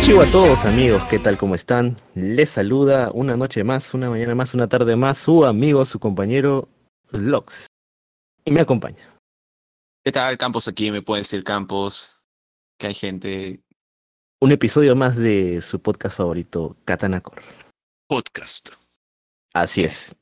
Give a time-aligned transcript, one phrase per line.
[0.00, 1.36] Konnichiwa a todos amigos, ¿qué tal?
[1.36, 1.94] ¿Cómo están?
[2.14, 6.70] Les saluda una noche más, una mañana más, una tarde más, su amigo, su compañero
[7.10, 7.66] Lox.
[8.46, 9.14] Y me acompaña.
[10.02, 10.68] ¿Qué tal, Campos?
[10.68, 12.22] Aquí me pueden decir Campos,
[12.78, 13.60] que hay gente.
[14.40, 17.42] Un episodio más de su podcast favorito, Katana Core.
[18.08, 18.70] Podcast.
[19.52, 20.16] Así es.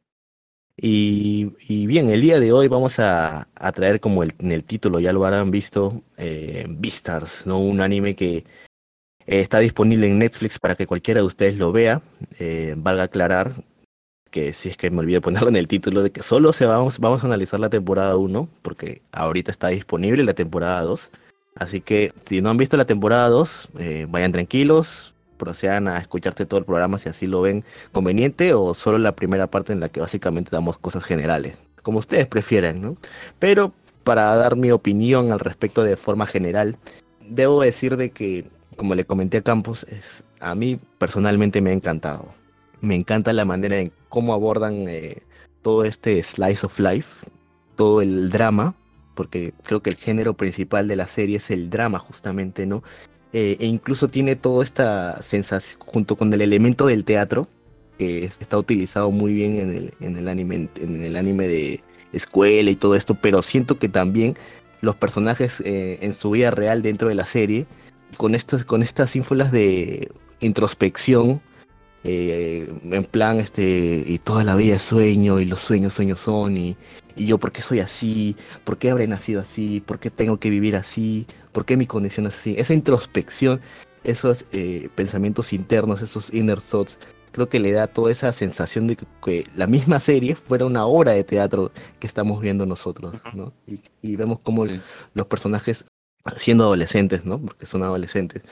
[0.76, 4.64] Y, y, bien, el día de hoy vamos a, a traer, como el, en el
[4.64, 7.60] título ya lo habrán visto, eh, Beastars, ¿no?
[7.60, 8.44] Un anime que
[9.28, 12.00] eh, está disponible en Netflix para que cualquiera de ustedes lo vea.
[12.38, 13.52] Eh, valga aclarar
[14.30, 16.98] que si es que me olvidé ponerlo en el título, de que solo se vamos,
[16.98, 21.10] vamos a analizar la temporada 1, porque ahorita está disponible la temporada 2.
[21.56, 26.46] Así que si no han visto la temporada 2, eh, vayan tranquilos, procedan a escucharse
[26.46, 29.90] todo el programa si así lo ven conveniente, o solo la primera parte en la
[29.90, 32.96] que básicamente damos cosas generales, como ustedes prefieran, ¿no?
[33.38, 33.72] Pero
[34.04, 36.76] para dar mi opinión al respecto de forma general,
[37.28, 38.46] debo decir de que,
[38.78, 42.32] como le comenté a Campos, es, a mí personalmente me ha encantado.
[42.80, 45.22] Me encanta la manera en cómo abordan eh,
[45.62, 47.26] todo este slice of life,
[47.76, 48.74] todo el drama,
[49.16, 52.84] porque creo que el género principal de la serie es el drama justamente, ¿no?
[53.32, 57.48] Eh, e incluso tiene toda esta sensación, junto con el elemento del teatro,
[57.98, 62.70] que está utilizado muy bien en el, en el, anime, en el anime de escuela
[62.70, 64.36] y todo esto, pero siento que también
[64.80, 67.66] los personajes eh, en su vida real dentro de la serie,
[68.16, 70.10] con, estos, con estas ínfulas de
[70.40, 71.40] introspección,
[72.04, 76.56] eh, en plan, este, y toda la vida es sueño, y los sueños, sueños son,
[76.56, 76.76] y,
[77.16, 78.36] y yo, ¿por qué soy así?
[78.64, 79.80] ¿Por qué habré nacido así?
[79.80, 81.26] ¿Por qué tengo que vivir así?
[81.52, 82.54] ¿Por qué mi condición es así?
[82.56, 83.60] Esa introspección,
[84.04, 86.98] esos eh, pensamientos internos, esos inner thoughts,
[87.32, 90.86] creo que le da toda esa sensación de que, que, la misma serie fuera una
[90.86, 93.52] obra de teatro que estamos viendo nosotros, ¿no?
[93.66, 94.80] Y, y vemos como sí.
[95.14, 95.84] los personajes,
[96.36, 97.38] siendo adolescentes, ¿no?
[97.38, 98.42] Porque son adolescentes,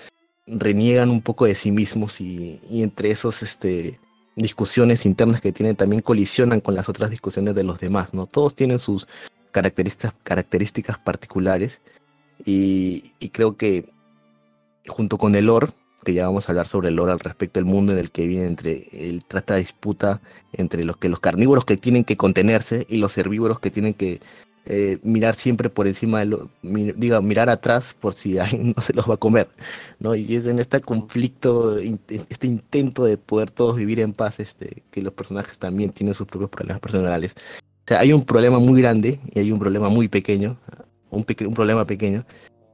[0.47, 3.99] reniegan un poco de sí mismos y, entre esos este,
[4.37, 8.27] discusiones internas que tienen también colisionan con las otras discusiones de los demás, ¿no?
[8.27, 9.07] Todos tienen sus
[9.51, 11.81] características, características particulares
[12.45, 13.89] y, creo que
[14.87, 15.69] junto con el lore,
[16.05, 18.27] que ya vamos a hablar sobre el lore al respecto del mundo en el que
[18.27, 20.21] viene entre el trata disputa
[20.53, 24.21] entre los que los carnívoros que tienen que contenerse y los herbívoros que tienen que
[24.69, 28.83] eh, mirar siempre por encima de lo, mi, diga, mirar atrás por si alguien no
[28.83, 29.49] se los va a comer,
[30.01, 30.17] ¿no?
[30.17, 35.03] Y es en este conflicto, este intento de poder todos vivir en paz, este, que
[35.03, 37.35] los personajes también tienen sus propios problemas personales.
[37.37, 40.57] O sea, hay un problema muy grande y hay un problema muy pequeño,
[41.11, 42.27] un, peque un problema pequeño,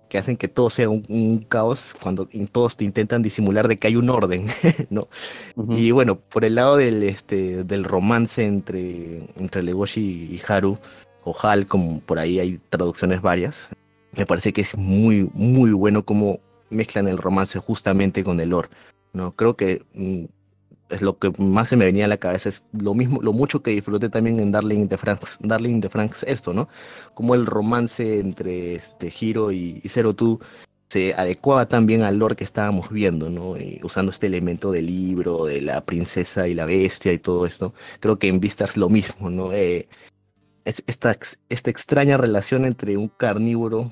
[0.09, 3.89] que hacen que todo sea un, un, caos cuando todos te intentan disimular de que
[3.89, 4.47] hay un orden,
[4.89, 5.09] ¿no?
[5.57, 5.79] Uh -huh.
[5.79, 10.79] Y bueno, por el lado del, este, del romance entre, entre Legoshi y Haru,
[11.25, 13.69] o Hal, como por ahí hay traducciones varias,
[14.13, 16.41] me parece que es muy, muy bueno cómo
[16.71, 18.69] mezclan el romance justamente con el lore,
[19.13, 19.33] ¿no?
[19.33, 20.25] Creo que mm,
[20.91, 23.63] es lo que más se me venía a la cabeza, es lo mismo, lo mucho
[23.63, 26.69] que disfruté también en Darling in the Franks, Darling in the Franks esto, ¿no?
[27.15, 30.41] Como el romance entre este Hiro y, y Zero Two
[30.93, 33.57] se adecuaba también al lore que estábamos viendo, ¿no?
[33.57, 37.73] Y usando este elemento del libro, de la princesa y la bestia y todo esto.
[38.01, 39.55] Creo que en Vistas lo mismo, ¿no?
[39.55, 39.89] Eh,
[40.65, 41.17] esta,
[41.49, 43.91] esta extraña relación entre un carnívoro,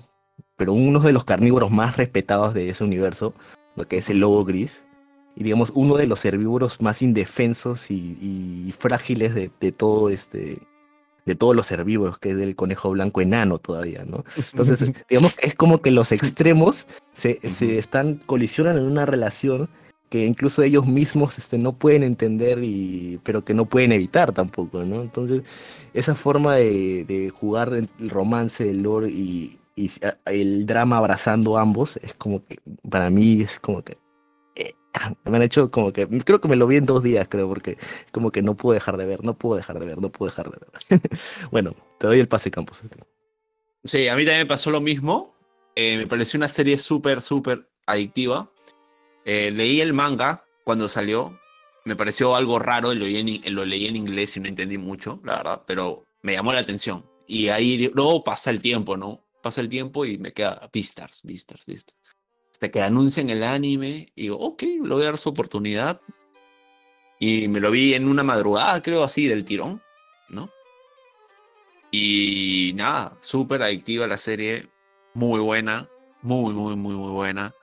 [0.56, 3.34] pero uno de los carnívoros más respetados de ese universo,
[3.76, 4.82] lo que es el lobo gris,
[5.36, 10.58] y digamos uno de los herbívoros más indefensos y, y frágiles de, de, todo este
[11.26, 14.24] de todos los herbívoros, que es el conejo blanco enano todavía, ¿no?
[14.36, 19.68] Entonces, digamos que es como que los extremos se, se están colisionan en una relación
[20.10, 24.84] que incluso ellos mismos este, no pueden entender, y, pero que no pueden evitar tampoco,
[24.84, 25.02] ¿no?
[25.02, 25.42] Entonces,
[25.94, 29.90] esa forma de, de jugar el romance, el lore y, y,
[30.26, 32.58] el drama abrazando ambos, es como que,
[32.90, 33.98] para mí, es como que,
[34.56, 34.74] eh,
[35.24, 37.78] me han hecho como que, creo que me lo vi en dos días, creo, porque
[38.10, 40.50] como que no puedo dejar de ver, no puedo dejar de ver, no puedo dejar
[40.50, 41.00] de ver.
[41.52, 42.82] bueno, te doy el pase, Campos.
[43.84, 45.34] Sí, a mí también me pasó lo mismo.
[45.76, 48.50] Eh, me pareció una serie súper, súper adictiva.
[49.24, 51.38] Eh, leí el manga cuando salió.
[51.84, 55.20] Me pareció algo raro, lo leí, en, lo leí en inglés y no entendí mucho,
[55.24, 57.04] la verdad, pero me llamó la atención.
[57.26, 59.24] Y ahí luego pasa el tiempo, ¿no?
[59.42, 62.16] Pasa el tiempo y me queda Beastars, Beastars, Beastars.
[62.50, 66.00] Hasta que anuncian el anime y digo, ok, le voy a dar su oportunidad.
[67.18, 69.82] Y me lo vi en una madrugada, creo así, del tirón,
[70.28, 70.50] ¿no?
[71.90, 74.68] Y nada, súper adictiva la serie,
[75.14, 75.88] muy buena,
[76.22, 77.54] muy, muy, muy, muy buena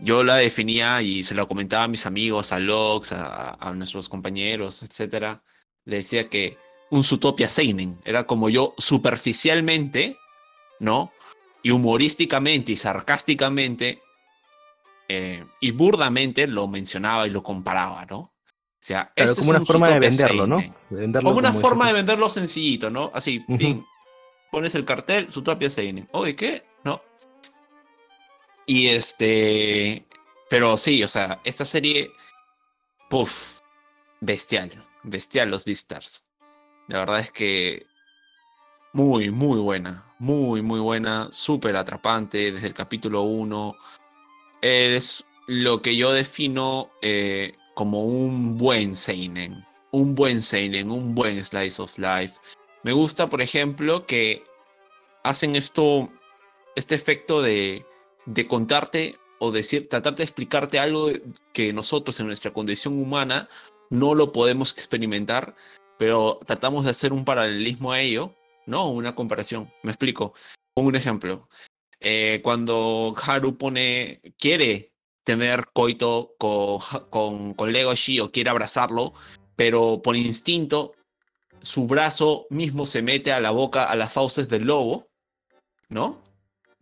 [0.00, 4.08] yo la definía y se lo comentaba a mis amigos, a Lox, a, a nuestros
[4.08, 5.42] compañeros, etcétera.
[5.84, 6.56] Le decía que
[6.90, 10.16] un Zootopia Seinen era como yo superficialmente
[10.80, 11.12] ¿no?
[11.62, 14.02] Y humorísticamente y sarcásticamente
[15.08, 18.18] eh, y burdamente lo mencionaba y lo comparaba, ¿no?
[18.18, 18.32] O
[18.86, 20.58] sea, Claro, esto como es una un forma de Zootopia venderlo, ¿no?
[20.90, 23.10] De venderlo Como una como forma de venderlo sencillito, ¿no?
[23.14, 23.58] Así, Ujú.
[23.58, 23.86] pin,
[24.50, 26.08] pones el cartel, su propia Seinen.
[26.12, 26.64] Oye, ¿qué?
[26.84, 27.00] No.
[28.66, 30.06] Y este.
[30.50, 32.12] Pero sí, o sea, esta serie.
[33.10, 33.60] Puff.
[34.20, 34.70] Bestial.
[35.02, 36.26] Bestial los Beastars.
[36.88, 37.86] La verdad es que.
[38.92, 40.04] Muy, muy buena.
[40.18, 41.28] Muy, muy buena.
[41.30, 43.76] Súper atrapante desde el capítulo 1.
[44.62, 49.64] Es lo que yo defino eh, como un buen Seinen.
[49.90, 52.40] Un buen Seinen, un buen Slice of Life.
[52.82, 54.44] Me gusta, por ejemplo, que
[55.22, 56.10] hacen esto,
[56.76, 57.84] este efecto de,
[58.26, 61.10] de contarte o decir, tratar de explicarte algo
[61.52, 63.48] que nosotros en nuestra condición humana
[63.90, 65.54] no lo podemos experimentar,
[65.98, 68.34] pero tratamos de hacer un paralelismo a ello,
[68.66, 68.90] ¿no?
[68.90, 69.70] Una comparación.
[69.82, 70.34] Me explico.
[70.74, 71.48] Pongo un ejemplo.
[72.00, 74.92] Eh, cuando Haru pone, quiere
[75.24, 76.80] tener coito con,
[77.10, 79.12] con, con Legoshi o quiere abrazarlo,
[79.56, 80.92] pero por instinto
[81.62, 85.08] su brazo mismo se mete a la boca, a las fauces del lobo,
[85.88, 86.22] ¿no?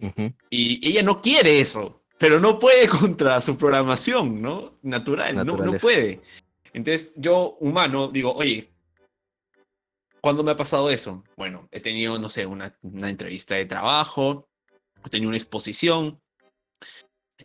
[0.02, 0.34] Ujú.
[0.50, 4.78] Y ella no quiere eso, pero no puede contra su programación, ¿no?
[4.82, 6.20] Natural, no, no puede.
[6.72, 8.72] Entonces, yo, humano, digo, oye,
[10.20, 11.22] ¿cuándo me ha pasado eso?
[11.36, 14.48] Bueno, he tenido, no sé, una, una entrevista de trabajo,
[15.04, 16.20] he tenido una exposición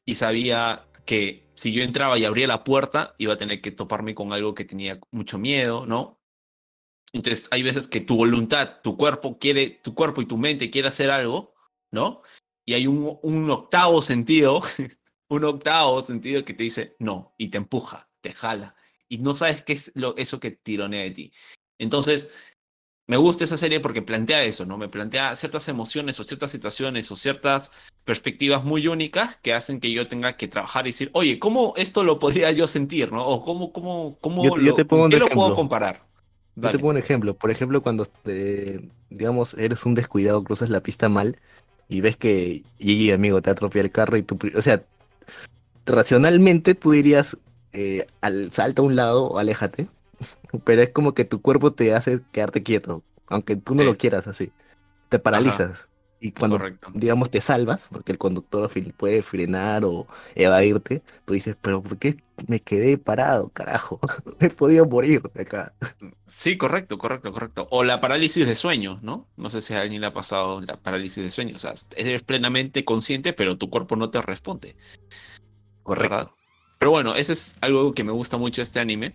[0.05, 4.15] y sabía que si yo entraba y abría la puerta, iba a tener que toparme
[4.15, 6.19] con algo que tenía mucho miedo, ¿no?
[7.13, 10.89] Entonces, hay veces que tu voluntad, tu cuerpo quiere, tu cuerpo y tu mente quiere
[10.89, 11.55] hacer algo,
[11.91, 12.21] ¿no?
[12.67, 14.61] Y hay un, un octavo sentido,
[15.29, 18.75] un octavo sentido que te dice no, y te empuja, te jala,
[19.07, 21.31] y no sabes qué es lo, eso que tironea de ti.
[21.79, 22.29] Entonces,
[23.07, 24.77] me gusta esa serie porque plantea eso, ¿no?
[24.77, 27.71] Me plantea ciertas emociones o ciertas situaciones o ciertas
[28.03, 32.03] perspectivas muy únicas que hacen que yo tenga que trabajar y decir, oye, ¿cómo esto
[32.03, 33.25] lo podría yo sentir, ¿no?
[33.25, 35.55] O cómo, cómo, cómo Yo lo, te pongo ¿con un qué lo puedo ejemplo.
[35.55, 36.05] comparar?
[36.57, 37.33] Yo te pongo un ejemplo.
[37.37, 38.05] Por ejemplo, cuando,
[39.09, 41.39] digamos, eres un descuidado, cruzas la pista mal
[41.89, 44.83] y ves que Gigi, amigo, te atropella el carro y tú, o sea,
[45.85, 47.37] racionalmente tú dirías,
[47.73, 49.87] eh, al, salta a un lado o aléjate,
[50.63, 54.27] pero es como que tu cuerpo te hace quedarte quieto, aunque tú no lo quieras
[54.27, 54.51] así.
[55.09, 55.87] Te paralizas.
[56.19, 56.89] Y cuando, Correcto.
[56.93, 62.17] digamos, te salvas, porque el conductor puede frenar o evadirte, tú dices, pero ¿por qué
[62.47, 63.99] me quedé parado, carajo?
[64.39, 65.73] Me he podido morir de acá.
[66.25, 67.67] Sí, correcto, correcto, correcto.
[67.71, 69.27] O la parálisis de sueño, ¿no?
[69.37, 71.55] No sé si a alguien le ha pasado la parálisis de sueño.
[71.55, 74.75] O sea, eres plenamente consciente, pero tu cuerpo no te responde.
[75.85, 76.29] ¿verdad?
[76.79, 79.13] Pero bueno, ese es algo que me gusta mucho de este anime.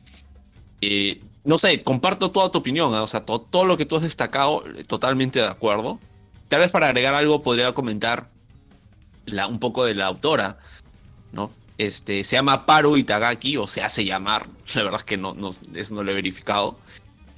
[0.81, 3.03] Y no sé, comparto toda tu opinión, ¿ah?
[3.03, 6.01] o sea, to- todo lo que tú has destacado, eh, totalmente de acuerdo.
[6.53, 8.29] Tal vez para agregar algo podría comentar
[9.49, 10.59] un poco de la autora,
[11.33, 11.51] ¿no?
[11.79, 15.49] Este, se llama Paru Itagaki, o se hace llamar, la verdad es que no, no,
[15.49, 16.79] eso no lo he verificado.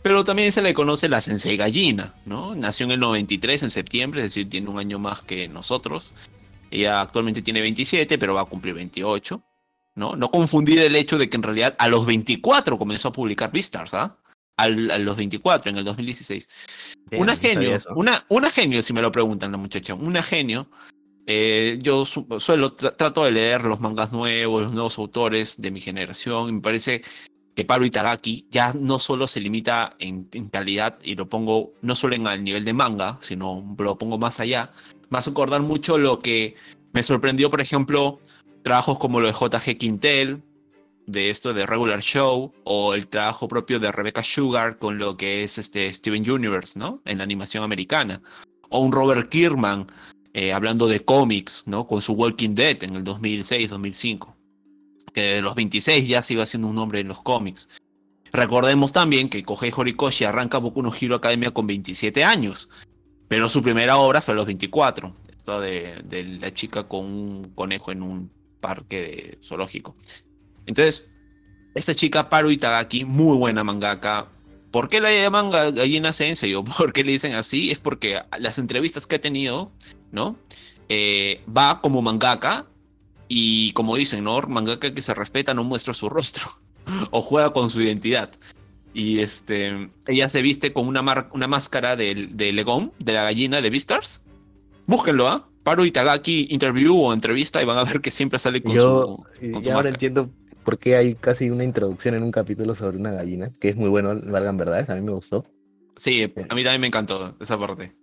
[0.02, 2.56] Pero también se le conoce la Sensei Gallina, ¿no?
[2.56, 6.12] Nació en el 93, en septiembre, es decir, tiene un año más que nosotros.
[6.72, 9.40] Ella actualmente tiene 27, pero va a cumplir 28.
[9.94, 10.16] ¿no?
[10.16, 13.94] No confundir el hecho de que en realidad a los 24 comenzó a publicar Beastars,
[13.94, 14.16] ¿ah?
[14.56, 16.48] Al- a los 24, en el 2016.
[17.10, 20.68] Damn, una genio, una, una genio, si me lo preguntan la muchacha, una genio.
[21.26, 25.70] Eh, yo su- suelo, tra- trato de leer los mangas nuevos, los nuevos autores de
[25.70, 27.02] mi generación, y me parece
[27.54, 31.94] que Pablo Itagaki ya no solo se limita en, en calidad, y lo pongo no
[31.94, 34.70] solo en el nivel de manga, sino lo pongo más allá,
[35.08, 36.54] me hace acordar mucho lo que
[36.92, 38.20] me sorprendió, por ejemplo,
[38.62, 40.42] trabajos como lo de JG Quintel,
[41.06, 45.44] de esto de Regular Show, o el trabajo propio de Rebecca Sugar con lo que
[45.44, 47.02] es este Steven Universe, ¿no?
[47.04, 48.22] En la animación americana.
[48.70, 49.86] O un Robert Kierman
[50.32, 51.86] eh, hablando de cómics, ¿no?
[51.86, 54.34] Con su Walking Dead en el 2006-2005.
[55.12, 57.68] Que de los 26 ya se iba haciendo un nombre en los cómics.
[58.32, 62.68] Recordemos también que Kohei Horikoshi arranca Boku no Hero Academia con 27 años.
[63.28, 65.14] Pero su primera obra fue a los 24.
[65.28, 69.94] Esto de, la chica con un conejo en un parque zoológico.
[70.66, 71.10] Entonces,
[71.74, 74.28] esta chica Paru Itagaki, muy buena mangaka.
[74.70, 77.70] ¿Por qué la llaman ga- gallina sensei o por qué le dicen así?
[77.70, 79.72] Es porque las entrevistas que ha tenido,
[80.12, 80.36] ¿no?
[80.88, 82.66] Eh, va como mangaka
[83.28, 84.40] y como dicen, ¿no?
[84.42, 86.44] Mangaka que se respeta no muestra su rostro
[87.10, 88.30] o juega con su identidad.
[88.92, 93.24] Y este, ella se viste con una, mar- una máscara de, de Legón, de la
[93.24, 94.22] gallina de Beastars.
[94.86, 95.48] Búsquenlo, ¿ah?
[95.64, 99.16] Paru Itagaki interview o entrevista y van a ver que siempre sale con Yo su,
[99.16, 99.88] con su ya ahora máscara.
[99.88, 100.30] entiendo
[100.64, 103.88] por qué hay casi una introducción en un capítulo sobre una gallina, que es muy
[103.88, 105.44] bueno, valgan verdades, a mí me gustó.
[105.96, 107.94] Sí, a mí también me encantó esa parte.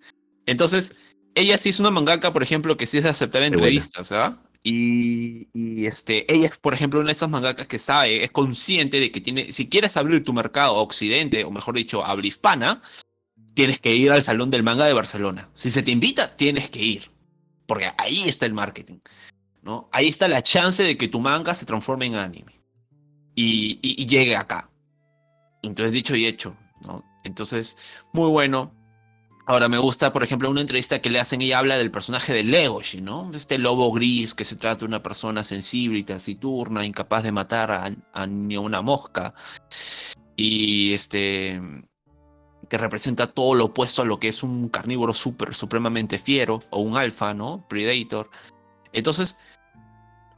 [0.46, 1.04] Entonces,
[1.36, 4.42] ella sí es una mangaka, por ejemplo, que sí es de aceptar entrevistas, ¿ah?
[4.64, 9.00] Y, y, este, ella es, por ejemplo, una de esas mangakas que sabe, es consciente
[9.00, 12.82] de que tiene, si quieres abrir tu mercado a Occidente, o mejor dicho, habla hispana,
[13.54, 15.50] tienes que ir al Salón del Manga de Barcelona.
[15.54, 17.12] Si se te invita, tienes que ir.
[17.66, 19.00] Porque ahí está el marketing.
[19.62, 19.90] ¿No?
[19.92, 22.62] Ahí está la chance de que tu manga se transforme en anime.
[23.36, 24.70] Y, y, llegue acá.
[25.62, 26.56] Entonces, dicho y hecho.
[26.82, 27.04] ¿no?
[27.24, 27.78] Entonces,
[28.14, 28.74] muy bueno.
[29.48, 32.44] Ahora me gusta, por ejemplo, una entrevista que le hacen y habla del personaje de
[32.44, 33.32] Legoshi, ¿no?
[33.34, 37.72] Este lobo gris que se trata de una persona sensible y taciturna, incapaz de matar
[37.72, 39.34] a, a una mosca.
[40.36, 41.60] Y este
[42.72, 46.96] que representa todo lo opuesto a lo que es un carnívoro supremamente fiero o un
[46.96, 47.66] alfa, ¿no?
[47.68, 48.30] Predator.
[48.94, 49.38] Entonces,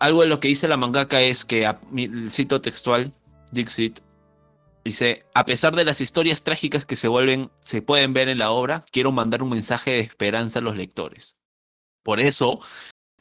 [0.03, 1.69] algo de lo que dice la mangaka es que,
[2.29, 3.13] cito textual,
[3.51, 4.01] Dixit,
[4.83, 8.51] Dice, a pesar de las historias trágicas que se vuelven, se pueden ver en la
[8.51, 11.37] obra, quiero mandar un mensaje de esperanza a los lectores.
[12.03, 12.59] Por eso,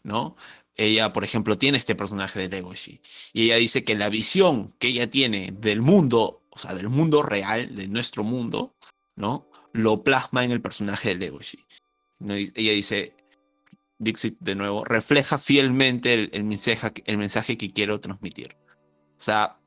[0.03, 0.35] ¿no?
[0.75, 3.01] Ella, por ejemplo, tiene este personaje de Legoshi.
[3.33, 7.23] Y ella dice que la visión que ella tiene del mundo, o sea, del mundo
[7.23, 8.75] real, de nuestro mundo,
[9.15, 9.49] ¿no?
[9.73, 11.65] Lo plasma en el personaje de Legoshi.
[12.19, 12.35] ¿no?
[12.35, 13.15] Ella dice,
[14.03, 18.57] Dixit de nuevo, refleja fielmente el, el, mensaje, el mensaje que quiero transmitir.
[18.67, 19.59] O sea,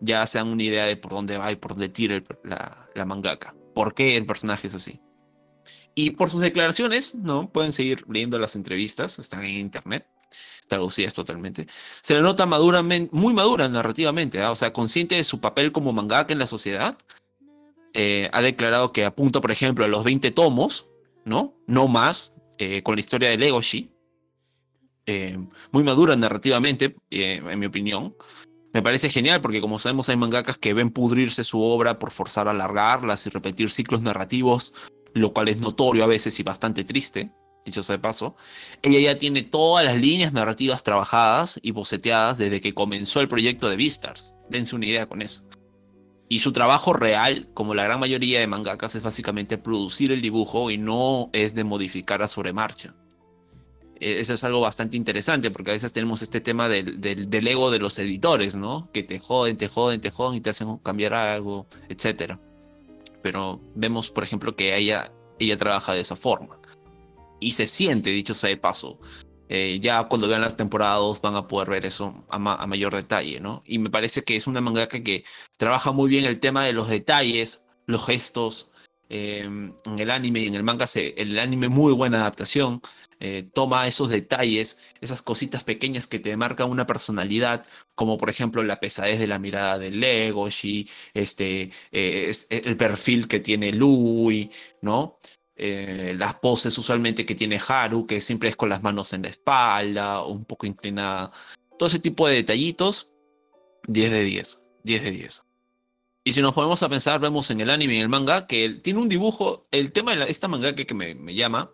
[0.00, 3.04] ya se dan una idea de por dónde va y por dónde tira la, la,
[3.06, 3.54] mangaka.
[3.74, 5.00] ¿Por qué el personaje es así?
[5.94, 7.50] Y por sus declaraciones, ¿no?
[7.50, 10.06] Pueden seguir leyendo las entrevistas, están en internet,
[10.68, 11.66] traducidas totalmente.
[12.02, 14.44] Se le nota maduramente, muy madura narrativamente, ¿eh?
[14.44, 16.96] o sea, consciente de su papel como mangaka en la sociedad.
[17.92, 20.88] Eh, ha declarado que apunta, por ejemplo, a los 20 tomos,
[21.24, 21.54] ¿no?
[21.66, 23.90] No más, eh, con la historia de Legoshi.
[25.72, 28.14] muy madura narrativamente, en mi opinión.
[28.72, 32.46] Me parece genial porque como sabemos hay mangakas que ven pudrirse su obra por forzar
[32.46, 34.74] a alargarlas y repetir ciclos narrativos,
[35.14, 37.32] lo cual es notorio a veces y bastante triste,
[37.64, 38.36] dicho sea de paso.
[38.82, 43.68] Ella ya tiene todas las líneas narrativas trabajadas y boceteadas desde que comenzó el proyecto
[43.68, 44.36] de Beastars.
[44.50, 45.42] Dense una idea con eso.
[46.32, 50.70] Y su trabajo real, como la gran mayoría de mangakas, es básicamente producir el dibujo
[50.70, 52.94] y no es de modificar a sobremarcha.
[53.98, 57.48] Eh, eso es algo bastante interesante porque a veces tenemos este tema del, del, del,
[57.48, 58.88] ego de los editores, ¿no?
[58.92, 62.36] Que te joden, te joden, te joden y te hacen cambiar algo, etc.
[63.24, 66.60] Pero vemos, por ejemplo, que ella, ella trabaja de esa forma.
[67.40, 69.00] Y se siente, dicho sea de paso.
[69.52, 72.94] Eh, ya cuando vean las temporadas van a poder ver eso a, ma a, mayor
[72.94, 73.62] detalle, ¿no?
[73.66, 75.24] Y me parece que es una mangaka que
[75.58, 78.70] trabaja muy bien el tema de los detalles, los gestos.
[79.08, 82.80] Eh, en el anime y en el manga, se, el anime muy buena adaptación.
[83.18, 88.62] Eh, toma esos detalles, esas cositas pequeñas que te marcan una personalidad, como por ejemplo
[88.62, 94.48] la pesadez de la mirada de Legoshi, este, eh, es el perfil que tiene Louis,
[94.80, 95.18] ¿no?
[95.62, 99.28] Eh, las poses usualmente que tiene Haru, que siempre es con las manos en la
[99.28, 101.30] espalda, un poco inclinada.
[101.78, 103.10] Todo ese tipo de detallitos,
[103.86, 105.42] 10 de 10, 10 de 10.
[106.24, 108.70] Y si nos ponemos a pensar, vemos en el anime y en el manga que
[108.70, 111.70] tiene un dibujo, el tema de la, esta manga que, me, me llama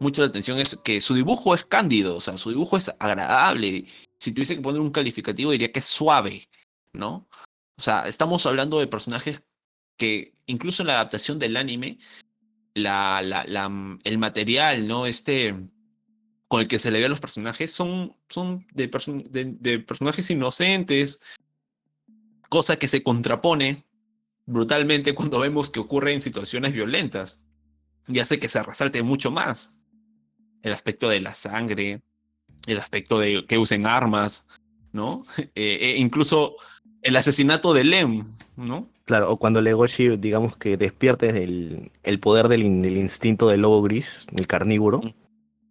[0.00, 3.86] mucho la atención es que su dibujo es cándido, o sea, su dibujo es agradable.
[4.18, 6.46] Si tuviese que poner un calificativo, diría que es suave,
[6.92, 7.26] ¿no?
[7.78, 9.44] O sea, estamos hablando de personajes
[9.96, 11.96] que incluso en la adaptación del anime,
[12.74, 13.20] la,
[14.04, 15.06] el material, ¿no?
[15.06, 15.54] Este
[16.48, 21.20] con el que se le ve a los personajes son, son de personajes inocentes,
[22.48, 23.84] cosa que se contrapone
[24.46, 27.40] brutalmente cuando vemos que ocurre en situaciones violentas
[28.08, 29.76] y hace que se resalte mucho más
[30.62, 32.02] el aspecto de la sangre,
[32.66, 34.46] el aspecto de que usen armas,
[34.92, 35.22] ¿no?
[35.54, 36.56] Eh, eh, incluso
[37.02, 38.24] el asesinato de Lem,
[38.56, 38.90] ¿no?
[39.10, 43.82] Claro, o cuando Legoshi, digamos que despierte el, el poder del, del, instinto del lobo
[43.82, 45.14] gris, el carnívoro, mm.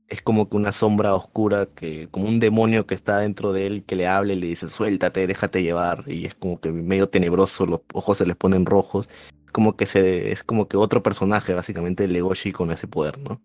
[0.09, 3.83] es como que una sombra oscura, que como un demonio que está dentro de él,
[3.85, 7.65] que le habla y le dice, suéltate, déjate llevar, y es como que medio tenebroso,
[7.65, 9.07] los ojos se les ponen rojos,
[9.53, 13.39] como que se, es como que otro personaje, básicamente, Legoshi con ese poder, ¿no?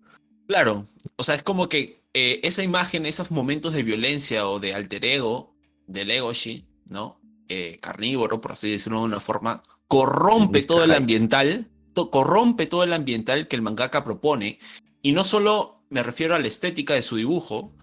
[0.49, 4.75] Claro, o sea, es como que eh, esa imagen, esos momentos de violencia o de
[4.75, 5.55] alter ego
[5.87, 7.21] de Legoshi, ¿no?
[7.49, 12.85] Eh, carnívoro, por así decirlo de una forma, corrompe todo el ambiental, to corrompe todo
[12.85, 14.59] el ambiental que el mangaka propone.
[15.03, 17.75] Y no solo me refiero a la estética de su dibujo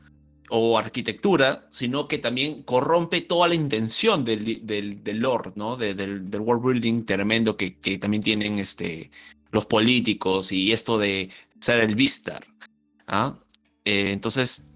[0.49, 5.77] o arquitectura, sino que también corrompe toda la intención del, del, del lore, ¿no?
[5.77, 9.11] De, del, del, world building tremendo que, que también tienen este,
[9.51, 12.43] los políticos y esto de ser el Vistar.
[13.07, 13.37] ¿ah?
[13.85, 14.67] Eh, entonces,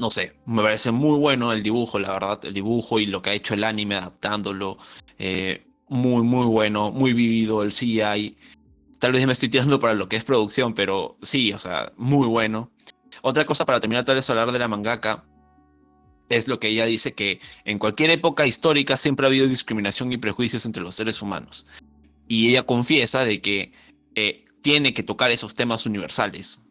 [0.00, 3.30] no sé, me parece muy bueno el dibujo, la verdad, el dibujo y lo que
[3.30, 4.78] ha hecho el anime adaptándolo.
[5.18, 8.36] Eh, muy, muy bueno, muy vivido el CGI.
[8.98, 12.26] tal vez me estoy tirando para lo que es producción, pero sí, o sea, muy
[12.26, 12.70] bueno.
[13.22, 15.24] Otra cosa para terminar tal vez hablar de la mangaka
[16.30, 20.16] es lo que ella dice que en cualquier época histórica siempre ha habido discriminación y
[20.16, 21.66] prejuicios entre los seres humanos.
[22.26, 23.72] Y ella confiesa de que
[24.14, 26.64] eh, tiene que tocar esos temas universales.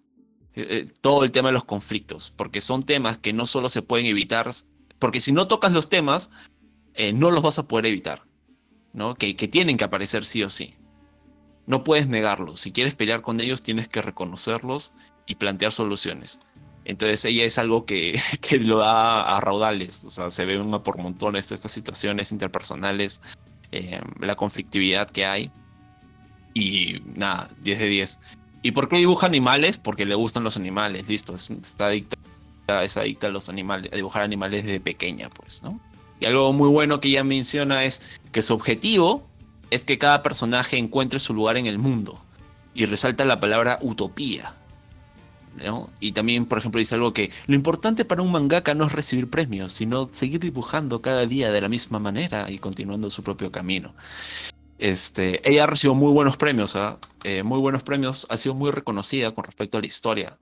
[0.56, 3.82] Eh, eh, todo el tema de los conflictos, porque son temas que no solo se
[3.82, 4.50] pueden evitar,
[4.98, 6.32] porque si no tocas los temas,
[7.13, 8.24] no los vas a poder evitar,
[8.91, 9.15] ¿no?
[9.15, 10.75] Que, que tienen que aparecer sí o sí.
[11.65, 12.60] No puedes negarlos.
[12.60, 14.91] Si quieres pelear con ellos, tienes que reconocerlos
[15.25, 16.41] y plantear soluciones.
[16.86, 20.82] Entonces ella es algo que, que lo da a raudales, o sea, se ve una
[20.82, 23.22] por montones estas situaciones interpersonales,
[23.72, 25.51] eh, la conflictividad que hay.
[26.56, 28.20] Y nada, 10 de 10.
[28.61, 29.77] ¿Y por qué dibuja animales?
[29.77, 32.17] Porque le gustan los animales, listo, está adicta,
[32.83, 35.79] es adicta a los animales, a dibujar animales desde pequeña, pues, ¿no?
[36.19, 39.25] Y algo muy bueno que ella menciona es que su objetivo
[39.69, 42.19] es que cada personaje encuentre su lugar en el mundo.
[42.73, 44.55] Y resalta la palabra utopía.
[45.99, 49.29] Y también, por ejemplo, dice algo que lo importante para un mangaka no es recibir
[49.29, 53.93] premios, sino seguir dibujando cada día de la misma manera y continuando su propio camino.
[54.79, 56.98] Este, ella recibió muy buenos premios, ¿ah?
[57.25, 60.39] eh, muy buenos premios, ha sido muy reconocida con respecto a la historia,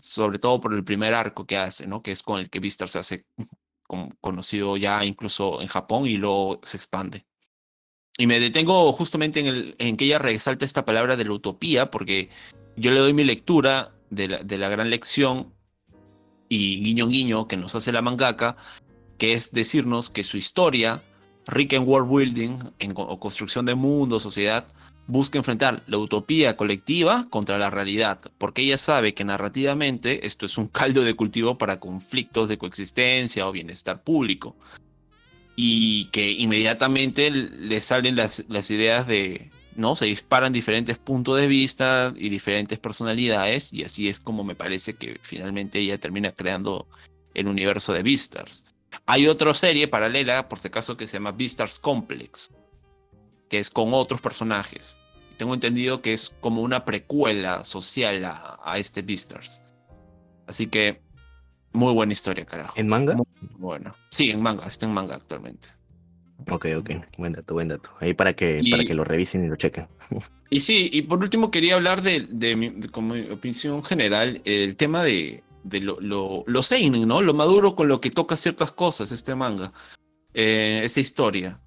[0.00, 2.98] sobre todo por el primer arco que hace, que es con el que Vistar se
[2.98, 3.26] hace
[4.20, 7.26] conocido ya incluso en Japón y luego se expande.
[8.16, 12.30] Y me detengo justamente en, que ella resalta esta palabra de la utopía, porque
[12.76, 15.52] yo le doy mi lectura de la gran lección
[16.48, 18.56] y guiño guiño que nos hace la mangaka,
[19.18, 21.02] que es decirnos que su historia,
[21.48, 24.66] rica en world building en, construcción de mundo, sociedad,
[25.06, 30.58] busca enfrentar la utopía colectiva contra la realidad, porque ella sabe que narrativamente esto es
[30.58, 34.54] un caldo de cultivo para conflictos de coexistencia o bienestar público
[35.56, 39.96] y que inmediatamente le salen las, las ideas de, ¿no?
[39.96, 44.94] Se disparan diferentes puntos de vista y diferentes personalidades y así es como me parece
[44.94, 46.86] que finalmente ella termina creando
[47.32, 48.64] el universo de Beastars.
[49.06, 52.50] Hay otra serie paralela, por si acaso, que se llama Beastars Complex,
[53.48, 55.00] que es con otros personajes.
[55.36, 59.62] Tengo entendido que es como una precuela social a, a este Beastars.
[60.46, 61.00] Así que
[61.72, 62.74] muy buena historia, carajo.
[62.76, 63.16] ¿En manga?
[63.56, 63.94] bueno.
[64.10, 65.68] Sí, en manga, está en manga actualmente.
[66.50, 67.90] Ok, ok, buen dato, buen dato.
[68.00, 69.86] Ahí para que, para que lo revisen y lo chequen.
[70.50, 75.02] Y sí, y por último quería hablar de, de, mi, como opinión general, el tema
[75.02, 76.60] de, de lo, lo, lo
[77.06, 77.22] ¿no?
[77.22, 79.72] Lo maduro con lo que toca ciertas cosas este manga,
[80.34, 81.60] eh, esta historia.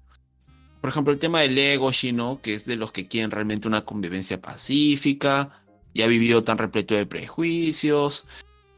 [0.80, 3.84] Por ejemplo, el tema del ego, Shino, que es de los que quieren realmente una
[3.84, 5.62] convivencia pacífica,
[5.94, 8.26] y ha vivido tan repleto de prejuicios,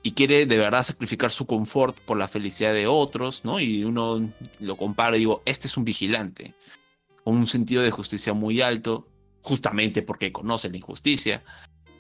[0.03, 3.59] y quiere de verdad sacrificar su confort por la felicidad de otros, ¿no?
[3.59, 6.55] Y uno lo compara y digo, este es un vigilante,
[7.25, 9.09] con un sentido de justicia muy alto,
[9.41, 11.43] justamente porque conoce la injusticia.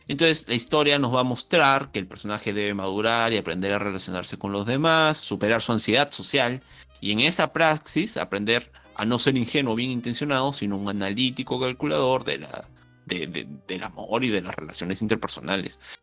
[0.07, 3.79] Entonces la historia nos va a mostrar que el personaje debe madurar y aprender a
[3.79, 6.61] relacionarse con los demás, superar su ansiedad social
[7.01, 12.25] y en esa praxis aprender a no ser ingenuo bien intencionado, sino un analítico calculador
[12.25, 12.69] de la,
[13.07, 15.99] del amor y de las relaciones interpersonales.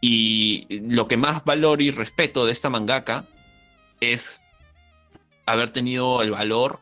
[0.00, 3.26] Y lo que más valor y respeto de esta mangaka
[4.00, 4.40] es
[5.46, 6.80] haber tenido el valor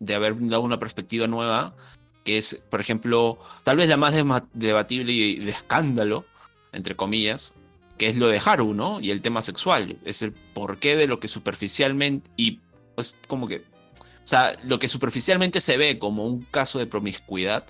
[0.00, 1.74] de haber dado una perspectiva nueva,
[2.24, 4.14] que es, por ejemplo, tal vez la más
[4.52, 6.24] debatible y de escándalo,
[6.72, 7.54] entre comillas,
[7.98, 9.00] que es lo de Haru, ¿no?
[9.00, 12.58] Y el tema sexual, es el porqué de lo que superficialmente, y
[12.94, 17.66] pues como que, o sea, lo que superficialmente se ve como un caso de promiscuidad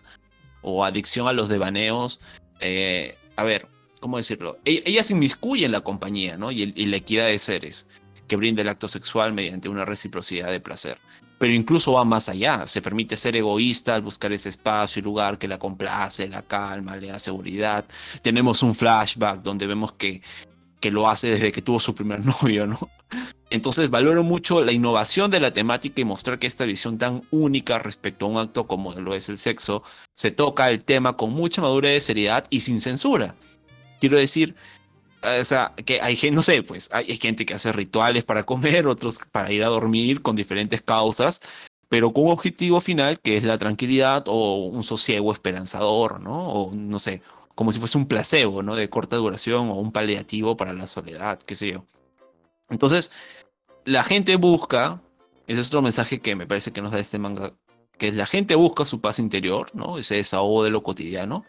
[0.62, 2.20] o adicción a los devaneos,
[2.60, 3.66] eh, a ver,
[4.00, 4.58] ¿cómo decirlo?
[4.64, 6.52] E-, ella, se inmiscuye en la compañía, ¿no?
[6.52, 7.86] Y, la equidad de seres,
[8.28, 10.98] que brinda el acto sexual mediante una reciprocidad de placer.
[11.40, 15.38] Pero incluso va más allá, se permite ser egoísta al buscar ese espacio y lugar
[15.38, 17.86] que la complace, la calma, le da seguridad.
[18.20, 20.20] Tenemos un flashback donde vemos que,
[20.80, 22.78] que lo hace desde que tuvo su primer novio, ¿no?
[23.48, 27.78] Entonces valoro mucho la innovación de la temática y mostrar que esta visión tan única
[27.78, 29.82] respecto a un acto como lo es el sexo,
[30.14, 33.34] se toca el tema con mucha madurez, seriedad y sin censura.
[33.98, 34.56] Quiero decir,
[35.22, 38.86] o sea, que hay gente, no sé, pues hay gente que hace rituales para comer,
[38.86, 41.40] otros para ir a dormir con diferentes causas,
[41.88, 46.48] pero con un objetivo final que es la tranquilidad o un sosiego esperanzador, ¿no?
[46.48, 47.22] O no sé,
[47.54, 48.76] como si fuese un placebo, ¿no?
[48.76, 51.84] De corta duración o un paliativo para la soledad, qué sé yo.
[52.70, 53.10] Entonces,
[53.84, 55.02] la gente busca,
[55.46, 57.52] ese es otro mensaje que me parece que nos da este manga,
[57.98, 59.98] que la gente busca su paz interior, ¿no?
[59.98, 61.44] Ese desahogo de lo cotidiano,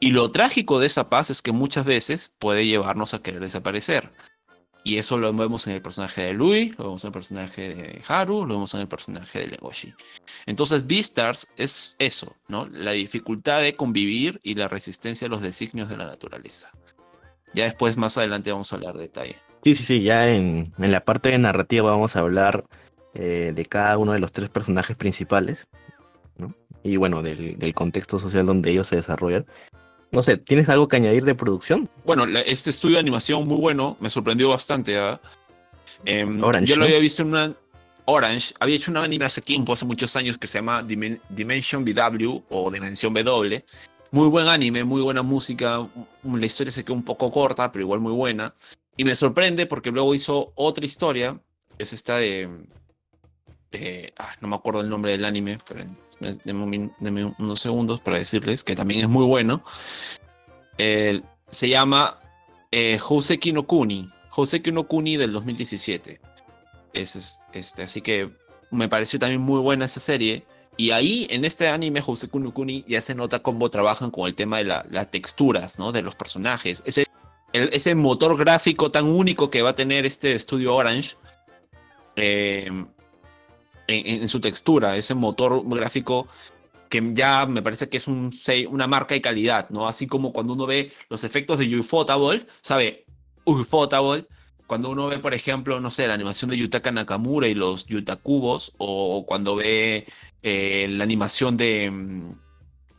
[0.00, 4.10] y lo trágico de esa paz es que muchas veces puede llevarnos a querer desaparecer.
[4.82, 8.02] Y eso lo vemos en el personaje de Louis, lo vemos en el personaje de
[8.08, 9.92] Haru, lo vemos en el personaje de Legoshi.
[10.46, 12.66] Entonces, Beastars es eso, ¿no?
[12.66, 16.70] La dificultad de convivir y la resistencia a los designios de la naturaleza.
[17.52, 19.36] Ya después, más adelante, vamos a hablar de detalle.
[19.64, 22.64] Sí, sí, sí, ya en, en la parte de narrativa vamos a hablar
[23.12, 25.68] eh, de cada uno de los tres personajes principales,
[26.38, 26.54] ¿no?
[26.82, 29.44] Y bueno, del contexto social donde ellos se desarrollan.
[30.12, 31.88] No sé, ¿tienes algo que añadir de producción?
[32.04, 34.98] Bueno, la- este estudio de animación muy bueno, me sorprendió bastante.
[36.04, 37.52] Em, Orange, yo lo había visto en una.
[38.06, 41.84] Orange había hecho una anime hace tiempo, hace muchos años, que se llama Dimen- Dimension
[41.84, 43.64] BW o Dimensión W.
[44.12, 45.86] Muy buen anime, muy buena música.
[46.24, 48.52] m- La historia se quedó un poco corta, pero igual muy buena.
[48.96, 51.38] Y me sorprende porque luego hizo otra historia,
[51.78, 52.48] es esta de.
[53.72, 55.84] Eh, ah, no me acuerdo el nombre del anime, pero
[56.44, 59.62] denme, unos segundos para decirles que también es muy bueno.
[60.78, 62.18] El- se llama
[62.72, 64.08] eh, Houseki no Kuni.
[64.30, 66.20] Houseki no Kuni del 2017.
[66.92, 68.30] Es, es- este, así que
[68.70, 70.44] me pareció también muy buena esa serie.
[70.76, 74.34] Y ahí, en este anime, Houseki no Kuni, ya se nota cómo trabajan con el
[74.34, 75.92] tema de la- las texturas, ¿no?
[75.92, 76.82] De los personajes.
[76.86, 77.04] Ese,
[77.52, 81.16] ese motor gráfico tan único que va a tener este estudio Orange.
[82.16, 82.70] eh,
[83.90, 86.28] en, su textura, ese motor gráfico
[86.88, 89.86] que ya me parece que es una marca de calidad, ¿no?
[89.86, 93.04] Así como cuando uno ve los efectos de Ufotable, ¿sabe?
[93.44, 94.26] Ufotable,
[94.66, 98.72] cuando uno ve, por ejemplo, no sé, la animación de Yutaka Nakamura y los Yutakubos,
[98.78, 100.06] o cuando ve
[100.42, 102.32] eh, la animación de, mm,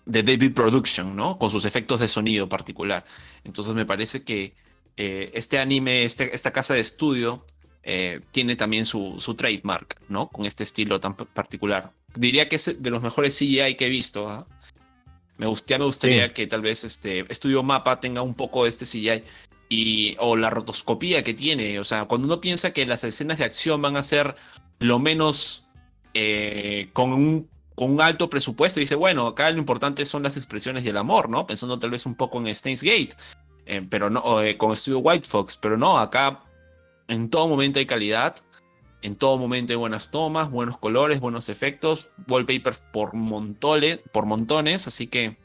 [0.06, 1.38] de David Production, ¿no?
[1.38, 3.06] Con sus efectos de sonido particular.
[3.44, 4.54] Entonces me parece que
[4.98, 7.46] eh, este anime, este- esta casa de estudio,
[7.84, 10.28] eh, tiene también su, su trademark, ¿no?
[10.28, 11.92] Con este estilo tan particular.
[12.16, 14.30] Diría que es de los mejores CGI que he visto.
[14.30, 14.46] ¿ah?
[15.38, 16.34] Me gust- ya me gustaría Sí.
[16.34, 19.24] que tal vez este Estudio Mapa tenga un poco de este CGI.
[19.70, 21.80] Y, o la rotoscopía que tiene.
[21.80, 24.36] O sea, cuando uno piensa que las escenas de acción van a ser
[24.80, 25.66] lo menos
[26.14, 30.84] eh, con, un, con un alto presupuesto, dice, bueno, acá lo importante son las expresiones
[30.84, 31.48] y el amor, ¿no?
[31.48, 33.12] Pensando tal vez un poco en Steins Gate,
[33.66, 36.44] eh, pero no, eh, con Estudio White Fox, pero no, acá
[37.08, 38.36] en todo momento hay calidad,
[39.02, 44.88] en todo momento hay buenas tomas, buenos colores, buenos efectos, wallpapers por montones, por montones,
[44.88, 45.38] así que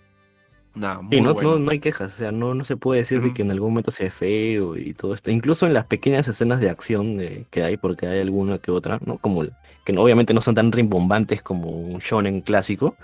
[0.75, 1.51] nada, muy Sí, no, bueno.
[1.53, 3.71] no, no hay quejas, o sea, no, no se puede decir de que en algún
[3.71, 7.19] momento se ve feo y todo esto, incluso en las pequeñas escenas de acción
[7.51, 9.17] que hay, porque hay alguna que otra, ¿no?
[9.19, 9.45] Como
[9.85, 12.95] que no- obviamente no son tan rimbombantes como un shonen clásico,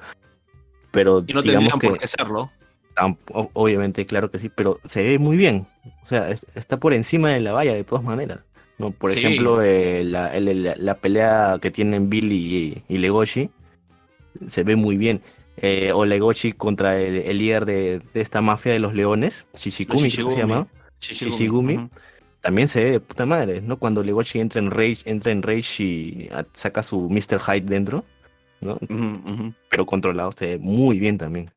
[0.90, 2.50] pero Y no digamos tendrían que por qué serlo.
[3.54, 5.66] Obviamente, claro que sí, pero se ve muy bien,
[6.02, 8.40] o sea, es- está por encima de la valla de todas maneras,
[8.78, 8.90] ¿no?
[8.90, 9.20] Por Sí.
[9.20, 13.50] ejemplo, eh, la, la- la pelea que tienen Billy y, y Legoshi
[14.48, 15.20] se ve muy bien.
[15.58, 20.10] Eh, o Legoshi contra el, el líder de, de esta mafia de los leones, Shishikumi,
[20.10, 20.52] creo que se Shishigumi.
[20.54, 20.68] llama.
[21.00, 21.90] Shishigumi, Shishigumi.
[22.40, 23.78] También se ve de puta madre, ¿no?
[23.78, 27.38] Cuando Legoshi entra en Rage, entra en Rage y saca su Mr.
[27.38, 28.04] Hyde dentro,
[28.60, 28.78] ¿no?
[29.70, 31.50] Pero controlado se ve muy bien también.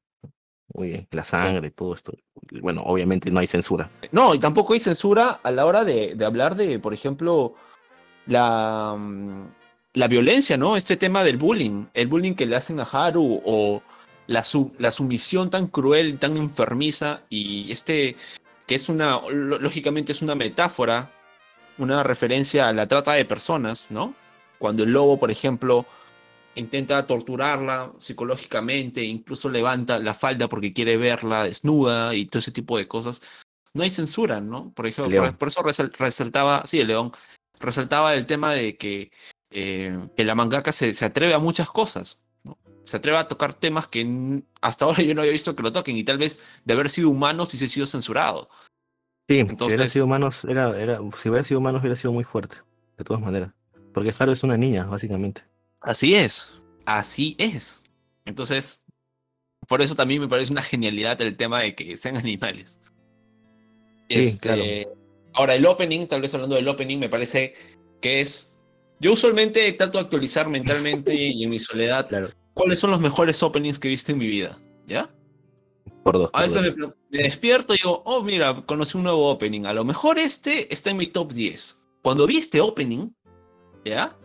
[0.77, 1.07] Muy bien.
[1.11, 2.13] La sangre, todo esto.
[2.61, 3.89] Bueno, obviamente no hay censura.
[4.11, 7.55] No, y tampoco hay censura a la hora de, de hablar de, por ejemplo,
[8.27, 9.47] la, mm,
[9.93, 10.75] la violencia, ¿no?
[10.75, 13.81] Este tema del bullying, el bullying que le hacen a Haru o
[14.27, 18.15] la, su- la sumisión tan cruel, tan enfermiza y este
[18.67, 21.11] que es una, lógicamente es una metáfora,
[21.77, 24.15] una referencia a la trata de personas, ¿no?
[24.57, 25.85] Cuando el lobo, por ejemplo,
[26.55, 32.77] intenta torturarla psicológicamente, incluso levanta la falda porque quiere verla desnuda y todo ese tipo
[32.77, 33.21] de cosas.
[33.73, 34.71] No hay censura, ¿no?
[34.73, 37.11] Por ejemplo, por, por eso resal- resaltaba, sí, el león,
[37.59, 39.11] resaltaba el tema de que,
[39.51, 42.57] eh, que la mangaka se, se atreve a muchas cosas, ¿no?
[42.83, 45.97] Se atreve a tocar temas que hasta ahora yo no había visto que lo toquen
[45.97, 48.47] y tal vez de haber sido humanos hubiese sido censurado.
[49.27, 52.23] Sí, si hubiera Entonces- sido humanos, era, era, si hubiera sido humanos hubiera sido muy
[52.23, 52.57] fuerte,
[52.97, 53.51] de todas maneras.
[53.93, 55.43] Porque Haru es una niña, básicamente.
[55.85, 56.51] Así es,
[56.85, 57.83] así es.
[58.25, 58.83] Entonces,
[59.67, 62.79] por eso también me parece una genialidad el tema de que sean animales.
[64.09, 64.87] Sí, Este,
[65.33, 67.53] Ahora, el opening, tal vez hablando del opening, me parece
[68.01, 68.57] que es...
[69.01, 72.29] Yo usualmente trato de actualizar mentalmente y en mi soledad Claro.
[72.53, 75.13] cuáles son los mejores openings que he visto en mi vida, ¿ya?
[76.03, 76.29] Por dos.
[76.33, 76.93] A veces dos.
[77.11, 79.65] me, me despierto y digo, oh, mira, conocí un nuevo opening.
[79.65, 81.83] A lo mejor este está en mi top 10.
[82.01, 83.09] Cuando vi este opening,
[83.83, 84.17] ¿ya?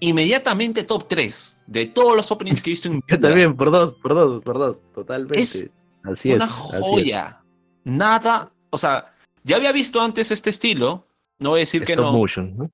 [0.00, 3.70] Inmediatamente top 3 de todos los openings que he visto en mi Yo también, por
[3.70, 5.38] dos, por dos, por dos, totalmente.
[5.40, 5.70] Es
[6.04, 6.36] así es.
[6.36, 6.80] una así es.
[6.80, 7.42] joya.
[7.84, 11.06] Nada, o sea, ya había visto antes este estilo.
[11.38, 12.12] No voy a decir que Stop no.
[12.12, 12.70] motion, ¿no?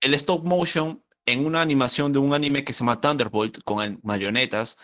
[0.00, 4.78] El stop motion en una animación de un anime que se llama Thunderbolt con marionetas.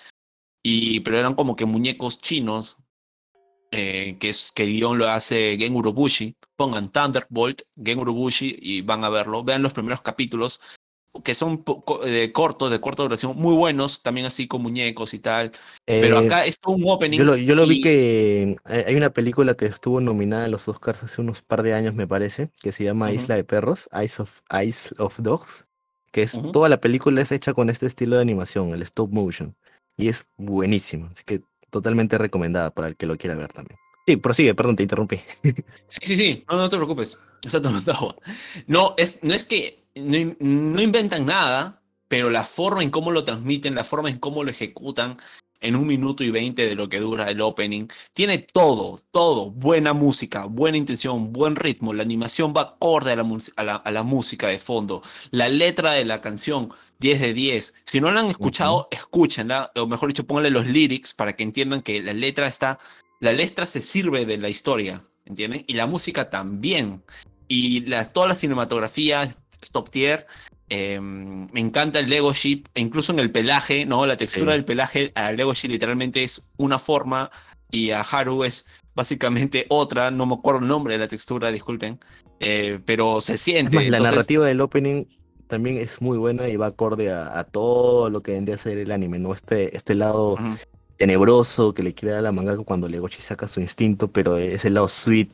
[0.62, 2.78] Y, pero eran como que muñecos chinos.
[3.72, 6.36] eh, que es que guion lo hace Gen Urobushi.
[6.56, 9.44] Pongan Thunderbolt, Gen Urobushi y van a verlo.
[9.44, 10.60] Vean los primeros capítulos
[11.22, 11.58] que son
[12.32, 15.52] cortos, de corta duración, muy buenos, también así con muñecos y tal.
[15.84, 17.18] Pero Eh, acá es un opening.
[17.18, 20.48] yo lo, yo lo vi y- que eh, hay una película que estuvo nominada a
[20.48, 23.16] los Oscars hace unos par de años, me parece, que se llama Ujú.
[23.20, 25.66] Isla de Perros, Eyes of, Eyes of Dogs,
[26.12, 26.52] que es Ujú.
[26.52, 29.54] toda la película es hecha con este estilo de animación, el stop motion,
[29.96, 33.78] y es buenísimo, así que totalmente recomendada para el que lo quiera ver también.
[34.06, 35.20] Sí, prosigue, perdón, te interrumpí.
[35.88, 37.18] Sí, sí, sí, no, no te preocupes.
[37.44, 38.16] Está tomando agua.
[38.66, 43.10] No, es, no es que no, in- no inventan nada, pero la forma en cómo
[43.10, 45.16] lo transmiten, la forma en cómo lo ejecutan
[45.60, 49.94] en un minuto y veinte de lo que dura el opening, tiene todo, todo, buena
[49.94, 54.02] música, buena intención, buen ritmo, la animación va acorde a la, a la, a la
[54.02, 57.74] música de fondo, la letra de la canción, 10 de 10.
[57.86, 61.82] Si no la han escuchado, escúchenla, o mejor dicho, pónganle los lyrics para que entiendan
[61.82, 62.78] que la letra está,
[63.20, 65.64] la letra se sirve de la historia, ¿entienden?
[65.66, 67.02] Y la música también.
[67.48, 69.26] Y la, toda la cinematografía
[69.62, 70.26] es top tier.
[70.68, 74.04] Eh, me encanta el Lego e incluso en el pelaje, ¿no?
[74.06, 74.56] La textura Sí.
[74.56, 77.30] del pelaje a Lego Ship literalmente es una forma
[77.70, 80.10] y a Haru es básicamente otra.
[80.10, 81.98] No me acuerdo el nombre de la textura, disculpen.
[82.40, 83.88] eh, pero se siente.
[83.88, 85.04] la narrativa del opening
[85.46, 88.76] también es muy buena y va acorde a, a todo lo que vendría a ser
[88.76, 89.32] el anime, ¿no?
[89.32, 90.36] Este, este lado
[90.96, 94.64] tenebroso que le quiere dar a la mangaka cuando Legochi saca su instinto, pero es
[94.64, 95.30] el lado sweet,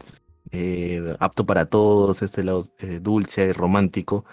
[0.51, 4.25] eh, apto para todos, este lado eh, dulce y romántico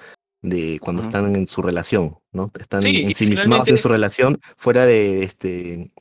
[0.41, 2.51] de cuando están en su relación, ¿no?
[2.59, 5.91] Están Sí, ensimismados finalmente- en su relación fuera de este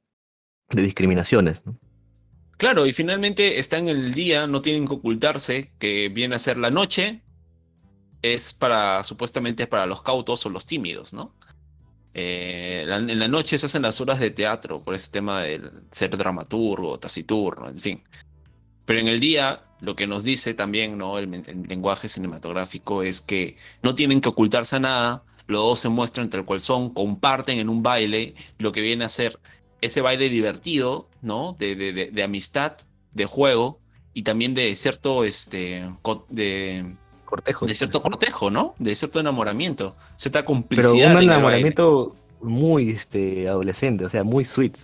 [0.71, 1.79] de discriminaciones, ¿no?
[2.59, 6.57] Claro, y finalmente está en el día, no tienen que ocultarse, que viene a ser
[6.59, 7.23] la noche,
[8.21, 11.35] es para, supuestamente para los cautos o los tímidos, ¿no?
[12.15, 16.17] Eh, en la noche se hacen las horas de teatro por ese tema del ser
[16.17, 18.03] dramaturgo, taciturno, en fin.
[18.85, 21.19] Pero en el día, lo que nos dice también, ¿no?
[21.19, 25.89] El, el lenguaje cinematográfico es que no tienen que ocultarse a nada, los dos se
[25.89, 29.39] muestran tal cual son, comparten en un baile lo que viene a ser
[29.81, 31.55] ese baile divertido, ¿no?
[31.59, 32.77] De, de, de, de amistad,
[33.13, 33.79] de juego
[34.15, 35.89] y también de cierto, este,
[36.29, 37.69] de, Cortejos.
[37.69, 38.75] de cierto cortejo, ¿no?
[38.79, 40.93] De cierto enamoramiento, cierta Pero complicidad.
[40.95, 41.33] un en el baile.
[41.33, 44.77] enamoramiento muy este adolescente, o sea, muy sweet.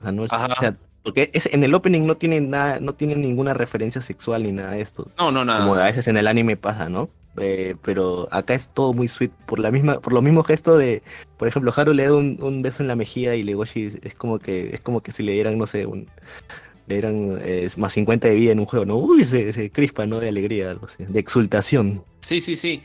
[0.00, 0.46] O sea, no es- Ajá.
[0.56, 4.42] o sea, porque es, en el opening no tiene nada, no tiene ninguna referencia sexual
[4.42, 5.10] ni nada de esto.
[5.18, 5.60] No, no, nada.
[5.60, 7.10] como a veces en el anime pasa, ¿no?
[7.36, 11.02] Eh, pero acá es todo muy sweet por la misma, por lo mismo gesto de,
[11.38, 14.38] por ejemplo, Haru le da un, un beso en la mejilla y Legoshi es como
[14.38, 16.08] que, es como que si le dieran, no sé, un,
[16.86, 18.96] le dieran eh, más 50 de vida en un juego, ¿no?
[18.96, 20.18] Uy, se, se crispa, ¿no?
[20.20, 22.04] De alegría, algo así, de exultación.
[22.18, 22.82] Sí, sí, sí.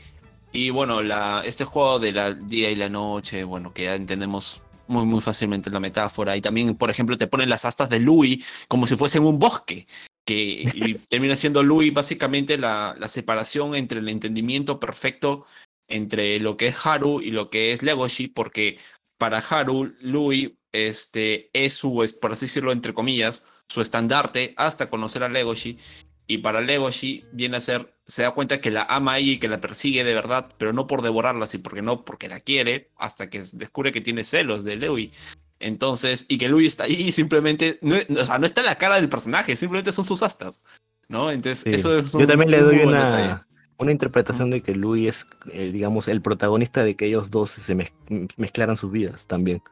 [0.52, 4.62] Y bueno, la, este juego de la día y la noche, bueno, que ya entendemos
[4.88, 6.36] muy, muy fácilmente la metáfora.
[6.36, 9.86] Y también, por ejemplo, te ponen las astas de Louis como si fuesen un bosque.
[10.24, 15.46] Que y termina siendo Louis básicamente la, la separación entre el entendimiento perfecto
[15.88, 18.78] entre lo que es Haru y lo que es Legoshi, porque
[19.18, 24.90] para Haru, Louis este, es su, es, por así decirlo, entre comillas, su estandarte hasta
[24.90, 25.78] conocer a Legoshi.
[26.26, 29.48] Y para Legoshi viene a ser, se da cuenta que la ama ella y que
[29.48, 33.28] la persigue de verdad, pero no por devorarla, sino porque no, porque la quiere, hasta
[33.28, 35.10] que descubre que tiene celos de Louis.
[35.58, 38.76] Entonces, y que Louis está ahí y simplemente, no, o sea, no está en la
[38.76, 40.62] cara del personaje, simplemente son sus astas,
[41.08, 41.30] ¿no?
[41.30, 41.70] Entonces, Sí.
[41.70, 43.46] eso es Yo también le doy una,
[43.78, 47.74] una interpretación de que Louis es, eh, digamos, el protagonista de que ellos dos se
[47.74, 47.92] mez-
[48.36, 49.62] mezclaran sus vidas también.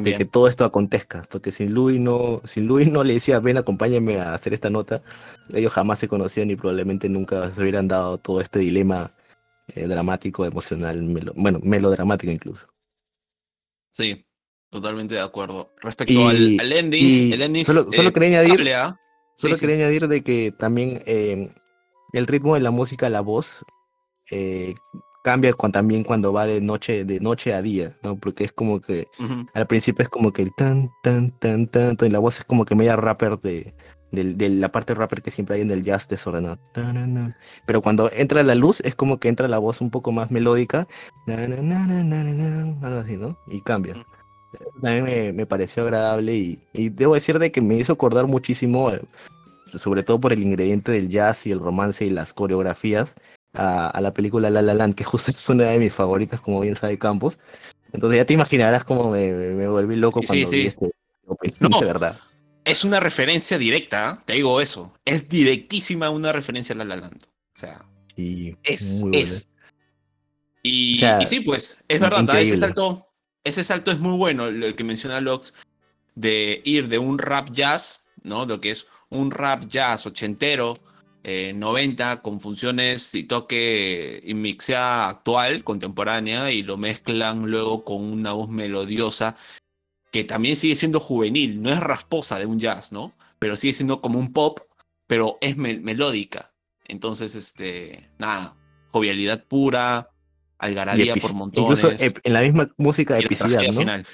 [0.00, 3.58] De que todo esto acontezca, porque sin Louis no, sin Louis no le decía ven
[3.58, 5.02] acompáñame a hacer esta nota,
[5.52, 9.12] ellos jamás se conocían y probablemente nunca se hubieran dado todo este dilema
[9.74, 12.66] eh, dramático, emocional, melo- bueno, melodramático incluso.
[13.92, 14.24] Sí,
[14.70, 15.72] totalmente de acuerdo.
[15.82, 18.96] Respecto Y- al, al ending, el ending solo- solo quería añadir-.
[19.36, 19.60] Sí, Solo sí.
[19.60, 21.52] quería añadir de que también eh,
[22.12, 23.64] el ritmo de la música, la voz,
[24.30, 24.74] eh,
[25.22, 28.16] cambia cuan- también cuando va de noche, de noche a día, ¿no?
[28.16, 29.06] Porque es como que.
[29.54, 32.64] Al principio es como que el tan, tan, tan, tan, y la voz es como
[32.64, 33.72] que media rapper de,
[34.10, 36.58] del- de la parte rapper que siempre hay en el jazz desordenado.
[36.72, 37.36] Tanana.
[37.66, 40.86] Pero cuando entra la luz es como que entra la voz un poco más melódica,
[42.82, 43.38] algo así, ¿no?
[43.48, 43.94] Y cambia.
[44.82, 48.90] También me, me pareció agradable y, y debo decir de que me hizo acordar muchísimo,
[48.90, 49.00] eh,
[49.76, 53.14] sobre todo por el ingrediente del jazz y el romance y las coreografías,
[53.54, 56.60] a, a la película La La Land, que justo es una de mis favoritas, como
[56.60, 57.38] bien sabe Campos.
[57.92, 60.56] Entonces ya te imaginarás cómo me, me- volví loco Sí, cuando sí.
[60.62, 60.90] vi este
[61.60, 61.78] No.
[61.80, 62.18] de verdad.
[62.64, 64.22] Es una referencia directa, ¿ah?
[64.24, 64.92] te digo eso.
[65.04, 67.24] Es directísima una referencia a La La Land.
[67.24, 67.84] O sea,
[68.16, 69.48] es, es.
[70.62, 72.40] Y, O sea, y sí, pues, es verdad, ¿ah?
[72.40, 73.08] ese salto,
[73.44, 75.54] ese salto es muy bueno, el, que menciona Lox,
[76.14, 78.46] de ir de un rap jazz, ¿no?
[78.46, 80.78] Lo que es un rap jazz ochentero,
[81.24, 88.02] eh, 90, con funciones y toque y mixea actual, contemporánea, y lo mezclan luego con
[88.02, 89.36] una voz melodiosa
[90.12, 93.14] que también sigue siendo juvenil, no es rasposa de un jazz, ¿no?
[93.38, 94.60] Pero sigue siendo como un pop,
[95.06, 96.52] pero es melódica.
[96.84, 98.54] Entonces, este, nada,
[98.90, 100.10] jovialidad pura,
[100.58, 101.82] algarabía por montones.
[101.82, 103.72] Incluso en la misma música de epicidad, ¿no?
[103.72, 104.06] Final.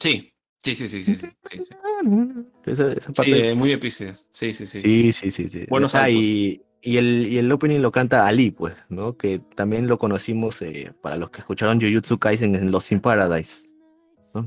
[0.00, 1.16] Sí, sí, sí, sí, sí.
[1.16, 1.28] sí,
[2.66, 4.16] Esa, parte muy epicidad.
[4.30, 4.80] Sí, sí, sí.
[4.80, 5.48] Sí, sí, sí.
[5.48, 5.66] sí.
[5.68, 9.16] Buenos ah, y, y, el, y el opening lo canta Ali, pues, ¿no?
[9.16, 13.68] Que también lo conocimos eh, para los que escucharon Jujutsu Kaisen en Lost in Paradise.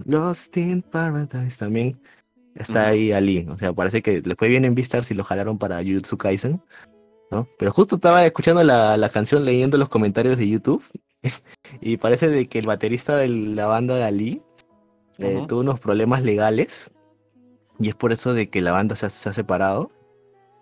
[0.06, 2.00] Lost in Paradise también
[2.56, 3.46] está ahí Ali.
[3.50, 6.62] O sea, parece que le fue bien en Vistar si lo jalaron para Jujutsu Kaisen.
[7.32, 7.48] ¿no?
[7.58, 10.84] Pero justo estaba escuchando la, la canción leyendo los comentarios de YouTube
[11.82, 14.42] y parece de que el baterista de la banda de Ali
[15.22, 16.92] eh, tuvo unos problemas legales
[17.80, 19.92] y es por eso de que la banda se ha, separado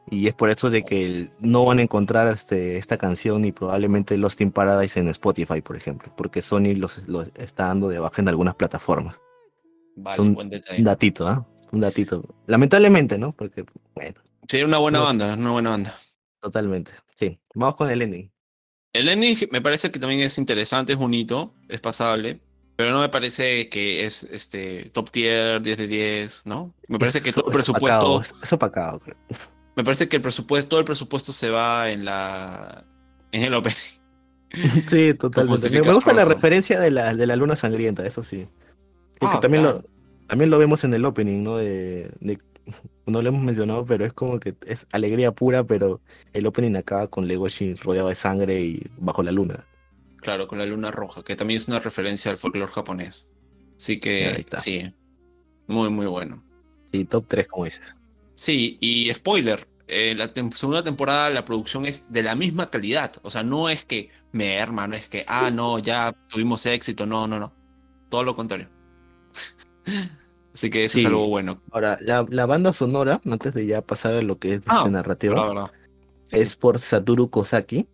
[0.10, 4.18] y es por eso de que no van a encontrar este, esta canción y probablemente
[4.18, 7.02] Lost in Paradise en Spotify, por ejemplo, porque Sony los,
[7.36, 9.20] está dando de baja en algunas plataformas.
[9.96, 10.38] Vale, un,
[10.78, 11.46] un datito, ¿ah?
[11.72, 12.24] Un datito.
[12.48, 13.34] Lamentablemente, ¿no?
[13.34, 14.16] Porque, bueno.
[14.48, 15.96] Sí, una buena banda, una buena banda.
[16.42, 16.92] Totalmente.
[17.16, 17.40] Sí.
[17.54, 18.32] Vamos con el ending.
[18.94, 22.40] El ending me parece que también es interesante, es bonito, es pasable,
[22.80, 26.74] pero no me parece que es este top tier 10 de 10, ¿no?
[26.88, 28.22] Me parece que todo el presupuesto.
[28.22, 29.18] Es opacado, creo.
[29.76, 32.86] Me parece que el presupuesto, todo el presupuesto se va en la.
[33.34, 33.76] en el opening.
[34.88, 35.70] Sí, totalmente.
[35.70, 38.48] Me gusta la referencia de la, de la luna sangrienta, eso sí.
[39.20, 39.84] Porque ah, también, lo,
[40.28, 41.58] también lo vemos en el opening, ¿no?
[41.58, 42.40] De, de
[43.08, 46.00] no lo hemos mencionado, pero es como que es alegría pura, pero
[46.32, 49.66] el opening acaba con Legoshi rodeado de sangre y bajo la luna.
[50.22, 53.30] Claro, con la luna roja, que también es una referencia al folclore japonés.
[53.78, 54.94] Así que sí,
[55.68, 56.44] muy, muy bueno.
[56.92, 57.96] Sí, top 3, como dices.
[58.34, 63.14] Sí, y spoiler, en la segunda temporada la producción es de la misma calidad.
[63.22, 67.28] O sea, no es que me hermano, es que, ah, no, ya tuvimos éxito, no,
[67.28, 67.54] no, no.
[68.10, 68.70] Todo lo contrario.
[70.54, 71.62] Así que eso es algo bueno.
[71.72, 75.72] Ahora, la, banda sonora, antes de ya pasar a lo que es ah, narrativa,
[76.32, 77.88] es por Satoru Kosaki.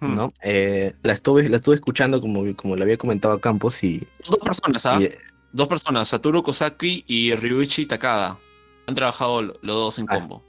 [0.00, 0.32] ¿No?
[0.42, 4.06] Eh, la, estuve, la estuve escuchando como, como le había comentado a Campos y...
[4.28, 4.98] Dos personas, ¿ah?
[5.00, 5.16] Eh,
[5.52, 8.38] dos personas, Satoru Kosaki y Ryuichi Takada.
[8.86, 10.14] Han trabajado los dos en ah.
[10.18, 10.42] combo.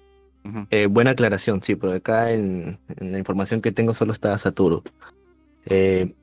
[0.71, 4.84] Eh, buena aclaración, sí, porque acá en, en, la información que tengo solo está Satoru.
[5.65, 6.13] Eh,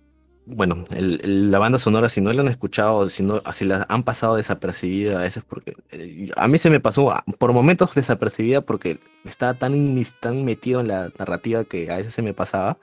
[0.46, 4.36] bueno, la banda sonora, si no la han escuchado, si, no, si la han pasado
[4.36, 9.54] desapercibida a veces, porque eh, a mí se me pasó por momentos desapercibida porque estaba
[9.54, 12.78] tan, tan metido en la narrativa que a veces se me pasaba,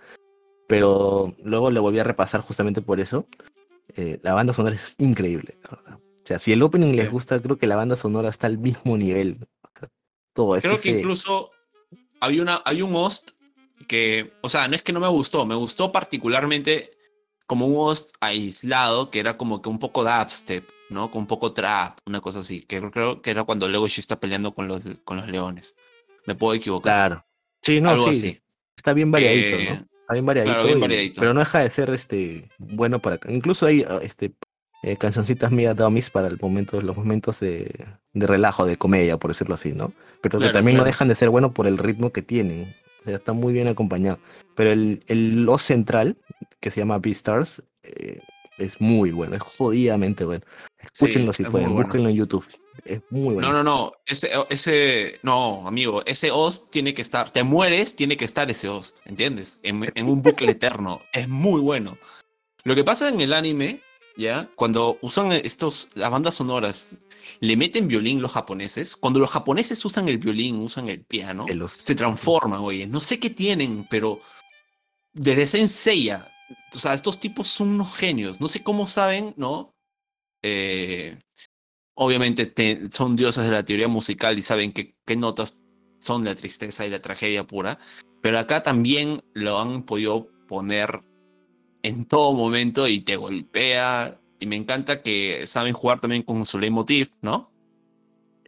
[0.67, 3.27] pero luego le volví a repasar justamente por eso.
[3.95, 5.99] Eh, la banda sonora es increíble, la verdad.
[5.99, 8.97] O sea, si el opening les gusta, creo que la banda sonora está al mismo
[8.97, 9.47] nivel.
[10.33, 11.51] Todo Creo que incluso
[12.19, 13.31] había, una, había un host
[13.87, 16.96] que, o sea, no es que no me gustó, me gustó particularmente
[17.47, 21.09] como un host aislado que era como que un poco dubstep, ¿no?
[21.09, 22.61] Con un poco trap, una cosa así.
[22.61, 25.75] Que creo que era cuando Legoshi está peleando con los, con los leones.
[26.25, 27.09] Me puedo equivocar.
[27.09, 27.25] Claro.
[27.61, 28.09] Sí, no, sí.
[28.09, 28.41] Así.
[28.75, 29.87] Está bien variadito, ¿no?
[30.01, 31.19] Está bien variadito.
[31.19, 33.19] pero no deja de ser este bueno para.
[33.29, 34.33] Incluso hay ah, este
[34.83, 39.31] eh, cancioncitas mías dummies para el momento, los momentos de, de, relajo, de comedia, por
[39.31, 39.93] decirlo así, ¿no?
[40.21, 42.75] Pero que también no dejan de ser bueno por el ritmo que tienen.
[43.15, 44.19] Está muy bien acompañado.
[44.55, 46.17] Pero el, el lo central
[46.59, 47.63] que se llama Beastars.
[47.83, 48.19] Eh,
[48.57, 50.43] es muy bueno, es jodidamente bueno.
[50.79, 52.45] Escúchenlo si pueden, búsquenlo en YouTube.
[52.85, 53.51] Es muy bueno.
[53.51, 53.91] No, no, no.
[54.05, 57.31] Ese, ese, no, amigo, ese host tiene que estar.
[57.31, 59.59] Te mueres, tiene que estar ese host, ¿entiendes?
[59.63, 61.01] En, un bucle eterno.
[61.13, 61.97] Es muy bueno.
[62.63, 63.81] Lo que pasa en el anime,
[64.17, 64.49] ¿ya?
[64.55, 66.95] Cuando usan estos, las bandas sonoras,
[67.39, 68.95] le meten violín los japoneses.
[68.95, 72.87] Cuando los japoneses usan el violín, usan el piano, se transforman, oye.
[72.87, 74.19] No sé qué tienen, pero
[75.13, 76.31] desde Senseiya
[76.73, 78.39] o sea, estos tipos son unos genios.
[78.39, 79.75] No sé cómo saben, ¿no?
[80.43, 81.17] Eh,
[81.95, 82.53] obviamente
[82.91, 85.59] son dioses de la teoría musical y saben qué, qué notas
[85.99, 87.79] son la tristeza y la tragedia pura.
[88.21, 91.01] Pero acá también lo han podido poner
[91.83, 94.19] en todo momento y te golpea.
[94.39, 97.51] Y me encanta que saben jugar también con su leitmotiv, ¿no?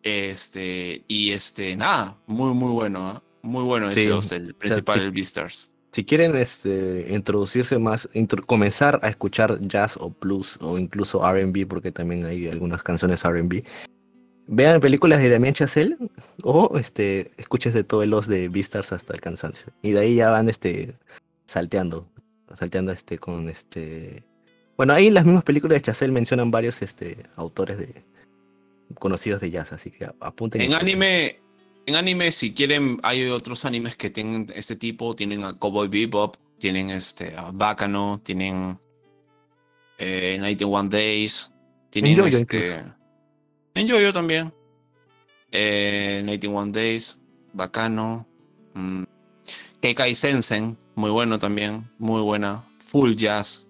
[0.03, 3.19] Este, y este, nada, muy, muy bueno, ¿eh?
[3.41, 8.07] Muy bueno ese el principal, el Beastars si quieren este, introducirse más,
[8.45, 13.63] comenzar a escuchar jazz o blues o incluso RB, porque también hay algunas canciones RB,
[14.47, 15.97] vean películas de Damien Chazelle
[16.43, 19.73] o este, de todo el os de Beastars hasta el cansancio.
[19.81, 20.95] Y de ahí ya van este,
[21.45, 22.07] salteando,
[22.55, 24.23] salteando este, con este...
[24.77, 28.05] Bueno, ahí en las mismas películas de Chazelle mencionan varios este, autores de,
[28.97, 30.61] conocidos de jazz, así que apunten.
[30.61, 31.41] En anime,
[31.85, 35.13] en anime, si quieren, hay otros animes que tienen este tipo.
[35.13, 38.79] Tienen a Cowboy Bebop, tienen este, a Bacano, tienen
[39.97, 41.51] eh, 91 Days,
[41.89, 42.83] tienen Yoyo este.
[43.75, 44.53] En Yoyo también.
[45.51, 47.19] Eh, 91 Days,
[47.53, 48.25] Bacano.
[48.73, 49.03] mm,
[49.81, 52.63] Keikai Sensen, muy bueno también, muy buena.
[52.79, 53.67] Full Jazz.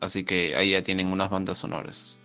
[0.00, 2.20] Así que ahí ya tienen unas bandas sonoras.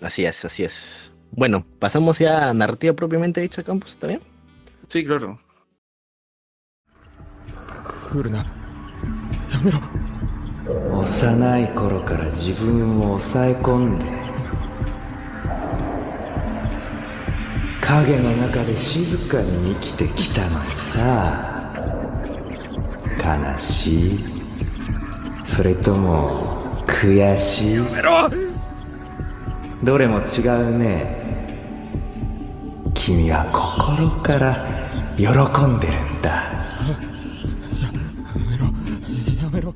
[0.00, 1.12] Así es, así es.
[1.32, 4.20] Bueno, pasamos ya a narrativa propiamente dicha, Campos, ¿está bien?
[4.88, 5.38] Sí, claro.
[23.24, 24.24] 悲しい。
[25.56, 27.78] それとも悔しい。
[29.82, 31.24] どれも違うね。
[32.92, 34.66] 君は心から
[35.16, 36.30] 喜んでるんだ。
[37.80, 37.88] や
[38.50, 38.66] めろ。
[39.42, 39.74] やめろ。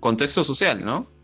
[0.00, 1.17] Contexto social, ¿no?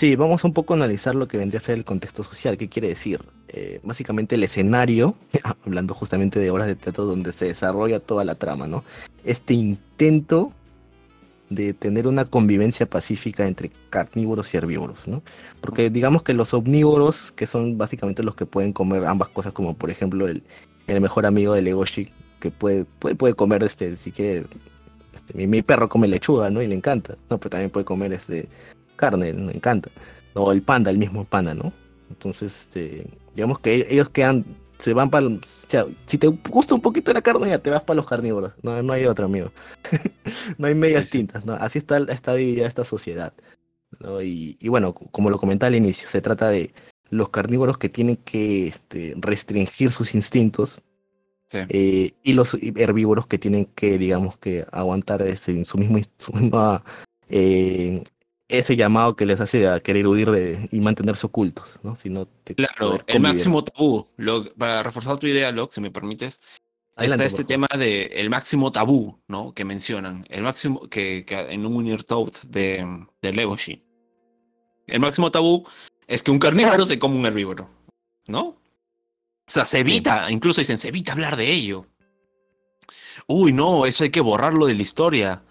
[0.00, 2.56] Sí, vamos un poco a analizar lo que vendría a ser el contexto social.
[2.56, 3.20] ¿Qué quiere decir?
[3.48, 5.14] Eh, básicamente el escenario,
[5.66, 8.82] hablando justamente de obras de teatro donde se desarrolla toda la trama, ¿no?
[9.24, 10.54] Este intento
[11.50, 15.22] de tener una convivencia pacífica entre carnívoros y herbívoros, ¿no?
[15.60, 19.76] Porque digamos que los omnívoros, que son básicamente los que pueden comer ambas cosas, como
[19.76, 20.42] por ejemplo el,
[20.86, 22.08] el mejor amigo de Legoshi,
[22.40, 24.46] que puede, puede, puede comer, este, si quiere,
[25.14, 26.62] este, mi, mi perro come lechuga, ¿no?
[26.62, 27.36] Y le encanta, ¿no?
[27.36, 28.48] Pero también puede comer este,
[29.00, 29.90] carne, le encanta.
[30.34, 31.72] O el panda, el mismo panda, ¿no?
[32.10, 34.44] Entonces, este, digamos que ellos quedan,
[34.78, 37.82] se van para, o sea, si te gusta un poquito la carne, ya te vas
[37.82, 38.52] para los carnívoros.
[38.62, 39.50] No, no hay otro, amigo.
[40.58, 41.18] no hay medias Sí, sí.
[41.18, 41.54] tintas, ¿no?
[41.54, 43.32] Así está, está dividida esta sociedad.
[44.00, 44.22] ¿no?
[44.22, 46.72] Y, y bueno, como lo comentaba al inicio, se trata de
[47.10, 50.80] los carnívoros que tienen que este, restringir sus instintos
[51.48, 51.58] Sí.
[51.68, 56.84] eh, y los herbívoros que tienen que, digamos, que aguantar ese, su mismo, su misma,
[57.28, 58.04] eh,
[58.50, 61.96] ese llamado que les hace a querer huir de, y mantenerse ocultos, ¿no?
[61.96, 64.06] Si no te Claro, el máximo tabú.
[64.16, 66.40] Lo- para reforzar tu idea, Locke, si me permites,
[66.96, 69.54] Adelante, está este tema de el máximo tabú, ¿no?
[69.54, 70.26] Que mencionan.
[70.28, 73.82] El máximo que, que en un Unir Toad de, de Legoshi.
[74.86, 75.66] El máximo tabú
[76.06, 77.70] es que un carnívoro se come un herbívoro,
[78.26, 78.42] ¿no?
[78.42, 81.86] O sea, se evita, incluso dicen, se evita hablar de ello.
[83.26, 85.42] Uy, no, eso hay que borrarlo de la historia.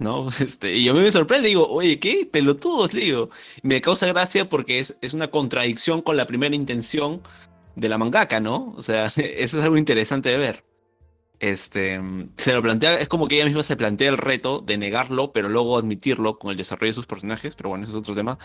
[0.00, 0.28] ¿No?
[0.40, 2.28] Este, y a mí me sorprende, digo, oye, ¿qué?
[2.30, 3.30] Pelotudos, le digo.
[3.62, 7.22] Me causa gracia porque es, es una contradicción con la primera intención
[7.76, 8.74] de la mangaka, ¿no?
[8.76, 9.20] O sea, eso
[9.58, 10.64] es algo interesante de ver.
[11.38, 12.00] Este,
[12.36, 15.48] se lo plantea, es como que ella misma se plantea el reto de negarlo, pero
[15.48, 18.38] luego admitirlo con el desarrollo de sus personajes, pero bueno, ese es otro tema.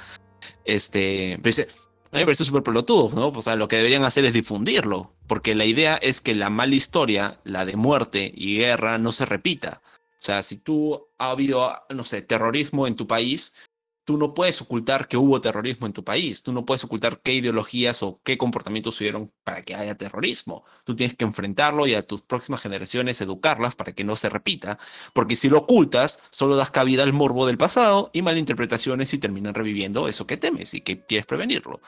[0.63, 1.67] Este, dice,
[2.11, 3.27] a mí me parece súper pelotudo, ¿no?
[3.29, 6.75] O sea, lo que deberían hacer es difundirlo, porque la idea es que la mala
[6.75, 9.81] historia, la de muerte y guerra, no se repita.
[10.25, 13.53] O sea, si tú ha habido, no sé, terrorismo en tu país,
[14.05, 16.41] tú no puedes ocultar que hubo terrorismo en tu país.
[16.41, 20.65] Tú no puedes ocultar qué ideologías o qué comportamientos hubieron para que haya terrorismo.
[20.83, 24.79] Tú tienes que enfrentarlo y a tus próximas generaciones educarlas para que no se repita.
[25.13, 29.53] Porque si lo ocultas, solo das cabida al morbo del pasado y malinterpretaciones y terminan
[29.53, 31.81] reviviendo eso que temes y que quieres prevenirlo.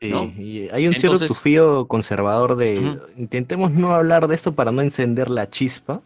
[0.00, 0.26] Sí, ¿no?
[0.38, 5.28] y hay un cierto tufío conservador de intentemos no hablar de esto para no encender
[5.28, 6.00] la chispa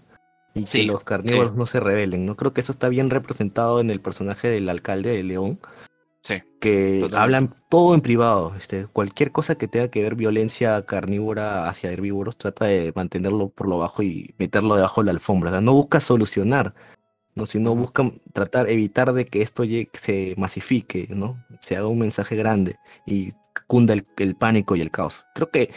[0.57, 1.59] y que Sí, los carnívoros sí.
[1.59, 2.35] no se rebelen, ¿no?
[2.37, 5.61] Creo que eso está bien representado en el personaje del alcalde de León,
[6.23, 6.43] Sí.
[6.61, 7.17] que Totalmente.
[7.19, 12.37] hablan todo en privado, este, cualquier cosa que tenga que ver violencia carnívora hacia herbívoros,
[12.37, 15.73] trata de mantenerlo por lo bajo y meterlo debajo de la alfombra, o sea, no
[15.75, 16.75] busca solucionar,
[17.37, 17.47] ¿no?
[17.47, 21.45] sino busca tratar, evitar de que esto llegue- se masifique, ¿no?
[21.61, 22.77] Se haga un mensaje grande
[23.07, 23.31] y
[23.69, 25.25] cunda el, el pánico y el caos.
[25.35, 25.71] Creo que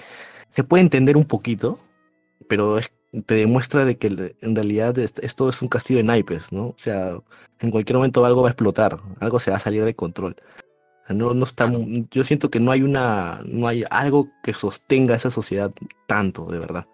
[0.50, 1.78] se puede entender un poquito,
[2.48, 2.92] pero es-
[3.26, 6.68] te demuestra de que en realidad es- esto es un castillo de naipes, ¿no?
[6.68, 7.18] O sea,
[7.60, 10.36] en cualquier momento algo va a explotar, algo se va a salir de control.
[11.10, 11.72] No, no está,
[12.12, 15.72] yo siento que no hay una, no hay algo que sostenga esa sociedad
[16.06, 16.86] tanto, de verdad.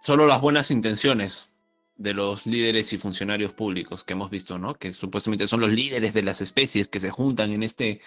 [0.00, 1.48] Solo las buenas intenciones
[1.96, 4.74] de los líderes y funcionarios públicos que hemos visto, ¿no?
[4.74, 8.00] Que supuestamente son los líderes de las especies que se juntan en este,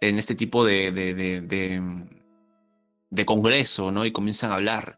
[0.00, 1.82] en este tipo de, de, de, de-
[3.16, 4.04] de congreso, ¿no?
[4.04, 4.96] Y comienzan a hablar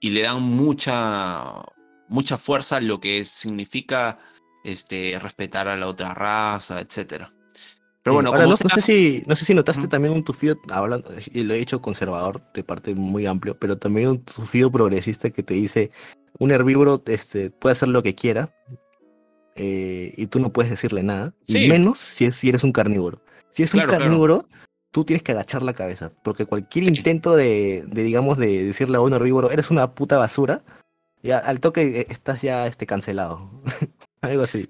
[0.00, 1.54] y le dan mucha,
[2.08, 4.18] mucha fuerza a lo que significa
[4.64, 7.32] este, respetar a la otra raza, etcétera.
[8.02, 10.58] Pero bueno, ahora, no, sea- no sé si, no sé si notaste también un tufío,
[10.70, 15.30] hablando, y lo he dicho conservador, de parte muy amplio, pero también un tufío progresista
[15.30, 15.90] que te dice,
[16.38, 18.52] un herbívoro este, puede hacer lo que quiera,
[19.54, 21.64] eh, y tú no puedes decirle nada, Sí.
[21.64, 23.22] y menos si, es, si eres un carnívoro.
[23.50, 24.48] Si es Claro, un claro.
[24.90, 26.90] Tú tienes que agachar la cabeza, porque cualquier Sí.
[26.96, 30.62] intento de, de, digamos, de decirle a un herbívoro, eres una puta basura,
[31.22, 33.50] ya al toque eh, estás ya este, cancelado.
[34.20, 34.68] Algo así.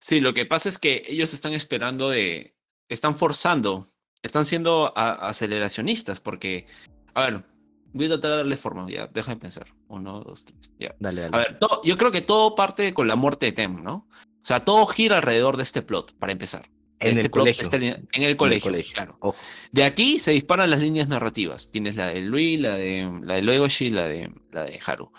[0.00, 2.54] Sí, lo que pasa es que ellos están esperando de.
[2.88, 3.86] Están forzando.
[4.22, 6.66] Están siendo a- aceleracionistas porque.
[7.14, 7.44] A ver,
[7.92, 8.88] voy a tratar de darle forma.
[8.90, 9.66] Ya, déjame pensar.
[9.88, 10.72] Uno, dos, tres.
[10.78, 10.94] Ya.
[10.98, 11.36] Dale, dale.
[11.36, 14.06] A ver, yo creo que todo parte con la muerte de Tem, ¿no?
[14.14, 16.68] O sea, todo gira alrededor de este plot, para empezar.
[17.02, 17.96] En este el plot, colegio.
[18.12, 19.16] en el colegio, claro.
[19.20, 19.38] Ojo.
[19.72, 21.70] De aquí se disparan las líneas narrativas.
[21.70, 25.10] Tienes la de Louis, la de, la de Legoshi, la de, la de Haru.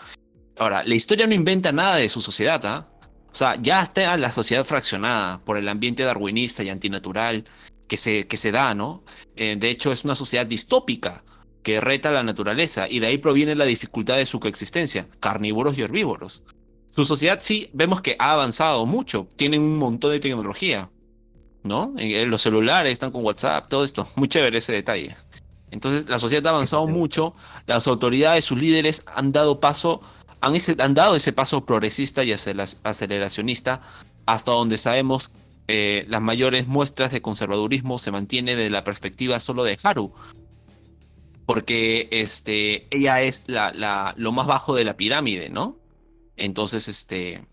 [0.56, 2.88] Ahora, la historia no inventa nada de su sociedad, ¿ah?
[3.32, 7.44] O sea, ya está la sociedad fraccionada por el ambiente darwinista y antinatural
[7.88, 9.04] que se, que se da, ¿no?
[9.34, 11.24] Eh, de hecho, es una sociedad distópica
[11.64, 15.82] que reta la naturaleza y de ahí proviene la dificultad de su coexistencia, carnívoros y
[15.82, 16.44] herbívoros.
[16.94, 20.90] Su sociedad sí vemos que ha avanzado mucho, tienen un montón de tecnología,
[21.64, 21.92] ¿no?
[21.98, 25.16] En- en los celulares están con WhatsApp, todo esto, muy chévere ese detalle.
[25.72, 27.34] Entonces, la sociedad ha avanzado mucho,
[27.66, 30.00] las autoridades, sus líderes han dado paso,
[30.40, 33.80] han, ese- han dado ese paso progresista y aceleracionista
[34.26, 35.32] hasta donde sabemos
[35.66, 40.12] eh, las mayores muestras de conservadurismo se mantiene de la perspectiva solo de Haru.
[41.46, 45.76] Porque este, ella es la, la- lo más bajo de la pirámide, ¿no?
[46.36, 47.44] Entonces, este,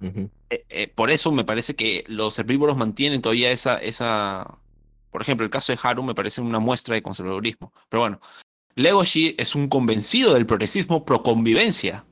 [0.00, 0.30] Eh,
[0.68, 4.58] eh, por eso me parece que los herbívoros mantienen todavía esa, esa.
[5.10, 7.72] Por ejemplo, el caso de Haru me parece una muestra de conservadurismo.
[7.88, 8.20] Pero bueno,
[8.74, 12.04] Legoshi es un convencido del progresismo pro convivencia.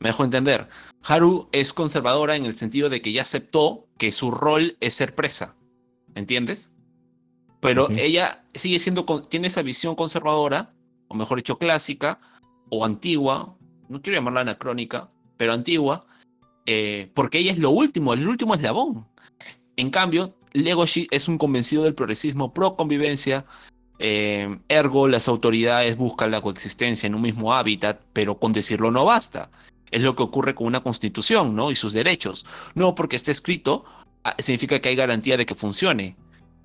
[0.00, 0.68] Me dejo entender.
[1.02, 5.14] Haru es conservadora en el sentido de que ya aceptó que su rol es ser
[5.14, 5.56] presa.
[6.14, 6.74] ¿Entiendes?
[7.60, 10.74] Pero ella sigue siendo, tiene esa visión conservadora,
[11.08, 12.20] o mejor dicho, clásica,
[12.68, 13.56] o antigua,
[13.88, 15.08] no quiero llamarla anacrónica,
[15.38, 16.04] pero antigua,
[16.66, 19.06] eh, porque ella es lo último, el último eslabón.
[19.76, 23.44] En cambio, Legoshi es un convencido del progresismo pro convivencia,
[23.98, 29.04] eh, ergo las autoridades buscan la coexistencia en un mismo hábitat, pero con decirlo no
[29.04, 29.50] basta.
[29.90, 31.70] Es lo que ocurre con una constitución, ¿no?
[31.70, 32.44] Y sus derechos.
[32.74, 33.84] No porque esté escrito
[34.24, 36.16] ah, significa que hay garantía de que funcione,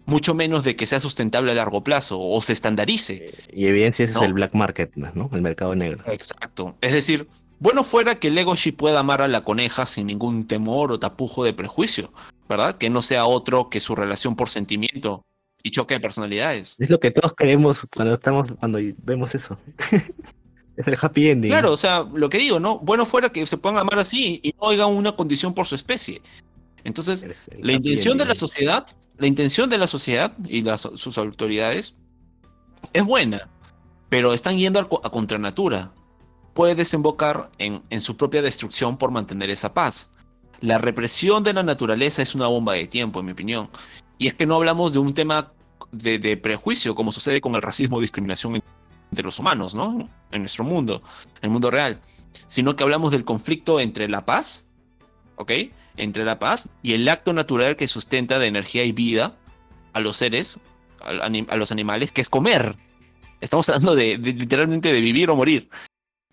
[0.05, 3.31] mucho menos de que sea sustentable a largo plazo o se estandarice.
[3.53, 4.21] Y evidencia ese ¿No?
[4.21, 5.29] es el black market, ¿no?
[5.31, 6.03] El mercado negro.
[6.11, 6.75] Exacto.
[6.81, 7.27] Es decir,
[7.59, 11.53] bueno fuera que Legoshi pueda amar a la coneja sin ningún temor o tapujo de
[11.53, 12.11] prejuicio,
[12.47, 12.75] ¿verdad?
[12.75, 15.23] Que no sea otro que su relación por sentimiento
[15.63, 16.75] y choque de personalidades.
[16.79, 19.57] Es lo que todos queremos cuando estamos, cuando vemos eso.
[20.77, 21.51] es el happy ending.
[21.51, 22.79] Claro, o sea, lo que digo, ¿no?
[22.79, 26.21] Bueno fuera que se puedan amar así y no oigan una condición por su especie.
[26.85, 28.87] Entonces, El- el la intención de la sociedad,
[29.17, 31.97] la intención de la sociedad y las, sus autoridades
[32.93, 33.49] es buena,
[34.07, 35.91] pero están yendo co- a contranatura.
[36.59, 40.11] Puede desembocar en, en su propia destrucción por mantener esa paz.
[40.59, 43.69] La represión de la naturaleza es una bomba de tiempo, en mi opinión.
[44.17, 45.53] Y es que no hablamos de un tema
[45.93, 48.63] de, de prejuicio, como sucede con el racismo o discriminación en-
[49.09, 50.09] entre los humanos, ¿no?
[50.31, 51.01] En nuestro mundo,
[51.37, 52.01] en el mundo real.
[52.47, 54.69] Sino que hablamos del conflicto entre la paz,
[55.37, 55.51] ¿ok?
[55.95, 59.37] Entre la paz y el acto natural que sustenta de energía y vida
[59.93, 60.59] a los seres,
[60.99, 62.75] a, los animales, que es comer.
[63.39, 65.69] Estamos hablando de literalmente de vivir o morir.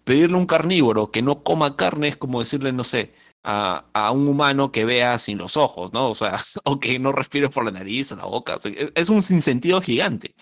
[0.07, 4.13] Pedirle a un carnívoro que no coma carne es como decirle, no sé, a, a
[4.13, 6.09] un humano que vea sin los ojos, ¿no?
[6.11, 8.55] O sea, o que no respire por la nariz o la boca.
[8.95, 10.37] Es, un sinsentido gigante.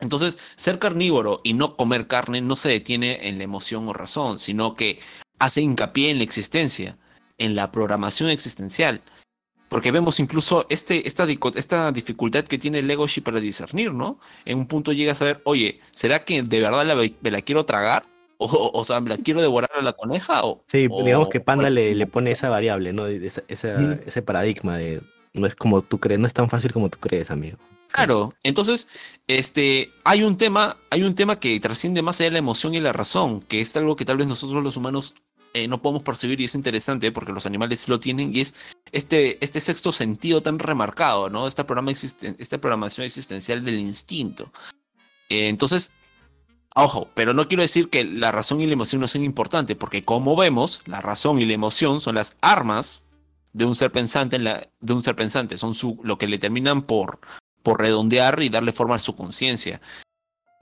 [0.00, 4.38] Entonces, ser carnívoro y no comer carne no se detiene en la emoción o razón,
[4.38, 4.98] sino que
[5.38, 6.96] hace hincapié en la existencia,
[7.36, 9.02] en la programación existencial.
[9.68, 11.26] Porque vemos incluso este, esta,
[11.56, 14.18] esta dificultad que tiene Legoshi para discernir, ¿no?
[14.46, 17.66] En un punto llega a saber, oye, ¿será que de verdad la, me la quiero
[17.66, 18.13] tragar?
[18.46, 20.44] O, sea, ¿me la quiero devorar a la coneja?
[20.44, 23.06] O, Sí, o- digamos que Panda le, le pone esa variable, ¿no?
[23.06, 23.42] Esa-.
[23.48, 25.00] Ese paradigma de
[25.32, 27.58] no es como tú crees, no es tan fácil como tú crees, amigo.
[27.88, 28.88] Claro, entonces,
[29.28, 32.80] este, hay un tema, hay un tema que trasciende más allá de la emoción y
[32.80, 35.14] la razón, que es algo que tal vez nosotros los humanos
[35.52, 39.38] eh, no podemos percibir y es interesante porque los animales lo tienen y es este,
[39.44, 41.46] este sexto sentido tan remarcado, ¿no?
[41.46, 44.50] Esta, programa existen- esta programación existencial del instinto.
[45.28, 45.92] Eh, entonces,
[46.74, 50.04] ojo, pero no quiero decir que la razón y la emoción no sean importantes, porque
[50.04, 53.06] como vemos, la razón y la emoción son las armas
[53.52, 56.38] de un ser pensante, en la, de un ser pensante, son su, lo que le
[56.38, 57.20] terminan por,
[57.62, 59.80] por redondear y darle forma a su conciencia.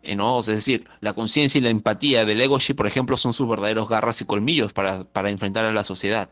[0.02, 0.38] Eh, ¿no?
[0.40, 4.20] Es decir, la conciencia y la empatía del Legoshi, por ejemplo, son sus verdaderos garras
[4.20, 6.28] y colmillos para, para enfrentar a la sociedad.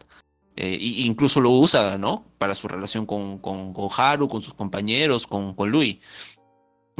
[0.57, 2.26] Eh, incluso lo usa, ¿no?
[2.37, 5.99] Para su relación con, con, con Haru, con sus compañeros, con, con Louis.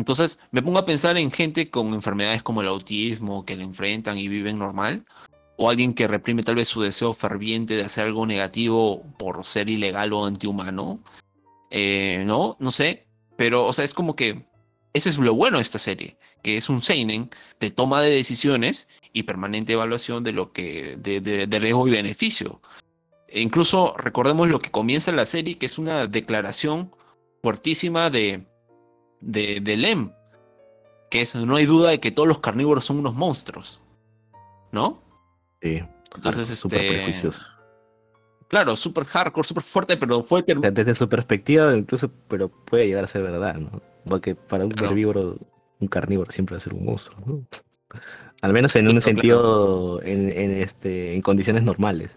[0.01, 4.17] Entonces, me pongo a pensar en gente con enfermedades como el autismo, que le enfrentan
[4.19, 5.05] y viven normal,
[5.57, 9.69] o alguien que reprime tal vez su deseo ferviente de hacer algo negativo por ser
[9.69, 11.01] ilegal o antihumano.
[11.71, 14.47] Eh, no, no sé, pero, o sea, es como que
[14.93, 17.31] Ese es lo bueno de esta serie, que es un seinen
[17.61, 21.93] de toma de decisiones y permanente evaluación de lo que de, de, de riesgo y
[21.93, 22.61] beneficio.
[23.29, 26.91] E incluso recordemos lo que comienza la serie, que es una declaración
[27.43, 28.47] fuertísima de,
[29.21, 30.13] de, de Lem,
[31.11, 33.81] que es no hay duda de que todos los carnívoros son unos monstruos,
[34.73, 35.03] ¿no?
[35.63, 35.83] Sí.
[36.15, 37.47] Entonces, este, prejuicioso.
[38.49, 42.49] Claro, súper hardcore, súper fuerte, pero fue ter- O sea, desde su perspectiva, incluso, pero
[42.49, 43.81] puede llegar a ser verdad, ¿no?
[44.05, 44.89] Porque para un Claro.
[44.91, 45.37] herbívoro,
[45.79, 47.47] un carnívoro siempre va a ser un monstruo, ¿no?
[48.43, 52.11] Al menos en un Claro, sentido, en, en, este, en condiciones normales.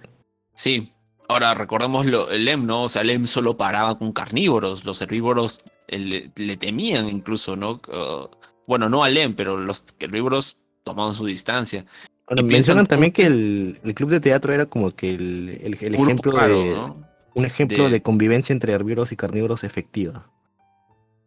[0.56, 0.91] Sí.
[1.30, 2.84] Ahora recordemos lo, el Lem, ¿no?
[2.84, 4.86] O sea, Lem solo paraba con carnívoros.
[4.86, 5.64] Los herbívoros
[5.98, 7.82] le, le temían incluso, ¿no?
[7.88, 8.28] Uh,
[8.68, 11.86] bueno, no a Lem, pero los herbívoros tomaban su distancia.
[12.28, 15.96] Bueno, Y mencionan también que el, el club de teatro era como que el, el-
[15.96, 17.06] ejemplo de ¿no?
[17.36, 18.02] un ejemplo de- de...
[18.02, 20.30] convivencia entre herbívoros y carnívoros efectiva.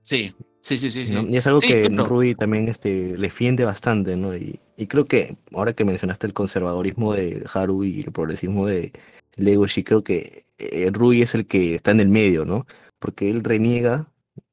[0.03, 1.05] Sí, sí, sí, sí.
[1.05, 1.14] sí.
[1.14, 1.23] ¿no?
[1.29, 1.89] Y es algo Sí, que.
[1.89, 4.37] Rui también este, defiende bastante, ¿no?
[4.37, 8.93] Y, y creo que ahora que mencionaste el conservadorismo de Haru y el progresismo de
[9.37, 12.67] Legoshi, creo que eh, Rui es el que está en el medio, ¿no?
[12.99, 14.09] Porque él reniega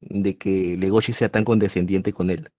[0.09, 2.49] de que Legoshi sea tan condescendiente con él.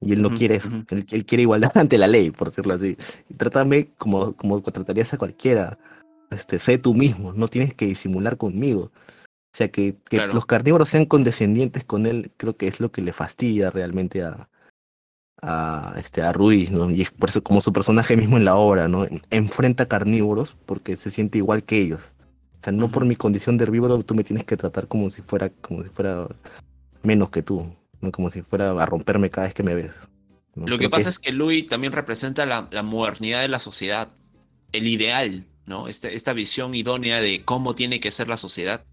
[0.00, 0.68] Y él no quiere eso.
[0.90, 2.96] él, él quiere igualdad ante la ley, por decirlo así.
[3.36, 5.78] Trátame como, como tratarías a cualquiera.
[6.30, 8.90] Este, sé tú mismo, no tienes que disimular conmigo.
[9.54, 10.32] O sea, que, que Claro.
[10.32, 14.48] los carnívoros sean condescendientes con él, creo que es lo que le fastidia realmente a,
[15.42, 16.90] a, este, a Ruiz, ¿no?
[16.90, 19.06] Y es por eso como su personaje mismo en la obra, ¿no?
[19.30, 22.12] Enfrenta carnívoros porque se siente igual que ellos.
[22.62, 25.20] O sea, no por mi condición de herbívoro tú me tienes que tratar como si
[25.20, 26.28] fuera, como si fuera
[27.02, 28.12] menos que tú, ¿no?
[28.12, 29.90] Como si fuera a romperme cada vez que me ves.
[30.54, 30.68] ¿no?
[30.68, 34.12] Lo que pasa es que Louis también representa la, la modernidad de la sociedad,
[34.70, 35.88] el ideal, ¿no?
[35.88, 38.84] Esta, esta visión idónea de cómo tiene que ser la sociedad,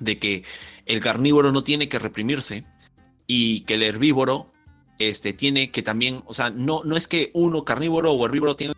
[0.00, 0.42] de que
[0.86, 2.64] el carnívoro no tiene que reprimirse
[3.26, 4.50] y que el herbívoro
[4.98, 8.72] este, tiene que también, o sea, no, no es que uno carnívoro o herbívoro tiene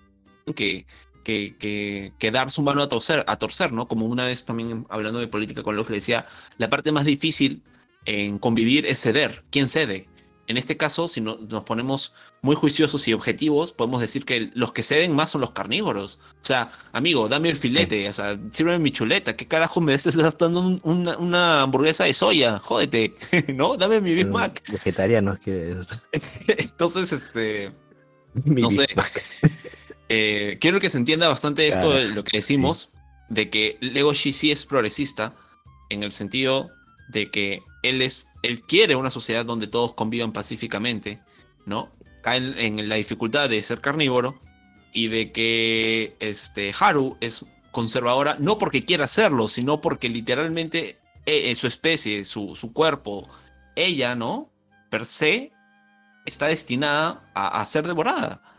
[0.56, 0.86] que,
[1.24, 3.86] que, que, que dar su mano a torcer, a torcer, ¿no?
[3.88, 6.26] Como una vez también hablando de política con lo que decía,
[6.58, 7.62] la parte más difícil
[8.06, 9.44] en convivir es ceder.
[9.50, 10.08] ¿Quién cede?
[10.46, 12.12] En este caso, si no- nos ponemos
[12.42, 16.18] muy juiciosos y objetivos, podemos decir que los que ceden más son los carnívoros.
[16.32, 19.36] O sea, amigo, dame el filete, o sea, sírveme mi chuleta.
[19.36, 22.58] ¿Qué carajo me estás dando un- una, una hamburguesa de soya?
[22.58, 23.14] Jódete,
[23.54, 23.76] ¿no?
[23.76, 24.60] Dame mi Big Mac.
[24.68, 25.76] vegetarianos que
[26.48, 27.70] Entonces, este,
[28.34, 28.86] Mi No Big sé.
[28.96, 29.22] Mac.
[30.12, 32.90] Eh, quiero que se entienda bastante esto Claro, de lo que decimos,
[33.28, 35.36] de que Legoshi sí es progresista,
[35.88, 36.68] en el sentido
[37.10, 41.20] de que él es, él quiere una sociedad donde todos convivan pacíficamente,
[41.64, 41.92] ¿no?
[42.22, 44.36] Cae en, la dificultad de ser carnívoro
[44.92, 51.50] y de que este Haru es conservadora no porque quiera hacerlo, sino porque literalmente eh,
[51.52, 53.28] eh, su especie, su, su cuerpo,
[53.76, 54.50] ella, ¿no?
[54.90, 55.52] Per se
[56.26, 58.49] está destinada a, a ser devorada.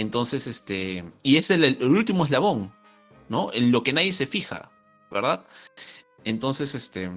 [0.00, 2.72] Entonces, este, y es el, el último eslabón,
[3.28, 3.50] ¿no?
[3.52, 4.70] En lo que nadie se fija,
[5.10, 5.44] ¿verdad?
[6.24, 7.10] Entonces, este,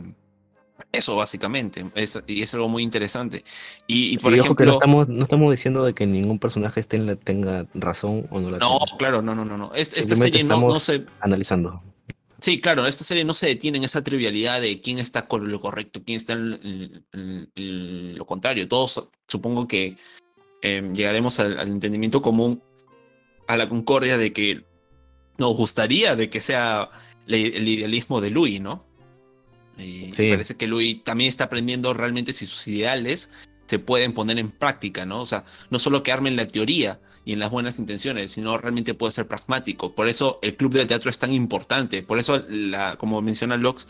[0.92, 3.46] eso básicamente, es, y es algo muy interesante.
[3.88, 6.40] Y, y por Sí, ojo que no ejemplo, estamos, no estamos diciendo de que ningún
[6.40, 8.98] personaje esté en la- tenga razón o no la no, tenga.
[8.98, 9.74] claro, no, no, no, no.
[9.74, 11.82] Es- esta serie no, no se, analizando.
[12.42, 15.62] Sí, claro, esta serie no se detiene en esa trivialidad de quién está con lo
[15.62, 18.68] correcto, quién está en, en- en- en lo contrario.
[18.68, 19.96] Todos supongo que
[20.62, 22.62] eh, llegaremos al, al entendimiento común,
[23.48, 24.64] a la concordia de que
[25.38, 26.90] nos gustaría de que sea
[27.28, 28.86] el idealismo de Louis, ¿no?
[29.78, 30.30] Y Sí.
[30.30, 33.32] parece que Louis también está aprendiendo realmente si sus ideales
[33.66, 35.22] se pueden poner en práctica, ¿no?
[35.22, 38.94] O sea, no solo quedarme en la teoría y en las buenas intenciones, sino realmente
[38.94, 39.96] puede ser pragmático.
[39.96, 42.04] Por eso el club de teatro es tan importante.
[42.04, 43.88] Por eso, la, como menciona Lux,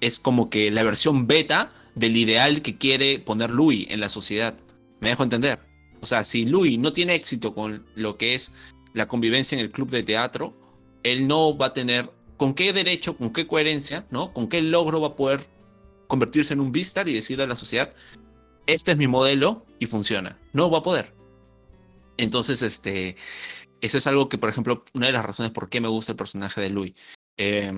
[0.00, 4.56] es como que la versión beta del ideal que quiere poner Louis en la sociedad.
[5.00, 5.60] ¿Me dejo entender?
[6.00, 8.54] O sea, si Louis no tiene éxito con lo que es
[8.92, 10.54] la convivencia en el club de teatro,
[11.02, 14.32] él no va a tener con qué derecho, con qué coherencia, ¿no?
[14.32, 15.46] Con qué logro va a poder
[16.06, 17.94] convertirse en un Vistar y decirle a la sociedad,
[18.66, 20.38] este es mi modelo y funciona.
[20.52, 21.14] No va a poder.
[22.16, 23.16] Entonces, este,
[23.80, 26.16] eso es algo que, por ejemplo, una de las razones por qué me gusta el
[26.16, 26.94] personaje de Louis.
[27.36, 27.72] Eh,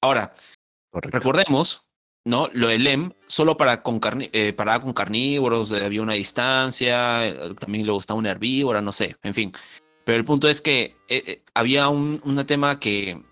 [0.00, 0.32] ahora,
[0.90, 1.18] Correcto.
[1.18, 1.88] recordemos,
[2.24, 2.48] ¿no?
[2.52, 7.26] Lo de Lem, solo para con, carni- eh, paraba con carnívoros, eh, había una distancia,
[7.26, 9.52] eh, también le gustaba una herbívora, no sé, en fin.
[10.08, 13.22] Pero el punto es que eh, eh, había un, un tema que,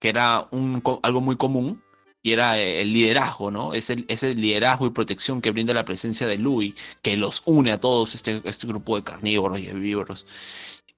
[0.00, 1.82] que era un, algo muy común
[2.22, 3.74] y era eh, el liderazgo, ¿no?
[3.74, 6.72] Es el, ese liderazgo y protección que brinda la presencia de Louis,
[7.02, 10.26] que los une a todos este, este grupo de carnívoros y herbívoros.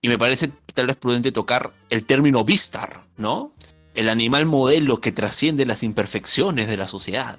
[0.01, 3.53] Y me parece tal vez prudente tocar el término Vistar, ¿no?
[3.95, 7.37] El animal modelo que trasciende las imperfecciones de la sociedad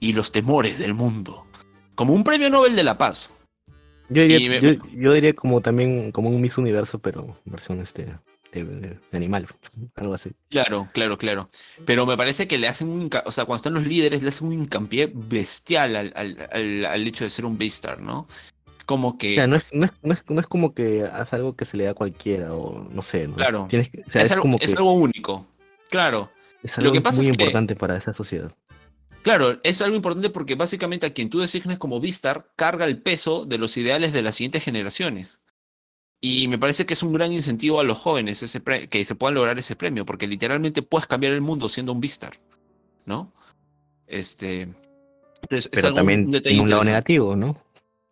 [0.00, 1.46] y los temores del mundo,
[1.94, 3.34] como un premio Nobel de la Paz.
[4.10, 7.80] Yo diría, Y me- yo, yo diría como también como un Miss Universo, pero versión
[7.80, 8.06] este
[8.52, 9.46] de, animal,
[9.94, 10.32] algo así.
[10.48, 11.48] Claro, claro, claro.
[11.84, 14.48] Pero me parece que le hacen un, o sea, cuando están los líderes, le hacen
[14.48, 18.26] un hincapié bestial al, al, al- al hecho de ser un Beastar, ¿no?
[18.86, 21.32] Como que O sea, no es, no, es, no, es, no es como que haz
[21.32, 23.28] algo que se le da a cualquiera o no sé.
[23.28, 23.34] ¿no?
[23.34, 23.66] Es- Claro.
[23.70, 25.46] tienes que- o sea, es, algo, como es que algo único.
[25.88, 26.28] Claro,
[26.64, 28.52] es lo algo que pasa muy es que- importante para esa sociedad.
[29.22, 33.44] Claro, es algo importante porque básicamente a quien tú designes como Beastar carga el peso
[33.44, 35.42] de los ideales de las siguientes generaciones.
[36.22, 39.34] Y me parece que es un gran incentivo a los jóvenes ese que se puedan
[39.34, 42.34] lograr ese premio, porque literalmente puedes cambiar el mundo siendo un Beastar,
[43.06, 43.32] ¿no?
[44.06, 44.68] Este.
[45.48, 47.56] es Pero algo- también un detalle en un lado negativo, ¿no?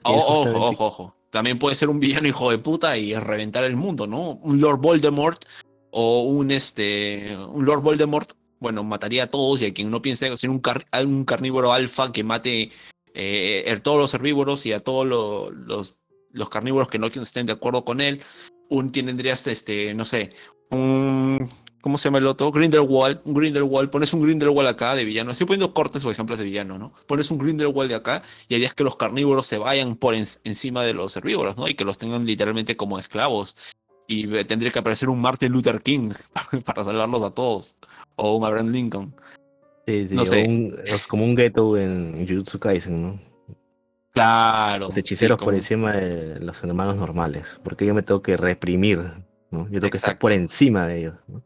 [0.04, 1.14] O- es ojo, ojo, ojo.
[1.30, 4.32] También puede ser un villano hijo de puta y reventar el mundo, ¿no?
[4.36, 5.44] Un Lord Voldemort
[5.90, 8.30] o un este un Lord Voldemort,
[8.60, 10.62] bueno, mataría a todos y a quien no piense ser un,
[11.06, 12.70] un carnívoro alfa que mate
[13.14, 15.98] eh, a todos los herbívoros y a todos lo- los,
[16.32, 18.20] los carnívoros que no estén de acuerdo con él.
[18.68, 20.30] Un tendrías este, no sé,
[20.70, 21.48] un
[21.80, 22.50] ¿cómo se llama el otro?
[22.52, 26.44] Grindelwald, un Grindelwald, pones un Grindelwald acá de villano, estoy poniendo cortes o ejemplos de
[26.44, 26.92] villano, ¿no?
[27.06, 30.82] Pones un Grindelwald de acá y harías que los carnívoros se vayan por en- encima
[30.84, 31.68] de los herbívoros, ¿no?
[31.68, 33.56] Y que los tengan literalmente como esclavos.
[34.10, 36.10] Y eh, tendría que aparecer un Martin Luther King
[36.64, 37.76] para salvarlos a todos.
[38.16, 39.14] O un Abraham Lincoln.
[39.86, 40.44] Sí, sí, no sé.
[40.48, 43.20] un- es como un ghetto en Jujutsu Kaisen, ¿no?
[44.12, 44.86] Claro.
[44.86, 47.60] Los hechiceros sí, por encima de los hermanos normales.
[47.62, 48.98] Porque yo me tengo que reprimir,
[49.50, 49.68] ¿no?
[49.68, 51.14] Yo tengo que estar por encima de ellos.
[51.28, 51.42] ¿no?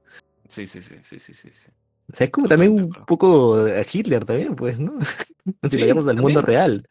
[0.49, 1.51] Sí, sí, sí, sí, sí, sí.
[1.51, 1.71] sí.
[2.13, 4.99] O sea, es como también un poco a Hitler también, pues, ¿no?
[5.65, 6.87] si Sí, lo llevamos al mundo real.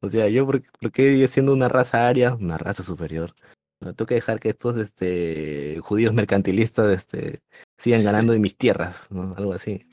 [0.00, 3.34] O sea, yo, ¿por, por qué siendo una raza aria, una raza superior?
[3.80, 7.40] No, tengo que dejar que estos este, judíos mercantilistas este,
[7.76, 9.34] sigan ganando en mis tierras, ¿no?
[9.36, 9.86] Algo así.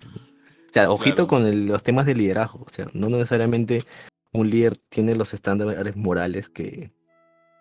[0.70, 1.28] O sea, ojito Claro.
[1.28, 2.64] con el- los temas de liderazgo.
[2.66, 3.84] O sea, no necesariamente
[4.32, 6.92] un líder tiene los estándares morales que,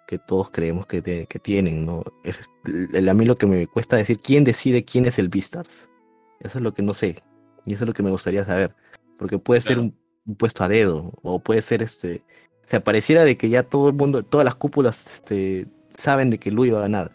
[0.07, 2.05] que todos creemos que, te- que tienen, ¿no?
[2.25, 2.37] Es-
[2.93, 5.89] el- a mí lo que me cuesta decir, ¿quién decide quién es el Beastars?
[6.41, 7.23] Eso es lo que no sé.
[7.67, 8.75] Y eso es lo que me gustaría saber.
[9.19, 9.95] Porque puede ser un,
[10.27, 12.23] un puesto a dedo, o puede ser este.
[12.65, 15.67] O sea, pareciera de que ya todo el mundo, todas las cúpulas este,
[15.97, 17.13] saben de que Luis va a ganar.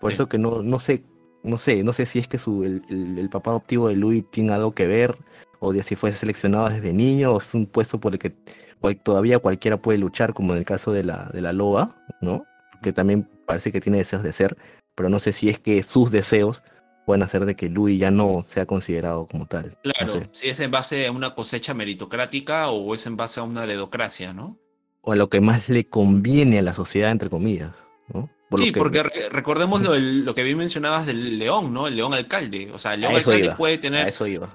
[0.00, 0.14] Por Sí.
[0.14, 1.02] eso que no, no sé,
[1.42, 4.24] no sé, no sé si es que su, el, el- el papá adoptivo de Louis
[4.30, 5.16] tiene algo que ver,
[5.58, 8.32] o de si fue seleccionado desde niño, o es un puesto por el que
[8.80, 12.44] cual- todavía cualquiera puede luchar, como en el caso de la, de la loba, ¿no?
[12.82, 14.56] Que también parece que tiene deseos de ser,
[14.94, 16.62] pero no sé si es que sus deseos
[17.04, 19.76] pueden hacer de que Louis ya no sea considerado como tal.
[19.84, 20.28] no Claro, sé.
[20.32, 24.32] si es en base a una cosecha meritocrática o es en base a una dedocracia,
[24.32, 24.56] ¿no?
[25.02, 27.72] O a lo que más le conviene a la sociedad, entre comillas,
[28.12, 28.28] ¿no?
[28.48, 31.86] Por sí, que- porque re- recordemos lo, que bien mencionabas del león, ¿no?
[31.86, 32.70] El león alcalde.
[32.72, 34.52] O sea, el león a alcalde iba, puede a tener, eso iba.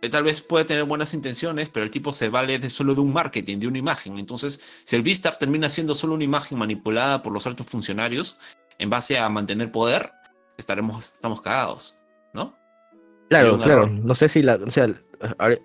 [0.00, 3.00] eh, tal vez puede tener buenas intenciones, pero el tipo se vale de solo de
[3.00, 4.18] un marketing, de una imagen.
[4.18, 8.38] Entonces, si el Vistar termina siendo solo una imagen manipulada por los altos funcionarios
[8.78, 10.10] en base a mantener poder,
[10.56, 11.96] estaremos, estamos cagados,
[12.32, 12.56] ¿no?
[13.28, 13.72] Claro, claro.
[13.84, 13.90] error.
[13.90, 14.88] No sé si la, o sea, a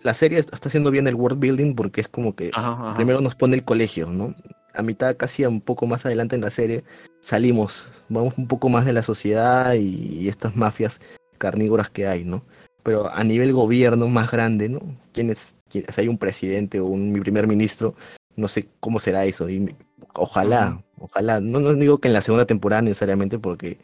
[0.03, 2.95] la serie está haciendo bien el world building porque es como que Ajá, ajá.
[2.95, 4.35] primero nos pone el colegio, ¿no?
[4.73, 6.83] A mitad, casi un poco más adelante en la serie,
[7.21, 11.01] salimos, vamos un poco más de la sociedad y, y estas mafias
[11.37, 12.43] carnívoras que hay, ¿no?
[12.83, 14.79] Pero a nivel gobierno más grande, ¿no?
[15.13, 17.95] ¿Quién es, quién- si hay un presidente o un mi primer ministro,
[18.35, 19.49] no sé cómo será eso.
[19.49, 19.75] Y
[20.13, 21.39] ojalá, ojalá.
[21.41, 23.77] No, no digo que en la segunda temporada necesariamente porque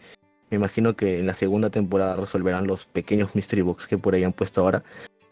[0.51, 4.23] me imagino que en la segunda temporada resolverán los pequeños mystery box que por ahí
[4.23, 4.83] han puesto ahora.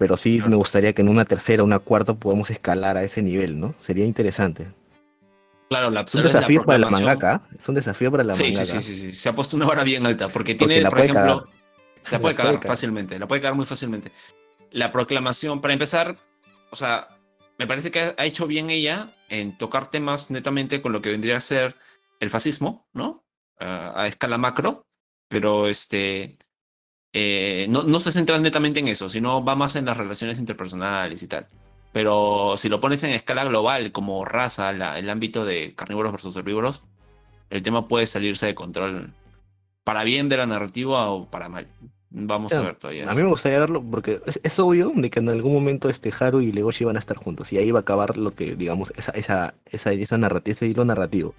[0.02, 0.50] Pero sí Claro.
[0.50, 3.76] me gustaría que en una tercera, una cuarta podamos escalar a ese nivel, ¿no?
[3.78, 4.66] Sería interesante.
[5.70, 7.44] Claro, la, Es un la desafío para la mangaka.
[7.60, 8.66] Es un desafío para la Sí, mangaka.
[8.66, 9.14] sí, sí, sí.
[9.14, 10.28] Se ha puesto una vara bien alta.
[10.30, 12.12] Porque Porque tiene, la por puede ejemplo, cagar.
[12.12, 13.20] la puede La cagar puede fácilmente.
[13.20, 14.12] La puede cagar muy fácilmente.
[14.72, 16.18] La proclamación, para empezar,
[16.72, 17.08] o sea,
[17.60, 21.38] me parece que ha hecho bien ella en tocar temas netamente con lo que vendría
[21.38, 21.76] a ser
[22.20, 23.24] el fascismo, ¿no?
[23.60, 24.88] A escala macro,
[25.30, 26.40] pero este.
[27.14, 31.22] Eh, no, no se centra netamente en eso, sino va más en las relaciones interpersonales
[31.24, 31.48] y tal.
[31.92, 36.36] Pero si lo pones en escala global, como raza, la- el ámbito de carnívoros versus
[36.38, 36.84] herbívoros,
[37.50, 39.14] el tema puede salirse de control
[39.84, 41.68] para bien de la narrativa o para mal.
[42.14, 43.10] Vamos a ver todavía.
[43.10, 46.12] A mí me gustaría verlo porque es, es obvio de que en algún momento este
[46.18, 48.94] Haru y Legoshi van a estar juntos y ahí va a acabar lo que, digamos,
[48.98, 51.36] esa, esa, esa, esa narrativa, ese hilo narrativo.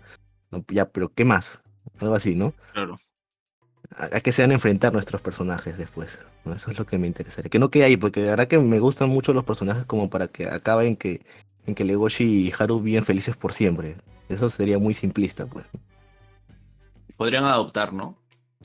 [0.51, 0.65] ¿no?
[0.69, 1.61] Ya, pero ¿qué más?
[2.01, 2.55] Algo así, ¿no?
[2.73, 2.97] Claro.
[3.97, 6.19] A, a qué se van a enfrentar nuestros personajes después.
[6.45, 6.55] ¿no?
[6.55, 7.51] Eso es lo que me interesaría.
[7.51, 10.29] Que no quede ahí, porque de verdad que me gustan mucho los personajes como para
[10.29, 11.21] que acabe en que,
[11.67, 13.97] en que Legoshi y Haru viven felices por siempre.
[14.29, 15.67] Eso sería muy simplista, pues.
[17.17, 18.17] Podrían adoptar, ¿no?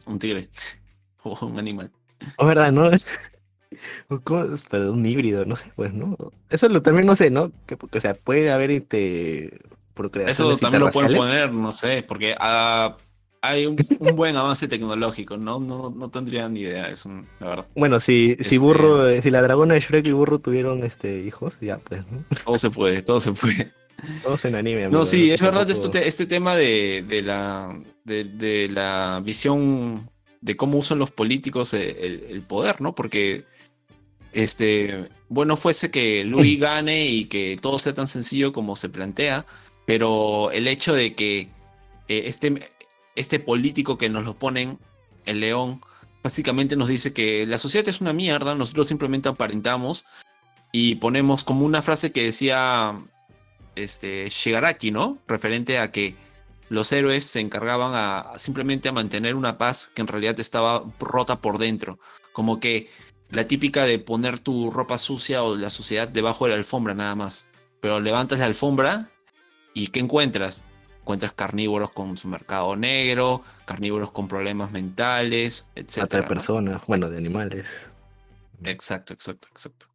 [0.06, 0.50] Un tigre
[1.24, 1.92] o un animal.
[2.20, 2.90] Es verdad, ¿no?
[4.10, 6.16] Un híbrido, no sé, pues, ¿no?
[6.50, 7.52] Eso lo, también no sé, ¿no?
[7.66, 9.60] Que, porque, o sea, puede haber este, Eso
[9.94, 12.96] procreaciones también lo pueden poner, no sé, porque ah,
[13.42, 17.10] hay un, un buen avance tecnológico, no, no, no tendría ni idea, eso,
[17.40, 17.66] la verdad.
[17.76, 21.20] Bueno, si, si Este- Burro, eh, si la dragona de Shrek y Burro tuvieron este
[21.24, 22.24] hijos, ya pues, ¿no?
[22.46, 23.72] Todo se puede, todo se puede.
[24.24, 27.22] Todos en anime, amigo, No, sí, es verdad Tampoco- esto te- este tema de, de
[27.24, 30.10] la, de, de la visión
[30.42, 32.94] de cómo usan los políticos el, el- el poder, ¿no?
[32.94, 33.46] Porque,
[34.34, 39.46] este, bueno, fuese que Louis gane y que todo sea tan sencillo como se plantea,
[39.86, 41.48] pero el hecho de que
[42.08, 42.70] eh, este,
[43.18, 44.80] este político que nos lo ponen,
[45.26, 45.82] el león,
[46.24, 50.06] básicamente nos dice que la sociedad es una mierda, nosotros simplemente aparentamos
[50.72, 52.98] y ponemos como una frase que decía
[53.76, 55.18] este, Shigaraki, ¿no?
[55.28, 56.16] Referente a que
[56.70, 60.84] los héroes se encargaban a, a simplemente a mantener una paz que en realidad estaba
[61.00, 62.00] rota por dentro.
[62.34, 62.88] Como que
[63.30, 67.16] la típica de poner tu ropa sucia o la suciedad debajo de la alfombra nada
[67.16, 67.50] más.
[67.82, 69.10] Pero levantas la alfombra
[69.74, 70.64] y ¿qué encuentras?
[71.08, 76.02] Encuentras carnívoros con su mercado negro, carnívoros con problemas mentales, etc.
[76.18, 77.88] De personas, bueno, de animales.
[78.66, 79.86] Exacto, exacto, exacto.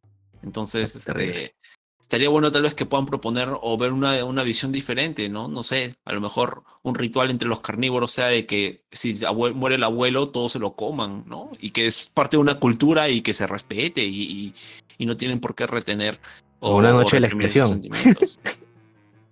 [0.41, 1.55] Entonces, este,
[2.01, 5.47] estaría bueno tal vez que puedan proponer o ver una, una visión diferente, ¿no?
[5.47, 9.19] No sé, a lo mejor un ritual entre los carnívoros sea de que si
[9.53, 11.51] muere el abuelo, todos se lo coman, ¿no?
[11.59, 14.53] Y que es parte de una cultura y que se respete y, y-
[14.97, 16.19] y no tienen por qué retener
[16.59, 17.79] O una noche de la expresión.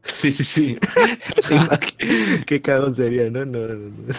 [0.04, 0.78] Sí, sí, sí.
[1.98, 3.46] qué, qué cagón sería, ¿no?
[3.46, 4.14] No, no, no.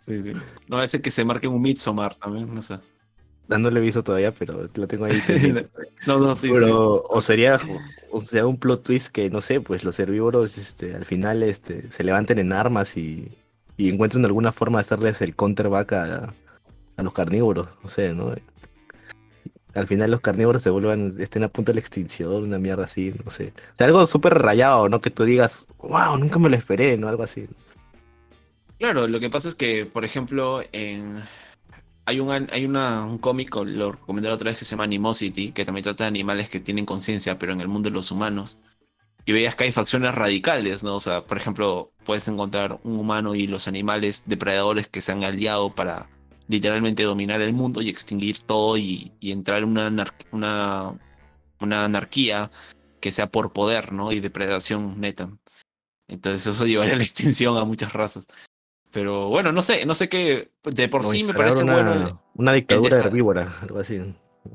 [0.00, 0.32] sí, sí.
[0.68, 2.80] No, ese que se marque un Midsommar también, no sé.
[3.48, 5.18] Ah, No lo he visto todavía, pero lo tengo ahí.
[6.06, 6.52] No, no, sí, sí.
[6.52, 7.58] pero, o sería,
[8.10, 11.90] o sea, un plot twist que, no sé, pues los herbívoros, este, al final, este,
[11.90, 13.32] se levanten en armas y,
[13.78, 16.34] y encuentren alguna forma de hacerles el counterback a,
[16.96, 18.34] a los carnívoros, no sé, ¿no?
[19.74, 23.12] Al final los carnívoros se vuelvan, estén a punto de la extinción, una mierda así,
[23.24, 23.52] no sé.
[23.72, 25.00] O sea, algo súper rayado, ¿no?
[25.00, 27.08] Que tú digas, wow, nunca me lo esperé, ¿no?
[27.08, 27.48] Algo así.
[28.78, 31.22] Claro, lo que pasa es que, por ejemplo, en...
[32.06, 35.52] hay, un, hay una, un cómic, lo recomendé la otra vez, que se llama Animosity,
[35.52, 38.60] que también trata de animales que tienen conciencia, pero en el mundo de los humanos.
[39.26, 40.96] Y veías que hay facciones radicales, ¿no?
[40.96, 45.24] O sea, por ejemplo, puedes encontrar un humano y los animales depredadores que se han
[45.24, 46.08] aliado para
[46.48, 50.92] literalmente dominar el mundo y extinguir todo y, y entrar en una, anar- una,
[51.60, 52.50] una anarquía
[53.00, 54.12] que sea por poder, ¿no?
[54.12, 55.28] Y depredación neta.
[56.08, 58.26] Entonces eso llevaría a la extinción a muchas razas.
[58.90, 60.52] Pero bueno, no sé, no sé qué.
[60.62, 62.22] De por O sí me parece una, bueno.
[62.36, 63.98] Una dictadura herbívora, algo así.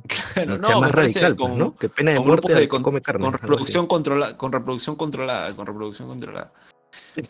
[0.08, 1.76] Claro, O sea, no, más radical, pues, con, ¿no?
[1.76, 3.24] Que pena de con muerte de con, come carne.
[3.26, 6.54] con reproducción controlada, con reproducción controlada, con reproducción controlada.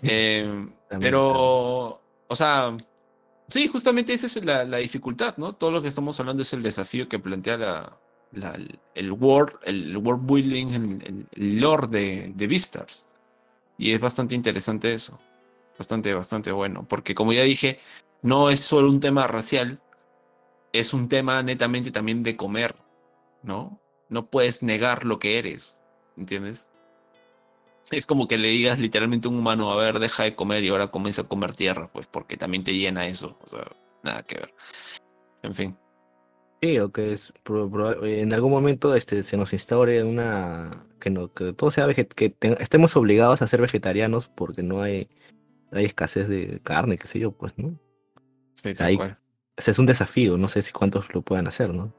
[0.04, 0.68] Eh,
[1.00, 2.76] pero, o sea,
[3.50, 5.54] sí, justamente esa es la, la dificultad, ¿no?
[5.54, 7.98] Todo lo que estamos hablando es el desafío que plantea la,
[8.32, 8.58] la-
[8.96, 10.68] el world, el world building,
[11.04, 13.06] el, el- lore de, de Beastars.
[13.78, 15.20] Y es bastante interesante eso.
[15.78, 16.86] Bastante, bastante bueno.
[16.90, 17.80] Porque como ya dije,
[18.24, 19.82] no es solo un tema racial,
[20.74, 22.76] es un tema netamente también de comer,
[23.44, 23.80] ¿no?
[24.10, 25.80] No puedes negar lo que eres,
[26.18, 26.69] ¿entiendes?
[27.92, 30.70] Es como que le digas literalmente a un humano, a ver, deja de comer y
[30.70, 33.66] ahora comienza a comer tierra, pues porque también te llena eso, o sea,
[34.04, 34.54] nada que ver.
[35.44, 35.78] En fin.
[36.62, 37.32] Sí, o que es,
[38.04, 40.86] en algún momento este, se nos instaure una.
[41.00, 44.82] que no que todo sea veget que te- estemos obligados a ser vegetarianos porque no
[44.82, 45.08] hay,
[45.72, 47.80] hay escasez de carne, qué sé yo, pues, ¿no?
[48.54, 49.18] Sí, tal Ahí- cual.
[49.56, 51.94] Ese es un desafío, no sé si cuántos lo puedan hacer, ¿no?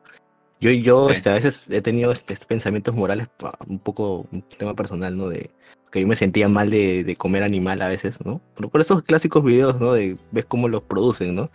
[0.61, 1.13] Yo, yo Sí.
[1.13, 3.29] este, a veces he tenido este, pensamientos morales,
[3.67, 5.29] un poco un tema personal, ¿no?
[5.29, 5.51] De
[5.91, 8.41] que yo me sentía mal de, de comer animal a veces, ¿no?
[8.55, 9.93] Pero por esos clásicos videos, ¿no?
[9.93, 11.51] De ves cómo los producen, ¿no?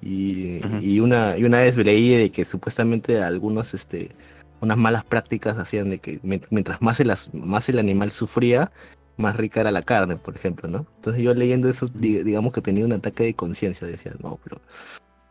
[0.00, 4.10] Y, y una, y una vez leí de que supuestamente algunos, este,
[4.60, 8.70] unas malas prácticas hacían de que mient- mientras más el, más el animal sufría,
[9.16, 10.86] más rica era la carne, por ejemplo, ¿no?
[10.96, 14.60] Entonces yo leyendo eso, di- digamos que tenía un ataque de conciencia, decía, no, pero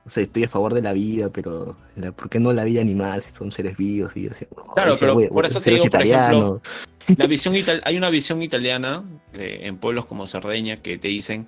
[0.08, 2.80] o sea, estoy a favor de la vida, pero la- ¿por qué no la vida
[2.80, 4.16] animal si son seres vivos?
[4.16, 6.62] Y no, Claro, pero por eso te digo, por ejemplo.
[7.18, 7.54] La visión
[7.84, 9.04] hay una visión italiana
[9.34, 11.48] eh, en pueblos como Cerdeña que te dicen,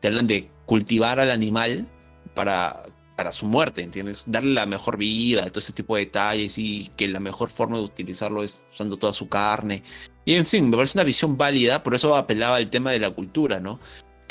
[0.00, 1.86] te hablan de cultivar al animal
[2.34, 2.82] para,
[3.16, 4.24] para su muerte, ¿entiendes?
[4.26, 7.84] Darle la mejor vida, todo ese tipo de detalles y que la mejor forma de
[7.84, 9.82] utilizarlo es usando toda su carne.
[10.24, 13.10] Y en fin, me parece una visión válida, por eso apelaba al tema de la
[13.10, 13.78] cultura, ¿no?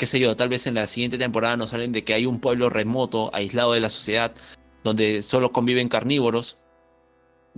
[0.00, 2.40] Qué sé yo, tal vez en la siguiente temporada nos salen de que hay un
[2.40, 4.34] pueblo remoto, aislado de la sociedad,
[4.82, 6.58] donde solo conviven carnívoros,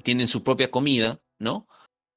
[0.02, 1.68] tienen su propia comida, ¿no?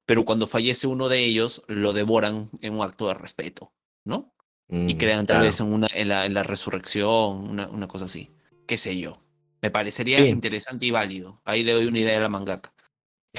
[0.07, 3.71] pero cuando fallece uno de ellos, lo devoran en un acto de respeto,
[4.03, 4.34] ¿no?
[4.67, 5.45] Y Mm, crean tal claro.
[5.45, 8.32] vez en, una, en, la, en la resurrección, una, una cosa así.
[8.65, 9.21] Qué sé yo.
[9.61, 10.30] Me parecería Sí.
[10.30, 11.39] interesante y válido.
[11.45, 12.73] Ahí le doy una idea a la mangaka.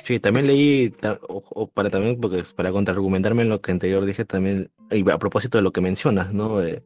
[0.05, 0.95] Sí, también leí,
[1.29, 5.19] o, o para también, porque para contraargumentarme en lo que anterior dije también, y a
[5.19, 6.63] propósito de lo que mencionas, ¿no?
[6.63, 6.83] Eh,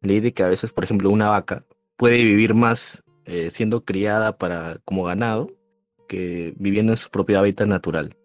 [0.00, 1.64] leí de que a veces, por ejemplo, una vaca
[1.96, 5.50] puede vivir más eh, siendo criada para como ganado
[6.08, 8.16] que viviendo en su propio hábitat natural,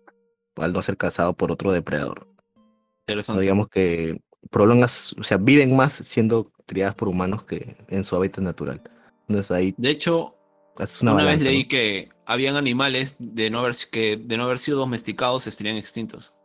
[0.58, 2.28] al no ser cazado por otro depredador.
[2.28, 2.64] No
[3.08, 3.42] Interesante.
[3.42, 8.44] digamos que prolongas, o sea, viven más siendo criadas por humanos que en su hábitat
[8.44, 8.82] natural.
[9.28, 10.36] Entonces ahí De hecho,
[10.80, 11.70] haces una, una, vez leí ¿no?
[11.70, 16.36] que habían animales de no haber, que de no haber sido domesticados estarían extintos.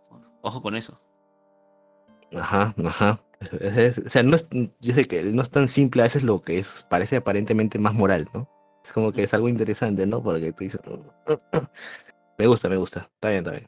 [0.42, 1.00] Ojo con eso.
[2.34, 3.20] Ajá, ajá.
[3.60, 4.48] Es- es- o sea, no es,
[4.80, 7.94] yo sé que no es tan simple a veces lo que es, parece aparentemente más
[7.94, 8.48] moral, ¿no?
[8.84, 10.22] Es como que es algo interesante, ¿no?
[10.22, 10.80] Porque tú dices,
[12.38, 13.66] me gusta, me gusta, está bien, está bien.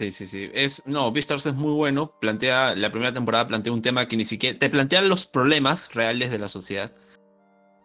[0.00, 0.50] Sí, sí, sí.
[0.54, 2.12] Es, no, Beastars es muy bueno.
[2.20, 4.56] Plantea, la primera temporada plantea un tema que ni siquiera.
[4.58, 6.92] Te plantea los problemas reales de la sociedad.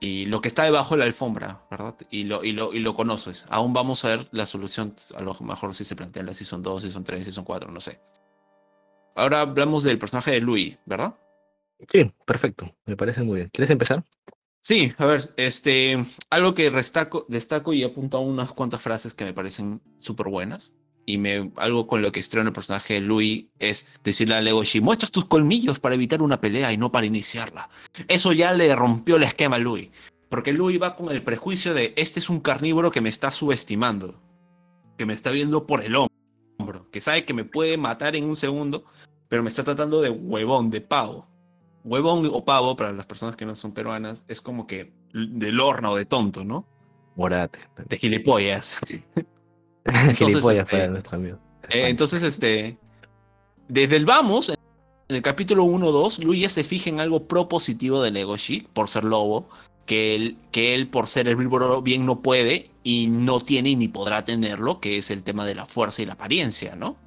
[0.04, 1.96] Y lo que está debajo de la alfombra, ¿verdad?
[2.12, 3.46] Y lo, y lo, y lo conoces.
[3.50, 4.94] Aún vamos a ver la solución.
[5.16, 8.02] A lo mejor si se plantea la Season 2, Season 3, Season 4, no sé.
[9.16, 11.16] Ahora hablamos del personaje de Louis, ¿verdad?
[11.90, 13.50] Sí, perfecto, me parece muy bien.
[13.54, 14.04] ¿Quieres empezar?
[14.60, 19.24] Sí, a ver, este, algo que destaco, destaco y apunto a unas cuantas frases que
[19.24, 20.76] me parecen súper buenas.
[21.06, 24.80] Y me, algo con lo que estreno el personaje de Louis es decirle a Legoshi,
[24.80, 27.70] muestras tus colmillos para evitar una pelea y no para iniciarla.
[28.08, 29.90] Eso ya le rompió el esquema a Louis.
[30.30, 34.22] Porque Louis va con el prejuicio de, este es un carnívoro que me está subestimando.
[34.98, 36.90] Que me está viendo por el hombro.
[36.92, 38.86] Que sabe que me puede matar en un segundo,
[39.28, 41.28] pero me está tratando de huevón, de pavo
[41.84, 45.92] huevón o pavo, para las personas que no son peruanas, es como que del horno
[45.92, 46.66] o de tonto, ¿no?
[47.16, 47.60] Morate.
[47.88, 48.80] De gilipollas.
[50.64, 51.38] Este, para nuestro amigo.
[51.70, 52.78] Eh, entonces, este.
[53.68, 58.12] Desde el vamos, en el capítulo 1-2, Luis ya se fija en algo propositivo de
[58.12, 59.50] Legoshi por ser lobo,
[59.86, 64.24] que él, que él por ser herbívoro bien no puede y no tiene ni podrá
[64.26, 66.98] tenerlo, que es el tema de la fuerza y la apariencia, ¿no?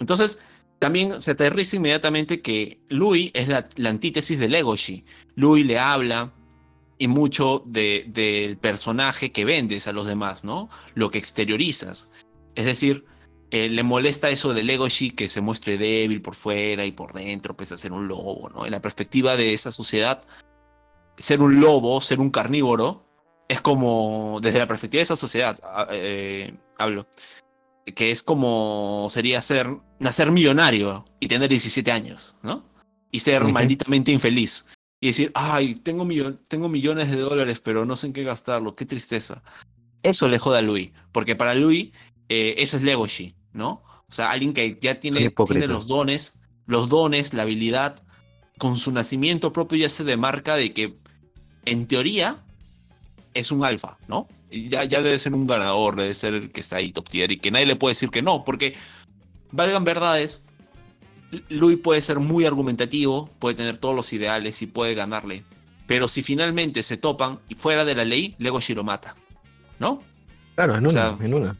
[0.00, 0.38] Entonces,
[0.78, 5.04] también se aterriza inmediatamente que Louis es la, la antítesis de Legoshi.
[5.34, 6.32] Louis le habla
[6.98, 10.68] y mucho de- del personaje que vendes a los demás, ¿no?
[10.94, 12.10] Lo que exteriorizas.
[12.56, 13.04] Es decir,
[13.52, 17.56] eh, le molesta eso de Legoshi que se muestre débil por fuera y por dentro,
[17.56, 18.66] pese a ser un lobo, ¿no?
[18.66, 20.22] En la perspectiva de esa sociedad,
[21.16, 23.04] ser un lobo, ser un carnívoro,
[23.48, 27.06] es como, desde la perspectiva de esa sociedad, a- eh, hablo,
[27.94, 29.68] que es como sería ser,
[30.00, 32.64] nacer millonario y tener 17 años, ¿no?
[33.12, 34.66] Y ser malditamente infeliz.
[35.00, 36.04] Y decir, ay, tengo,
[36.48, 39.42] tengo millones de dólares, pero no sé en qué gastarlo, qué tristeza.
[40.02, 41.92] Eso le jode a Louis, porque para Louis
[42.28, 43.82] eh, eso es Legoshi, ¿no?
[44.08, 48.02] O sea, alguien que ya tiene, tiene los dones, los dones, la habilidad,
[48.58, 50.96] con su nacimiento propio ya se demarca de que,
[51.64, 52.42] en teoría,
[53.34, 54.28] es un alfa, ¿no?
[54.50, 57.36] Ya, ya debe ser un ganador, debe ser el que está ahí top tier y
[57.38, 58.74] que nadie le puede decir que no, porque,
[59.50, 60.46] valgan verdades,
[61.48, 65.44] Louis puede ser muy argumentativo, puede tener todos los ideales y puede ganarle.
[65.86, 69.16] Pero si finalmente se topan y fuera de la ley, Legoshi lo mata,
[69.78, 70.02] ¿no?
[70.54, 71.56] Claro, en una, O sea, en una.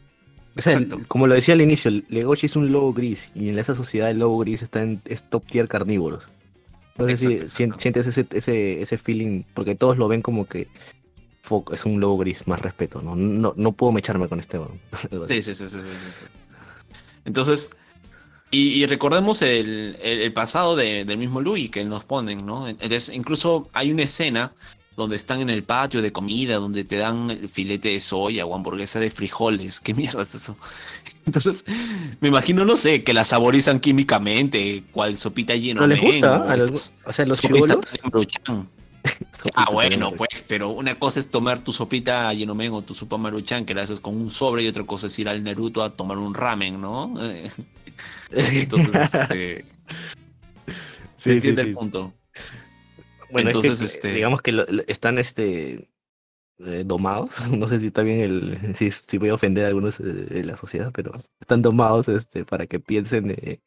[0.57, 1.01] O sea, exacto.
[1.07, 4.19] como lo decía al inicio, Legoshi es un lobo gris y en esa sociedad el
[4.19, 6.27] lobo gris está en es top tier carnívoros.
[6.93, 7.81] Entonces sí, Exacto, sien- exacto.
[7.81, 10.67] sientes ese, ese, ese feeling, porque todos lo ven como que
[11.43, 13.15] fuck, es un lobo gris, más respeto, ¿no?
[13.15, 14.59] No, no puedo mecharme con este.
[15.27, 16.25] Sí, sí, sí, sí, sí, sí.
[17.25, 17.69] Entonces,
[18.51, 22.67] y, y recordemos el, el- el pasado de- del mismo Louis que nos ponen, ¿no?
[22.67, 24.53] Entonces, incluso hay una escena
[24.97, 28.53] donde están en el patio de comida, donde te dan el filete de soya o
[28.55, 29.79] hamburguesa de frijoles.
[29.83, 30.57] ¿Qué mierda es eso?
[31.25, 31.63] Entonces,
[32.19, 36.55] me imagino, no sé, que la saborizan químicamente, cual sopita lleno Pero les gusta, a
[36.57, 37.39] los- o sea, los.
[39.55, 43.63] Ah, bueno, pues, pero una cosa es tomar tu sopita Yenomen o tu sopa Maruchan,
[43.65, 46.17] que la haces con un sobre, y otra cosa es ir al Naruto a tomar
[46.17, 47.13] un ramen, ¿no?
[48.31, 50.73] Entonces, este, se
[51.17, 51.67] Sí, sí, entiende sí.
[51.69, 52.13] el punto.
[53.31, 55.89] Bueno, Entonces, es que, este- digamos que lo- están este
[56.59, 57.37] eh, domados.
[57.57, 60.43] No sé si está bien el, si, si voy a ofender a algunos eh, de
[60.43, 63.59] la sociedad, pero están domados este para que piensen eh,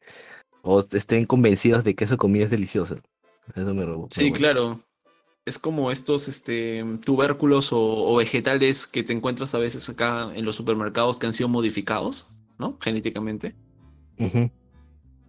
[0.61, 2.97] o estén convencidos de que esa comida es deliciosa.
[3.55, 4.07] Eso me robó.
[4.11, 4.81] Sí, claro.
[5.43, 10.45] Es como estos este, tubérculos o, o vegetales que te encuentras a veces acá en
[10.45, 12.77] los supermercados que han sido modificados, ¿no?
[12.79, 13.55] Genéticamente.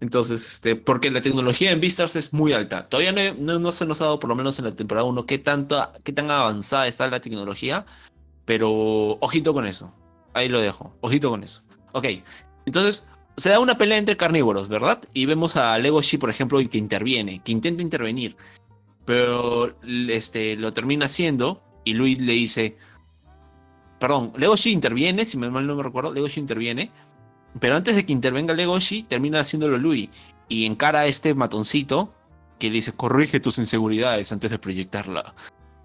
[0.03, 2.89] Entonces, este, porque la tecnología en Beastars es muy alta.
[2.89, 5.27] Todavía no, no- no se nos ha dado, por lo menos en la temporada 1,
[5.27, 5.41] qué,
[6.03, 7.87] qué tan avanzada está la tecnología.
[8.45, 8.69] Pero
[9.21, 9.95] ojito con eso.
[10.35, 10.93] Ahí lo dejo.
[11.03, 11.63] Ojito con eso.
[11.93, 12.09] Ok.
[12.67, 15.01] Entonces, se da una pelea entre carnívoros, ¿verdad?
[15.15, 18.37] Y vemos a Legoshi, por ejemplo, que interviene, que intenta intervenir.
[19.05, 19.77] Pero
[20.09, 21.63] este, lo termina haciendo.
[21.85, 22.77] Y Luis le dice:
[24.01, 26.91] perdón, Legoshi interviene, si mal no me recuerdo, Legoshi interviene,
[27.61, 30.09] pero antes de que intervenga Legoshi, termina haciéndolo Louis
[30.49, 32.13] y encara a este matoncito
[32.59, 35.35] que le dice, corrige tus inseguridades antes de proyectarla,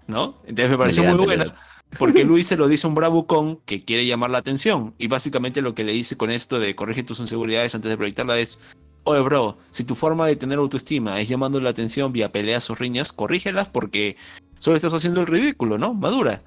[0.06, 0.36] ¿no?
[0.46, 1.52] Entonces me pareció muy buena,
[1.98, 5.60] porque Louis se lo dice a un bravucón que quiere llamar la atención, y básicamente
[5.60, 8.60] lo que le dice con esto de corrige tus inseguridades antes de proyectarla es,
[9.04, 12.74] oye bro, si tu forma de tener autoestima es llamando la atención vía peleas o
[12.74, 14.16] riñas, corrígelas porque
[14.58, 15.94] solo estás haciendo el ridículo, ¿no?
[15.94, 16.42] Madura.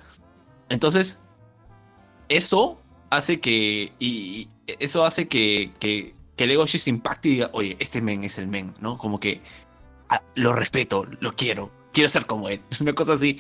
[0.69, 1.22] Entonces,
[2.30, 2.80] eso
[3.12, 3.93] hace que.
[3.99, 4.49] Y, y
[4.80, 8.47] eso hace que, que, que Legoshi se impacte y diga, oye, este men es el
[8.47, 8.97] men, ¿no?
[8.97, 9.41] Como que
[10.09, 12.59] ah, lo respeto, lo quiero, quiero ser como él.
[12.82, 13.38] Una cosa así.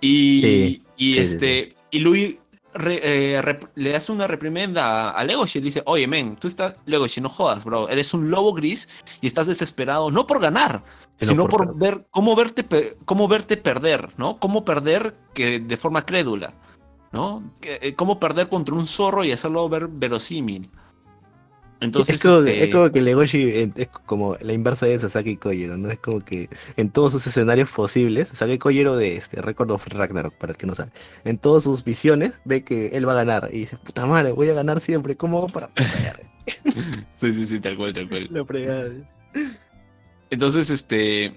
[0.00, 1.74] Y, Sí, y sí, sí, este.
[1.90, 2.38] Y Louis
[2.74, 3.00] re-
[3.36, 6.74] eh, rep- le hace una reprimenda a, Legoshi y le dice, oye, men, tú estás.
[6.86, 7.88] Legoshi, no jodas, bro.
[7.88, 8.88] Eres un lobo gris
[9.20, 10.82] y estás desesperado, no por ganar,
[11.20, 14.38] Sino sino por por ver cómo verte, cómo verte perder, ¿no?
[14.38, 16.54] Cómo perder que de forma crédula,
[17.12, 17.42] ¿no?
[17.62, 20.70] Eh, Cómo perder contra un zorro y hacerlo ver verosímil.
[21.82, 25.76] Entonces, es, como, este, es como que Legoshi es como la inversa de Sasaki Kojiro,
[25.76, 25.90] ¿no?
[25.90, 30.34] Es como que en todos sus escenarios posibles, Sasaki Kojiro de este Record of Ragnarok,
[30.34, 30.92] para el que no sabe,
[31.24, 34.48] en todas sus visiones ve que él va a ganar y dice, puta madre, voy
[34.48, 35.70] a ganar siempre, ¿cómo hago para
[37.16, 38.28] sí, sí, sí, tal cual, tal cual.
[40.30, 41.34] Entonces, este,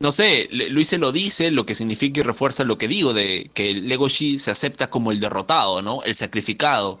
[0.00, 3.50] no sé, Luis se lo dice, lo que significa y refuerza lo que digo de
[3.54, 6.02] que Legoshi se acepta como el derrotado, ¿no?
[6.04, 7.00] El sacrificado,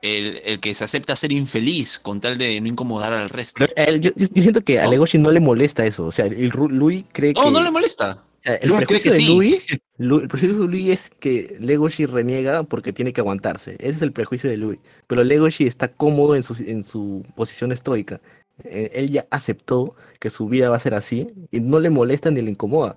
[0.00, 3.64] el, el que se acepta ser infeliz con tal de no incomodar al resto.
[3.64, 4.90] Pero él- yo, yo siento que a ¿No?
[4.90, 7.50] Legoshi no le molesta eso, o sea, el Louis cree No, que...
[7.52, 8.18] no le molesta.
[8.20, 9.26] o sea, el cree prejuicio que de sí.
[9.28, 9.66] Louis,
[9.98, 13.76] Lu- el prejuicio de Louis es que Legoshi reniega porque tiene que aguantarse.
[13.78, 14.80] Ese es el prejuicio de Louis.
[15.06, 18.20] Pero Legoshi está cómodo en su, en su posición estoica.
[18.64, 22.30] Eh, Él ya aceptó que su vida va a ser así y no le molesta
[22.30, 22.96] ni le incomoda.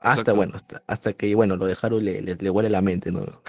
[0.00, 0.36] Hasta Exacto.
[0.36, 3.20] bueno, hasta, hasta que bueno, lo dejaron le, le, le huele la mente, ¿no?
[3.24, 3.42] Pero-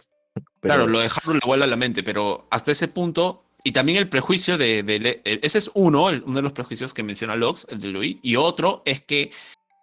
[0.62, 4.08] Claro, lo dejaron le vuela a la mente, pero hasta ese punto, y también el
[4.10, 7.88] prejuicio de, ese es uno, el- uno de los prejuicios que menciona Lox, el de
[7.90, 9.32] Louis, y otro es que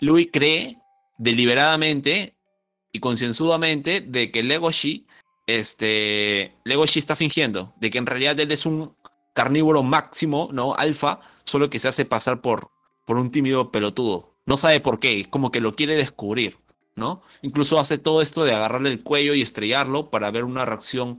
[0.00, 0.76] Louis cree
[1.18, 2.34] deliberadamente
[2.92, 5.06] y concienzudamente de que Legoshi,
[5.46, 8.94] este, Legoshi está fingiendo, de que en realidad él es un
[9.32, 10.74] carnívoro máximo, ¿no?
[10.74, 12.70] Alfa, solo que se hace pasar por,
[13.06, 14.34] por un tímido pelotudo.
[14.46, 16.58] No sabe por qué, como que lo quiere descubrir,
[16.96, 17.22] ¿no?
[17.42, 21.18] Incluso hace todo esto de agarrarle el cuello y estrellarlo para ver una reacción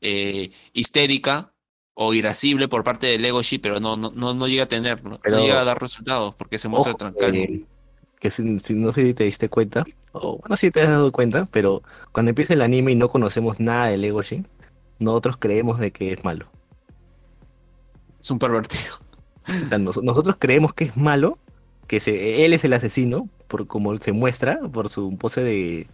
[0.00, 1.52] eh, histérica
[1.94, 5.18] o irascible por parte de Legoshi, pero no, no, no, no llega a tener, no,
[5.22, 7.42] Pero- llega a dar resultados porque se muestra calmo.
[7.44, 7.64] eh,
[8.20, 11.12] que si, si- no sé si te diste cuenta, o bueno, si te has dado
[11.12, 11.82] cuenta, pero
[12.12, 14.44] cuando empieza el anime y no conocemos nada de Legoshi,
[14.98, 16.46] nosotros creemos de que es malo.
[18.26, 18.94] Es un pervertido.
[19.46, 21.38] O sea, nos- nosotros creemos que es malo,
[21.86, 25.86] que se, él es el asesino, por como se muestra, por su pose de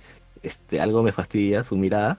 [0.43, 2.19] este, algo me fastidia, su mirada.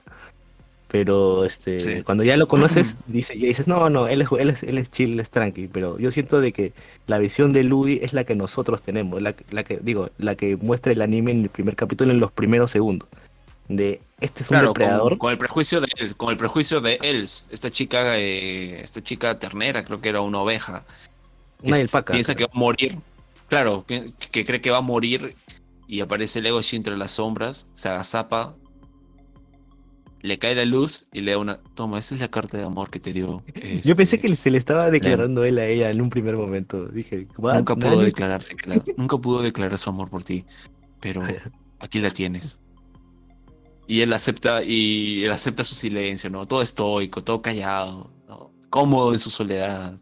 [0.86, 2.02] Pero este, Sí.
[2.04, 4.92] cuando ya lo conoces, dice, ya dices, no, no, él es, él es, él es
[4.92, 5.66] chill, él es tranqui.
[5.66, 6.72] Pero yo siento de que
[7.08, 10.56] la visión de Louis es la que nosotros tenemos, la, la que, digo, la que
[10.56, 13.08] muestra el anime en el primer capítulo, en los primeros segundos.
[13.68, 15.10] De este es un Claro, depredador.
[15.12, 19.02] con, con el prejuicio de él, con el prejuicio de Els, esta chica, eh, esta
[19.02, 20.84] chica ternera, creo que era una oveja.
[21.62, 22.98] Una es- alpaca, Piensa que va a morir.
[23.48, 24.12] Claro, que
[24.44, 25.36] cree que va a morir
[25.86, 28.54] y aparece Legoshi entre las sombras, se agazapa,
[30.22, 31.60] le cae la luz y le da una.
[31.74, 33.44] Toma, esa es la carta de amor que te dio.
[33.82, 36.86] Yo pensé este, que se le estaba declarando él a ella en un primer momento.
[36.86, 37.56] Dije, "What?
[37.56, 38.04] Nunca pudo ¿Nani?".
[38.06, 40.46] declararte, cla- nunca pudo declarar su amor por ti,
[41.00, 41.20] pero
[41.80, 42.58] aquí la tienes.
[43.86, 46.46] Y él acepta, y él acepta su silencio, ¿no?
[46.46, 48.52] Todo estoico, todo callado, ¿no?
[48.70, 49.98] Cómodo en su soledad.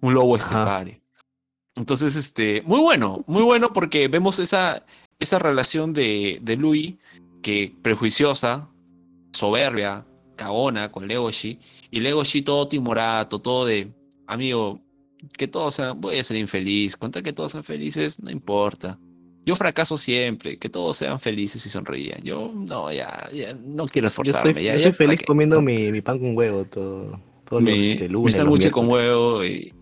[0.00, 1.00] Un lobo estepario.
[1.76, 4.84] Entonces, este, muy bueno, muy bueno porque vemos esa,
[5.18, 6.96] esa relación de, de Louis,
[7.42, 8.68] que prejuiciosa,
[9.32, 10.04] soberbia,
[10.36, 11.58] cagona con Legoshi,
[11.90, 13.92] y Legoshi todo timorato, todo de,
[14.26, 14.80] amigo,
[15.32, 18.98] que todos sean, voy a ser infeliz, contra que todos sean felices, no importa.
[19.44, 22.22] Yo fracaso siempre, que todos sean felices y sonrían.
[22.22, 24.62] Yo no, ya, ya no quiero Yo soy, esforzarme.
[24.62, 27.78] ya, yo soy ¿para feliz comiendo mi, mi pan con huevo todo, todos los mi,
[27.96, 28.24] mi lunes.
[28.24, 29.44] los sándwich con huevo.
[29.44, 29.72] y-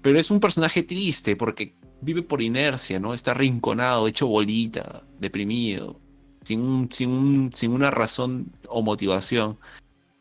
[0.00, 3.12] Pero es un personaje triste porque vive por inercia, ¿no?
[3.12, 6.00] Está rinconado, hecho bolita, deprimido,
[6.42, 9.58] sin, un- sin, un- sin una razón o motivación.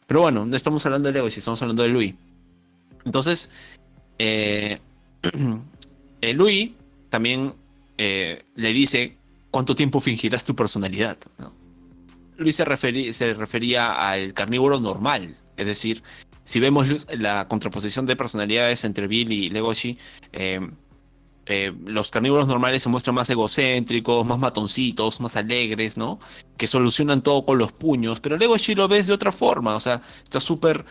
[0.07, 2.15] Pero bueno, no estamos hablando de Legoshi, estamos hablando de Louis.
[3.05, 3.49] Entonces,
[4.19, 4.77] eh,
[6.21, 6.71] eh, Louis
[7.09, 7.53] también
[8.03, 9.15] eh, le dice
[9.51, 11.19] cuánto tiempo fingirás tu personalidad.
[12.35, 16.01] Luis se, refería al carnívoro normal, es decir,
[16.43, 19.99] si vemos la contraposición de personalidades entre Bill y Legoshi,
[20.33, 20.67] eh,
[21.45, 26.17] eh, los carnívoros normales se muestran más egocéntricos, más matoncitos, más alegres, ¿no?
[26.57, 30.01] Que solucionan todo con los puños, pero Legoshi lo ves de otra forma, o sea,
[30.23, 30.85] está súper,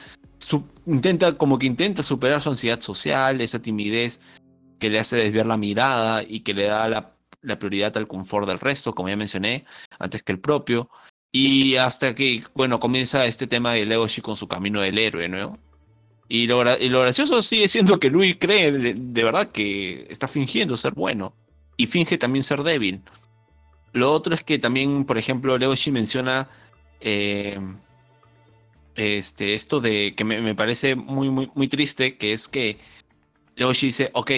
[0.86, 4.20] intenta, como que intenta superar su ansiedad social, esa timidez
[4.80, 8.58] que le hace desviar la mirada y que le da la, prioridad al confort del
[8.58, 9.64] resto, como ya mencioné,
[9.98, 10.90] antes que el propio.
[11.32, 15.56] Y hasta que, bueno, comienza este tema de Legoshi con su camino del héroe, ¿no?
[16.28, 20.94] Y lo, lo gracioso sigue siendo que Louis cree de, verdad que está fingiendo ser
[20.94, 21.34] bueno.
[21.76, 23.02] Y finge también ser débil.
[23.92, 26.48] Lo otro es que también, por ejemplo, Legoshi menciona
[27.00, 27.58] eh,
[28.94, 32.78] este, esto de que me, me parece muy, muy, muy triste, que es que
[33.56, 34.30] Legoshi dice, ok,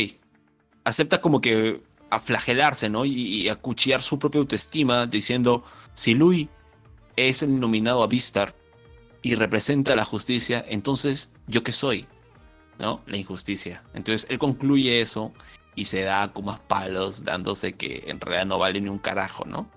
[0.84, 3.04] acepta como que a flagelarse, ¿no?
[3.04, 5.64] Y, y acuchillar su propia autoestima diciendo,
[5.94, 6.48] si Louis
[7.16, 8.54] es el nominado a Vistar
[9.22, 12.06] y representa la justicia, entonces, ¿yo qué soy?
[12.78, 13.00] ¿No?
[13.06, 13.82] La injusticia.
[13.94, 15.32] Entonces, él concluye eso
[15.74, 19.44] y se da como más palos, dándose que en realidad no vale ni un carajo,
[19.44, 19.68] ¿no?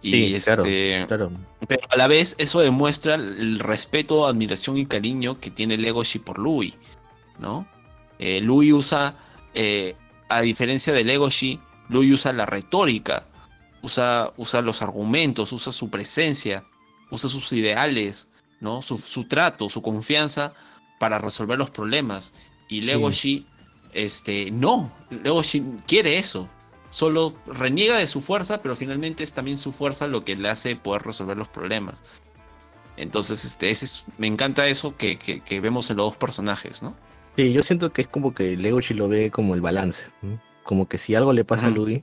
[0.00, 1.04] Y Sí, claro, este.
[1.06, 1.32] Claro.
[1.66, 6.38] Pero a la vez eso demuestra el respeto, admiración y cariño que tiene Legoshi por
[6.38, 6.74] Louis,
[7.38, 7.66] ¿no?
[8.18, 9.14] Eh, Louis usa,
[9.54, 9.96] eh,
[10.28, 13.26] a diferencia de Legoshi, Louis usa la retórica,
[13.82, 16.64] usa, usa los argumentos, usa su presencia,
[17.10, 18.28] usa sus ideales,
[18.60, 18.80] ¿no?
[18.82, 20.54] Su, su trato, su confianza
[20.98, 22.32] para resolver los problemas.
[22.68, 22.86] Y Sí.
[22.86, 23.46] Legoshi,
[23.92, 26.48] este, no, Legoshi quiere eso.
[26.88, 30.76] Solo reniega de su fuerza, pero finalmente es también su fuerza lo que le hace
[30.76, 32.04] poder resolver los problemas.
[32.96, 36.82] Entonces, este, ese es- me encanta eso que, que- que vemos en los dos personajes,
[36.82, 36.94] ¿no?
[37.36, 40.02] Sí, yo siento que es como que Legoshi lo ve como el balance.
[40.64, 42.02] Como que si algo le pasa a Louis,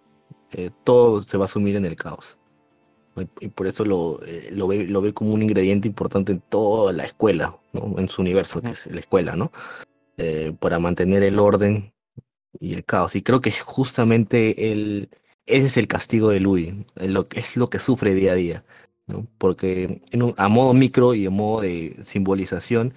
[0.53, 2.37] eh, todo se va a sumir en el caos.
[3.15, 6.41] Y- Y por eso lo, eh, lo, ve, lo ve como un ingrediente importante en
[6.49, 7.95] toda la escuela, ¿no?
[7.99, 9.51] en su universo, que es la escuela, ¿no?
[10.17, 11.91] Eh, para mantener el orden
[12.59, 13.15] y el caos.
[13.15, 15.09] Y creo que justamente el,
[15.45, 18.63] ese es el castigo de Louis, eh, lo, es lo que sufre día a día.
[19.07, 19.25] ¿no?
[19.37, 22.93] Porque en un- a modo micro y a modo de simbolización,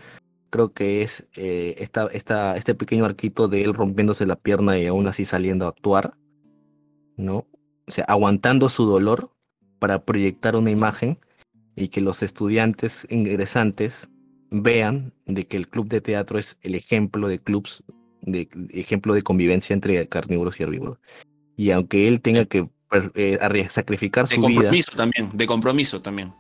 [0.52, 4.86] creo que es eh, esta, esta, este pequeño arquito de él rompiéndose la pierna y
[4.86, 6.14] aún así saliendo a actuar,
[7.16, 7.46] ¿no?
[7.86, 9.30] O sea, aguantando su dolor
[9.78, 11.18] para proyectar una imagen
[11.74, 14.10] y que los estudiantes ingresantes
[14.50, 17.82] vean de que el club de teatro es el ejemplo de clubs,
[18.20, 20.98] de ejemplo de convivencia entre carnívoros y herbívoros.
[21.56, 22.68] Y aunque él tenga que
[23.14, 23.38] eh,
[23.70, 26.34] sacrificar De su vida, compromiso también, de compromiso también.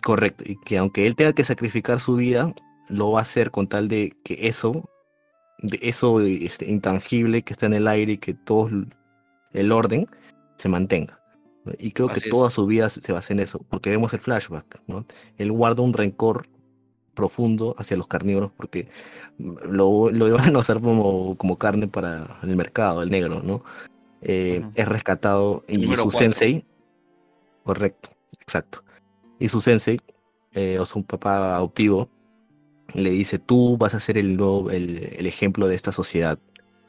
[0.00, 2.54] Correcto, y que aunque él tenga que sacrificar su vida,
[2.88, 4.88] lo va a hacer con tal de que eso,
[5.58, 8.70] de eso este, intangible que está en el aire y que todo
[9.52, 10.08] el orden
[10.56, 11.18] se mantenga.
[11.78, 12.34] Y creo Así que es.
[12.34, 15.04] toda su vida se basa en eso, porque vemos el flashback, ¿no?
[15.36, 16.48] Él guarda un rencor
[17.14, 18.88] profundo hacia los carnívoros porque
[19.38, 23.64] mm, lo, lo iban a usar como, como carne para el mercado, el negro, ¿no?
[24.22, 24.64] Eh.
[24.74, 26.64] Es rescatado El y su sensei,
[27.64, 28.10] correcto,
[28.40, 28.82] exacto.
[29.38, 30.00] Y su sensei,
[30.52, 32.08] eh, o su papá adoptivo,
[32.94, 36.38] le dice, tú vas a ser el, nuevo, el, el ejemplo de esta sociedad,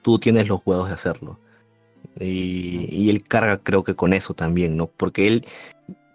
[0.02, 1.40] tú tienes los huevos de hacerlo.
[2.20, 4.88] Y, y él carga creo que con eso también, ¿no?
[4.88, 5.46] Porque él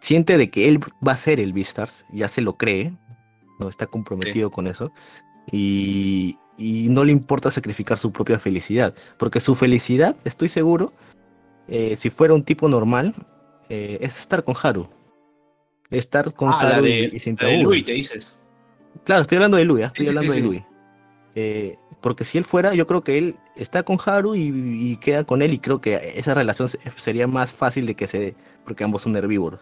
[0.01, 2.93] siente de que él va a ser el Beastars, ya se lo cree,
[3.59, 4.93] no está comprometido con eso,
[5.51, 10.93] y, y no le importa sacrificar su propia felicidad, porque su felicidad, estoy seguro,
[11.69, 13.15] eh, si fuera un tipo normal,
[13.69, 14.89] eh, es estar con Haru.
[15.91, 18.39] Estar con Ah, Haru y- de, y, sin la de te dices.
[19.05, 20.47] Claro, estoy hablando de Louis, estoy Sí, hablando sí, de.
[20.47, 20.63] Louis.
[21.35, 24.53] Eh, porque si él fuera, yo creo que él está con Haru y,
[24.93, 28.07] y queda con él y creo que esa relación se- sería más fácil de que
[28.07, 29.61] se dé, porque ambos son herbívoros.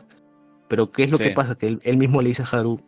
[0.69, 1.55] Pero ¿qué es lo que pasa?
[1.55, 2.81] Que él, él mismo le dice a Haru,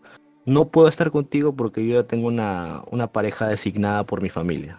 [0.44, 4.78] no puedo estar contigo porque yo ya tengo una, una pareja designada por mi familia.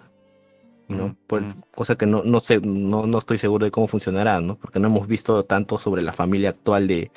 [0.88, 1.16] ¿no?
[1.26, 1.42] Por-
[1.74, 4.56] cosa que no, no sé, no, no estoy seguro de cómo funcionará, ¿no?
[4.56, 7.10] Porque no hemos visto tanto sobre la familia actual de,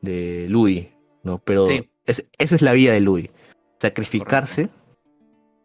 [0.00, 0.88] de Louis,
[1.22, 1.38] ¿no?
[1.38, 1.88] Pero Sí.
[2.04, 3.30] es- esa es la vida de Louis.
[3.78, 4.68] Sacrificarse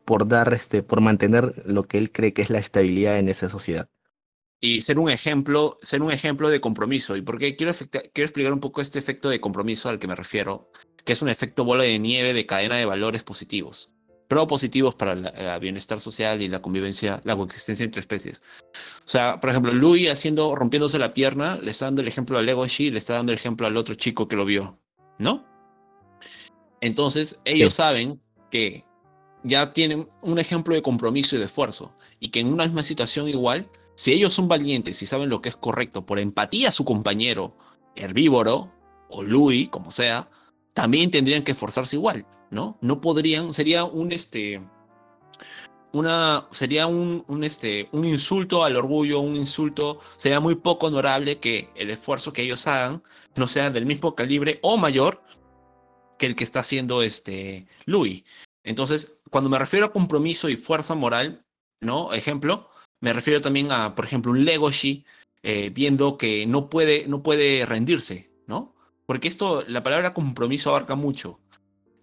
[0.05, 3.49] por dar, este, por mantener lo que él cree que es la estabilidad en esa
[3.49, 3.87] sociedad.
[4.63, 7.15] y ser un ejemplo, ser un ejemplo de compromiso.
[7.17, 10.07] ¿Y por qué quiero, efecta- quiero explicar un poco este efecto de compromiso al que
[10.07, 10.69] me refiero?
[11.03, 13.91] Que es un efecto bola de nieve de cadena de valores positivos.
[14.27, 18.43] Pero positivos para el bienestar social y la convivencia, la coexistencia entre especies.
[19.03, 22.43] O sea, por ejemplo, Louis haciendo, rompiéndose la pierna, le está dando el ejemplo a
[22.43, 24.79] Legoshi y le está dando el ejemplo al otro chico que lo vio.
[25.17, 25.43] ¿No?
[26.81, 28.83] Entonces, ellos saben que
[29.43, 31.93] ya tienen un ejemplo de compromiso y de esfuerzo.
[32.19, 35.49] Y que en una misma situación igual, si ellos son valientes y saben lo que
[35.49, 37.55] es correcto por empatía a su compañero
[37.95, 38.71] herbívoro
[39.09, 40.29] o Louis, como sea,
[40.73, 42.77] también tendrían que esforzarse igual, ¿no?
[42.81, 44.61] No podrían, sería un este
[45.93, 51.39] una, sería un, un, este, un insulto al orgullo, un insulto, sería muy poco honorable
[51.39, 53.03] que el esfuerzo que ellos hagan
[53.35, 55.21] no sea del mismo calibre o mayor
[56.21, 58.23] que el que está haciendo este Louis.
[58.63, 61.43] Entonces, cuando me refiero a compromiso y fuerza moral,
[61.81, 62.13] ¿no?
[62.13, 62.69] Ejemplo,
[62.99, 65.03] me refiero también a, por ejemplo, un Legoshi
[65.41, 68.75] eh, viendo que no puede, no puede rendirse, ¿no?
[69.07, 71.39] Porque esto, la palabra compromiso abarca mucho.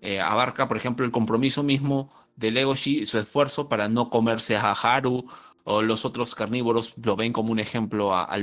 [0.00, 4.72] Eh, abarca, por ejemplo, el compromiso mismo de Legoshi, su esfuerzo para no comerse a
[4.72, 5.28] Haru,
[5.62, 8.38] o los otros carnívoros lo ven como un ejemplo a, a.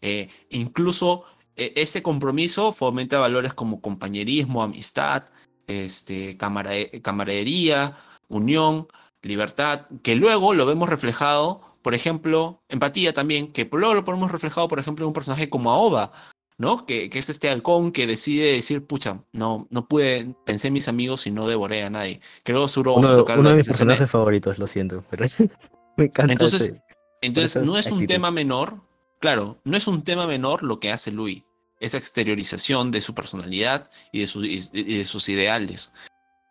[0.00, 1.24] Eh, incluso
[1.56, 5.24] ese compromiso fomenta valores como compañerismo, amistad,
[5.66, 7.96] este, camaradería,
[8.28, 8.86] unión,
[9.22, 14.68] libertad, que luego lo vemos reflejado, por ejemplo, empatía también, que luego lo ponemos reflejado,
[14.68, 16.12] por ejemplo, en un personaje como Aoba,
[16.58, 16.86] ¿no?
[16.86, 20.88] Que, que, es este halcón que decide decir, pucha, no, no pude, pensé en mis
[20.88, 22.20] amigos y no devoré a nadie.
[22.44, 25.26] Creo seguro uno, tocar uno de mis personajes favoritos, lo siento, pero
[25.96, 26.32] me encanta.
[26.32, 26.82] Entonces, ese,
[27.20, 28.00] entonces no es actitud.
[28.00, 28.80] un tema menor,
[29.20, 31.44] claro, no es un tema menor lo que hace Louis,
[31.80, 35.92] esa exteriorización de su personalidad y de, sus ideales.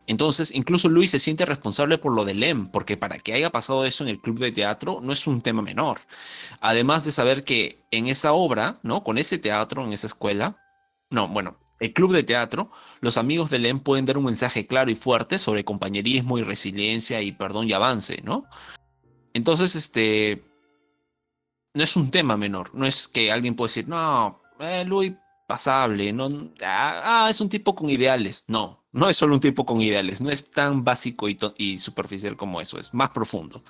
[0.08, 3.86] Entonces, incluso Luis se siente responsable por lo de Lem, porque para que haya pasado
[3.86, 6.00] eso en el club de teatro no es un tema menor.
[6.62, 9.04] Además de saber que en esa obra, ¿no?
[9.04, 10.58] Con ese teatro, en esa escuela,
[11.10, 12.72] no, bueno, el club de teatro,
[13.02, 17.22] los amigos de Lem pueden dar un mensaje claro y fuerte sobre compañerismo y resiliencia
[17.22, 18.46] y perdón y avance, ¿no?
[19.34, 20.46] Entonces, este,
[21.74, 25.14] no es un tema menor, no es que alguien pueda decir, no, eh, Luis
[25.48, 26.30] pasable, no,
[26.64, 28.44] ah, es un tipo con ideales.
[28.48, 32.36] No, no es solo un tipo con ideales, no es tan básico y, y superficial
[32.36, 33.64] como eso, es más profundo.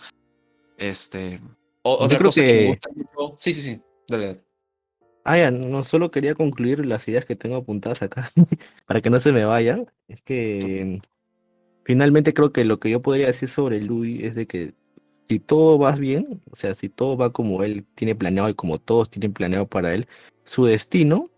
[0.78, 1.40] Este,
[1.82, 2.48] o, otra cosa que...
[2.48, 2.54] que...
[2.54, 3.36] me gusta mucho.
[3.38, 4.46] Sí, sí, sí, dale, dale.
[5.28, 8.30] Ah, ya, no solo quería concluir las ideas que tengo apuntadas acá,
[8.86, 9.92] para que no se me vayan.
[10.08, 11.02] Es que
[11.84, 14.76] finalmente creo que lo que yo podría decir sobre Louis es de que
[15.28, 18.80] si todo va bien, o sea, si todo va como él tiene planeado y como
[18.80, 20.08] todos tienen planeado para él,
[20.46, 21.30] su destino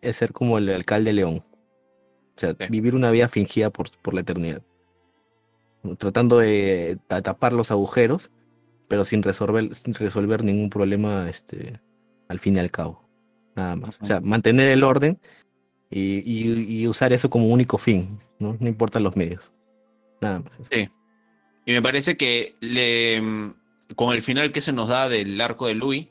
[0.00, 1.44] es ser como el alcalde León.
[2.36, 2.66] O sea, sí.
[2.70, 4.62] vivir una vida fingida por, por la eternidad.
[5.98, 8.30] Tratando de tapar los agujeros,
[8.88, 11.80] pero sin resolver, sin resolver ningún problema este,
[12.28, 13.06] al fin y al cabo.
[13.54, 13.98] Nada más.
[14.00, 15.18] O sea, mantener el orden
[15.90, 18.18] y, y, y usar eso como único fin.
[18.38, 18.56] ¿no?
[18.58, 19.52] no importan los medios.
[20.20, 20.52] Nada más.
[20.70, 20.88] Sí.
[21.64, 23.20] Y me parece que le,
[23.96, 26.08] con el final que se nos da del arco de Louis,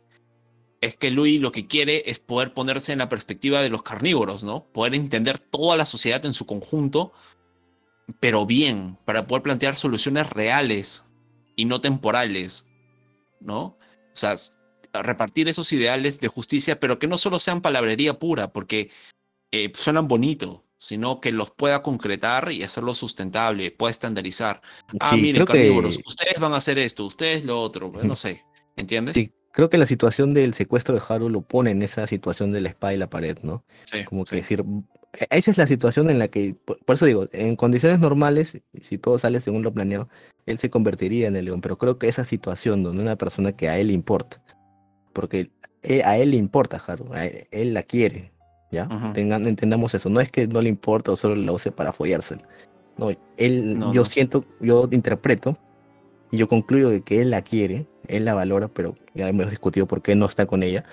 [0.86, 4.44] es que Louis lo que quiere es poder ponerse en la perspectiva de los carnívoros,
[4.44, 4.66] ¿no?
[4.72, 7.12] Poder entender toda la sociedad en su conjunto,
[8.20, 11.06] pero bien, para poder plantear soluciones reales
[11.56, 12.68] y no temporales,
[13.40, 13.62] ¿no?
[13.62, 13.78] O
[14.14, 14.36] sea,
[14.94, 18.90] repartir esos ideales de justicia, pero que no solo sean palabrería pura, porque
[19.52, 24.62] eh, suenan bonito, sino que los pueda concretar y hacerlo sustentable, pueda estandarizar.
[25.00, 26.04] Ah, sí, miren, carnívoros, que...
[26.06, 28.44] ustedes van a hacer esto, ustedes lo otro, no sé,
[28.76, 29.16] ¿entiendes?
[29.16, 32.60] Sí, creo que la situación del secuestro de Haru lo pone en esa situación de
[32.60, 33.64] la espada y la pared, ¿no?
[33.84, 34.36] Sí, Como que sí.
[34.36, 34.66] decir,
[35.30, 38.98] esa es la situación en la que, por, por, eso digo, en condiciones normales, si
[38.98, 40.10] todo sale según lo planeado,
[40.46, 43.70] él se convertiría en el león, pero creo que esa situación donde una persona que
[43.70, 44.44] a él importa,
[45.14, 45.50] porque
[46.04, 48.34] a él le importa Haru, a él, él la quiere,
[48.72, 48.90] ¿ya?
[48.92, 49.14] Uh -huh.
[49.14, 52.46] Tengan, entendamos eso, no es que no le importa o solo la use para follársela,
[52.98, 54.06] no, él, no, yo no.
[54.06, 55.58] siento, yo interpreto
[56.32, 59.86] y yo concluyo de que él la quiere, él la valora, pero ya hemos discutido
[59.86, 60.84] por qué no está con ella.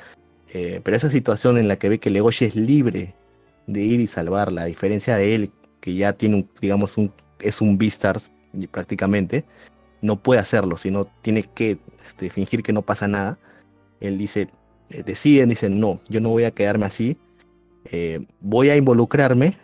[0.53, 3.15] Eh, pero esa situación en la que ve que Legoshi es libre
[3.67, 5.51] de ir y salvarla, a diferencia de él,
[5.81, 8.31] que ya tiene, un, digamos, un, es un Beastars
[8.71, 9.45] prácticamente,
[10.03, 13.39] no puede hacerlo, sino tiene que este, fingir que no pasa nada.
[14.01, 14.49] Él dice,
[14.91, 17.17] eh, deciden, dicen, no, yo no voy a quedarme así,
[17.87, 19.57] eh, voy a involucrarme,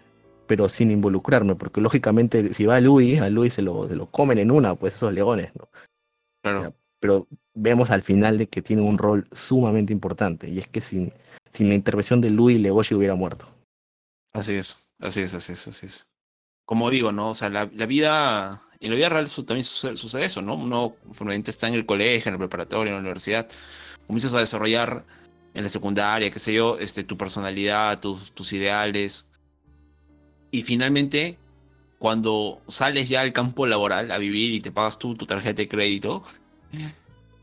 [0.49, 4.07] pero sin involucrarme, porque lógicamente si va a Louis, a Louis se lo, se lo
[4.07, 5.69] comen en una, pues esos leones, ¿no?
[6.43, 6.75] Claro.
[6.99, 11.13] Pero vemos al final de que tiene un rol sumamente importante, y es que sin,
[11.51, 13.47] sin la intervención de Louis, Legoshi hubiera muerto.
[14.33, 16.07] Así es, así es, así es, así es.
[16.65, 17.31] Como digo, ¿no?
[17.31, 20.55] O sea, la, la vida, en la vida real también sucede, sucede eso, ¿no?
[20.55, 23.49] Uno formalmente está en el colegio, en el preparatorio, en la universidad,
[24.07, 25.05] comienzas a desarrollar
[25.55, 29.28] en la secundaria, qué sé yo, este, tu personalidad, tus, tus ideales,
[30.51, 31.39] y finalmente,
[31.99, 35.69] cuando sales ya al campo laboral a vivir y te pagas tú tu tarjeta de
[35.69, 36.23] crédito,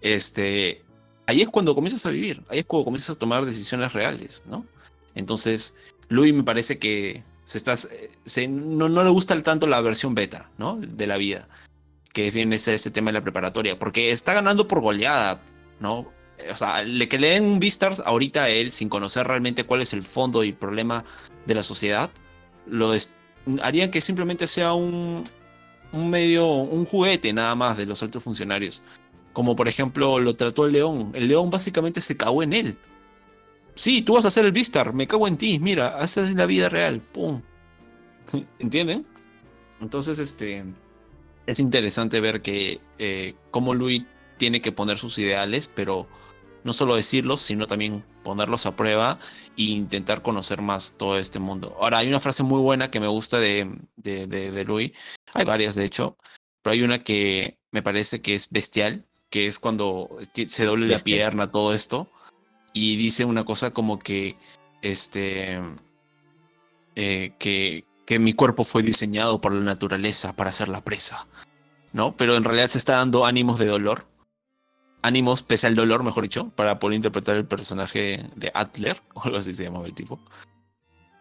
[0.02, 0.82] este,
[1.28, 4.66] ahí es cuando comienzas a vivir, ahí es cuando comienzas a tomar decisiones reales, ¿no?
[5.16, 5.76] Entonces,
[6.10, 10.50] Louis me parece que se está, se, no, no le gusta tanto la versión beta,
[10.58, 10.78] ¿no?
[10.78, 11.48] De la vida,
[12.14, 15.42] que viene ese, ese tema de la preparatoria, porque está ganando por goleada,
[15.80, 16.12] ¿no?
[16.52, 19.82] O sea, le que le den un Beastars ahorita a él sin conocer realmente cuál
[19.82, 21.06] es el fondo y problema
[21.46, 22.12] de la sociedad,
[22.68, 22.94] lo
[23.62, 25.24] harían que simplemente sea un,
[25.94, 28.84] medio, un juguete nada más de los altos funcionarios.
[29.34, 31.12] Como por ejemplo lo trató el león.
[31.14, 32.78] El león básicamente se cagó en él.
[33.76, 36.46] Sí, tú vas a ser el Vistar, me cago en ti, mira, esa es la
[36.46, 37.42] vida real, pum.
[38.60, 39.06] ¿Entienden?
[39.82, 40.64] Entonces, este,
[41.46, 44.06] es interesante ver que eh, cómo Louis
[44.38, 46.08] tiene que poner sus ideales, pero
[46.64, 49.20] no solo decirlos, sino también ponerlos a prueba
[49.56, 51.78] e intentar conocer más todo este mundo.
[51.80, 54.92] Ahora, hay una frase muy buena que me gusta de, de, de, Louis,
[55.34, 56.18] hay varias de hecho,
[56.62, 60.10] pero hay una que me parece que es bestial, que es cuando
[60.48, 62.10] se doble la pierna, todo esto,
[62.74, 64.36] y dice una cosa como que,
[64.82, 65.62] este,
[66.96, 71.28] eh, que, que mi cuerpo fue diseñado por la naturaleza para ser la presa,
[71.94, 72.18] ¿no?
[72.18, 74.08] Pero en realidad se está dando ánimos de dolor
[75.06, 79.38] ánimos, pese al dolor, mejor dicho, para poder interpretar el personaje de Adler, o algo
[79.38, 80.20] así se llamaba el tipo.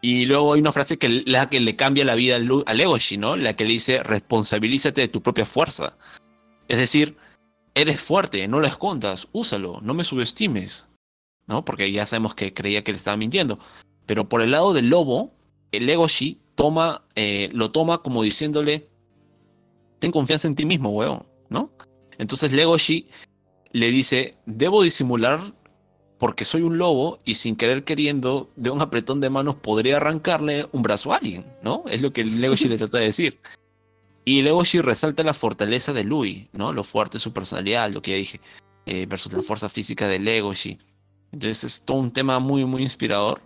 [0.01, 3.36] Y luego hay una frase que la que le cambia la vida al Legoshi, ¿no?
[3.36, 5.97] La que le dice, responsabilízate de tu propia fuerza.
[6.69, 7.16] Es decir,
[7.74, 10.89] eres fuerte, no la escondas, úsalo, no me subestimes,
[11.47, 11.65] ¿no?
[11.65, 13.59] Porque ya sabemos que creía que le estaba mintiendo.
[14.05, 15.32] Pero por el lado del lobo,
[15.73, 18.89] el Legoshi toma, eh, lo toma como diciéndole,
[20.01, 21.70] ten confianza en ti mismo, weón, ¿no?
[22.19, 23.09] Entonces Legoshi
[23.74, 25.40] le dice, debo disimular
[26.18, 30.68] porque soy un lobo y sin querer queriendo, de un apretón de manos podría arrancarle
[30.70, 31.82] un brazo a alguien, ¿no?
[31.88, 33.40] Es lo que Legoshi le trata de decir.
[34.24, 36.72] Y Legoshi resalta la fortaleza de Louis, ¿no?
[36.72, 38.40] Lo fuerte de su personalidad, lo que ya dije,
[38.86, 40.78] eh, versus la fuerza física de Legoshi.
[41.32, 43.42] Entonces es todo un tema muy, muy inspirador.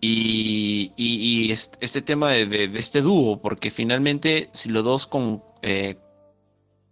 [0.00, 5.96] Y, y, este, tema de, este dúo, porque finalmente si los dos con, eh,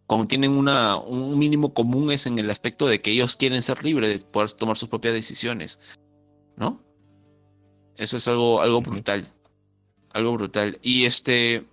[0.07, 3.83] como tienen una, un mínimo común es en el aspecto de que ellos quieren ser
[3.85, 5.81] libres de poder tomar sus propias decisiones,
[6.57, 6.83] ¿no?
[7.97, 9.27] Eso es algo, algo brutal,
[10.11, 10.79] algo brutal.
[10.83, 11.67] Y este,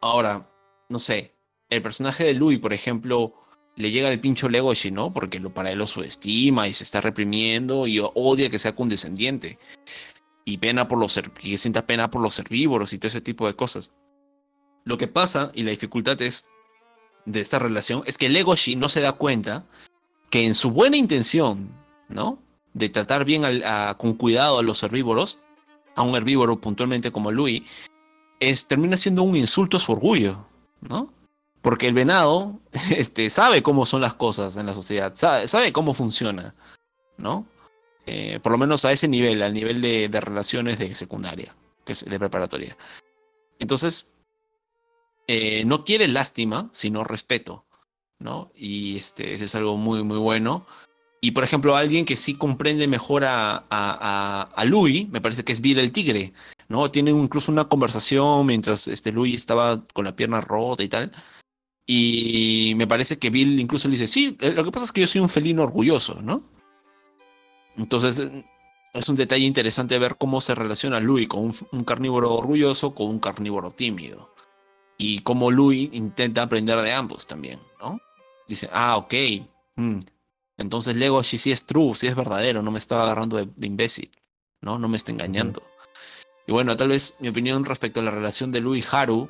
[0.00, 0.48] ahora,
[0.88, 1.34] no sé,
[1.68, 3.34] el personaje de Louis, por ejemplo,
[3.76, 5.12] le llega el pincho Legoshi, ¿no?
[5.12, 9.58] Porque lo, para él lo subestima y se está reprimiendo y odia que sea condescendiente.
[10.44, 13.54] Y pena por los que sienta pena por los herbívoros y todo ese tipo de
[13.54, 13.92] cosas.
[14.84, 16.48] Lo que pasa y la dificultad es
[17.26, 19.64] de esta relación es que Legoshi no se da cuenta
[20.30, 21.68] que en su buena intención,
[22.08, 22.38] ¿no?
[22.72, 23.42] De tratar bien
[23.98, 25.40] con cuidado a los herbívoros,
[25.94, 27.62] a un herbívoro puntualmente como Louis,
[28.40, 30.46] es, termina siendo un insulto a su orgullo,
[30.80, 31.12] ¿no?
[31.62, 32.58] Porque el venado
[32.90, 36.54] este, sabe cómo son las cosas en la sociedad, sabe, cómo funciona,
[37.18, 37.46] ¿no?
[38.06, 41.92] Eh, por lo menos a ese nivel, al nivel de, de relaciones de secundaria, que
[41.92, 42.76] es de preparatoria.
[43.58, 44.06] Entonces,
[45.28, 47.66] eh, no quiere lástima, sino respeto,
[48.18, 48.52] ¿no?
[48.54, 50.66] Y este, es algo muy, muy bueno.
[51.20, 55.52] Y por ejemplo, alguien que sí comprende mejor a, a, a, Louis, me parece que
[55.52, 56.32] es Bill el Tigre,
[56.68, 56.88] ¿no?
[56.90, 61.12] Tiene incluso una conversación mientras este Louis estaba con la pierna rota y tal.
[61.86, 65.00] Y me parece que Bill incluso le dice, sí, eh, lo que pasa es que
[65.02, 66.42] yo soy un felino orgulloso, ¿no?
[67.76, 68.22] Entonces,
[68.94, 73.18] es un detalle interesante ver cómo se relaciona Louis con un carnívoro orgulloso con un
[73.18, 74.36] carnívoro tímido
[74.98, 78.00] y como Louis intenta aprender de ambos también, ¿no?
[78.46, 79.14] Dice, ah, ok,
[79.76, 79.98] mm,
[80.58, 84.10] entonces Legoshi sí es true, sí es verdadero, no me estaba agarrando de, imbécil,
[84.62, 84.78] ¿no?
[84.78, 85.62] No me está engañando.
[86.46, 89.28] Y bueno, tal vez mi opinión respecto a la relación de Louis y Haru,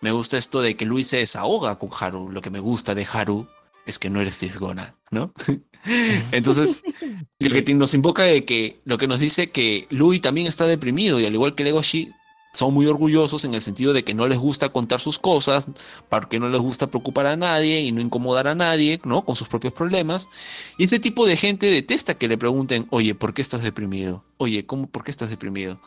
[0.00, 2.30] me gusta esto de que Louis se desahoga con Haru.
[2.30, 3.48] Lo que me gusta de Haru
[3.86, 5.32] es que no eres fisgona, ¿no?
[6.32, 6.82] Entonces,
[7.38, 11.18] lo que nos invoca de que, lo que nos dice que Louis también está deprimido
[11.20, 12.10] y al igual que Legoshi,
[12.54, 15.66] son muy orgullosos en el sentido de que no les gusta contar sus cosas,
[16.08, 19.24] porque no les gusta preocupar a nadie y no incomodar a nadie, ¿no?
[19.24, 20.30] Con sus propios problemas.
[20.78, 24.24] Y ese tipo de gente detesta que le pregunten, oye, ¿por qué estás deprimido?
[24.36, 25.80] Oye, ¿cómo, ¿por qué estás deprimido?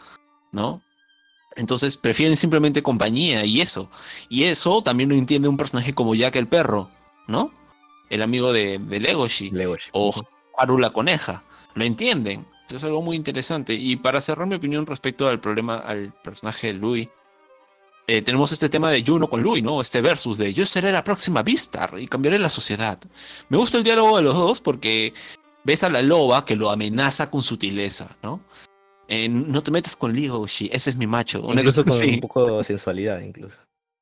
[0.51, 0.81] ¿No?
[1.55, 3.89] Entonces prefieren simplemente compañía y eso.
[4.27, 6.91] Y eso también lo entiende un personaje como Jack el perro,
[7.27, 7.51] ¿no?
[8.09, 9.51] El amigo de, de Legoshi.
[9.51, 9.89] Legoshi.
[9.93, 10.13] O
[10.57, 11.43] Haru la coneja.
[11.75, 12.45] Lo entienden
[12.75, 13.73] es algo muy interesante.
[13.73, 17.07] Y para cerrar mi opinión respecto al problema, al personaje de Louis,
[18.07, 19.81] eh, tenemos este tema de Juno con Louis, ¿no?
[19.81, 22.99] Este versus de yo seré la próxima Vistar y cambiaré la sociedad.
[23.49, 25.13] Me gusta el diálogo de los dos porque
[25.63, 28.41] ves a la loba que lo amenaza con sutileza, ¿no?
[29.09, 31.39] no te metas con Legoshi, ese es mi macho.
[31.39, 33.55] Incluso con un poco de sensualidad, incluso.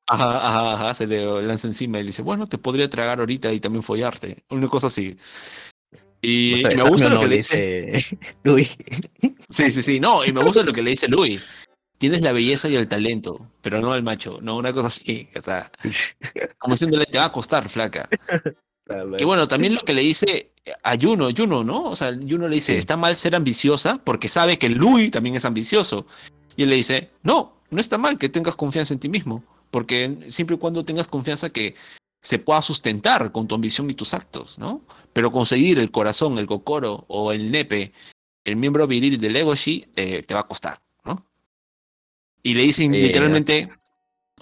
[0.08, 3.52] Ajá, ajá, ajá, se le lanza encima y le dice, bueno, te podría tragar ahorita
[3.52, 4.44] y también follarte.
[4.50, 5.16] Una cosa así.
[6.22, 8.76] Y, me gusta lo que le dice Luis.
[9.48, 10.00] Sí, sí, sí.
[10.00, 11.40] No, y me gusta lo que le dice Luis.
[11.98, 14.38] Tienes la belleza y el talento, pero no el macho.
[14.42, 15.28] No, una cosa así.
[15.36, 15.70] O sea,
[16.58, 18.08] como diciéndole, te va a costar, flaca.
[19.18, 20.52] Y bueno, también lo que le dice
[20.82, 21.84] a Juno, Juno, ¿no?
[21.84, 25.44] O sea, Juno le dice, está mal ser ambiciosa porque sabe que Luis también es
[25.44, 26.06] ambicioso.
[26.56, 29.44] Y él le dice, no, no está mal que tengas confianza en ti mismo.
[29.70, 31.74] Porque siempre y cuando tengas confianza que
[32.26, 34.82] se pueda sustentar con tu ambición y tus actos, ¿no?
[35.12, 37.92] Pero conseguir el corazón, el kokoro o el nepe,
[38.44, 41.24] el miembro viril del Legoshi, eh, te va a costar, ¿no?
[42.42, 43.68] Y le dicen literalmente,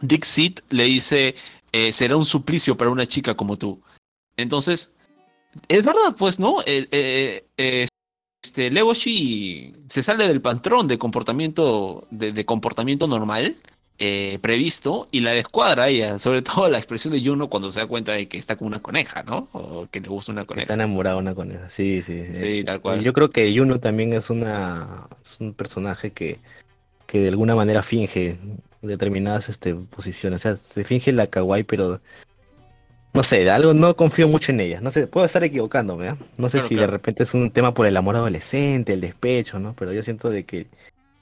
[0.00, 1.34] Dixit le dice,
[1.72, 3.82] eh, será un suplicio para una chica como tú.
[4.38, 4.94] Entonces,
[5.68, 6.62] es verdad, pues, ¿no?
[6.64, 13.60] Eh, este, Legoshi se sale del patrón de comportamiento, de, de comportamiento normal
[13.98, 17.86] eh, previsto y la descuadra ella, sobre todo la expresión de Juno cuando se da
[17.86, 19.48] cuenta de que está con una coneja, ¿no?
[19.52, 20.74] O que le gusta una Está coneja.
[20.74, 21.70] enamorado una con esa.
[21.70, 22.34] Sí, sí.
[22.34, 23.00] Sí, tal Y cual.
[23.00, 26.40] Yo creo que Yuno también es una es un personaje que,
[27.06, 28.38] que de alguna manera finge
[28.82, 30.40] determinadas este, posiciones.
[30.40, 32.02] O sea, se finge la kawaii, pero
[33.12, 34.80] no sé, de algo no confío mucho en ella.
[34.80, 36.18] No sé, puedo estar equivocándome, ¿ah?
[36.36, 36.80] No sé Claro, si claro.
[36.80, 39.74] de repente es un tema por el amor adolescente, el despecho, ¿no?
[39.76, 40.68] Pero yo siento de que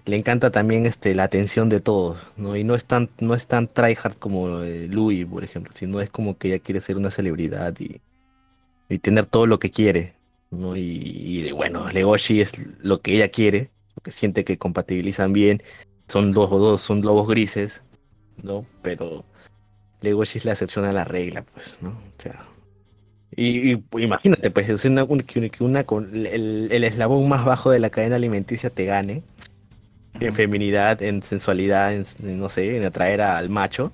[0.04, 2.56] le encanta también este la atención de todos, ¿no?
[2.56, 6.10] Y no es tan no es tan tryhard como eh, Louis, por ejemplo, sino es
[6.10, 8.00] como que ella quiere ser una celebridad y
[8.88, 10.12] y tener todo lo que quiere,
[10.50, 10.76] ¿no?
[10.76, 15.62] Y, bueno, Legoshi es lo que ella quiere, porque siente que compatibilizan bien,
[16.08, 17.80] son dos o dos, son lobos grises,
[18.42, 18.66] ¿no?
[18.82, 19.24] Pero
[20.02, 21.90] Legoshi es la excepción a la regla, pues, ¿no?
[21.90, 22.44] O sea,
[23.34, 27.70] y, imagínate, pues, es una, un- que, que una con el, el eslabón más bajo
[27.70, 29.22] de la cadena alimenticia te gane
[30.26, 32.04] en feminidad, en sensualidad, en,
[32.38, 33.92] no sé, en atraer al macho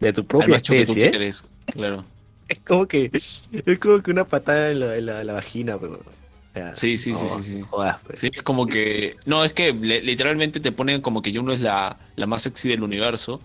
[0.00, 1.10] de tu Al propia macho que tú especie.
[1.10, 2.04] quieres, claro.
[2.48, 5.78] Es como que es como que una patada en la, en la- en la vagina,
[5.78, 5.94] pero.
[6.00, 7.60] o sea, Sí, sí, sí, no, sí, sí.
[7.62, 8.18] jodas, pues.
[8.18, 9.16] Sí, es como que.
[9.24, 12.68] No, es que le- literalmente te ponen como que Juno es la, la más sexy
[12.68, 13.40] del universo,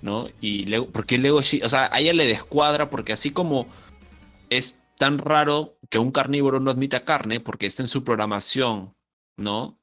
[0.00, 0.26] ¿no?
[0.40, 3.66] Y Lego, porque Legoshi, o sea, a ella le descuadra porque así como
[4.48, 8.94] es tan raro que un carnívoro no admita carne porque está en su programación,
[9.36, 9.78] ¿no?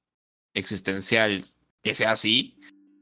[0.55, 1.45] Existencial,
[1.87, 2.55] que sea así,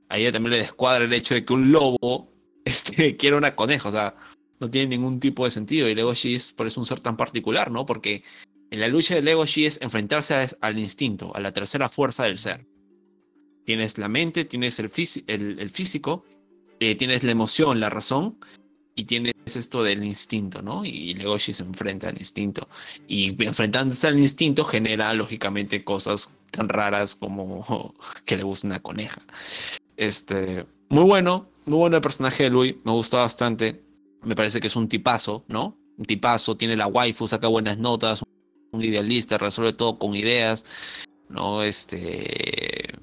[0.10, 2.32] a ella también le descuadra el hecho de que un lobo
[2.66, 4.16] este, quiera una coneja, o sea,
[4.60, 7.72] no tiene ningún tipo de sentido y Legoshi es por eso un ser tan particular,
[7.72, 7.86] ¿no?
[7.86, 8.24] Porque
[8.72, 12.66] en la lucha de Legoshi es enfrentarse al instinto, a la tercera fuerza del ser.
[13.66, 16.24] Tienes la mente, tienes el- el físico,
[16.80, 18.38] eh, tienes la emoción, la razón,
[18.96, 20.84] y tienes esto del instinto, ¿no?
[20.84, 22.68] Y Legoshi se enfrenta al instinto.
[23.08, 27.94] Y enfrentándose al instinto genera, lógicamente, cosas tan raras como
[28.26, 29.22] que le gusta una coneja.
[29.98, 33.84] Este, muy bueno, muy bueno el personaje de Louis, me gustó bastante.
[34.24, 35.78] Me parece que es un tipazo, ¿no?
[35.98, 38.24] Un tipazo, tiene la waifu, saca buenas notas,
[38.72, 40.66] un idealista, resuelve todo con ideas,
[41.30, 41.62] ¿no?
[41.62, 42.94] Este...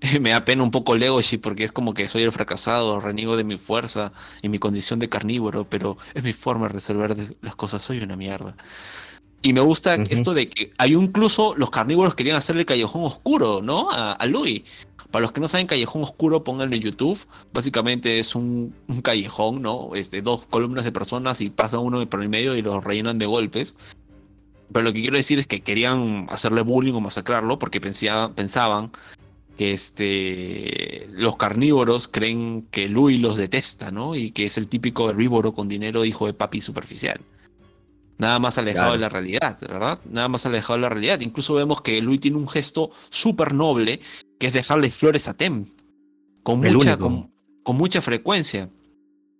[0.20, 3.44] Me da pena un poco Legoshi porque es como que soy el fracasado, reniego de
[3.44, 4.12] mi fuerza
[4.42, 7.98] y mi condición de carnívoro, pero es mi forma de resolver de- las cosas, soy
[8.00, 8.56] una mierda.
[9.42, 13.90] Y me gusta esto de que hay incluso los carnívoros querían hacerle callejón oscuro, ¿no?
[13.90, 14.62] A, a Louis.
[15.12, 17.18] Para los que no saben callejón oscuro, pónganlo en YouTube.
[17.52, 19.94] Básicamente es un, un callejón, ¿no?
[19.94, 23.26] Este, dos columnas de personas y pasa uno por el medio y los rellenan de
[23.26, 23.76] golpes.
[24.72, 28.90] Pero lo que quiero decir es que querían hacerle bullying o masacrarlo porque pensía- pensaban
[29.58, 34.14] que este, los carnívoros creen que Louis los detesta, ¿no?
[34.14, 37.20] Y que es el típico herbívoro con dinero hijo de papi superficial.
[38.18, 38.92] Nada más alejado Claro.
[38.94, 40.00] de la realidad, ¿verdad?
[40.10, 41.20] Nada más alejado de la realidad.
[41.20, 44.00] Incluso vemos que Louis tiene un gesto súper noble,
[44.38, 45.66] que es dejarle flores a Tem.
[46.42, 47.30] Con El mucha, con,
[47.64, 48.70] con mucha frecuencia.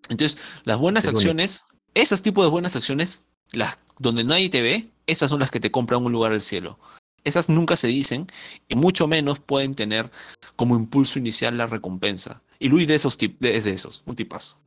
[0.09, 1.19] Entonces, las buenas El único.
[1.20, 1.65] acciones,
[1.95, 5.70] esos tipos de buenas acciones, las donde nadie te ve, esas son las que te
[5.70, 6.78] compran un lugar al cielo.
[7.28, 8.26] Esas nunca se dicen
[8.68, 10.10] y mucho menos pueden tener
[10.56, 12.42] como impulso inicial la recompensa.
[12.59, 14.59] Y Luis de esos tip- de- es de esos, un tipazo.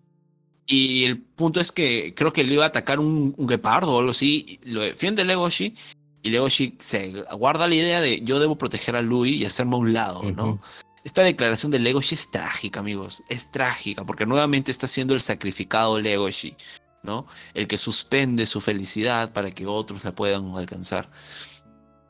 [0.65, 3.99] Y el punto es que creo que le iba a atacar un, un guepardo o
[3.99, 4.59] algo así.
[4.63, 5.75] y Lo defiende Legoshi.
[6.23, 9.79] Y Legoshi se guarda la idea de yo debo proteger a Louis y hacerme a
[9.79, 10.61] un lado, ¿no?
[11.03, 13.23] Esta declaración de Legoshi es trágica, amigos.
[13.27, 16.55] Es trágica, porque nuevamente está siendo el sacrificado Legoshi,
[17.01, 17.25] ¿no?
[17.55, 21.09] El que suspende su felicidad para que otros la puedan alcanzar.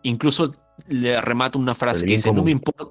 [0.03, 0.56] Incluso
[0.88, 2.86] le remata una frase que dice, no me, importa,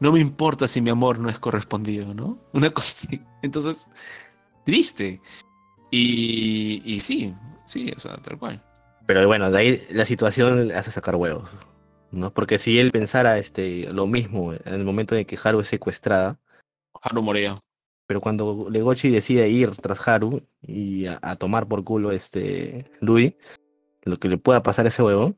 [0.00, 2.38] no me importa si mi amor no es correspondido, ¿no?
[2.52, 3.20] Una cosa así.
[3.42, 3.88] Entonces,
[4.64, 5.20] triste.
[5.90, 7.34] Y, y sí,
[7.66, 8.62] sí, o sea, tal cual.
[9.06, 11.48] Pero bueno, de ahí la situación le hace sacar huevos,
[12.10, 12.32] ¿no?
[12.32, 16.40] Porque si él pensara este, lo mismo en el momento en que Haru es secuestrada,
[17.00, 17.60] Haru Morea.
[18.08, 23.34] pero cuando Legochi decide ir tras Haru y a, a tomar por culo este Louis,
[24.02, 25.36] lo que le pueda pasar a ese huevón,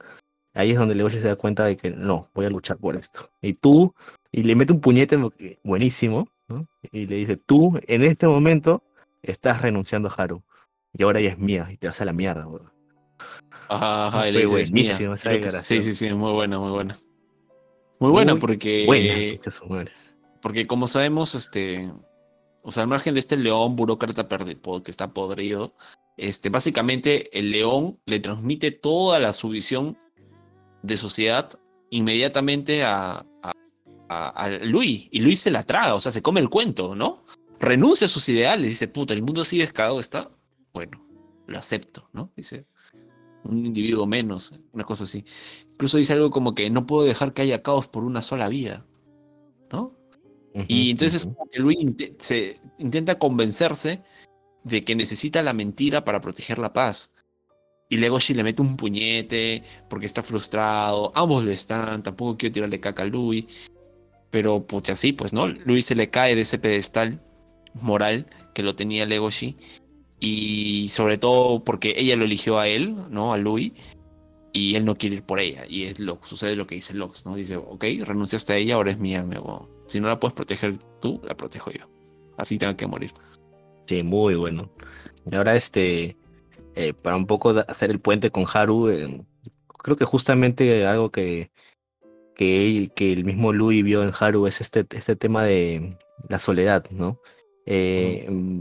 [0.59, 3.31] ahí es donde Legochi se da cuenta de que no, voy a luchar por esto.
[3.41, 3.95] Y tú,
[4.33, 5.17] y le mete un puñete
[5.63, 6.67] buenísimo, ¿no?
[6.91, 8.83] Y le dice, tú en este momento
[9.23, 10.43] estás renunciando a Haru.
[10.93, 12.71] Y ahora ella es mía y te vas a la mierda, weón.
[13.69, 14.97] Ajá, ajá, Fue dice, "Es mía".
[14.97, 16.99] buenísima esa sí, sí, sí, muy buena, muy buena.
[18.01, 19.15] Muy buena porque, Buena,
[19.69, 19.93] madre.
[20.43, 21.93] porque como sabemos, este,
[22.63, 25.73] O sea, al margen de este león burócrata que está podrido,
[26.17, 29.97] este, básicamente el león le transmite toda la su visión
[30.83, 31.51] de sociedad
[31.91, 33.53] inmediatamente a, a,
[34.09, 35.09] a- Luis.
[35.11, 37.25] Y Luis se la traga, o sea, se come el cuento, ¿no?
[37.61, 40.31] Renuncia a sus ideales, dice, puta, el mundo así descagado está.
[40.73, 41.05] Bueno,
[41.47, 42.31] lo acepto, ¿no?
[42.37, 42.67] Dice,
[43.45, 45.25] un individuo menos, una cosa así.
[45.73, 48.87] Incluso dice algo como que no puedo dejar que haya caos por una sola vida,
[49.73, 49.97] ¿no?
[50.67, 51.79] Y entonces como que Luis
[52.19, 54.03] se intenta convencerse
[54.65, 57.13] de que necesita la mentira para proteger la paz.
[57.89, 61.11] Y Legoshi le mete un puñete porque está frustrado.
[61.15, 62.03] Ambos lo están.
[62.03, 63.71] Tampoco quiero tirarle caca a Luis.
[64.31, 65.47] Pero pucha, sí, pues, ¿no?
[65.47, 67.23] Luis se le cae de ese pedestal
[67.75, 69.57] moral que lo tenía Legoshi.
[70.21, 73.33] Y sobre todo porque ella lo eligió a él, ¿no?
[73.33, 73.73] A Louis.
[74.53, 75.63] Y él no quiere ir por ella.
[75.67, 77.37] Y es lo sucede lo que dice Lox, ¿no?
[77.37, 79.69] Dice, ok, renunciaste a ella, ahora es mía, amigo.
[79.87, 81.87] Si no la puedes proteger tú, la protejo yo.
[82.37, 83.13] Así tenga que morir.
[83.87, 84.69] Sí, muy bueno.
[85.31, 86.17] Y ahora este,
[86.75, 89.23] eh, para un poco hacer el puente con Haru, eh,
[89.79, 91.51] creo que justamente algo que,
[92.35, 95.97] que, él- que el mismo Louis vio en Haru es este, este tema de
[96.29, 97.21] la soledad, ¿no?
[97.67, 98.61] Eh, mm,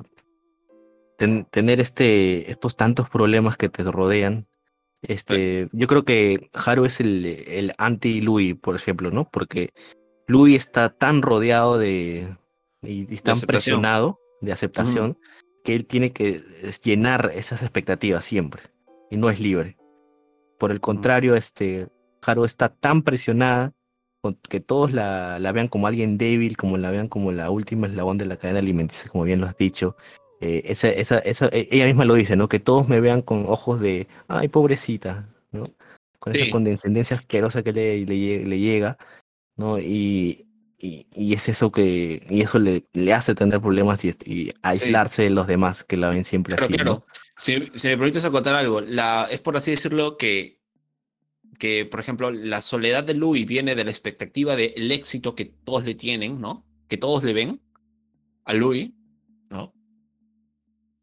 [1.18, 4.48] ten- tener este, estos tantos problemas que te rodean.
[5.02, 9.30] Este, yo creo que Haru es el, el anti-Louis, por ejemplo, ¿no?
[9.30, 9.70] Porque
[10.28, 12.36] Louis está tan rodeado de
[12.82, 15.18] y, y tan presionado de aceptación
[15.68, 16.46] que él tiene que
[16.82, 18.62] llenar esas expectativas siempre
[19.12, 19.76] y no es libre.
[20.58, 21.90] Por el contrario, este
[22.26, 23.74] Haru está tan presionada
[24.22, 27.88] con que todos la, la vean como alguien débil, como la vean como la última
[27.88, 29.98] eslabón de la cadena alimenticia, como bien lo has dicho.
[30.40, 32.48] Eh, esa, esa, esa, e- ella misma lo dice, ¿no?
[32.48, 35.66] Que todos me vean con ojos de, ay, pobrecita, ¿no?
[36.20, 36.50] Con esa Sí.
[36.50, 38.98] condescendencia asquerosa que le, le llega,
[39.58, 39.80] ¿no?
[39.80, 40.47] Y,
[40.88, 45.24] y, y es eso que, y eso le, le hace tener problemas y, y aislarse
[45.24, 46.92] de los demás que la ven siempre así, claro.
[46.92, 47.06] ¿no?
[47.38, 50.62] Si, si me permites acotar algo, la, es por así decirlo que,
[51.60, 55.84] que, por ejemplo, la soledad de Louis viene de la expectativa del éxito que todos
[55.84, 56.66] le tienen, ¿no?
[56.88, 57.62] Que todos le ven
[58.46, 58.92] a Louis,
[59.50, 59.74] ¿no?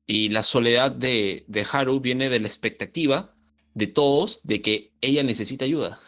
[0.07, 3.35] Y la soledad de, de Haru viene de la expectativa
[3.75, 5.99] de todos de que ella necesita ayuda.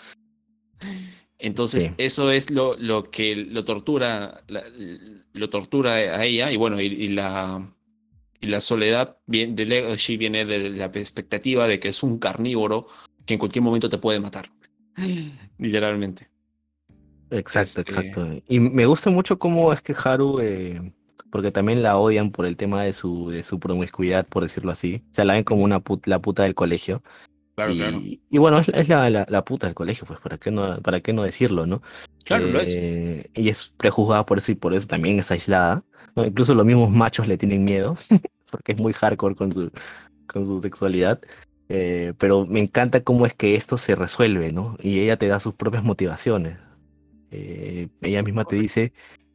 [1.38, 1.90] Entonces, Sí.
[1.98, 4.64] eso es lo, lo que lo tortura, la-
[5.32, 7.72] lo tortura a ella, y bueno, y, y la,
[8.40, 12.86] y la soledad de Legoshi viene de la expectativa de que es un carnívoro
[13.26, 14.50] que en cualquier momento te puede matar.
[15.58, 16.28] Literalmente.
[17.30, 18.42] Exacto, Este- exacto.
[18.48, 20.92] Y me gusta mucho cómo es que Haru, eh,
[21.30, 25.02] porque también la odian por el tema de su, de su promiscuidad, por decirlo así.
[25.10, 27.02] O sea, la ven como una put- la puta del colegio.
[27.56, 28.00] Claro, y, claro.
[28.02, 31.00] y bueno, es, es la, la, la puta del colegio, pues, ¿para qué no, para
[31.00, 31.82] qué no decirlo, no?
[32.24, 32.74] Claro, lo es.
[32.74, 35.84] Eh, Y es prejuzgada por eso y por eso también es aislada.
[36.14, 36.24] ¿no?
[36.26, 37.96] Incluso los mismos machos le tienen miedo,
[38.50, 39.70] porque es muy hardcore con su,
[40.26, 41.20] con su sexualidad.
[41.68, 44.76] Eh, pero me encanta cómo es que esto se resuelve, ¿no?
[44.80, 46.58] Y ella te da sus propias motivaciones.
[47.30, 48.92] Eh, ella misma te dice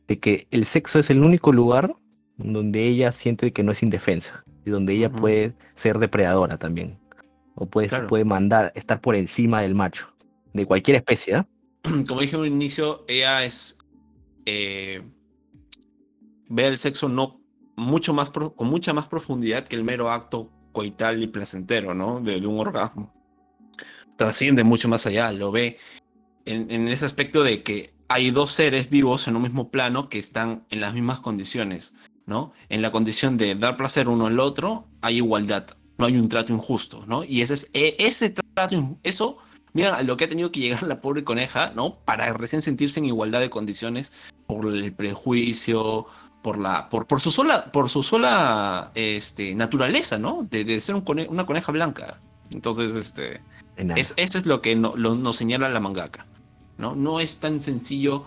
[0.07, 1.95] de que el sexo es el único lugar
[2.37, 7.00] donde ella siente que no es indefensa y donde ella puede ser depredadora también.
[7.61, 8.07] O puede, Claro.
[8.07, 10.07] puede mandar, estar por encima del macho,
[10.51, 11.47] de cualquier especie, ¿ah?
[12.07, 13.77] Como dije en un inicio, ella es.
[14.47, 15.03] eh,
[16.49, 17.39] ve el sexo no
[17.77, 22.19] mucho más pro- con mucha más profundidad que el mero acto coital y placentero, ¿no?
[22.19, 23.13] De, de un orgasmo.
[24.17, 25.77] Trasciende mucho más allá, lo ve
[26.45, 30.17] en, en ese aspecto de que hay dos seres vivos en un mismo plano que
[30.17, 32.53] están en las mismas condiciones, ¿no?
[32.69, 35.67] En la condición de dar placer uno al otro, hay igualdad,
[36.01, 37.23] no hay un trato injusto, ¿no?
[37.23, 39.37] Y ese es e- ese trato, eso
[39.73, 41.95] Mira lo que ha tenido que llegar la pobre coneja, ¿no?
[42.03, 44.11] Para recién sentirse en igualdad de condiciones
[44.45, 46.07] por el prejuicio,
[46.43, 50.45] por la, por, por su sola, por su sola este, naturaleza, ¿no?
[50.51, 52.19] De, de ser un cone- una coneja blanca.
[52.51, 53.39] Entonces, este,
[53.95, 56.25] es, eso es lo que no- lo- nos señala la mangaka,
[56.77, 56.93] ¿no?
[56.93, 58.25] No es tan sencillo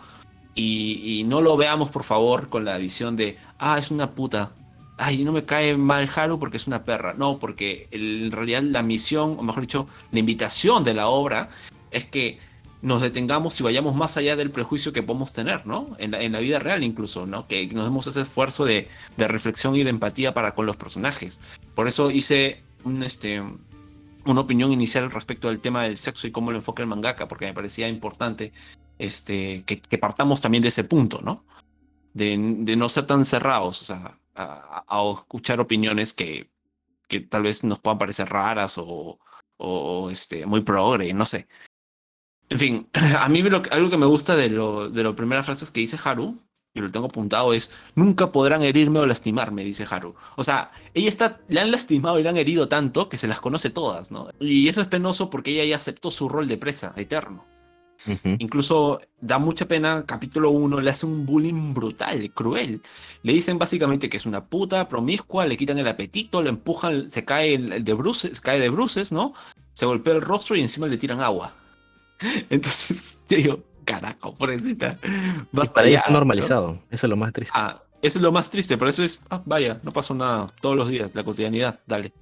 [0.55, 4.53] y, y no lo veamos, por favor, con la visión de, ah, es una puta.
[4.97, 7.15] Ay, no me cae mal Haru porque es una perra.
[7.15, 11.49] No, porque en realidad la misión, o mejor dicho, la invitación de la obra
[11.91, 12.39] es que
[12.85, 15.97] nos detengamos y vayamos más allá del prejuicio que podemos tener, ¿no?
[15.99, 17.49] En la, en la vida real incluso, ¿no?
[17.49, 21.41] Que nos demos ese esfuerzo de, de reflexión y de empatía para con los personajes.
[21.75, 22.63] Por eso hice
[23.03, 23.43] este,
[24.27, 27.47] una opinión inicial respecto al tema del sexo y cómo lo enfoca el mangaka, porque
[27.47, 28.53] me parecía importante
[28.99, 31.43] este, que, que partamos también de ese punto, ¿no?
[32.13, 34.85] De, de no ser tan cerrados, o sea, a,
[35.19, 36.51] escuchar opiniones que,
[37.09, 39.19] que tal vez nos puedan parecer raras o,
[39.57, 41.49] o, este, muy progre, no sé.
[42.49, 42.89] En fin,
[43.19, 45.99] a mí lo algo que me gusta de, lo, de las primeras frases que dice
[46.03, 46.39] Haru
[46.75, 50.17] y lo tengo apuntado, es nunca podrán herirme o lastimarme, dice Haru.
[50.37, 53.41] O sea, ella está, le han lastimado y le han herido tanto que se las
[53.41, 54.29] conoce todas, ¿no?
[54.41, 57.47] Y eso es penoso porque ella ya aceptó su rol de presa eterno.
[58.39, 62.83] Incluso da mucha pena, capítulo 1 le hace un bullying brutal, cruel.
[63.23, 67.25] Le dicen básicamente que es una puta, promiscua, le quitan el apetito, le empujan, se
[67.25, 69.33] cae el- de bruces, cae de bruces, ¿no?
[69.73, 71.53] Se golpea el rostro y encima le tiran agua.
[72.51, 74.99] Entonces, yo digo, carajo, pobrecita.
[75.53, 76.13] Basta para ya, ¿no?
[76.15, 76.83] normalizado.
[76.91, 77.53] Eso es lo más triste.
[77.57, 80.77] Ah, eso es lo más triste, por eso es, ah, vaya, no pasó nada todos
[80.77, 82.13] los días, la cotidianidad, dale.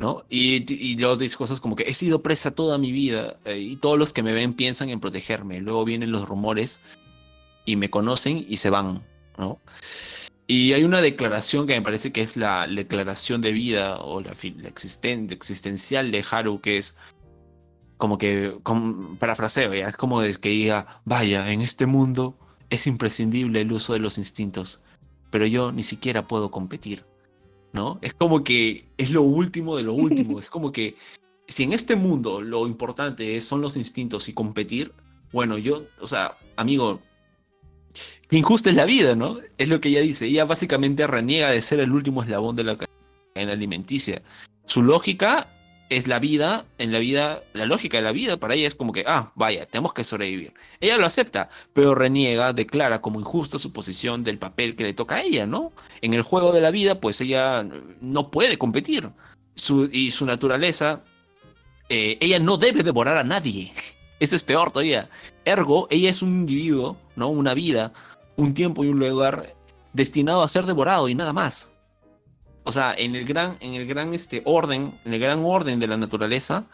[0.00, 0.24] ¿No?
[0.30, 3.76] Y, y luego dice cosas como que he sido presa toda mi vida eh, y
[3.76, 5.60] todos los que me ven piensan en protegerme.
[5.60, 6.80] Luego vienen los rumores
[7.66, 9.02] y me conocen y se van,
[9.36, 9.58] ¿no?
[10.46, 14.30] Y hay una declaración que me parece que es la declaración de vida o la,
[14.30, 16.96] la existen- existencial de Haru, que es
[17.98, 18.56] como que,
[19.18, 19.90] parafraseo, ¿ya?
[19.90, 22.38] es como que diga, vaya, en este mundo
[22.70, 24.80] es imprescindible el uso de los instintos,
[25.30, 27.04] pero yo ni siquiera puedo competir,
[27.72, 27.98] ¿no?
[28.02, 30.96] Es como que es lo último de lo último, es como que
[31.46, 34.92] si en este mundo lo importante son los instintos y competir,
[35.32, 37.00] bueno, yo, o sea, amigo,
[38.28, 39.38] qué injusta es la vida, ¿no?
[39.58, 42.76] Es lo que ella dice, ella básicamente reniega de ser el último eslabón de la
[42.76, 44.22] cadena alimenticia.
[44.66, 45.48] Su lógica
[45.90, 48.92] es la vida, en la vida, la lógica de la vida para ella es como
[48.92, 50.54] que, ah, vaya, tenemos que sobrevivir.
[50.80, 55.16] Ella lo acepta, pero reniega, declara como injusta su posición del papel que le toca
[55.16, 55.72] a ella, ¿no?
[56.00, 57.66] En el juego de la vida, pues ella
[58.00, 59.10] no puede competir.
[59.56, 61.02] Su, y su naturaleza,
[61.88, 63.72] eh, ella no debe devorar a nadie.
[64.20, 65.10] Eso es peor todavía.
[65.44, 67.28] Ergo, ella es un individuo, ¿no?
[67.28, 67.92] Una vida,
[68.36, 69.56] un tiempo y un lugar
[69.92, 71.72] destinado a ser devorado y nada más.
[72.70, 75.88] O sea, en el gran, en el gran este, orden, en el gran orden de
[75.88, 76.66] la naturaleza,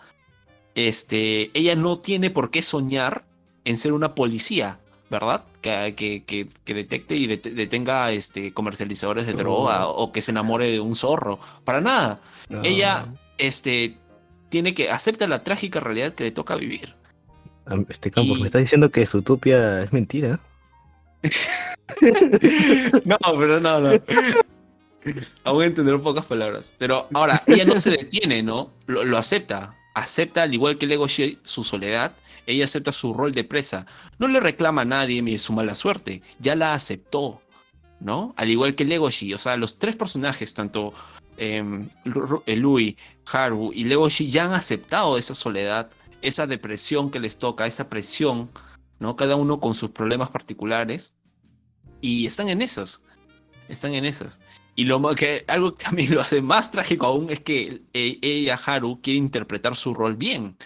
[0.75, 3.25] este, ella no tiene por qué soñar
[3.65, 4.79] en ser una policía,
[5.09, 5.43] ¿verdad?
[5.63, 10.33] Que, que, que, que detecte y det- detenga este, comercializadores de droga o que se
[10.33, 11.39] enamore de un zorro.
[11.65, 12.21] Para nada.
[12.63, 13.07] Ella
[13.39, 13.97] este,
[14.51, 16.95] tiene que acepta la trágica realidad que le toca vivir.
[17.65, 20.41] Ah, Este Campos, y- me estás diciendo que su utopia es mentira.
[23.05, 23.91] no, pero no, no.
[25.45, 26.75] Aún entenderé pocas palabras.
[26.79, 28.73] Pero ahora, ella no se detiene, ¿no?
[28.87, 29.77] Lo, acepta.
[29.95, 32.15] Acepta, al igual que Legoshi, su soledad.
[32.47, 33.87] Ella acepta su rol de presa.
[34.19, 36.23] No le reclama a nadie su mala suerte.
[36.39, 37.41] Ya la aceptó,
[38.01, 38.35] ¿no?
[38.37, 39.35] Al igual que Legoshi.
[39.35, 40.93] O sea, los tres personajes, tanto
[41.39, 41.89] em,
[42.47, 42.97] eh, Lui,
[43.27, 45.91] Haru y Legoshi, ya han aceptado esa soledad,
[46.23, 48.51] esa depresión que les toca, esa presión,
[48.99, 49.17] ¿no?
[49.17, 51.15] Cada uno con sus problemas particulares.
[52.01, 53.03] Y están en esas.
[53.69, 54.41] Están en esas.
[54.77, 58.61] Y lo que algo que también lo hace más trágico aún es que eh, ella,
[58.65, 60.57] Haru, quiere interpretar su rol bien,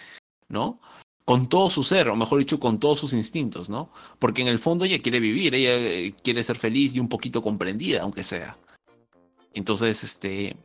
[0.49, 0.81] ¿no?
[1.25, 3.93] Con todo su ser, o mejor dicho, con todos sus instintos, ¿no?
[4.19, 7.41] Porque en el fondo ella quiere vivir, ella eh, quiere ser feliz y un poquito
[7.41, 8.59] comprendida, aunque sea.
[9.55, 10.57] Entonces, este,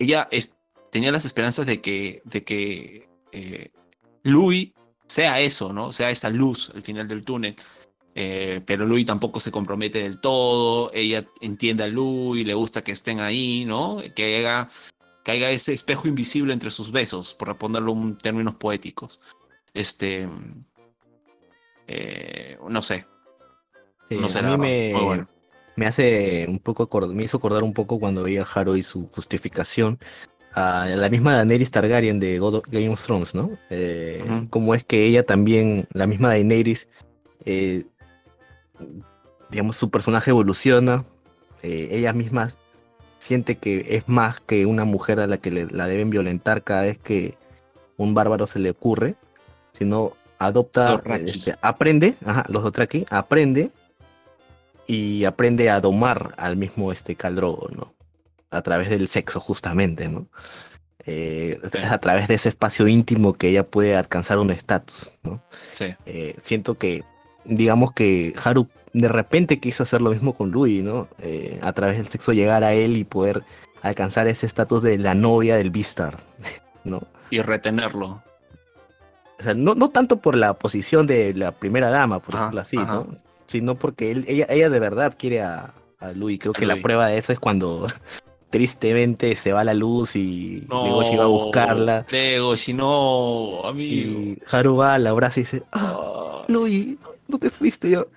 [0.00, 0.52] ella es-
[0.90, 3.70] tenía las esperanzas de que, de que eh,
[4.24, 4.72] Louis
[5.06, 5.92] sea eso, ¿no?
[5.92, 7.54] Sea esa luz al final del túnel.
[8.20, 12.90] Eh, pero Louis tampoco se compromete del todo, ella entiende a Louis, le gusta que
[12.90, 13.98] estén ahí, ¿no?
[14.16, 14.68] Que haga,
[15.22, 19.20] que haga ese espejo invisible entre sus besos, por ponerlo en términos poéticos.
[19.72, 20.28] Este,
[21.86, 23.06] eh, no sé,
[24.10, 25.28] Sí, no sé, a mí me, muy bueno.
[25.76, 28.82] me hace un poco acor- me hizo acordar un poco cuando veía a Haro y
[28.82, 29.98] su justificación
[30.54, 33.50] a la misma Daenerys Targaryen de God of- Game of Thrones, ¿no?
[33.70, 34.24] Eh.
[34.50, 36.88] Como es que ella también, la misma Daenerys,
[37.44, 37.84] eh,
[39.50, 41.04] digamos, su personaje evoluciona,
[41.62, 42.48] eh, ella misma
[43.18, 46.82] siente que es más que una mujer a la que le- la deben violentar cada
[46.82, 47.34] vez que
[47.96, 49.16] un bárbaro se le ocurre,
[49.72, 53.70] sino adopta, este, aprende, ajá, los Dothraki, aprende
[54.86, 57.92] y aprende a domar al mismo este Caldrogo, ¿no?
[58.50, 60.26] A través del sexo, justamente, ¿no?
[61.04, 61.78] Eh, Sí.
[61.82, 65.42] A través de ese espacio íntimo que ella puede alcanzar un estatus, ¿no?
[65.72, 67.02] Sí, Eh, siento que,
[67.48, 71.08] digamos que Haru de repente quiso hacer lo mismo con Louis, ¿no?
[71.18, 73.42] Eh, a través del sexo llegar a él y poder
[73.82, 76.16] alcanzar ese estatus de la novia del Beastar,
[76.84, 77.02] ¿no?
[77.30, 78.22] y retenerlo.
[79.38, 82.60] O sea, no, no tanto por la posición de la primera dama, por Ajá, decirlo
[82.62, 82.94] así, ajá.
[82.94, 83.16] ¿no?
[83.46, 86.38] Sino porque él, ella, ella de verdad quiere a, a Louis.
[86.40, 87.86] Creo A que la prueba de eso es cuando
[88.50, 92.06] tristemente se va la luz y No, Legoshi va a buscarla.
[92.10, 94.20] Legoshi, no, amigo.
[94.20, 95.94] Y Haru va, la abraza y dice, ah,
[96.40, 96.96] Ah, Louis,
[97.32, 98.08] no te fuiste yo.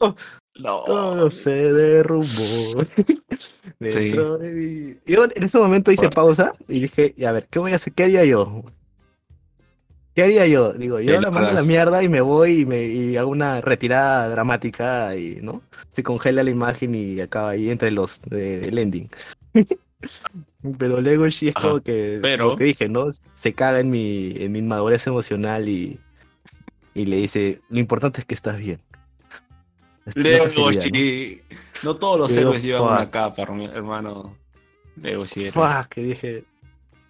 [0.00, 0.82] no.
[0.84, 2.24] Todo se derrumbó
[3.78, 4.96] dentro de mí.
[5.06, 6.14] Yo en ese momento hice Bueno.
[6.14, 7.92] pausa y dije, y a ver, ¿qué voy a hacer?
[7.92, 8.62] ¿Qué haría yo?
[10.14, 10.72] ¿Qué haría yo?
[10.72, 13.60] Digo, yo la mando a la mierda y me voy y, me, y hago una
[13.60, 15.60] retirada dramática y, ¿no?
[15.90, 19.10] Se congela la imagen y acaba ahí entre los de- del ending.
[20.78, 23.06] Pero luego sí es Ajá, como que, pero- como dije, ¿no?
[23.34, 26.00] Se caga en mi, en mi inmadurez emocional y,
[26.96, 28.80] y le dice, lo importante es que estás bien.
[30.14, 30.50] Leo ¿no?
[30.54, 31.42] Goshi.
[31.82, 31.96] ¿no?
[31.96, 34.36] todos los héroes llevan una capa, hermano.
[35.00, 35.50] Leo Goshi.
[35.50, 36.44] Fuck, que dije.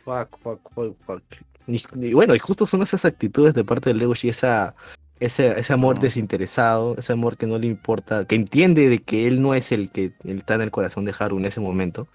[0.04, 1.22] Fuck, fuck, fuck, fuck.
[1.66, 4.74] Y, y bueno, y justo son esas actitudes de parte del Legoshi, esa,
[5.20, 6.02] ese, ese amor No.
[6.02, 9.90] desinteresado, ese amor que no le importa, que entiende de que él no es el
[9.90, 12.06] que él está en el corazón de Haru en ese momento.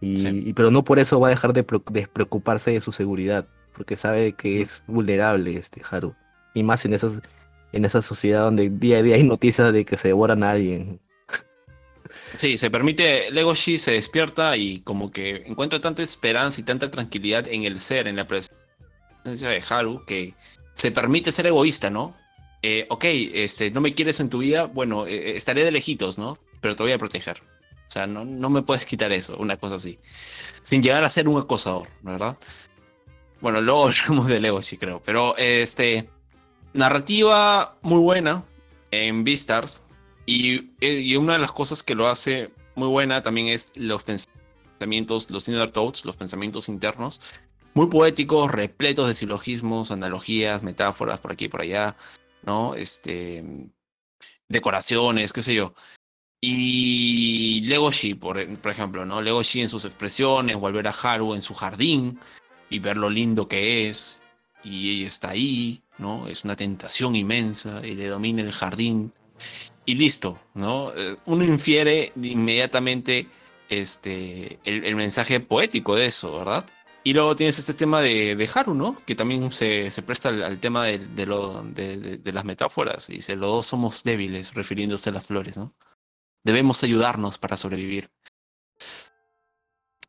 [0.00, 0.42] Y, Sí.
[0.46, 3.96] y- pero no por eso va a dejar de de preocuparse de su seguridad, porque
[3.96, 6.14] sabe que es vulnerable este Haru.
[6.56, 7.20] Y más en esas,
[7.72, 10.98] en esa sociedad donde día a día hay noticias de que se devoran a alguien.
[12.36, 17.46] Sí, se permite, Legoshi se despierta y como que encuentra tanta esperanza y tanta tranquilidad
[17.46, 20.32] en el ser, en la presencia de Haru, que
[20.72, 22.16] se permite ser egoísta, ¿no?
[22.62, 26.38] Eh, ok, este, no me quieres en tu vida, bueno, eh, estaré de lejitos, ¿no?
[26.62, 27.42] Pero te voy a proteger.
[27.86, 29.98] O sea, no, no me puedes quitar eso, una cosa así.
[30.62, 32.38] Sin llegar a ser un acosador, ¿verdad?
[33.42, 35.02] Bueno, luego hablamos de Legoshi, creo.
[35.04, 36.08] Pero, este,
[36.76, 38.44] narrativa muy buena
[38.90, 39.84] en Beastars.
[40.26, 45.48] Y, una de las cosas que lo hace muy buena también es los pensamientos, los
[45.48, 47.20] inner thoughts, los pensamientos internos,
[47.74, 51.96] muy poéticos, repletos de silogismos, analogías, metáforas por aquí y por allá,
[52.42, 52.74] ¿no?
[52.74, 53.44] Este,
[54.48, 55.74] decoraciones, qué sé yo.
[56.40, 59.22] Y Legoshi, por, por ejemplo, ¿no?
[59.22, 62.18] Legoshi en sus expresiones, volver a Haru en su jardín
[62.68, 64.20] y ver lo lindo que es.
[64.64, 66.28] Y ella está ahí, ¿no?
[66.28, 69.12] Es una tentación inmensa y le domina el jardín
[69.84, 70.92] y listo, ¿no?
[70.96, 73.28] Eh, Uno infiere inmediatamente
[73.68, 76.66] este, el, mensaje poético de eso, ¿verdad?
[77.04, 79.00] Y luego tienes este tema de, de Haru, ¿no?
[79.06, 83.08] Que también se, se presta al, tema de, de- de las metáforas.
[83.10, 85.74] Y dice, los dos somos débiles, refiriéndose a las flores, ¿no?
[86.44, 88.10] Debemos ayudarnos para sobrevivir.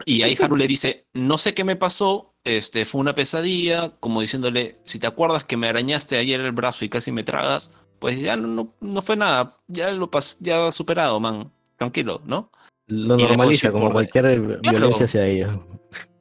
[0.05, 4.21] Y ahí Haru le dice, no sé qué me pasó, este, fue una pesadilla, como
[4.21, 8.19] diciéndole, si te acuerdas que me arañaste ayer el brazo y casi me tragas, pues
[8.19, 12.51] ya no, no, no fue nada, ya lo pas ya superado, man, tranquilo, ¿no?
[12.87, 15.59] Lo Y normaliza como por- cualquier violencia hacia ella.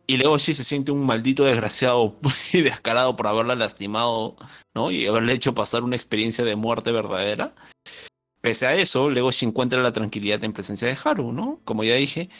[0.08, 2.16] Y Legoshi se siente un maldito desgraciado
[2.52, 4.36] y descarado por haberla lastimado,
[4.74, 4.90] ¿no?
[4.90, 7.54] Y haberle hecho pasar una experiencia de muerte verdadera.
[8.40, 11.60] Pese a eso, Legoshi encuentra la tranquilidad en presencia de Haru, ¿no?
[11.64, 12.30] Como ya dije.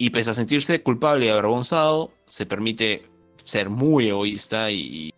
[0.00, 3.06] Y pese a sentirse culpable y avergonzado, se permite
[3.44, 5.12] ser muy egoísta y,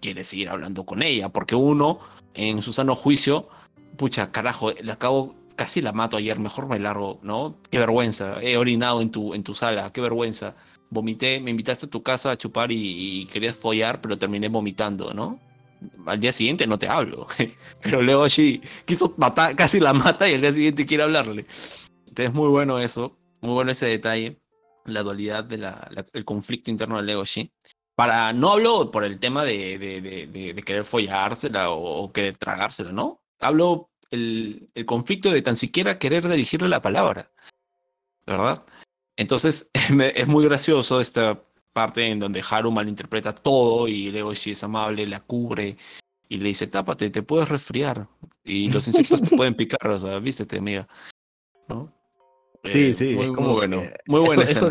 [0.00, 1.28] quiere seguir hablando con ella.
[1.28, 1.98] Porque uno,
[2.32, 3.48] en su sano juicio,
[3.98, 7.58] pucha, carajo, le acabo, casi la mato ayer, mejor me largo, ¿no?
[7.70, 10.56] Qué vergüenza, he orinado en tu, en tu sala, qué vergüenza
[10.88, 15.38] vomité, me invitaste a tu casa a chupar y, querías follar, pero terminé vomitando, ¿no?
[16.06, 17.26] Al día siguiente no te hablo.
[17.82, 21.44] Pero luego sí, quiso matar, casi la mata y al día siguiente quiere hablarle.
[22.06, 24.40] Entonces muy bueno eso, muy bueno ese detalle,
[24.86, 25.66] la dualidad del
[26.12, 27.52] el conflicto interno de Legoshi.
[27.94, 32.12] Para, no hablo por el tema de, de, de, de- de querer follársela o, o
[32.12, 33.22] querer tragársela, ¿no?
[33.38, 37.30] Hablo el, el conflicto de tan siquiera querer dirigirle la palabra,
[38.26, 38.64] ¿verdad?
[39.16, 39.70] Entonces
[40.14, 41.42] es muy gracioso esta
[41.72, 45.76] parte en donde Haru malinterpreta todo y Legoshi es amable, la cubre
[46.28, 48.08] y le dice, tápate, te puedes resfriar
[48.44, 50.88] y los insectos te pueden picar, o sea, vístete, amiga.
[51.68, 51.92] ¿No?
[52.64, 54.70] Sí, Eh, sí, muy, es muy bueno, que muy buena eso,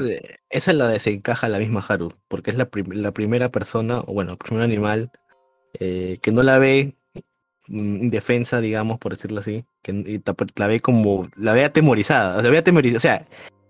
[0.50, 4.32] esa la desencaja la misma Haru, porque es la, prim- la primera persona, o bueno,
[4.32, 5.12] el primer animal
[5.80, 6.96] eh, que no la ve
[7.68, 12.32] mm, indefensa, digamos, por decirlo así, que y ta- la ve como, la ve atemorizada,
[12.32, 13.28] o sea, la ve atemorizada, o sea,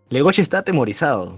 [0.09, 1.37] Legoshi está atemorizado,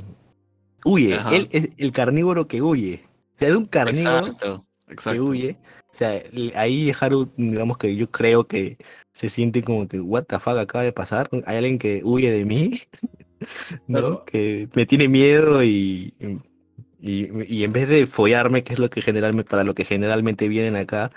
[0.84, 1.35] huye, Ajá.
[1.35, 3.05] él es el carnívoro que huye,
[3.35, 4.65] o sea, es un carnívoro Exacto,
[5.14, 5.57] que huye.
[5.94, 6.22] O sea,
[6.56, 8.78] ahí Haru, digamos que yo creo que
[9.11, 11.30] se siente como que, what the fuck acaba de pasar.
[11.45, 12.72] Hay alguien que huye de mí,
[13.88, 13.99] ¿no?
[13.99, 14.26] Claro.
[14.26, 16.15] Que me tiene miedo y,
[16.99, 20.48] y, y en vez de follarme, que es lo que generalmente, para lo que generalmente
[20.48, 21.11] vienen acá,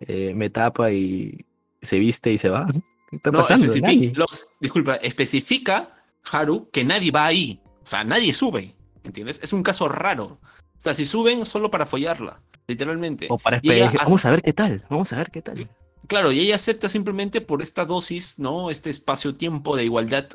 [0.00, 1.44] eh, me tapa y
[1.80, 2.66] se viste y se va.
[3.10, 3.66] ¿Qué está No, pasando?
[4.14, 5.96] los- disculpa, especifica
[6.30, 7.60] Haru que nadie va ahí.
[7.82, 8.74] O sea, nadie sube.
[9.02, 9.40] ¿Entiendes?
[9.42, 10.38] Es un caso raro.
[10.78, 13.26] O sea, si suben solo para follarla, literalmente.
[13.30, 15.68] O para y ella esperar, vamos a ver qué tal, vamos a ver qué tal.
[16.06, 18.70] Claro, y ella acepta simplemente por esta dosis, ¿no?
[18.70, 20.28] Este espacio-tiempo de igualdad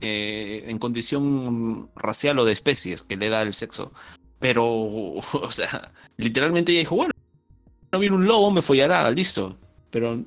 [0.00, 3.92] eh, en condición racial o de especies que le da el sexo.
[4.38, 7.12] Pero, o sea, literalmente ella dijo, bueno,
[7.92, 9.56] no viene un lobo, me follará, listo.
[9.90, 10.22] Pero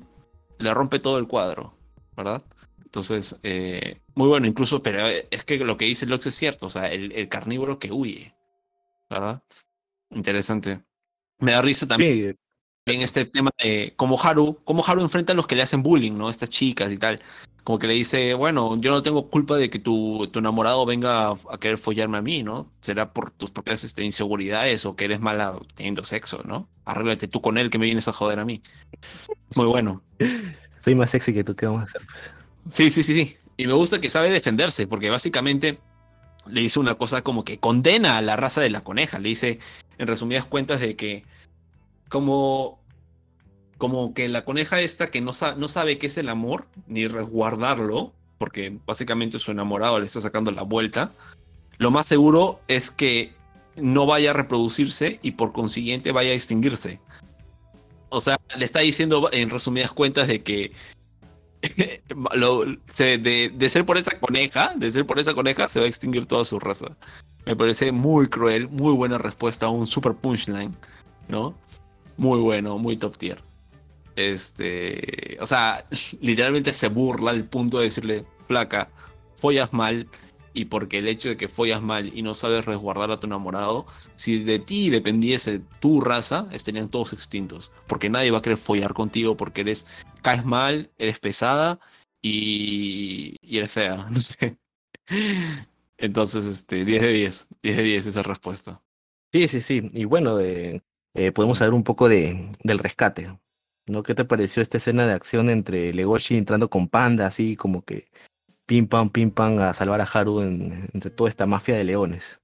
[0.58, 1.74] le rompe todo el cuadro,
[2.16, 2.42] ¿verdad?
[2.84, 6.70] Entonces, eh, muy bueno, incluso, pero es que lo que dice Lox es cierto, o
[6.70, 8.34] sea, el, el carnívoro que huye,
[9.08, 9.42] ¿verdad?
[10.10, 10.82] Interesante.
[11.40, 12.36] Me da risa también
[12.86, 15.82] Sí, en este tema de cómo Haru, cómo Haru enfrenta a los que le hacen
[15.82, 16.30] bullying, ¿no?
[16.30, 17.20] Estas chicas y tal.
[17.62, 21.28] Como que le dice, bueno, yo no tengo culpa de que tu, tu enamorado venga
[21.28, 22.70] a, a querer follarme a mí, ¿no?
[22.80, 26.68] Será por tus propias este, inseguridades o que eres mala teniendo sexo, ¿no?
[26.86, 28.62] Arréglate tú con él que me vienes a joder a mí.
[29.54, 30.02] Muy bueno.
[30.80, 32.02] soy más sexy que tú, ¿qué vamos a hacer?
[32.70, 33.36] Sí, sí, sí, sí.
[33.58, 35.78] Y me gusta que sabe defenderse, porque básicamente
[36.50, 39.18] le dice una cosa como que condena a la raza de la coneja.
[39.18, 39.58] Le dice,
[39.98, 41.24] en resumidas cuentas, de que
[42.08, 42.80] como,
[43.78, 47.06] como que la coneja esta que no, sa- no sabe qué es el amor, ni
[47.06, 51.12] resguardarlo, porque básicamente su enamorado le está sacando la vuelta,
[51.78, 53.32] lo más seguro es que
[53.76, 57.00] no vaya a reproducirse y por consiguiente vaya a extinguirse.
[58.08, 60.72] O sea, le está diciendo en resumidas cuentas de que
[63.22, 66.44] de, ser por esa coneja, de ser por esa coneja, se va a extinguir toda
[66.44, 66.96] su raza.
[67.46, 70.74] Me parece muy cruel, muy buena respuesta un super punchline,
[71.28, 71.54] ¿no?
[72.16, 73.42] Muy bueno, muy top tier.
[74.16, 75.84] Este, o sea,
[76.20, 78.88] literalmente se burla al punto de decirle, placa,
[79.36, 80.08] follas mal,
[80.52, 83.86] y porque el hecho de que follas mal y no sabes resguardar a tu enamorado,
[84.14, 87.72] si de ti dependiese tu raza, estarían todos extintos.
[87.86, 89.86] Porque nadie va a querer follar contigo porque eres,
[90.22, 91.78] caes mal, eres pesada
[92.22, 94.58] y, y eres fea, no sé.
[95.98, 98.82] Entonces, este, 10 de 10, 10 de 10 esa respuesta.
[99.32, 99.90] Sí, sí, sí.
[99.92, 100.82] Y bueno, eh,
[101.34, 103.38] podemos saber un poco de, del rescate.
[103.86, 104.02] ¿No?
[104.02, 108.09] ¿Qué te pareció esta escena de acción entre Legoshi entrando con Panda, así como que
[108.70, 112.38] pim pam, pim pam, a salvar a Haru en- entre toda esta mafia de leones?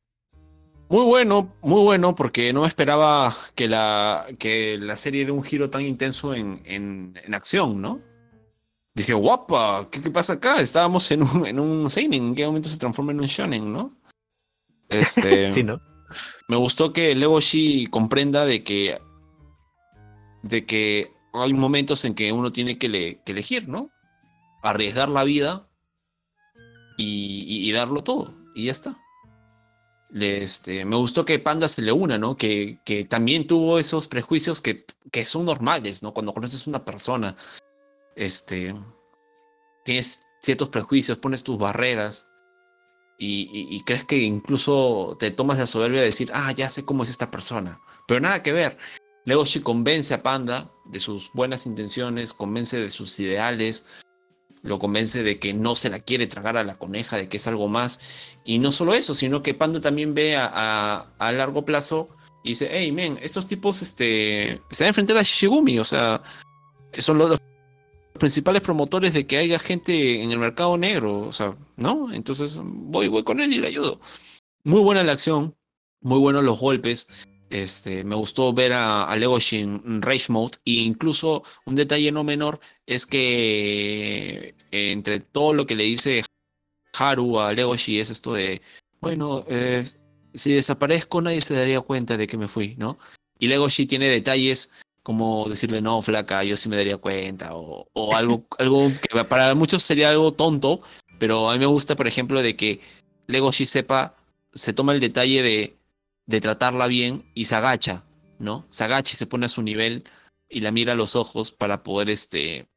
[0.88, 5.70] Muy bueno, muy bueno, porque no esperaba que la, que la serie dé un giro
[5.70, 8.00] tan intenso en, en, en acción, ¿no?
[8.96, 10.60] Dije, guapa, ¿qué, qué pasa acá?
[10.60, 13.92] Estábamos en un, en un seinen, ¿en qué momento se transforma en un shonen, no?
[14.88, 15.80] Este, Sí, ¿no?
[16.48, 18.98] me gustó que Legoshi comprenda de que,
[20.42, 23.90] de que hay momentos en que uno tiene que, le- que elegir, ¿no?
[24.64, 25.65] Arriesgar la vida
[26.96, 28.98] y, darlo todo, y ya está.
[30.14, 32.36] Este, me gustó que Panda se le una, ¿no?
[32.36, 36.14] Que, que también tuvo esos prejuicios que, que son normales, ¿no?
[36.14, 37.36] Cuando conoces una persona,
[38.14, 38.74] este,
[39.84, 42.28] tienes ciertos prejuicios, pones tus barreras
[43.18, 47.08] y crees que incluso te tomas la soberbia de decir, ah, ya sé cómo es
[47.08, 47.80] esta persona.
[48.06, 48.78] Pero nada que ver.
[49.26, 53.84] Legoshi convence a Panda de sus buenas intenciones, convence de sus ideales,
[54.66, 57.46] lo convence de que no se la quiere tragar a la coneja, de que es
[57.46, 58.36] algo más.
[58.44, 62.08] Y no solo eso, sino que Panda también ve a, a- largo plazo
[62.44, 66.22] y dice, hey, men, estos tipos este, se van a enfrentar a Shishigumi, o sea,
[66.98, 67.40] son los, los
[68.18, 72.12] principales promotores de que haya gente en el mercado negro, o sea, ¿no?
[72.12, 74.00] Entonces voy, voy con él y le ayudo.
[74.64, 75.54] Muy buena la acción,
[76.00, 77.08] muy buenos los golpes.
[77.48, 82.24] Este, me gustó ver a, a Legoshi en Rage Mode e incluso un detalle no
[82.24, 86.24] menor es que eh, entre todo lo que le dice
[86.98, 88.60] Haru a Legoshi es esto de,
[89.00, 89.84] bueno, eh,
[90.34, 92.98] si desaparezco nadie se daría cuenta de que me fui, ¿no?
[93.38, 94.72] Y Legoshi tiene detalles
[95.04, 99.54] como decirle, no, flaca, yo sí me daría cuenta, o, o algo, algo que para
[99.54, 100.80] muchos sería algo tonto,
[101.20, 102.80] pero a mí me gusta, por ejemplo, de que
[103.28, 104.16] Legoshi sepa,
[104.52, 105.76] se toma el detalle de,
[106.26, 108.04] de tratarla bien y se agacha,
[108.38, 108.66] ¿no?
[108.70, 110.04] Se agacha y se pone a su nivel
[110.48, 112.68] y la mira a los ojos para poder este,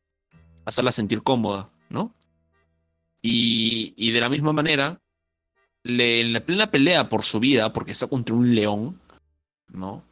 [0.65, 2.15] hacerla sentir cómoda, ¿no?
[3.21, 5.01] Y, y de la misma manera,
[5.83, 9.01] en la plena pelea por su vida, porque está contra un león,
[9.67, 10.03] ¿no?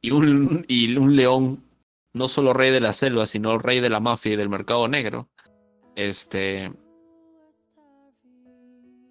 [0.00, 1.64] Y un, y un león,
[2.14, 5.28] no solo rey de la selva, sino rey de la mafia y del mercado negro,
[5.94, 6.72] este,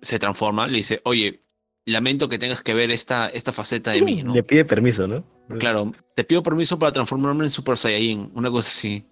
[0.02, 1.41] se transforma, le dice, oye,
[1.88, 4.34] lamento que tengas que ver esta, esta faceta de mí, ¿no?
[4.34, 5.23] Le pide permiso, ¿no?
[5.59, 9.05] Claro, te pido permiso para transformarme en Super Saiyajin, una cosa así.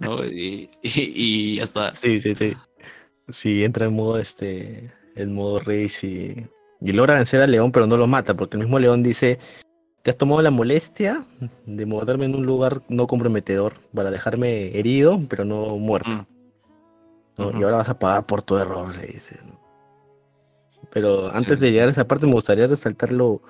[0.00, 0.24] ¿no?
[0.24, 1.94] Y, y, y ya está.
[1.94, 2.54] Sí, sí, sí.
[3.28, 6.46] Sí, entra en modo este, en modo Rage y,
[6.80, 9.38] y logra vencer al león, pero no lo mata, porque el mismo león dice,
[10.02, 11.26] te has tomado la molestia
[11.66, 16.26] de morderme en un lugar no comprometedor para dejarme herido, pero no muerto.
[17.36, 17.60] Mm.
[17.60, 19.38] Y ahora vas a pagar por tu error, le dice.
[19.44, 19.65] ¿no?
[20.96, 23.42] Pero antes sí, de llegar a esa parte me gustaría resaltar lo,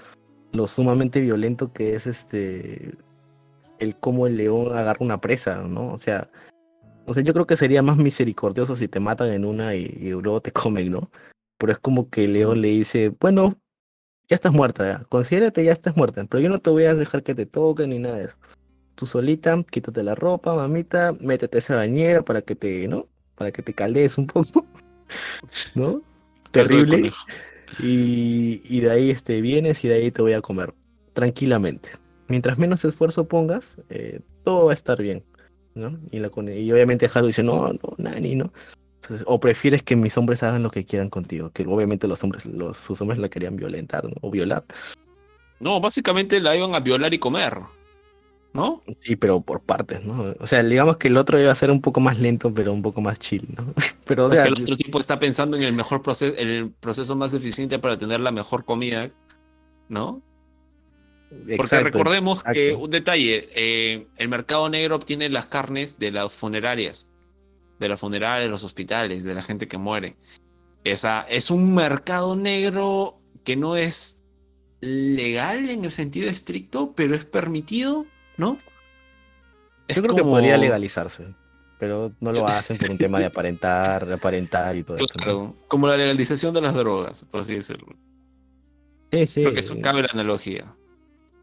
[0.50, 2.96] lo sumamente violento que es este
[3.78, 5.92] el cómo el león agarra una presa, ¿no?
[5.92, 6.28] O sea,
[7.06, 10.10] o sea, yo creo que sería más misericordioso si te matan en una y, y
[10.10, 11.08] luego te comen, ¿no?
[11.56, 13.56] Pero es como que el león le dice, bueno,
[14.28, 15.04] ya estás muerta, ya.
[15.04, 18.00] considérate ya estás muerta, pero yo no te voy a dejar que te toquen ni
[18.00, 18.36] nada de eso.
[18.96, 23.06] Tú solita, quítate la ropa, mamita, métete a esa bañera para que te, ¿no?
[23.36, 24.66] Para que te caldees un poco,
[25.76, 26.02] ¿no?
[26.62, 27.12] Terrible.
[27.80, 30.72] Y, y de ahí este, vienes y de ahí te voy a comer
[31.16, 31.90] tranquilamente.
[32.28, 35.24] mientras menos esfuerzo pongas, eh, todo va a estar bien,
[35.74, 35.98] ¿no?
[36.10, 38.52] Y, la, y obviamente Haru dice, no, no, Nani, no.
[38.96, 42.44] Entonces, o prefieres que mis hombres hagan lo que quieran contigo, que obviamente los hombres,
[42.44, 44.14] los, sus hombres la querían violentar, ¿no?
[44.20, 44.64] O violar.
[45.58, 47.54] No, básicamente la iban a violar y comer.
[48.56, 48.82] ¿No?
[49.00, 50.34] Sí, pero por partes, ¿no?
[50.40, 52.82] O sea, digamos que el otro iba a ser un poco más lento, pero un
[52.82, 53.74] poco más chill, ¿no?
[54.06, 57.34] Pero, o sea, el otro tipo está pensando en el mejor proceso, el proceso más
[57.34, 59.10] eficiente para tener la mejor comida,
[59.88, 60.22] ¿no?
[61.28, 62.84] Porque exacto, recordemos que exacto.
[62.84, 67.10] un detalle, eh, el mercado negro obtiene las carnes de las funerarias,
[67.80, 70.16] de las funerarias, los hospitales, de la gente que muere.
[70.84, 74.20] Esa, es un mercado negro que no es
[74.80, 78.58] legal en el sentido estricto, pero es permitido, ¿no?
[79.88, 81.34] Es Yo creo que podría legalizarse,
[81.78, 85.54] pero no lo hacen por un tema de aparentar, de aparentar y todo eso.
[85.68, 87.94] como la legalización de las drogas, por así decirlo.
[89.12, 89.40] Sí, sí.
[89.42, 90.74] Creo que eso cabe la analogía.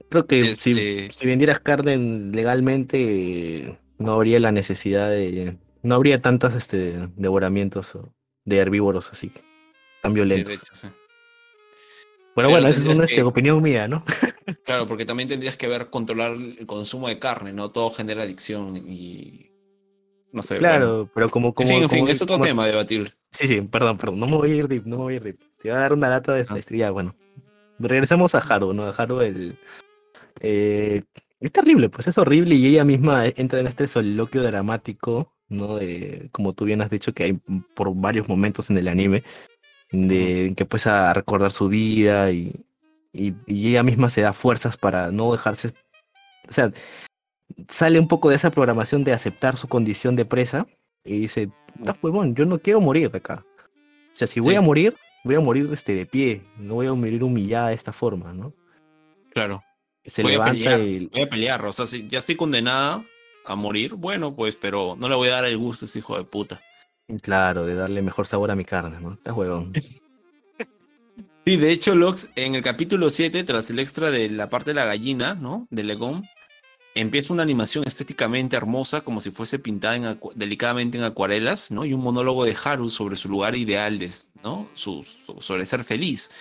[0.09, 5.57] Creo que Este- si, si vendieras carne legalmente, no habría la necesidad de.
[5.81, 7.97] No habría tantos este, devoramientos
[8.45, 9.31] de herbívoros así
[10.01, 10.47] tan Sí, violentos.
[10.49, 10.87] de hecho, sí.
[12.35, 14.03] Pero, Pero bueno, esa es una que- opinión mía, ¿no?
[14.65, 17.72] Claro, porque también tendrías que ver controlar el consumo de carne, ¿no?
[17.72, 19.49] Todo genera adicción y.
[20.31, 20.55] No sé.
[20.55, 20.68] bueno.
[20.69, 21.53] Claro, pero como.
[21.53, 23.15] como en fin, en fin, es otro como- tema debatir.
[23.31, 24.19] Sí, sí, perdón, perdón.
[24.19, 25.39] No me voy a ir deep, no me voy a ir deep.
[25.61, 26.55] Te voy a dar una data de Ah.
[26.57, 27.15] esta Ya, bueno.
[27.80, 28.84] Regresamos a Haru, ¿no?
[28.84, 29.57] A Haru, el.
[30.41, 31.03] eh,
[31.39, 35.76] es terrible, pues es horrible y ella misma entra en este soliloquio dramático, ¿no?
[35.76, 37.34] De, como tú bien has dicho, que hay
[37.73, 39.23] por varios momentos en el anime,
[39.93, 42.53] de que empieza a recordar su vida y,
[43.13, 45.69] y, y ella misma se da fuerzas para no dejarse.
[46.49, 46.71] O sea,
[47.69, 50.67] sale un poco de esa programación de aceptar su condición de presa
[51.05, 51.49] y dice,
[51.79, 53.45] está huevón, yo no quiero morir acá.
[53.55, 54.55] O sea, si voy Sí.
[54.55, 57.93] a morir, voy a morir este, de pie, no voy a morir humillada de esta
[57.93, 58.53] forma, ¿no?
[59.31, 59.63] Claro.
[60.05, 60.81] Se Voy a levanta pelear.
[60.81, 61.65] y Voy a pelear.
[61.65, 63.03] O sea, si ya estoy condenada
[63.45, 66.17] a morir, bueno, pues, pero no le voy a dar el gusto a ese hijo
[66.17, 66.61] de puta.
[67.21, 69.13] Claro, de darle mejor sabor a mi carne, ¿no?
[69.13, 69.73] Está huevón.
[71.45, 74.75] Sí, de hecho, Lox, en el capítulo 7, tras el extra de la parte de
[74.75, 75.67] la gallina, ¿no?
[75.71, 76.23] De Legón,
[76.95, 81.84] empieza una animación estéticamente hermosa, como si fuese pintada delicadamente en acuarelas, ¿no?
[81.84, 84.09] Y un monólogo de Haru sobre su lugar ideal, de,
[84.41, 84.69] ¿no?
[84.73, 86.31] Sobre ser feliz.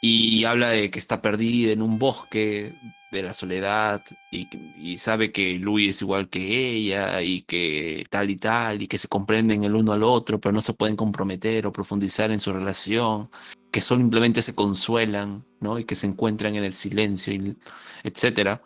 [0.00, 2.74] Y habla de que está perdida en un bosque
[3.10, 8.36] de la soledad y, sabe que Louis es igual que ella y que tal y
[8.36, 11.72] tal y que se comprenden el uno al otro, pero no se pueden comprometer o
[11.72, 13.30] profundizar en su relación
[13.70, 15.78] que simplemente se consuelan, ¿no?
[15.78, 17.56] Y que se encuentran en el silencio, y,
[18.04, 18.62] etcétera.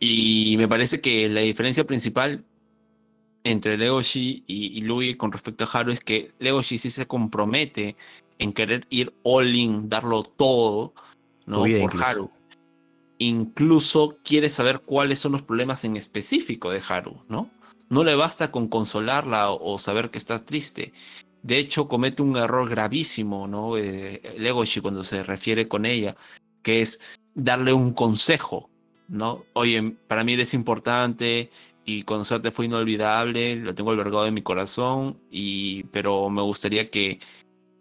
[0.00, 2.44] Y me parece que la diferencia principal
[3.44, 7.96] entre Legoshi y, y Louis con respecto a Haru es que Legoshi sí se compromete
[8.38, 10.94] en querer ir all in, darlo todo,
[11.46, 11.58] ¿no?
[11.58, 12.04] Por incluso.
[12.04, 12.37] Haru.
[13.18, 17.50] Incluso quiere saber cuáles son los problemas en específico de Haru, ¿no?
[17.88, 20.92] No le basta con consolarla o, saber que está triste.
[21.42, 23.76] De hecho, comete un error gravísimo, ¿no?
[23.76, 26.16] Eh, Legoshi cuando se refiere con ella,
[26.62, 27.00] que es
[27.34, 28.70] darle un consejo,
[29.08, 29.44] ¿no?
[29.54, 31.50] Oye, para mí eres importante
[31.84, 37.18] y conocerte fue inolvidable, lo tengo albergado en mi corazón, y, pero me gustaría que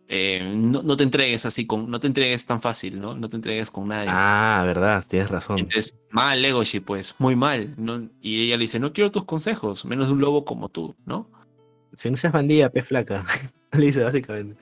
[0.07, 3.13] eh, no, no te entregues así, con, no te entregues tan fácil, ¿no?
[3.15, 4.07] No te entregues con nadie.
[4.09, 5.59] Ah, verdad, tienes razón.
[5.59, 8.09] Entonces, mal Legoshi, pues, muy mal, ¿no?
[8.21, 11.29] Y ella le dice, no quiero tus consejos, menos de un lobo como tú, ¿no?
[11.97, 13.25] Si no seas bandida, pez flaca.
[13.73, 14.55] Le dice básicamente.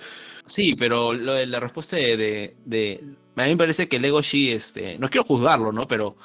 [0.45, 3.03] Sí, pero lo de la respuesta de, de, de-
[3.35, 4.97] A mí me parece que Legoshi, este...
[4.97, 5.88] No quiero juzgarlo, ¿no?
[5.88, 6.15] Pero...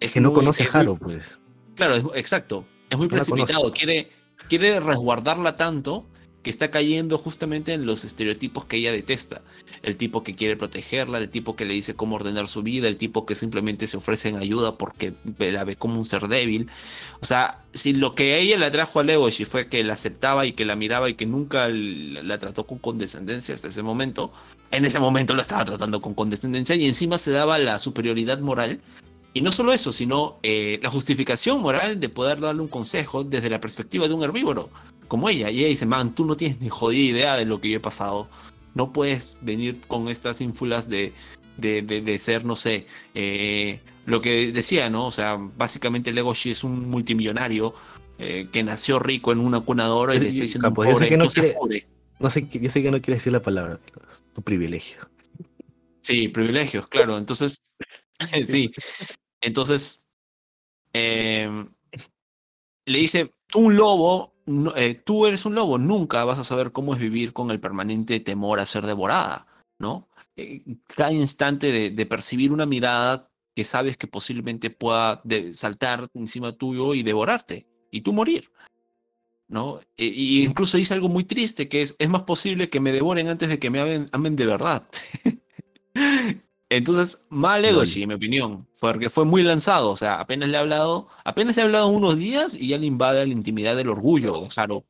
[0.00, 1.38] Es que no muy- conoce a muy- Haru, pues.
[1.74, 2.64] Claro, es- exacto.
[2.90, 3.72] Es muy No precipitado.
[3.72, 4.10] Quiere,
[4.48, 6.06] quiere resguardarla tanto
[6.44, 9.42] que está cayendo justamente en los estereotipos que ella detesta.
[9.82, 12.96] El tipo que quiere protegerla, el tipo que le dice cómo ordenar su vida, el
[12.96, 16.70] tipo que simplemente se ofrece en ayuda porque la ve como un ser débil.
[17.20, 20.46] O sea, si lo que a ella le atrajo a Legoshi fue que la aceptaba
[20.46, 24.30] y que la miraba y que nunca la trató con condescendencia hasta ese momento,
[24.70, 28.80] en ese momento la estaba tratando con condescendencia y encima se daba la superioridad moral
[29.36, 33.50] y no solo eso, sino eh, la justificación moral de poder darle un consejo desde
[33.50, 34.70] la perspectiva de un herbívoro,
[35.08, 35.50] como ella.
[35.50, 37.80] Y ella dice, man, tú no tienes ni jodida idea de lo que yo he
[37.80, 38.28] pasado.
[38.74, 41.12] No puedes venir con estas ínfulas de,
[41.56, 45.06] de, de- de ser, no sé, eh, lo que decía, ¿no?
[45.06, 47.72] O sea, básicamente Legoshi es un multimillonario
[48.18, 51.08] eh, que nació rico en una cuna de oro y le está diciendo sé pobre,
[51.08, 51.86] que no quiere- pobre".
[52.18, 55.08] No sé, yo sé que no quiere decir la palabra, es tu privilegio.
[56.02, 57.16] Sí, privilegios, claro.
[57.18, 57.60] Entonces,
[58.48, 58.70] sí.
[59.40, 60.04] Entonces,
[60.92, 61.68] em,
[62.86, 66.72] le dice, tú un lobo, no- eh, tú eres un lobo, nunca vas a saber
[66.72, 69.46] cómo es vivir con el permanente temor a ser devorada,
[69.78, 70.08] ¿no?
[70.36, 70.62] Eh,
[70.94, 75.22] cada instante de, percibir una mirada que sabes que posiblemente pueda
[75.52, 78.50] saltar encima tuyo y devorarte y tú morir.
[79.46, 79.80] ¿No?
[79.96, 83.28] E- Y incluso dice algo muy triste que es, es más posible que me devoren
[83.28, 84.88] antes de que me amen, amen de verdad.
[86.76, 87.72] Entonces, mal Lol.
[87.72, 91.56] Egoshi, en mi opinión, porque fue muy lanzado, o sea, apenas le ha hablado, apenas
[91.56, 94.84] le ha hablado unos días y ya le invade la intimidad del orgullo, Haru.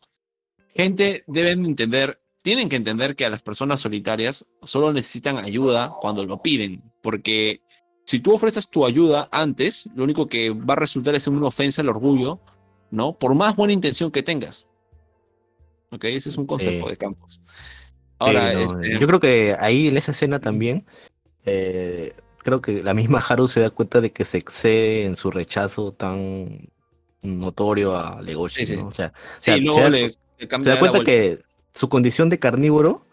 [0.74, 6.24] Gente deben entender, tienen que entender que a las personas solitarias solo necesitan ayuda cuando
[6.24, 7.62] lo piden, porque
[8.04, 11.82] si tú ofreces tu ayuda antes, lo único que va a resultar es una ofensa
[11.82, 12.40] al orgullo,
[12.90, 13.18] ¿no?
[13.18, 14.68] Por más buena intención que tengas.
[15.90, 16.04] ¿Ok?
[16.04, 16.90] Ese es un consejo Sí.
[16.90, 17.40] de Campos.
[18.18, 20.86] Ahora, no, este, Yo creo que ahí en esa escena también,
[21.44, 25.30] eh, creo que la misma Haru se da cuenta de que se excede en su
[25.30, 26.68] rechazo tan
[27.22, 28.82] notorio a Legoshi, Sí, sí.
[28.82, 28.88] ¿no?
[28.88, 31.38] O sea, sí, sea, luego se da- le, le se cambia da la cuenta que
[31.72, 33.06] su condición de carnívoro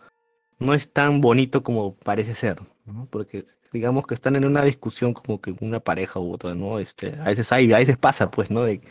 [0.60, 3.08] no es tan bonito como parece ser, ¿no?
[3.10, 6.78] Porque digamos que están en una discusión como que una pareja u otra, ¿no?
[6.80, 8.64] Este, a veces hay, a veces pasa, pues, ¿no?
[8.64, 8.82] De,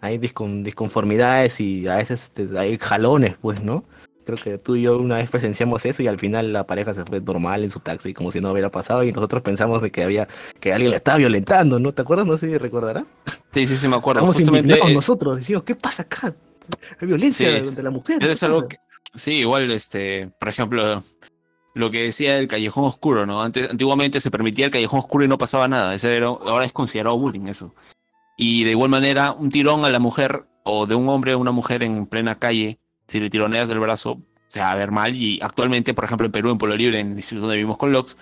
[0.00, 3.84] hay discon- disconformidades y a veces este, hay jalones, pues, ¿no?
[4.28, 7.02] Creo que tú y yo una vez presenciamos eso y al final la pareja se
[7.06, 10.02] fue normal en su taxi como si no hubiera pasado y nosotros pensamos de que
[10.02, 10.28] había
[10.60, 11.94] que alguien la estaba violentando, ¿no?
[11.94, 12.26] ¿Te acuerdas?
[12.26, 13.04] No sé si recordarás.
[13.54, 14.20] Sí, sí, sí, me acuerdo.
[14.20, 16.34] Estamos Justamente, eh, nosotros, decimos, ¿qué pasa acá?
[17.00, 17.70] Hay violencia Sí.
[17.70, 18.18] de la mujer.
[18.18, 18.68] Eso ¿qué es algo pasa?".
[18.68, 18.76] que,
[19.18, 21.02] sí, igual, este, por ejemplo,
[21.74, 23.40] lo que decía el callejón oscuro, ¿no?
[23.42, 25.94] Antes, antiguamente se permitía el callejón oscuro y no pasaba nada.
[25.94, 27.74] Ese era- ahora es considerado bullying eso.
[28.36, 31.50] Y de igual manera, un tirón a la mujer o de un hombre a una
[31.50, 32.78] mujer en plena calle,
[33.08, 35.14] si le tironeas del brazo, se va a ver mal.
[35.16, 37.92] Y actualmente, por ejemplo, en Perú, en Pueblo Libre, en el instituto donde vivimos con
[37.92, 38.16] Lox,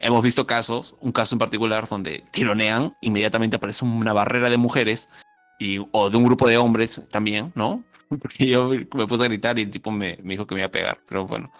[0.00, 5.08] hemos visto casos, un caso en particular donde tironean, inmediatamente aparece una barrera de mujeres
[5.58, 7.82] y, o de un grupo de hombres también, ¿no?
[8.08, 10.68] Porque yo me puse a gritar y el tipo me, me dijo que me iba
[10.68, 11.50] a pegar, pero bueno.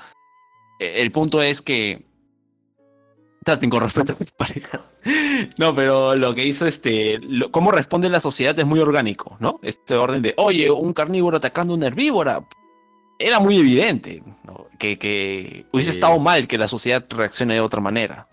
[0.79, 2.10] E- El punto es que
[3.45, 4.91] traten con respeto a mis parejas.
[5.59, 9.59] No, pero lo que hizo este, lo- cómo responde la sociedad es muy orgánico, ¿no?
[9.63, 12.45] Este orden de, oye, un carnívoro atacando a una herbívora.
[13.19, 14.67] Era muy evidente ¿no?
[14.79, 15.97] que, que hubiese Sí.
[15.99, 18.29] estado mal que la sociedad reaccione de otra manera.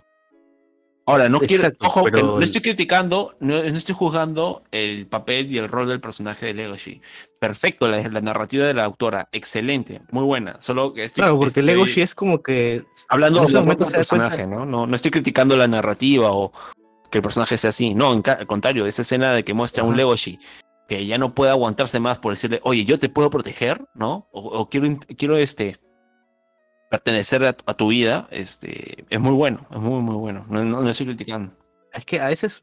[1.07, 5.49] Ahora, no quiero, Exacto, ojo, pero- no estoy criticando, no, no estoy juzgando el papel
[5.49, 7.01] y el rol del personaje de Legoshi.
[7.39, 10.59] Perfecto, la, la narrativa de la autora, excelente, muy buena.
[10.59, 14.65] Solo que estoy, Claro, porque estoy Legoshi es como que hablando de del personaje, ¿no?
[14.65, 14.85] ¿no?
[14.85, 16.51] No estoy criticando la narrativa o
[17.09, 17.95] que el personaje sea así.
[17.95, 19.99] No, en al contrario, esa escena de que muestra a un Ajá.
[19.99, 20.38] Legoshi
[20.89, 24.27] que ya no puede aguantarse más por decirle, oye, yo te puedo proteger, ¿no?
[24.31, 25.77] O, o quiero, quiero este
[26.89, 30.45] pertenecer a, a tu vida, este, es muy bueno, es muy, muy bueno.
[30.49, 31.53] No, no, no estoy criticando.
[31.93, 32.61] Es que a veces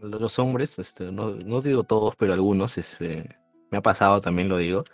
[0.00, 3.36] los hombres, este, no, no digo todos, pero algunos, este,
[3.70, 4.84] me ha pasado también lo digo,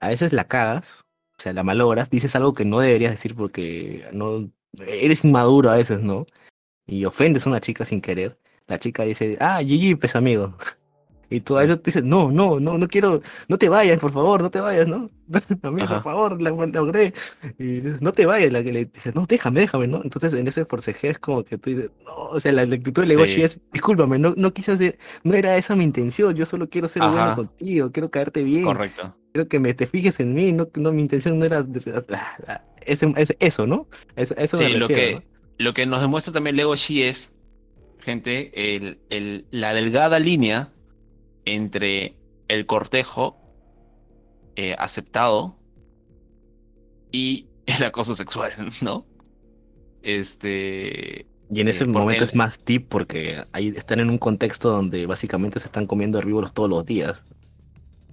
[0.00, 1.04] a veces la cagas,
[1.38, 4.50] o sea, la malogras, dices algo que no deberías decir porque no
[4.86, 6.26] eres inmaduro a veces, ¿no?
[6.86, 8.38] Y ofendes a una chica sin querer.
[8.66, 10.56] La chica dice, ah, GG, pues amigo.
[11.34, 14.40] Y tú a veces dices, no, no, no, no quiero, no te vayas, por favor,
[14.40, 15.10] no te vayas, ¿no?
[15.62, 15.94] Amigo, Ajá.
[15.94, 17.12] por favor, la logré.
[17.58, 20.00] Y dices, no te vayas, la que le dice, no, déjame, déjame, ¿no?
[20.04, 23.08] Entonces en ese forcejeo es como que tú dices, no, o sea, la, actitud de
[23.08, 23.42] Legoshi Sí.
[23.42, 27.02] es, discúlpame, no, no quise hacer, no era esa mi intención, yo solo quiero ser
[27.02, 29.16] bueno contigo, quiero caerte bien, Correcto.
[29.32, 31.66] quiero que me te fijes en mí, no, no mi intención no era
[32.86, 33.88] ese, ese- eso, ¿no?
[34.14, 35.20] Eso, eso me Sí, lo que,
[35.58, 37.36] lo que nos demuestra también Legoshi es,
[37.98, 40.70] gente, el, el- la delgada línea
[41.44, 42.16] entre
[42.48, 43.36] el cortejo
[44.56, 45.56] eh, aceptado
[47.12, 48.52] y el acoso sexual,
[48.82, 49.06] ¿no?
[50.02, 51.26] Este.
[51.50, 54.70] Y en ese Eh, porque momento es más tip porque ahí están en un contexto
[54.70, 57.24] donde básicamente se están comiendo herbívoros todos los días.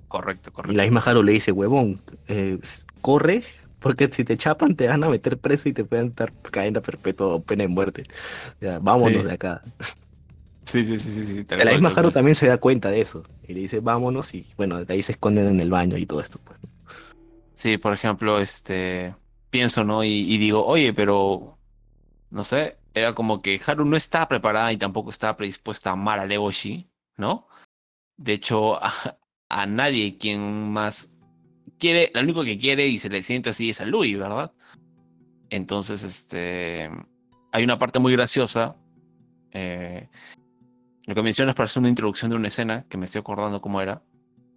[0.08, 0.78] Correcto, Y correcto.
[0.78, 2.60] la misma Haru le dice, huevón, eh,
[3.02, 3.44] corre,
[3.80, 7.28] porque si te chapan te van a meter preso y te pueden dar cadena perpetua
[7.36, 8.04] o pena de muerte.
[8.62, 9.28] Ya, vámonos Sí.
[9.28, 9.64] de acá.
[10.64, 11.26] Sí, sí, sí, sí.
[11.26, 12.14] sí tal la cual, misma Haru cual.
[12.14, 13.24] también se da cuenta de eso.
[13.48, 16.22] Y le dice, vámonos, y bueno, de ahí se esconden en el baño y todo
[16.22, 16.40] esto.
[16.44, 16.60] Pues.
[17.54, 19.16] Sí, por ejemplo, este.
[19.50, 20.04] Pienso, ¿no?
[20.04, 21.58] Y, y digo, oye, pero.
[22.30, 22.78] No sé.
[22.94, 26.90] Era como que Haru no está preparada y tampoco está predispuesta a amar a Legoshi,
[27.18, 27.48] ¿no?
[28.18, 28.94] De hecho, a,
[29.50, 31.18] a nadie quien más
[31.80, 34.52] quiere, lo único que quiere y se le siente así es a Louis, ¿verdad?
[35.50, 36.90] Entonces, este.
[37.54, 38.76] Hay una parte muy graciosa.
[39.52, 40.08] eh,
[41.12, 44.02] lo que mencionas parece una introducción de una escena que me estoy acordando cómo era.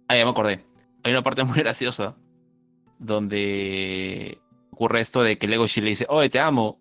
[0.07, 0.63] Ah, ya me acordé.
[1.03, 2.15] Hay una parte muy graciosa
[2.97, 4.39] donde
[4.71, 6.79] ocurre esto de que Legoshi le dice, oye, te amo.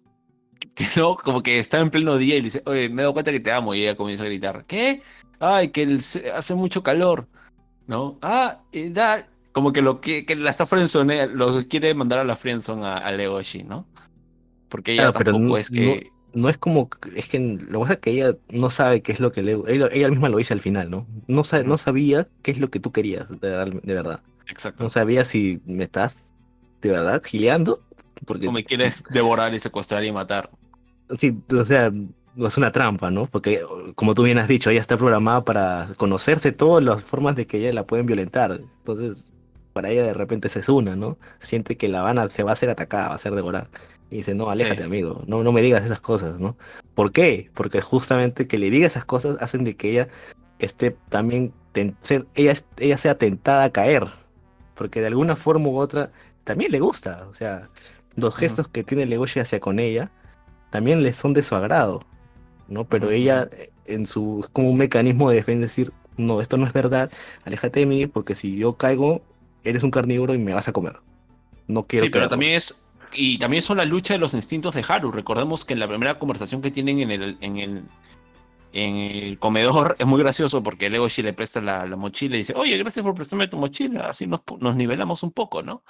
[0.97, 1.17] ¿No?
[1.17, 3.41] Como que está en pleno día y le dice, oye, me he dado cuenta que
[3.41, 3.75] te amo.
[3.75, 5.03] Y ella comienza a gritar, ¿qué?
[5.41, 5.99] Ay, que el-
[6.33, 7.27] hace mucho calor.
[7.89, 8.17] ¿No?
[8.23, 9.27] Ah, y da.
[9.51, 12.99] Como que lo que, que la está friendzone, lo quiere mandar a la friendzone a,
[12.99, 13.87] a Legoshi, ¿no?
[14.69, 15.81] Porque ella Claro, pero tampoco no- es que.
[16.11, 16.14] no
[16.48, 19.32] es como, es que lo que pasa es que ella no sabe qué es lo
[19.32, 21.06] que le, ella, ella misma lo dice al final, ¿no?
[21.28, 24.23] No, sa- no sabía qué es lo que tú querías, de, verdad- de verdad.
[24.47, 24.85] Exacto.
[24.85, 26.32] No sabía si me estás
[26.82, 27.82] de verdad gileando,
[28.27, 30.51] porque O me quieres devorar y secuestrar y matar.
[31.19, 31.93] sí, o sea,
[32.36, 33.27] es una trampa, ¿no?
[33.27, 33.62] Porque
[33.94, 37.59] como tú bien has dicho, ella está programada para conocerse todas las formas de que
[37.59, 38.52] ella la pueden violentar.
[38.52, 39.32] Entonces,
[39.73, 41.19] para ella de repente se es una, ¿no?
[41.40, 43.70] Siente que la van a, se va a ser atacada, va a ser devorada.
[44.15, 44.85] Y dice, no, aléjate, Sí.
[44.85, 46.57] amigo, no, no me digas esas cosas, ¿no?
[46.95, 47.51] ¿Por qué?
[47.53, 50.09] Porque justamente que le diga esas cosas hacen de que ella
[50.61, 51.53] esté también,
[52.01, 54.07] ser- ella, ella sea tentada a caer.
[54.77, 56.12] Porque de alguna forma u otra
[56.45, 57.27] también le gusta.
[57.28, 57.70] O sea,
[58.15, 60.12] los gestos que tiene Legoshi hacia con ella
[60.70, 62.03] también le son de su agrado.
[62.69, 62.85] ¿no?
[62.85, 63.49] Pero ella,
[63.85, 67.11] en su, es como un mecanismo de defensa, decir, no, esto no es verdad,
[67.45, 69.23] aléjate de mí, porque si yo caigo,
[69.65, 70.99] eres un carnívoro y me vas a comer.
[71.66, 72.31] No quiero Sí, pero quedarlo".
[72.31, 72.81] también es.
[73.15, 75.12] Y también son la lucha de los instintos de Haru.
[75.12, 77.85] Recordemos que en la primera conversación que tienen en el, en el,
[78.73, 82.55] en el comedor es muy gracioso porque Legoshi le presta la, la mochila y dice,
[82.57, 85.85] oye, gracias por prestarme tu mochila, así nos, nos nivelamos un poco, ¿no?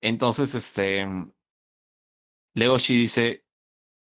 [0.00, 1.06] Entonces, este.
[2.54, 3.44] Legoshi dice.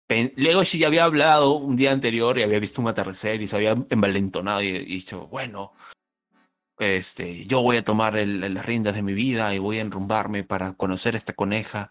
[0.08, 3.74] Legoshi ya había hablado un día anterior y había visto un atardecer y se había
[3.88, 5.72] envalentonado y, y dicho, bueno,
[6.78, 10.72] este, yo voy a tomar las riendas de mi vida y voy a enrumbarme para
[10.72, 11.90] conocer a esta coneja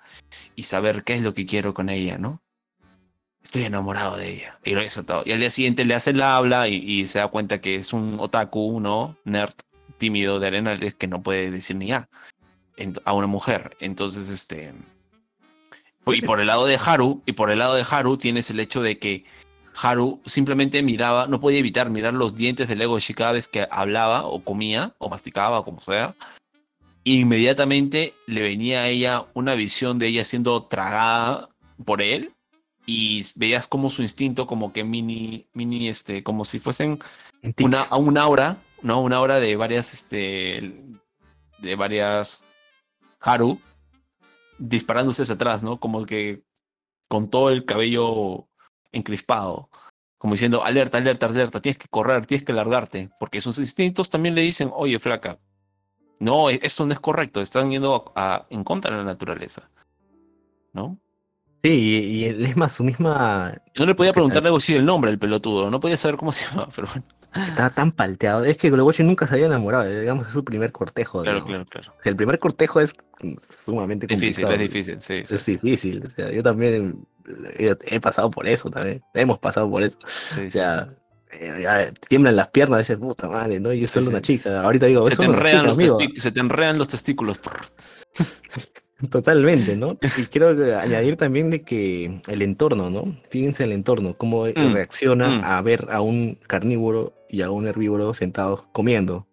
[0.56, 2.42] y saber qué es lo que quiero con ella, ¿no?
[3.44, 4.60] Estoy enamorado de ella.
[4.64, 5.24] Y, lo hizo todo.
[5.26, 8.16] y al día siguiente le hace el habla y, se da cuenta que es un
[8.20, 9.18] otaku, ¿no?
[9.26, 9.54] Nerd
[9.98, 12.10] tímido de arenales que no puede decir ni a
[13.06, 13.76] a una mujer.
[13.80, 14.74] Entonces, este.
[16.06, 18.82] Y por el lado de Haru, y por el lado de Haru tienes el hecho
[18.82, 19.26] de que
[19.76, 24.26] Haru simplemente miraba, no podía evitar mirar los dientes de Legoshi cada vez que hablaba
[24.26, 26.16] o comía o masticaba o como sea.
[27.06, 31.50] E inmediatamente le venía a ella una visión de ella siendo tragada
[31.86, 32.34] por él
[32.86, 37.00] y veías como su instinto como que mini, mini, este, como si fuesen
[37.60, 39.02] una, un aura, ¿no?
[39.02, 40.74] Una aura de varias, este,
[41.60, 42.46] de varias
[43.20, 43.60] Haru
[44.58, 45.80] disparándose hacia atrás, ¿no?
[45.80, 46.44] Como que
[47.08, 48.48] con todo el cabello
[48.94, 49.70] encrispado,
[50.18, 54.36] como diciendo, alerta, alerta, alerta, tienes que correr, tienes que largarte, porque sus instintos también
[54.36, 55.38] le dicen, oye, flaca,
[56.20, 59.70] no, e- esto no es correcto, están yendo a- a- en contra de la naturaleza,
[60.72, 60.98] ¿no?
[61.64, 64.86] Sí, y, y es más, su misma Yo no le podía preguntarle algo así el
[64.86, 67.04] nombre, el pelotudo, no podía saber cómo se llama, pero bueno.
[67.48, 68.44] Estaba tan palteado.
[68.46, 71.22] Es que Legoshi nunca se había enamorado, digamos, es su primer cortejo.
[71.24, 71.68] Claro, digamos.
[71.70, 71.98] claro, claro.
[72.00, 72.94] O sea, el primer cortejo es
[73.50, 74.54] sumamente Difícil, complicado.
[74.54, 75.22] es difícil, sí.
[75.26, 76.04] sí, Es sí, difícil.
[76.06, 77.06] O sea, yo también
[77.58, 79.02] he, he pasado por eso también.
[79.14, 79.98] Hemos pasado por eso.
[80.36, 80.88] sí, O sea,
[81.32, 83.74] eh, tiemblan las piernas, dices, puta madre, ¿no?
[83.74, 84.62] Y es solo una chica.
[84.62, 87.40] Ahorita digo, Se te, enredan chica, los se te enredan los testículos.
[89.10, 89.98] Totalmente, ¿no?
[90.18, 93.18] Y quiero que- añadir también de que el entorno, ¿no?
[93.30, 95.42] Fíjense el entorno, cómo eh, Mm, reacciona mm.
[95.44, 99.26] a ver a un carnívoro y a un herbívoro sentados comiendo.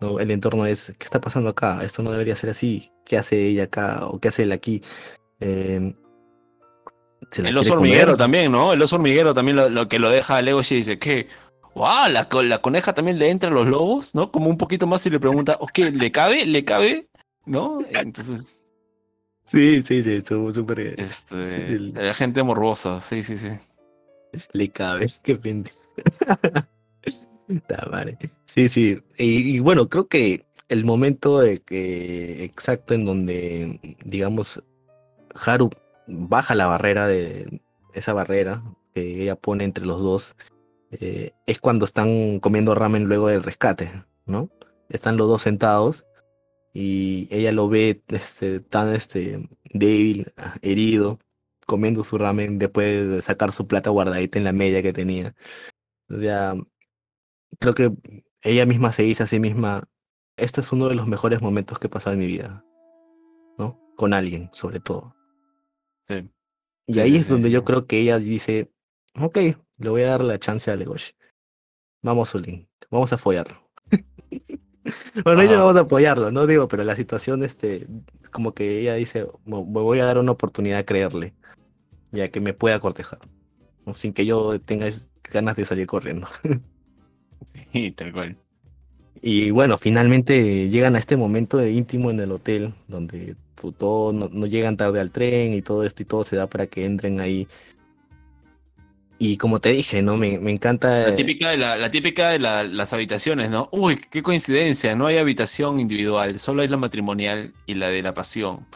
[0.00, 0.20] ¿no?
[0.20, 1.82] El entorno es, ¿qué está pasando acá?
[1.82, 2.92] Esto no debería ser así.
[3.04, 4.06] ¿Qué hace ella acá?
[4.06, 4.82] ¿O qué hace él aquí?
[5.40, 5.92] Eh,
[7.32, 8.16] ¿se la El oso hormiguero comer?
[8.18, 8.72] también, ¿no?
[8.72, 11.26] El oso hormiguero también lo, lo que lo deja a Legoshi y dice que,
[11.74, 14.30] wow, la, la coneja también le entra a los lobos, ¿no?
[14.30, 16.46] Como un poquito más y le pregunta, ok, ¿le cabe?
[16.46, 17.08] ¿Le cabe?
[17.46, 17.80] ¿No?
[17.90, 18.56] Entonces,
[19.44, 20.94] Sí, sí, sí, su- súper.
[21.00, 23.48] este, Sí, el- la gente morbosa, sí, sí, sí.
[24.52, 25.76] Le cabe, qué pendejo.
[28.44, 29.02] Sí, sí.
[29.16, 34.62] Y, y bueno, creo que el momento de que exacto en donde, digamos,
[35.34, 35.70] Haru
[36.06, 37.60] baja la barrera de
[37.94, 38.62] esa barrera
[38.94, 40.36] que ella pone entre los dos,
[40.92, 44.50] eh, es cuando están comiendo ramen luego del rescate, ¿no?
[44.88, 46.04] Están los dos sentados
[46.72, 50.32] y ella lo ve este, tan este, débil,
[50.62, 51.18] herido,
[51.66, 55.34] comiendo su ramen después de sacar su plata guardadita en la media que tenía.
[56.08, 56.54] O sea,
[57.58, 57.92] creo que
[58.42, 59.88] ella misma se dice a sí misma,
[60.36, 62.64] este es uno de los mejores momentos que he pasado en mi vida,
[63.58, 63.78] ¿no?
[63.96, 65.14] Con alguien, sobre todo.
[66.08, 66.30] Sí.
[66.86, 68.70] Y Sí, ahí sí, es donde yo creo que ella dice,
[69.20, 69.38] ok,
[69.78, 71.12] le voy a dar la chance a Legoshi.
[72.02, 73.70] Vamos, Zulín, vamos a follarlo.
[75.24, 77.86] bueno, ella vamos a apoyarlo, no digo, pero la situación, este,
[78.30, 81.34] como que ella dice, "Me voy a dar una oportunidad a creerle,
[82.12, 83.20] ya que me pueda cortejar,
[83.94, 84.88] sin que yo tenga
[85.30, 86.26] ganas de salir corriendo.
[87.72, 88.36] Sí, tal cual.
[89.22, 93.36] Y bueno, finalmente llegan a este momento de íntimo en el hotel, donde
[93.78, 96.66] todo no, no llegan tarde al tren y todo esto y todo se da para
[96.66, 97.46] que entren ahí.
[99.18, 100.16] Y como te dije, ¿no?
[100.16, 101.10] Me, me encanta.
[101.10, 103.68] La típica de, la, la típica de la- las habitaciones, ¿no?
[103.72, 108.14] Uy, qué coincidencia, no hay habitación individual, solo hay la matrimonial y la de la
[108.14, 108.66] pasión.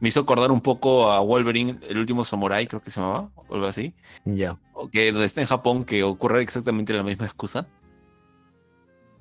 [0.00, 3.54] me hizo acordar un poco a Wolverine, el último Samurai, creo que se llamaba, o
[3.54, 3.94] algo así.
[4.24, 4.58] Ya.
[4.72, 7.68] O que donde está en Japón, que ocurre exactamente la misma excusa.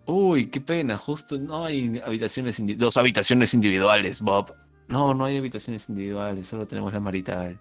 [0.05, 4.53] Uy, qué pena, justo no hay habitaciones, dos habitaciones individuales, Bob.
[4.87, 7.59] No, no hay habitaciones individuales, solo tenemos la marital.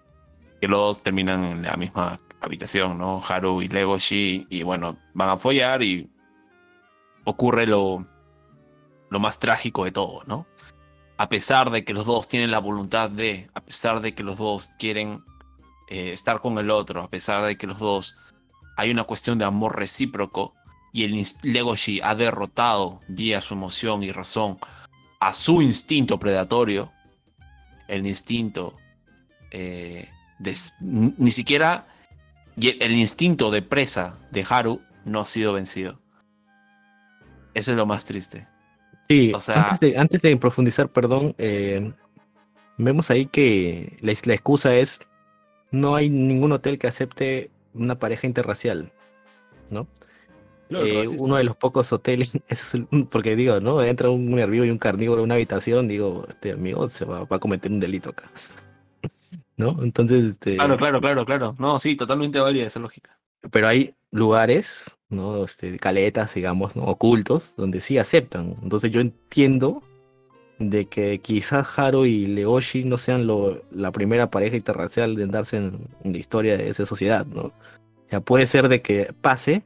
[0.59, 3.23] Que los dos terminan en la misma habitación, ¿no?
[3.25, 6.09] Haru y Legoshi, y bueno, van a follar y
[7.23, 8.05] ocurre lo,
[9.09, 10.47] lo más trágico de todo, ¿no?
[11.17, 14.39] A pesar de que los dos tienen la voluntad de, a pesar de que los
[14.39, 15.23] dos quieren
[15.87, 18.17] eh, estar con el otro, a pesar de que los dos
[18.77, 20.55] hay una cuestión de amor recíproco
[20.93, 24.59] y el Legoshi ha derrotado vía su emoción y razón
[25.19, 26.91] a su instinto predatorio,
[27.87, 28.75] el instinto
[29.51, 30.09] eh,
[30.39, 31.85] de ni siquiera
[32.57, 35.99] y el, el instinto de presa de Haru no ha sido vencido.
[37.53, 38.47] Eso es lo más triste.
[39.09, 41.91] Sí, O sea- antes, de, antes de profundizar, perdón, eh,
[42.77, 44.99] vemos ahí que la, la excusa es
[45.69, 48.91] no hay ningún hotel que acepte una pareja interracial,
[49.69, 49.87] ¿no?
[50.79, 53.83] Eh, uno de los pocos hoteles, es el- porque digo, ¿no?
[53.83, 57.35] Entra un herbívoro y un carnívoro en una habitación, digo, este amigo se va, va
[57.37, 58.31] a cometer un delito acá.
[59.57, 59.83] ¿No?
[59.83, 61.55] Entonces, este, Claro, claro, claro, claro.
[61.59, 63.17] No, sí, totalmente válida esa lógica.
[63.51, 65.43] pero hay lugares, ¿no?
[65.43, 66.83] Este, caletas, digamos, ¿no?
[66.83, 68.55] ocultos, donde sí aceptan.
[68.63, 69.83] Entonces yo entiendo
[70.59, 75.57] de que quizás Haru y Legoshi no sean lo, la primera pareja interracial de darse
[75.57, 77.41] en, en la historia de esa sociedad, ¿no?
[77.45, 77.53] O
[78.09, 79.63] sea, puede ser de que pase,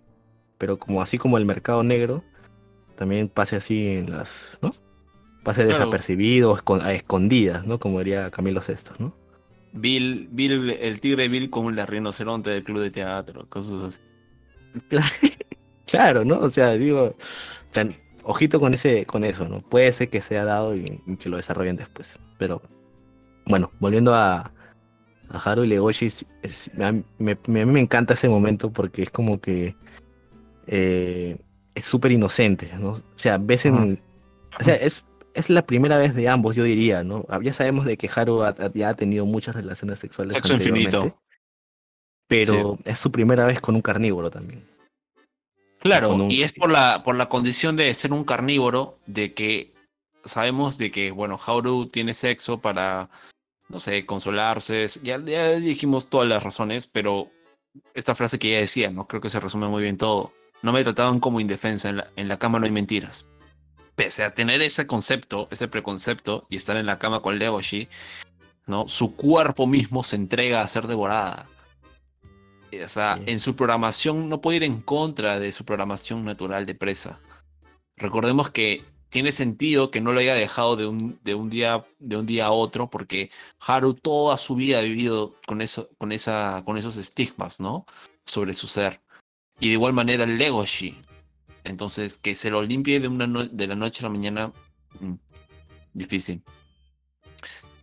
[0.57, 2.23] pero como así como el mercado negro,
[2.95, 4.71] también pase así en las, ¿no?
[5.43, 5.77] Pase Claro.
[5.79, 7.79] desapercibido, a escondidas, ¿no?
[7.79, 9.13] Como diría Camilo Sesto, ¿no?
[9.73, 14.01] Bill, Bill, el tigre Bill con la rinoceronte del club de teatro, cosas así.
[14.89, 15.07] Claro,
[15.85, 16.39] claro, ¿no?
[16.39, 17.87] O sea, digo, o sea,
[18.23, 19.59] ojito con ese, con eso, ¿no?
[19.59, 22.17] Puede ser que sea dado y, y que lo desarrollen después.
[22.39, 22.61] Pero,
[23.45, 24.51] bueno, volviendo a,
[25.29, 28.29] a Haru y Legoshi, es- es- a, mí, me, me- a mí me encanta ese
[28.29, 29.75] momento porque es como que
[30.67, 31.37] eh,
[31.73, 32.91] es súper inocente, ¿no?
[32.91, 34.01] O sea, ves en.
[34.59, 37.25] O sea, es, es la primera vez de ambos, yo diría, ¿no?
[37.27, 40.33] Ah, Ya sabemos de que Haru ha- ha- ya ha tenido muchas relaciones sexuales.
[40.33, 41.21] Sexo anteriormente, infinito.
[42.27, 44.65] Pero es su primera vez con un carnívoro también.
[45.79, 49.73] Claro, un- y es por la, por la condición de ser un carnívoro, de que
[50.23, 53.09] sabemos de que, bueno, Haru tiene sexo para,
[53.69, 54.87] no sé, consolarse.
[55.03, 57.29] Ya, ya dijimos todas las razones, pero
[57.93, 59.05] esta frase que ya decía, ¿no?
[59.07, 60.33] Creo que se resume muy bien todo.
[60.61, 63.27] No me trataban como indefensa, en la, en la cama no hay mentiras.
[63.95, 67.87] Pese a tener ese concepto, ese preconcepto, y estar en la cama con Legoshi,
[68.67, 68.87] ¿no?
[68.87, 71.47] Su cuerpo mismo se entrega a ser devorada.
[72.83, 76.75] O sea, en su programación no puede ir en contra de su programación natural de
[76.75, 77.21] presa.
[77.95, 82.17] Recordemos que tiene sentido que no lo haya dejado de un, de un, día, de
[82.17, 83.29] un día a otro, porque
[83.59, 87.85] Haru toda su vida ha vivido con, eso, con, esa, con esos estigmas, ¿no?
[88.25, 89.01] Sobre su ser.
[89.59, 90.97] Y de igual manera Legoshi.
[91.63, 94.53] Entonces, que se lo limpie de, una de la noche a la mañana,
[94.99, 95.13] mm,
[95.93, 96.43] difícil.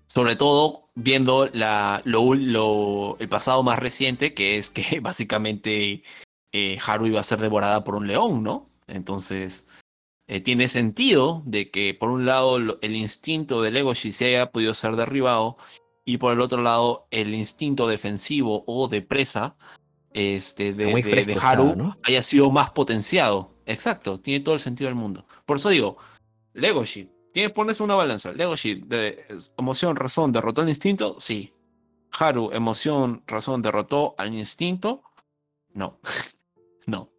[0.06, 6.02] Sobre todo viendo la, lo, el pasado más reciente, que es que básicamente
[6.52, 8.70] eh, Haru iba a ser devorada por un león, ¿no?
[8.86, 9.66] Entonces,
[10.28, 14.74] eh, tiene sentido de que por un lado el instinto de Legoshi se haya podido
[14.74, 15.56] ser derribado
[16.04, 19.56] y por el otro lado el instinto defensivo o de presa
[20.14, 21.96] este, de, Muy de- fresco de está, Haru ¿no?
[22.02, 23.50] haya sido más potenciado.
[23.66, 25.24] Exacto, tiene todo el sentido del mundo.
[25.46, 25.96] Por eso digo,
[26.54, 28.32] Legoshi, tiene que ponerse una balanza.
[28.32, 29.24] Legoshi, de
[29.56, 31.52] emoción, razón, derrotó el instinto, sí.
[32.18, 35.02] Haru, emoción, razón, derrotó al instinto,
[35.72, 35.98] no.
[36.86, 37.10] no.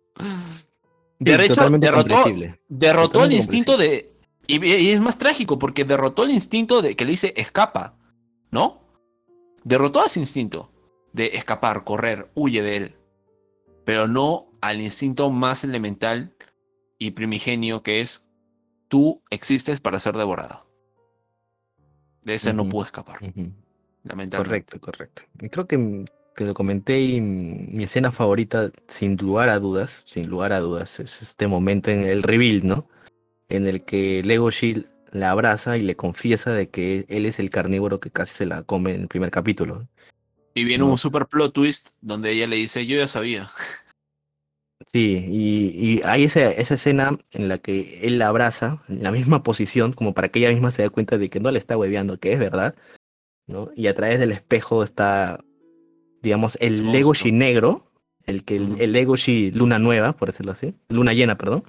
[1.20, 2.26] De hecho, totalmente derrotó,
[2.68, 4.12] derrotó el instinto de.
[4.46, 7.96] Y, y es más trágico porque derrotó el instinto de que le dice escapa,
[8.52, 8.82] ¿no?
[9.64, 10.70] Derrotó a ese instinto
[11.14, 12.96] de escapar, correr, huye de él.
[13.86, 16.34] Pero no al instinto más elemental
[16.98, 18.28] y primigenio que es
[18.88, 20.68] tú existes para ser devorado.
[22.24, 23.52] De ese no pudo escapar, Ujú.
[24.04, 24.80] lamentablemente.
[24.80, 25.46] Correcto, correcto.
[25.46, 29.60] Y creo que mm, te lo comenté y mm, mi escena favorita, sin lugar a
[29.60, 32.88] dudas, sin lugar a dudas, es este momento en el reveal, ¿no?
[33.50, 38.00] En el que Legoshi la abraza y le confiesa de que él es el carnívoro
[38.00, 39.88] que casi se la come en el primer capítulo.
[40.54, 40.92] Y viene No.
[40.92, 43.50] un super plot twist donde ella le dice, yo ya sabía.
[44.92, 49.12] Sí, y, y hay esa, esa escena en la que él la abraza en la
[49.12, 51.78] misma posición, como para que ella misma se dé cuenta de que no le está
[51.78, 52.76] hueveando, que es verdad,
[53.48, 53.70] ¿no?
[53.76, 55.40] Y a través del espejo está,
[56.22, 56.92] digamos, el.
[56.92, 57.90] Legoshi negro,
[58.26, 61.64] el que el, el Legoshi luna nueva, por decirlo así, luna llena, perdón,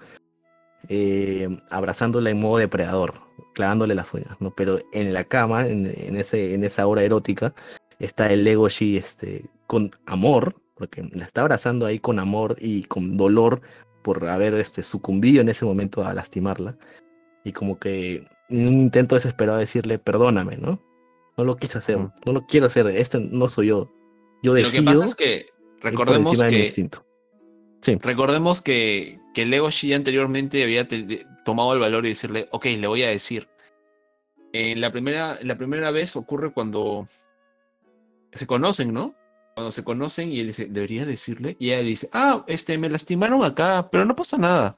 [0.89, 3.15] eh, abrazándola en modo depredador.
[3.55, 4.53] clavándole las uñas, ¿no?
[4.55, 7.55] Pero en la cama, en, en ese, en esa hora erótica,
[7.99, 13.17] está el Legoshi este, con amor, porque la está abrazando ahí con amor y con
[13.17, 13.61] dolor
[14.03, 16.77] por haber este, sucumbido en ese momento a lastimarla.
[17.45, 20.83] Y como que en un intento desesperado de decirle, perdóname, ¿no?
[21.37, 23.91] No lo quise hacer, no lo quiero hacer, este no soy yo.
[24.43, 25.47] Yo Lo decido que pasa es que
[25.81, 26.69] recordemos de que.
[26.69, 32.87] Sí, recordemos que, que Legoshi anteriormente había de- tomado el valor y decirle, ok, le
[32.87, 33.49] voy a decir.
[34.53, 37.09] En la primera, la primera vez ocurre cuando
[38.35, 39.15] se conocen, ¿no?
[39.55, 41.57] Cuando se conocen y él dice, debería decirle.
[41.59, 44.77] Y ella dice, ah, este, me lastimaron acá, pero no pasa nada.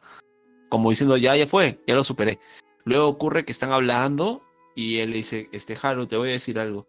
[0.69, 2.39] Como diciendo, ya, ya fue, ya lo superé.
[2.85, 4.43] Luego ocurre que están hablando
[4.75, 6.87] y él le dice, este, Haru, te voy a decir algo.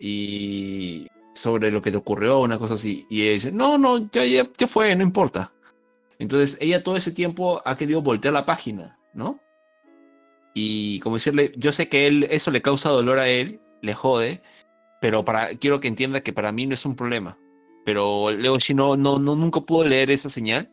[0.00, 3.06] Y sobre lo que te ocurrió, una cosa así.
[3.08, 5.52] Y ella dice, no, no, ya, ya, ya fue, no importa.
[6.18, 9.40] Entonces ella todo ese tiempo ha querido voltear la página, ¿no?
[10.54, 14.42] Y como decirle, yo sé que él, eso le causa dolor a él, le jode,
[15.02, 17.36] pero para, quiero que entienda que para mí no es un problema.
[17.84, 20.70] Pero Legoshi no, no, no, nunca pudo leer esa señal.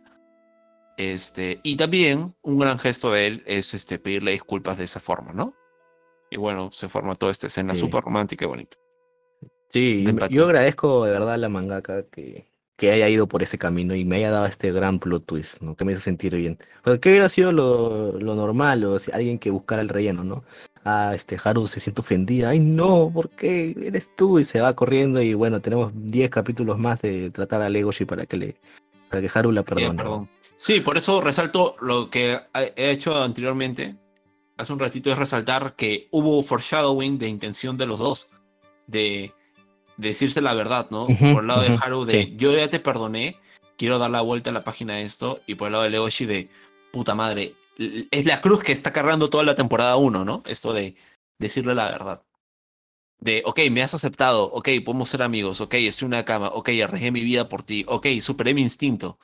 [0.97, 5.33] Este, y también un gran gesto de él es este, pedirle disculpas de esa forma,
[5.33, 5.55] ¿no?
[6.29, 7.81] Y bueno, se forma toda esta escena Sí.
[7.81, 8.77] súper romántica y bonita.
[9.69, 12.48] Sí, yo agradezco de verdad a la mangaka que,
[12.79, 15.75] que haya ido por ese camino y me haya dado este gran plot twist, ¿no?
[15.75, 16.57] Que me hizo sentir bien.
[16.81, 20.45] Porque ¿qué hubiera sido lo, lo normal o si alguien que buscara el relleno, ¿no?
[20.85, 22.49] Ah, este Haru se siente ofendida.
[22.49, 24.39] Ay, no, ¿por qué eres tú?
[24.39, 28.25] Y se va corriendo y bueno, tenemos 10 capítulos más de tratar a Legoshi para
[28.25, 28.55] que le
[29.09, 29.97] para que Haru la perdone.
[29.97, 30.29] perdón.
[30.55, 33.97] Sí, por eso resalto lo que he he hecho anteriormente.
[34.57, 38.31] Hace un ratito es resaltar que hubo foreshadowing de intención de los dos.
[38.87, 39.33] De
[39.99, 41.07] decirse la verdad, ¿no?
[41.33, 42.33] Por el lado de Haru de sí.
[42.37, 43.37] yo ya te perdoné,
[43.77, 45.41] quiero dar la vuelta a la página de esto.
[45.45, 46.49] Y por el lado de Legoshi de
[46.91, 47.53] puta madre.
[48.11, 50.43] Es la cruz que está cargando toda la temporada 1, ¿no?
[50.45, 50.95] Esto de
[51.39, 52.21] decirle la verdad.
[53.21, 56.69] De, ok, me has aceptado, ok, podemos ser amigos, ok, estoy en una cama, ok,
[56.83, 59.17] arriesgué mi vida por ti, ok, superé mi instinto,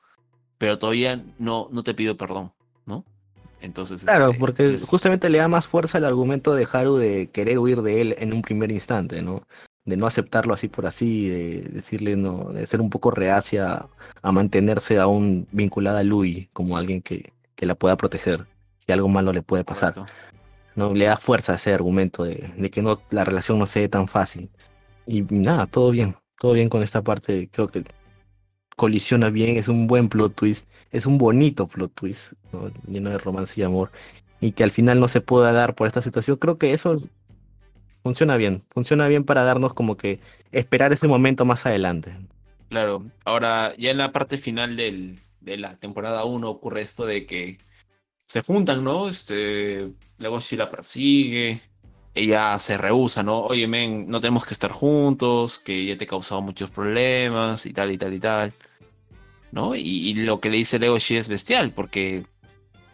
[0.58, 2.52] pero todavía no, no te pido perdón,
[2.86, 3.06] ¿no?
[3.62, 7.30] Entonces, Claro, este, porque es- justamente le da más fuerza al argumento de Haru de
[7.32, 9.44] querer huir de él en un primer instante, ¿no?
[9.86, 13.88] De no aceptarlo así por así, de decirle no, de ser un poco reacia
[14.22, 18.48] a mantenerse aún vinculada a Lui como alguien que, que la pueda proteger
[18.78, 19.94] si algo malo le puede pasar.
[19.94, 20.26] correcto.
[20.76, 20.94] ¿no?
[20.94, 23.90] Le da fuerza a ese argumento de, de que no, la relación no se dé
[23.90, 24.50] tan fácil.
[25.06, 27.84] Y nada, todo bien, todo bien con esta parte, creo que
[28.76, 32.72] colisiona bien, es un buen plot twist, es un bonito plot twist, ¿no?
[32.88, 33.92] lleno de romance y amor,
[34.42, 36.96] y que al final no se pueda dar por esta situación, creo que eso
[38.06, 40.20] funciona bien, funciona bien para darnos como que
[40.52, 42.16] esperar ese momento más adelante.
[42.70, 47.26] Claro, ahora ya en la parte final del, de la temporada 1 ocurre esto de
[47.26, 47.58] que
[48.28, 49.10] se juntan, ¿no?
[49.10, 51.64] Este, Legoshi la persigue,
[52.14, 53.40] ella se rehúsa, ¿no?
[53.40, 57.74] Oye, men, no tenemos que estar juntos, que ya te he causado muchos problemas y
[57.74, 58.54] tal y tal y tal,
[59.52, 59.76] ¿no?
[59.76, 62.24] Y, y lo que le dice Legoshi es bestial, porque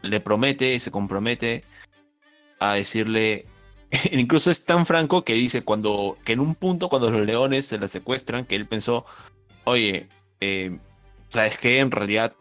[0.04, 1.66] le promete, se compromete
[2.60, 3.51] a decirle,
[4.12, 7.78] incluso es tan franco que dice cuando, que en un punto cuando los leones se
[7.78, 9.06] la secuestran, que él pensó,
[9.66, 10.08] oye,
[10.40, 10.78] eh,
[11.30, 11.80] ¿sabes qué?
[11.80, 12.34] En realidad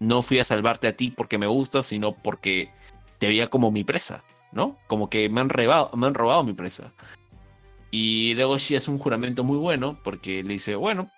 [0.00, 2.70] no fui a salvarte a ti porque me gustas, sino porque
[3.18, 4.76] te veía como mi presa, ¿no?
[4.88, 6.92] Como que me han robado, me han robado mi presa.
[7.90, 11.10] Y Legoshi hace un juramento muy bueno porque le dice, bueno,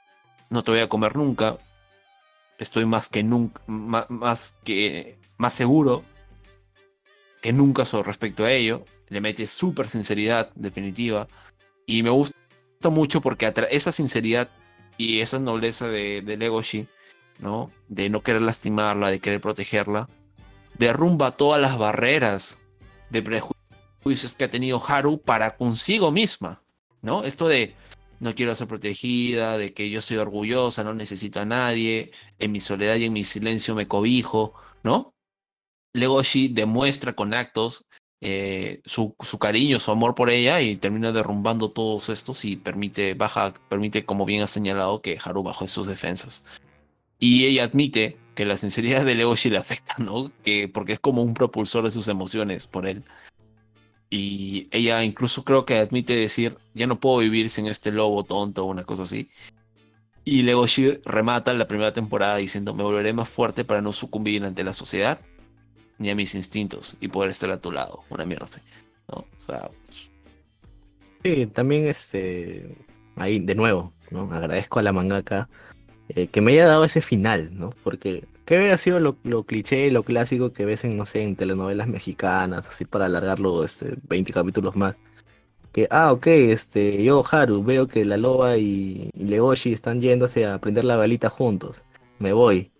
[0.50, 1.56] no te voy a comer nunca,
[2.58, 6.04] estoy más que nunca, más, más que más seguro
[7.40, 8.84] que nunca sobre respecto a ello.
[9.14, 11.28] Le mete súper sinceridad definitiva
[11.86, 12.36] y me gusta
[12.90, 14.50] mucho porque esa sinceridad
[14.98, 16.88] y esa nobleza de, de Legoshi,
[17.38, 17.70] ¿no?
[17.86, 20.08] De no querer lastimarla, de querer protegerla,
[20.76, 22.60] derrumba todas las barreras
[23.10, 26.64] de prejuicios que ha tenido Haru para consigo misma,
[27.00, 27.22] ¿no?
[27.22, 27.76] Esto de
[28.18, 32.10] no quiero ser protegida, de que yo soy orgullosa, no necesito a nadie,
[32.40, 35.14] en mi soledad y en mi silencio me cobijo, ¿no?
[35.92, 37.86] Legoshi demuestra con actos
[38.26, 43.52] eh, su, cariño, su amor por ella y termina derrumbando todos estos y permite, baja,
[43.68, 46.42] permite, como bien ha señalado, que Haru baje sus defensas.
[47.18, 50.32] Y ella admite que la sinceridad de Legoshi le afecta, ¿no?
[50.42, 53.04] Que, porque es como un propulsor de sus emociones por él.
[54.08, 58.64] Y ella incluso creo que admite decir, ya no puedo vivir sin este lobo tonto
[58.64, 59.28] o una cosa así.
[60.24, 64.64] Y Legoshi remata la primera temporada diciendo, me volveré más fuerte para no sucumbir ante
[64.64, 65.20] la sociedad
[65.98, 68.04] ni a mis instintos y poder estar a tu lado.
[68.10, 68.46] Una mierda.
[69.08, 69.18] ¿no?
[69.18, 69.70] O sea,
[71.24, 72.76] Sí, también este
[73.16, 74.30] ahí de nuevo, ¿no?
[74.32, 75.48] Agradezco a la mangaka
[76.08, 77.70] eh, que me haya dado ese final, ¿no?
[77.82, 81.36] Porque, ¿qué hubiera sido lo, lo cliché, lo clásico que ves en, no sé, en
[81.36, 84.96] telenovelas mexicanas, así para alargarlo este, 20 capítulos más?
[85.72, 90.46] Que, ah, ok, este, yo, Haru, veo que la loba y, y Legoshi están yéndose
[90.46, 91.82] a prender la velita juntos.
[92.18, 92.70] Me voy.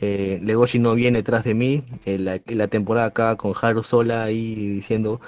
[0.00, 1.84] Eh, Legoshi no viene detrás de mí.
[2.04, 5.20] eh, la, la temporada acaba con Haru sola ahí diciendo,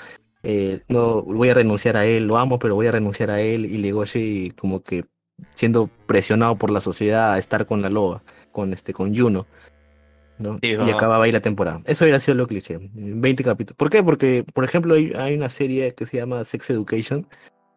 [0.42, 3.64] eh, no, voy a renunciar a él, lo amo, pero voy a renunciar a él.
[3.64, 5.04] Y Legoshi como que
[5.54, 8.22] siendo presionado por la sociedad a estar con la loba,
[8.52, 9.46] con este, con Juno.
[10.38, 10.58] ¿no?
[10.60, 11.80] Sí, y acababa ahí la temporada.
[11.86, 12.78] Eso hubiera sido lo cliché.
[12.92, 13.76] 20 capítulos.
[13.76, 14.02] ¿Por qué?
[14.02, 17.26] Porque, por ejemplo, hay, hay una serie que se llama Sex Education,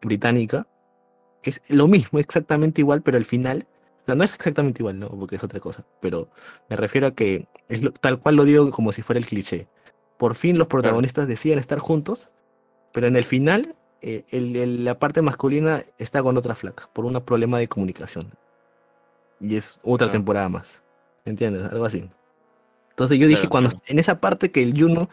[0.02, 0.66] británica,
[1.42, 3.66] que es lo mismo, exactamente igual, pero al final,
[4.02, 5.08] o sea, no es exactamente igual, ¿no?
[5.08, 6.28] Porque es otra cosa, pero
[6.68, 9.68] me refiero a que es lo- tal cual lo digo como si fuera el cliché.
[10.18, 12.30] Por fin los protagonistas deciden estar juntos,
[12.92, 17.04] pero en el final eh, el- el- la parte masculina está con otra flaca, por
[17.04, 18.32] un problema de comunicación.
[19.40, 20.12] Y es otra Claro.
[20.12, 20.82] temporada más.
[21.26, 21.64] ¿Entiendes?
[21.64, 22.08] Algo así.
[22.90, 23.84] Entonces yo dije, Claro, cuando claro.
[23.88, 25.10] en esa parte que el Juno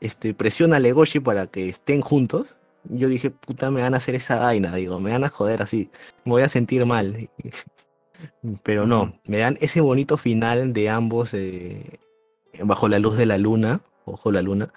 [0.00, 2.54] este, presiona a Legoshi para que estén juntos,
[2.84, 5.90] yo dije, puta, me van a hacer esa vaina, digo, me van a joder así,
[6.24, 7.28] me voy a sentir mal.
[8.62, 11.98] Pero no, me dan ese bonito final de ambos eh,
[12.62, 14.72] bajo la luz de la luna, ojo la luna,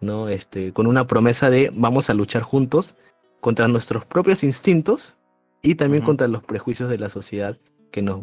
[0.00, 0.28] ¿no?
[0.28, 2.94] Este, con una promesa de vamos a luchar juntos
[3.40, 5.16] contra nuestros propios instintos
[5.62, 7.58] y también contra los prejuicios de la sociedad
[7.90, 8.20] que nos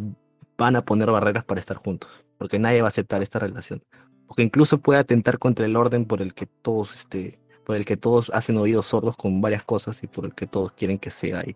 [0.58, 3.84] van a poner barreras para estar juntos, porque nadie va a aceptar esta relación,
[4.28, 7.98] porque incluso puede atentar contra el orden por el que todos, este, por el que
[7.98, 11.40] todos hacen oídos sordos con varias cosas y por el que todos quieren que sea
[11.40, 11.56] ahí.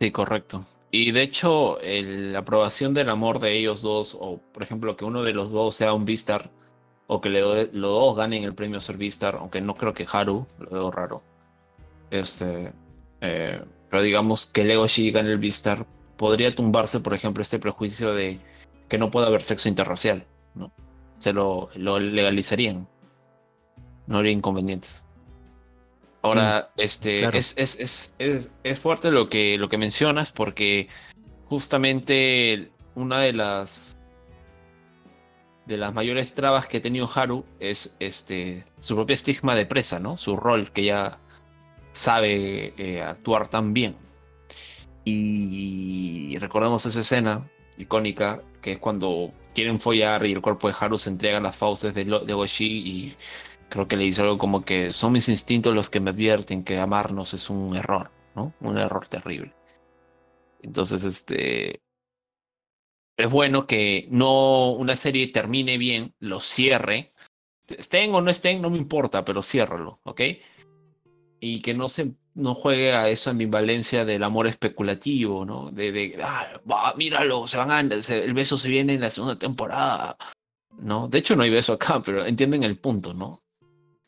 [0.00, 0.64] Sí, correcto.
[0.96, 5.24] Y de hecho, la aprobación del amor de ellos dos, o por ejemplo, que uno
[5.24, 6.52] de los dos sea un Vistar,
[7.08, 10.46] o que los dos ganen el premio a ser Vistar, aunque no creo que Haru,
[10.56, 11.20] lo veo raro.
[12.12, 12.72] Este,
[13.22, 13.60] eh,
[13.90, 15.84] pero digamos que Legoshi gane el Vistar,
[16.16, 18.38] podría tumbarse, por ejemplo, este prejuicio de
[18.88, 20.70] que no puede haber sexo interracial, ¿no?
[21.18, 22.86] Se lo, lo legalizarían.
[24.06, 25.04] No habría inconvenientes.
[26.24, 27.36] Ahora, este, claro.
[27.38, 30.88] es, es, es, es, es fuerte lo que, lo que mencionas porque
[31.46, 33.96] justamente una de las
[35.66, 39.98] de las mayores trabas que ha tenido Haru es este su propio estigma de presa,
[40.00, 40.16] ¿no?
[40.16, 41.18] Su rol que ya
[41.92, 43.94] sabe eh, actuar tan bien.
[45.04, 50.96] Y recordamos esa escena icónica que es cuando quieren follar y el cuerpo de Haru
[50.98, 53.16] se entrega a las fauces de, Lo- de Goshi y
[53.68, 56.78] creo que le dice algo como que son mis instintos los que me advierten que
[56.78, 58.52] amarnos es un error, ¿no?
[58.60, 59.54] Un error terrible.
[60.62, 61.80] Entonces, este.
[63.16, 67.12] Es bueno que no una serie termine bien, lo cierre.
[67.68, 70.20] Estén o no estén, no me importa, pero ciérralo, ¿ok?
[71.40, 75.70] Y que no se no juegue a esa ambivalencia del amor especulativo, ¿no?
[75.70, 79.10] De, de ah, va, míralo, se van a, se- el beso se viene en la
[79.10, 80.16] segunda temporada,
[80.78, 81.06] ¿no?
[81.06, 83.43] De hecho, no hay beso acá, pero entienden el punto, ¿no?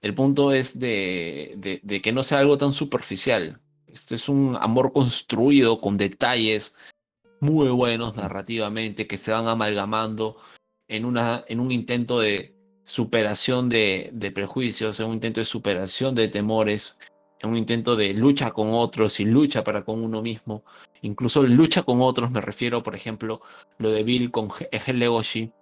[0.02, 3.60] El punto es de, que no sea algo tan superficial.
[3.86, 6.76] Esto es un amor construido con detalles
[7.40, 10.36] muy buenos narrativamente que se van amalgamando
[10.88, 16.96] en, un intento de superación de, prejuicios, en un intento de superación de temores,
[17.40, 20.64] en un intento de lucha con otros y lucha para con uno mismo.
[21.02, 23.40] Incluso lucha con otros, me refiero, por ejemplo,
[23.78, 25.52] lo de Bill con Ge- Legoshi,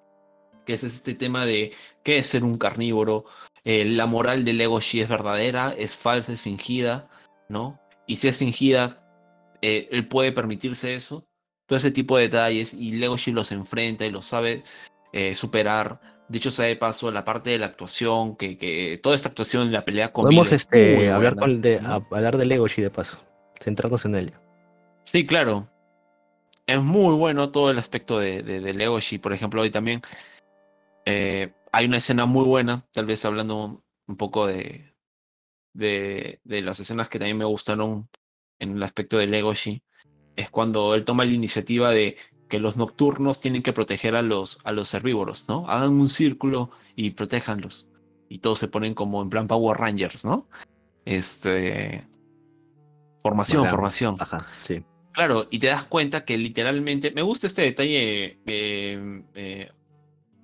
[0.64, 1.72] que es este tema de
[2.02, 3.24] qué es ser un carnívoro,
[3.64, 7.08] eh, la moral de Legoshi es verdadera, es falsa, es fingida,
[7.48, 7.80] ¿no?
[8.06, 9.02] Y si es fingida,
[9.62, 11.26] eh, él puede permitirse eso,
[11.66, 14.62] todo ese tipo de detalles, y Legoshi los enfrenta y los sabe
[15.12, 16.00] eh, superar.
[16.28, 19.84] Dicho sea de paso, la parte de la actuación, que, que toda esta actuación, la
[19.84, 23.18] pelea con Podemos este, hablar, con de, hablar de Legoshi de paso,
[23.60, 24.32] centrarnos en él.
[25.02, 25.68] Sí, claro.
[26.66, 29.18] Es muy bueno todo el aspecto de, de, de Legoshi.
[29.18, 30.00] Por ejemplo, hoy también
[31.04, 34.94] eh, hay una escena muy buena, tal vez hablando un poco de,
[35.72, 38.08] de, de las escenas que también me gustaron
[38.60, 39.82] en el aspecto de Legoshi.
[40.36, 42.16] Es cuando él toma la iniciativa de
[42.48, 45.68] que los nocturnos tienen que proteger a los, a los herbívoros, ¿no?
[45.68, 47.88] Hagan un círculo y protéjanlos.
[48.28, 50.48] Y todos se ponen como en plan Power Rangers, ¿no?
[51.04, 52.06] Este.
[53.20, 54.16] Formación, formación.
[54.20, 54.84] Ajá, sí.
[55.12, 59.72] Claro, y te das cuenta que literalmente, me gusta este detalle, eh, eh,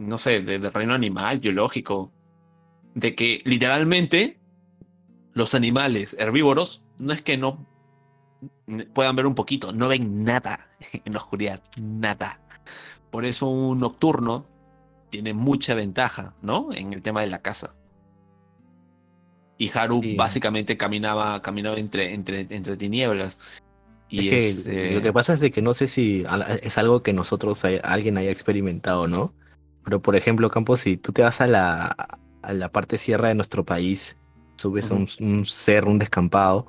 [0.01, 2.11] no sé, de, de reino animal, biológico,
[2.95, 4.41] de que literalmente
[5.35, 7.67] los animales herbívoros no es que no
[8.95, 10.69] puedan ver un poquito, no ven nada
[11.05, 12.41] en la oscuridad, nada.
[13.11, 14.47] Por eso un nocturno
[15.11, 16.73] tiene mucha ventaja, ¿no?
[16.73, 17.75] En el tema de la caza.
[19.59, 20.15] Y Haru Sí.
[20.17, 23.39] básicamente caminaba, caminaba entre, entre, entre tinieblas.
[24.09, 26.25] Y es que este, lo que pasa es de que no sé si
[26.63, 29.35] es algo que nosotros, hay- alguien haya experimentado, ¿no?
[29.91, 31.97] Pero por ejemplo, Campos, si tú te vas a la,
[32.43, 34.17] a la parte sierra de nuestro país,
[34.57, 36.69] subes a un, un cerro, un descampado,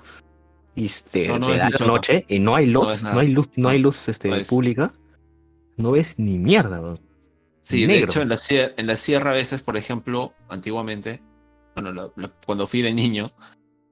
[0.75, 3.27] y te, No, no te ves da la noche y no hay luz, no, hay
[3.27, 4.91] luz, no hay luz este, pública,
[5.77, 6.79] no ves ni mierda.
[6.79, 6.95] bro.
[7.61, 8.07] Sí, de negro.
[8.09, 11.21] hecho en la, sierra, en la sierra a veces, por ejemplo, antiguamente,
[11.75, 13.29] bueno, la- la- cuando fui de niño,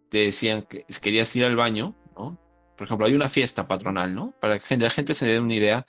[0.09, 2.35] te decían que si querías ir al baño, ¿no?
[2.75, 4.33] Por ejemplo, hay una fiesta patronal, ¿no?
[4.41, 5.85] Para que la gente se dé una idea,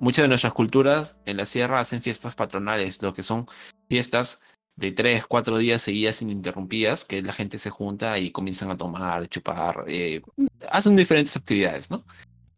[0.00, 3.46] muchas de nuestras culturas en la sierra hacen fiestas patronales, lo que son
[3.88, 4.42] fiestas
[4.76, 9.26] de tres, cuatro días seguidas ininterrumpidas, que la gente se junta y comienzan a tomar,
[9.28, 10.22] chupar, eh,
[10.70, 12.04] hacen diferentes actividades, ¿no?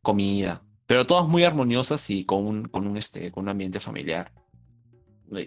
[0.03, 4.33] Comida, pero todas muy armoniosas y con un, con un, este, con un ambiente familiar.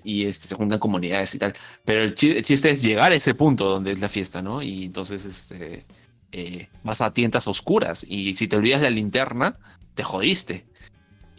[0.03, 1.53] Y este, se juntan comunidades y tal.
[1.83, 4.61] Pero el, chi- el chiste es llegar a ese punto donde es la fiesta, ¿no?
[4.61, 5.85] Y entonces este,
[6.31, 9.57] eh, vas a tientas oscuras y si te olvidas la linterna,
[9.93, 10.65] te jodiste.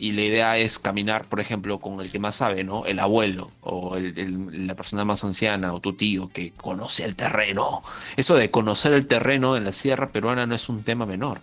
[0.05, 2.85] Y la idea es caminar, por ejemplo, con el que más sabe, ¿no?
[2.85, 7.17] El abuelo o el- el- la persona más anciana o tu tío que conoce el
[7.17, 7.83] terreno.
[8.17, 11.41] Eso de conocer el terreno en la sierra peruana no es un tema menor.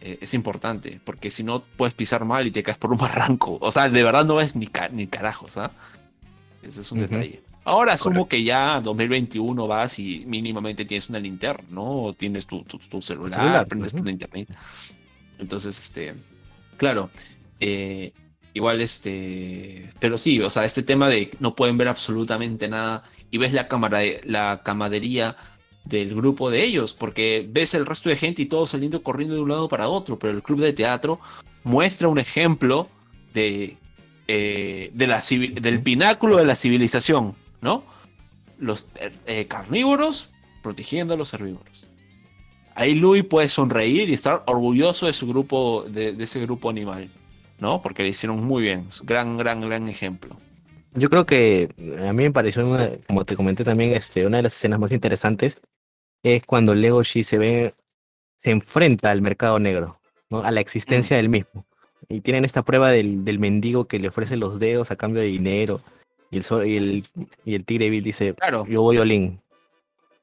[0.00, 2.98] Eh, es importante, porque si no puedes pisar mal y te caes por un
[3.28, 3.58] barranco.
[3.60, 5.70] O sea, de verdad no ves ni, ca- ni carajos, ¿ah?
[6.62, 7.42] Ese es un detalle.
[7.64, 12.04] Ahora asumo que ya 2021 vas y mínimamente tienes una linterna, ¿no?
[12.04, 14.48] O tienes tu, tu, tu celular, celular, prendes tu internet.
[15.38, 16.14] Entonces, este,
[16.78, 17.10] claro,
[17.60, 18.12] eh,
[18.54, 23.38] igual este, pero sí, o sea, este tema de no pueden ver absolutamente nada y
[23.38, 25.36] ves la cámara, la camadería
[25.84, 29.40] del grupo de ellos, porque ves el resto de gente y todos saliendo corriendo de
[29.40, 31.18] un lado para otro, pero el club de teatro
[31.64, 32.88] muestra un ejemplo
[33.34, 33.76] de,
[34.28, 35.22] eh, de la,
[35.60, 37.82] del pináculo de la civilización, ¿no?
[38.58, 38.88] Los
[39.26, 40.30] eh, carnívoros
[40.62, 41.86] protegiendo a los herbívoros.
[42.74, 47.10] Ahí Louis puede sonreír y estar orgulloso de su grupo, de ese grupo animal,
[47.62, 47.80] ¿no?
[47.80, 50.36] Porque le hicieron muy bien, gran, gran, gran ejemplo.
[50.94, 54.36] Yo creo que eh, a mí me pareció, una- como te comenté también, este, una
[54.38, 55.58] de las escenas más interesantes
[56.22, 57.72] es cuando Legoshi se ve,
[58.36, 60.40] se enfrenta al mercado negro, ¿no?
[60.42, 61.64] A la existencia del mismo.
[62.08, 65.28] Y tienen esta prueba del, del mendigo que le ofrece los dedos a cambio de
[65.28, 65.80] dinero.
[66.30, 67.04] Y el, y el,
[67.44, 68.66] y el tigre Bill dice, Claro.
[68.66, 69.40] yo voy Olin.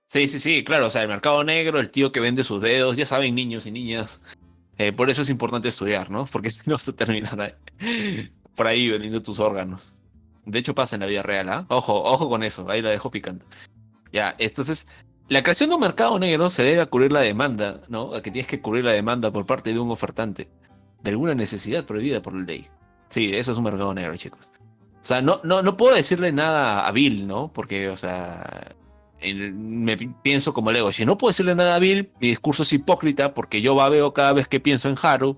[0.05, 2.97] Sí, sí, sí, claro, o sea, el mercado negro, el tío que vende sus dedos,
[2.97, 4.21] ya saben, niños y niñas.
[4.79, 6.25] Eh, por eso es importante estudiar, ¿no?
[6.31, 7.57] Porque si no vas a terminar
[8.55, 9.95] por ahí vendiendo tus órganos.
[10.45, 11.65] De hecho, pasa en la vida real, ¿ah?
[11.67, 13.45] Ojo, ojo con eso, ahí la dejo picando.
[14.11, 14.87] Ya, entonces,
[15.27, 18.15] la creación de un mercado negro se debe a cubrir la demanda, ¿no?
[18.15, 20.49] A que tienes que cubrir la demanda por parte de un ofertante
[21.03, 22.67] de alguna necesidad prohibida por la ley.
[23.09, 24.51] Sí, eso es un mercado negro, chicos.
[25.01, 27.51] O sea, no, no, no puedo decirle nada a Bill, ¿no?
[27.53, 28.75] Porque, o sea,
[29.21, 30.91] me pi- pienso como Lego.
[30.91, 34.33] Si no puedo decirle nada a Bill, mi discurso es hipócrita porque yo babeo cada
[34.33, 35.37] vez que pienso en Haru.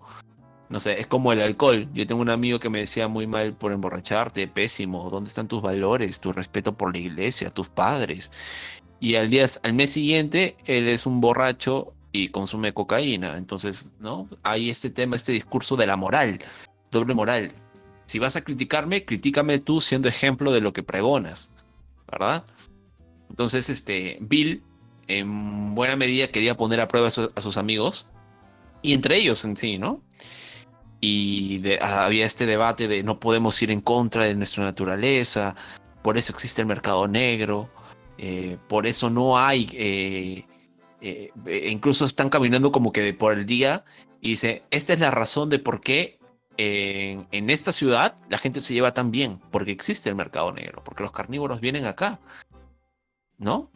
[0.70, 1.90] No sé, es como el alcohol.
[1.94, 5.10] Yo tengo un amigo que me decía muy mal por emborracharte, pésimo.
[5.10, 8.32] ¿Dónde están tus valores, tu respeto por la iglesia, tus padres?
[9.02, 13.38] Y al día, al mes siguiente, él es un borracho y consume cocaína.
[13.38, 14.30] Entonces, ¿no?
[14.44, 16.40] Hay este tema, este discurso de la moral,
[16.90, 17.52] doble moral.
[18.06, 21.52] Si vas a criticarme, critícame tú siendo ejemplo de lo que pregonas,
[22.10, 22.46] ¿verdad?
[23.32, 24.62] Entonces, este, Bill,
[25.08, 28.08] en buena medida, quería poner a prueba a, su- a sus amigos,
[28.82, 30.04] y entre ellos en sí, ¿no?
[31.00, 35.56] Y había este debate de no podemos ir en contra de nuestra naturaleza,
[36.04, 37.70] por eso existe el mercado negro,
[38.18, 40.46] eh, por eso no hay, eh,
[41.00, 43.86] eh, eh, incluso están caminando como que por el día,
[44.20, 46.20] y dice, esta es la razón de por qué
[46.58, 51.02] en esta ciudad la gente se lleva tan bien, porque existe el mercado negro, porque
[51.02, 52.20] los carnívoros vienen acá,
[53.42, 53.70] ¿no?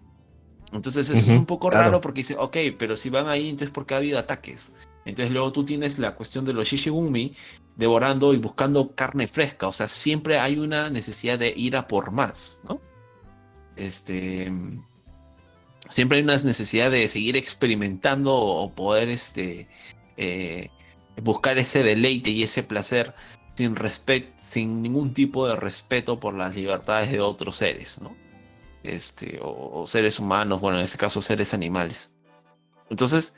[0.71, 1.85] Entonces eso es un poco claro.
[1.85, 4.73] raro porque dice, ok, pero si van ahí, entonces ¿por qué ha habido ataques?
[5.05, 7.35] Entonces luego tú tienes la cuestión de los Shishigumi
[7.75, 12.11] devorando y buscando carne fresca, o sea, siempre hay una necesidad de ir a por
[12.11, 12.81] más, ¿no?
[13.75, 14.51] Este,
[15.89, 19.67] siempre hay una necesidad de seguir experimentando o poder este,
[20.17, 20.69] eh,
[21.21, 23.13] buscar ese deleite y ese placer
[23.55, 28.15] sin, respet sin ningún tipo de respeto por las libertades de otros seres, ¿no?
[28.87, 32.13] Este, o, o seres humanos, bueno, en este caso seres animales.
[32.89, 33.35] Entonces,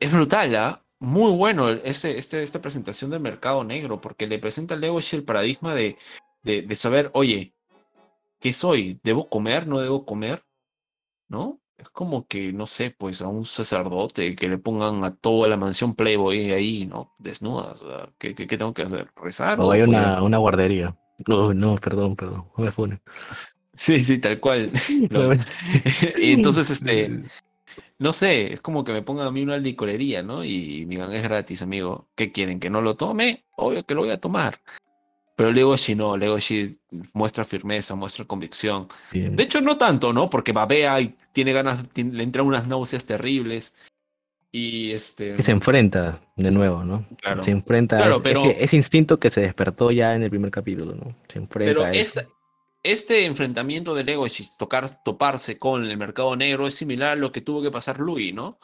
[0.00, 0.84] es brutal, ¿ah?
[0.98, 5.24] Muy bueno ese, este, esta presentación del mercado negro, porque le presenta a Legoshi el
[5.24, 5.96] paradigma de,
[6.42, 7.54] de, de saber, oye,
[8.40, 9.00] ¿qué soy?
[9.02, 9.66] ¿Debo comer?
[9.66, 10.44] ¿No debo comer?
[11.28, 11.60] ¿No?
[11.76, 15.56] Es como que, no sé, pues a un sacerdote que le pongan a toda la
[15.56, 17.12] mansión Playboy ahí, ¿no?
[17.18, 17.82] Desnudas.
[17.82, 19.10] o ¿Qué, qué, qué tengo que hacer?
[19.16, 19.60] ¿Rezar?
[19.60, 19.88] O hay follar?
[19.88, 20.96] una, una guardería.
[21.26, 22.48] No, no, perdón, perdón.
[22.56, 23.00] No me funen.
[23.74, 24.70] Sí, sí, tal cual.
[25.10, 25.38] Lo- me-
[26.18, 27.22] y entonces, este,
[27.98, 30.44] no sé, es como que me pongan a mí una licorería, ¿no?
[30.44, 32.08] Y mi gang es gratis, amigo.
[32.14, 32.60] ¿Qué quieren?
[32.60, 33.44] ¿Que no lo tome?
[33.56, 34.60] Obvio que lo voy a tomar.
[35.34, 36.72] Pero Legoshi no, Legoshi
[37.14, 38.88] muestra firmeza, muestra convicción.
[39.12, 40.28] De hecho, no tanto, ¿no?
[40.28, 43.74] Porque babea y tiene ganas, tiene- le entran unas náuseas terribles.
[44.54, 45.32] Y este.
[45.32, 47.06] que se enfrenta de nuevo, ¿no?
[47.22, 47.42] Claro.
[47.42, 50.22] Se enfrenta Claro, a es- pero- es que ese instinto que se despertó ya en
[50.22, 51.16] el primer capítulo, ¿no?
[51.28, 52.26] Se enfrenta Pero a esta-
[52.82, 54.44] este enfrentamiento de Legoshi,
[55.04, 58.58] toparse con el mercado negro, es similar a lo que tuvo que pasar Louis, ¿no?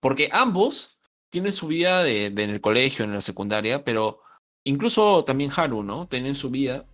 [0.00, 0.98] Porque ambos
[1.30, 4.20] tienen su vida en el colegio, en la secundaria, pero
[4.64, 6.06] incluso también Haru, ¿no?
[6.06, 6.86] Tienen su vida.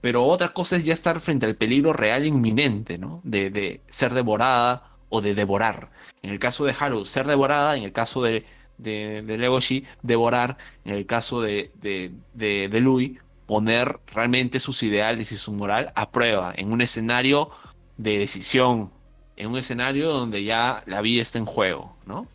[0.00, 3.20] Pero otra cosa es ya estar frente al peligro real inminente, ¿no?
[3.24, 5.90] De, de ser devorada o de devorar.
[6.22, 7.76] En el caso de Haru, ser devorada.
[7.76, 8.44] En el caso de,
[8.78, 10.56] de, de Legoshi, devorar.
[10.84, 15.92] En el caso de, de, de, de Louis, poner realmente sus ideales y su moral
[15.94, 17.50] a prueba en un escenario
[17.96, 18.90] de decisión,
[19.36, 22.26] en un escenario donde ya la vida está en juego, ¿no?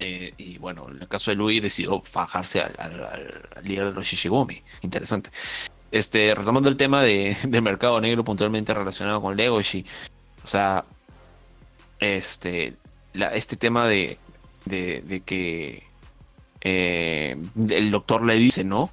[0.00, 4.62] Eh, y bueno, en el caso de Louis decidió fajarse al, líder de los Shishigumi.
[4.82, 5.30] Interesante.
[5.92, 9.84] Este, retomando el tema de, del mercado negro puntualmente relacionado con Legoshi.
[10.42, 10.84] O sea,
[12.00, 12.74] este,
[13.14, 14.18] este tema de,
[14.64, 15.84] de, de que
[16.62, 17.36] eh,
[17.70, 18.90] el doctor le dice, ¿no?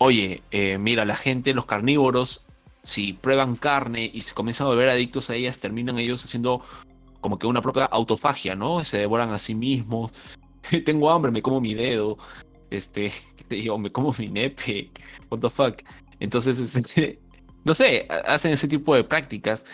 [0.00, 2.44] Oye, eh, mira, la gente, los carnívoros,
[2.84, 6.62] si prueban carne y se comienzan a volver adictos a ellas, terminan ellos haciendo
[7.20, 8.84] como que una propia autofagia, ¿no?
[8.84, 10.12] Se devoran a sí mismos.
[10.84, 12.16] Tengo hambre, me como mi dedo.
[12.70, 14.90] Este, qué sé yo, me como mi nepe.
[15.30, 15.82] What the fuck.
[16.20, 17.18] Entonces, este,
[17.64, 19.66] no sé, ha- hacen ese tipo de prácticas.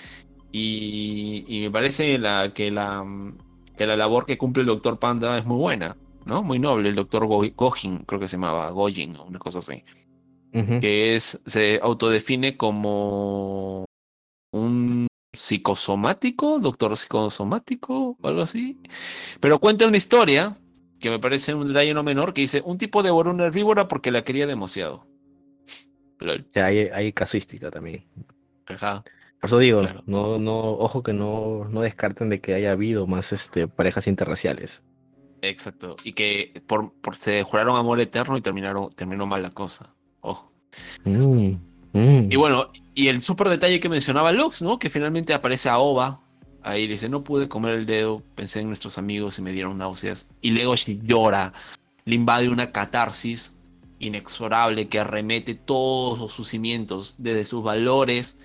[0.52, 2.12] Y, me parece
[2.54, 3.04] que, la,
[3.76, 6.42] que la labor que cumple el doctor Panda es muy buena, ¿no?
[6.44, 6.88] Muy noble.
[6.88, 9.82] El doctor Go- Gojin, creo que se llamaba, Gojin, una cosa así
[10.80, 13.84] Que es, se autodefine como
[14.52, 18.80] un psicosomático, doctor psicosomático, o algo así.
[19.40, 20.56] Pero cuenta una historia
[21.00, 24.12] que me parece un detalle no menor, que dice, un tipo devoró una herbívora porque
[24.12, 25.06] la quería demasiado.
[26.20, 26.46] Lol.
[26.52, 28.04] Sea, hay, hay casuística también.
[28.66, 29.02] Ajá.
[29.40, 30.02] Por eso digo, Claro.
[30.06, 34.82] no, no, ojo que no, no descarten de que haya habido más este, parejas interraciales.
[35.42, 35.96] Exacto.
[36.04, 39.93] Y que por, por se juraron amor eterno y terminaron, terminó mal la cosa.
[40.24, 40.50] Ojo.
[41.04, 41.56] Mm,
[41.92, 42.32] mm.
[42.32, 44.78] Y bueno, y el súper detalle que mencionaba Lux, ¿no?
[44.78, 46.20] Que finalmente aparece a Oba.
[46.62, 50.30] Ahí dice, no pude comer el dedo, pensé en nuestros amigos y me dieron náuseas.
[50.40, 51.52] Y Legoshi llora,
[52.06, 53.60] le invade una catarsis
[53.98, 58.38] inexorable que arremete todos sus cimientos, desde sus valores,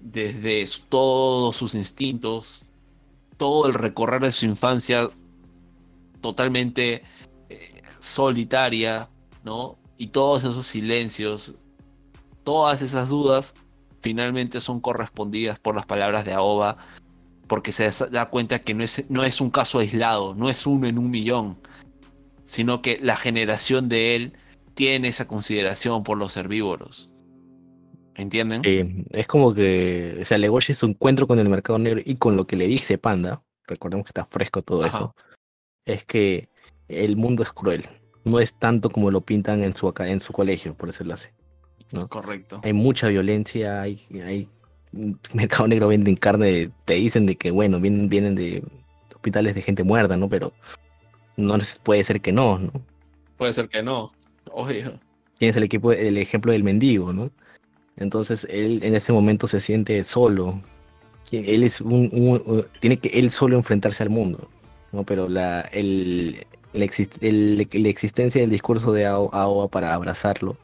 [0.00, 2.68] desde todos sus instintos,
[3.36, 5.10] todo el recorrer de su infancia
[6.20, 7.02] totalmente
[7.48, 9.08] eh, solitaria,
[9.42, 9.76] ¿no?
[9.98, 11.54] Y todos esos silencios,
[12.44, 13.54] todas esas dudas
[14.00, 16.76] finalmente son correspondidas por las palabras de Aoba,
[17.46, 20.86] porque se da cuenta que no es, no es un caso aislado, no es uno
[20.86, 21.58] en un millón,
[22.44, 24.32] sino que la generación de él
[24.74, 27.10] tiene esa consideración por los herbívoros.
[28.14, 28.62] ¿Entienden?
[28.64, 32.36] Eh, es como que, o sea, Legoshi su encuentro con el mercado negro y con
[32.36, 34.96] lo que le dice Panda, recordemos que está fresco todo Ajá.
[34.96, 35.14] eso,
[35.84, 36.48] es que
[36.88, 37.84] el mundo es cruel.
[38.26, 41.28] No es tanto como lo pintan en su, en su colegio, por decirlo así.
[41.86, 42.08] Es ¿no?
[42.08, 42.60] correcto.
[42.64, 44.48] Hay mucha violencia, hay, hay
[45.32, 48.64] mercado negro venden carne, te dicen de que bueno, vienen, vienen de
[49.14, 50.28] hospitales de gente muerta, ¿no?
[50.28, 50.52] Pero
[51.36, 52.72] no puede ser que no, ¿no?
[53.36, 54.12] Puede ser que no.
[54.52, 54.98] Obvio.
[55.38, 57.30] Tienes el equipo, el ejemplo del mendigo, ¿no?
[57.96, 60.60] Entonces él en este momento se siente solo.
[61.30, 64.48] Él es un, un- un- tiene que él solo enfrentarse al mundo,
[64.92, 65.04] ¿no?
[65.04, 66.46] Pero la, el,
[66.76, 70.56] la, existencia del discurso de Ao- Aoba para abrazarlo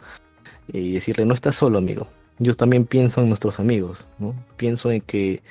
[0.73, 2.09] y decirle, no estás solo, amigo.
[2.39, 4.35] Yo también pienso en nuestros amigos, ¿no?
[4.57, 5.43] Pienso en que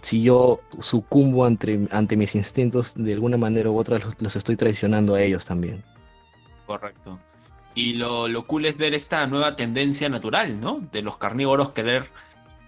[0.00, 4.56] si yo sucumbo ante, ante mis instintos, de alguna manera u otra los, los estoy
[4.56, 5.82] traicionando a ellos también.
[6.66, 7.18] Correcto.
[7.74, 10.80] Y lo, lo cool es ver esta nueva tendencia natural, ¿no?
[10.92, 12.10] De los carnívoros querer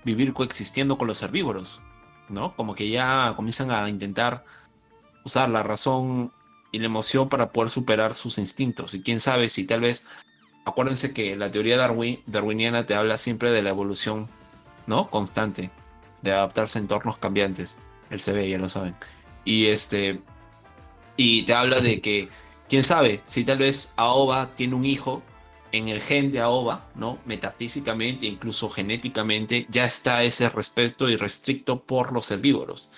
[0.04, 1.80] vivir coexistiendo con los herbívoros,
[2.28, 2.54] ¿no?
[2.56, 4.44] Como que ya comienzan a intentar
[5.24, 6.32] usar la razón
[6.72, 8.94] y la emoción para poder superar sus instintos.
[8.94, 10.06] Y quién sabe si tal vez,
[10.64, 14.28] acuérdense que la teoría darwin- darwiniana te habla siempre de la evolución,
[14.86, 15.10] ¿no?
[15.10, 15.70] Constante,
[16.22, 17.78] de adaptarse a entornos cambiantes.
[18.10, 18.94] El CB, ya lo saben.
[19.44, 20.20] Y este,
[21.16, 22.28] y te habla de que
[22.68, 25.22] quién sabe si tal vez Aoba tiene un hijo
[25.72, 27.18] en el gen de Aoba, ¿no?
[27.24, 32.90] Metafísicamente, incluso genéticamente, ya está ese respeto irrestricto por los herbívoros.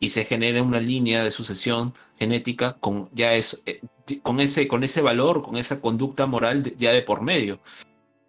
[0.00, 3.80] Y se genera una línea de sucesión genética con ya es eh,
[4.22, 7.60] con ese, con ese valor, con esa conducta moral ya de por medio.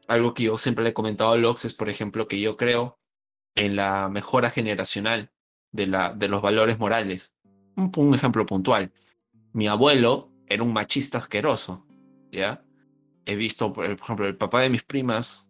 [0.08, 2.98] Algo que yo siempre le he comentado a Lox es, por ejemplo, que yo creo
[3.56, 5.32] en la mejora generacional
[5.72, 7.36] de, la, de los valores morales.
[7.76, 8.92] un, un ejemplo puntual.
[9.54, 11.86] Mi abuelo era un machista asqueroso,
[12.32, 12.64] ¿ya?
[13.26, 15.50] He visto, por ejemplo, el papá de mis primas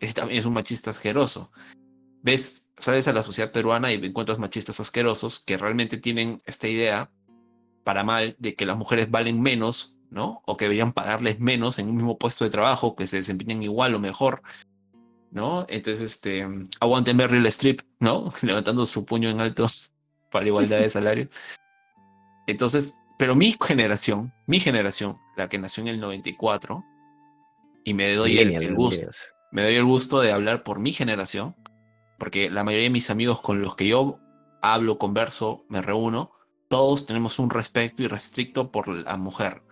[0.00, 1.52] es, también es un machista asqueroso.
[2.22, 7.10] Ves, sales a la sociedad peruana y encuentras machistas asquerosos que realmente tienen esta idea,
[7.84, 10.42] para mal, de que las mujeres valen menos, ¿no?
[10.46, 13.94] O que deberían pagarles menos en un mismo puesto de trabajo, que se desempeñan igual
[13.94, 14.42] o mejor,
[15.30, 15.66] ¿no?
[15.68, 16.46] Entonces, este,
[16.80, 18.32] aguanten Meryl Streep, ¿no?
[18.42, 19.66] Levantando su puño en alto
[20.30, 21.28] para igualdad de salario.
[22.46, 26.84] Entonces, pero mi generación, mi generación, la que nació en el 94,
[27.84, 29.06] y me doy el, Millennials, el gusto,
[29.52, 31.54] me doy el gusto de hablar por mi generación,
[32.20, 34.20] porque la mayoría de mis amigos con los que yo
[34.60, 36.30] hablo, converso, me reúno,
[36.68, 39.62] todos tenemos un respeto irrestricto por la mujer.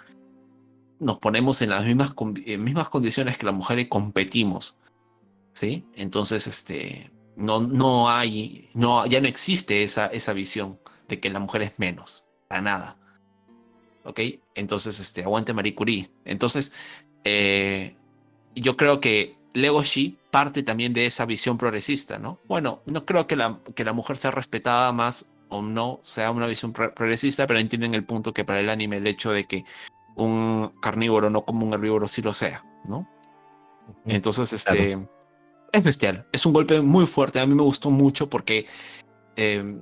[0.98, 4.78] Nos ponemos en las mismas, mismas condiciones que la mujer y competimos.
[5.52, 5.84] ¿Sí?
[5.94, 11.40] Entonces, este, no, no hay, no, ya no existe esa, esa visión de que la
[11.40, 12.96] mujer es menos, para nada.
[14.04, 14.20] ¿Ok?
[14.54, 16.10] Entonces, este, aguante Marie Curie.
[16.24, 16.72] Entonces,
[17.24, 17.94] eh,
[18.54, 22.38] yo creo que Legoshi parte también de esa visión progresista, ¿no?
[22.46, 26.46] Bueno, no creo que la, que la mujer sea respetada más o no sea una
[26.46, 29.64] visión pro- progresista, pero entienden el punto que para el anime el hecho de que
[30.14, 33.08] un carnívoro no como un herbívoro sí lo sea, ¿no?
[34.06, 34.92] Entonces, este
[35.72, 36.26] es bestial.
[36.32, 37.40] Es un golpe muy fuerte.
[37.40, 38.66] A mí me gustó mucho porque
[39.36, 39.76] eh,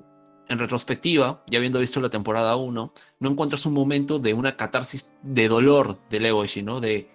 [0.48, 5.12] en retrospectiva, ya habiendo visto la temporada 1, no encuentras un momento de una catarsis
[5.22, 6.80] de dolor de Legoshi, ¿no?
[6.80, 7.10] De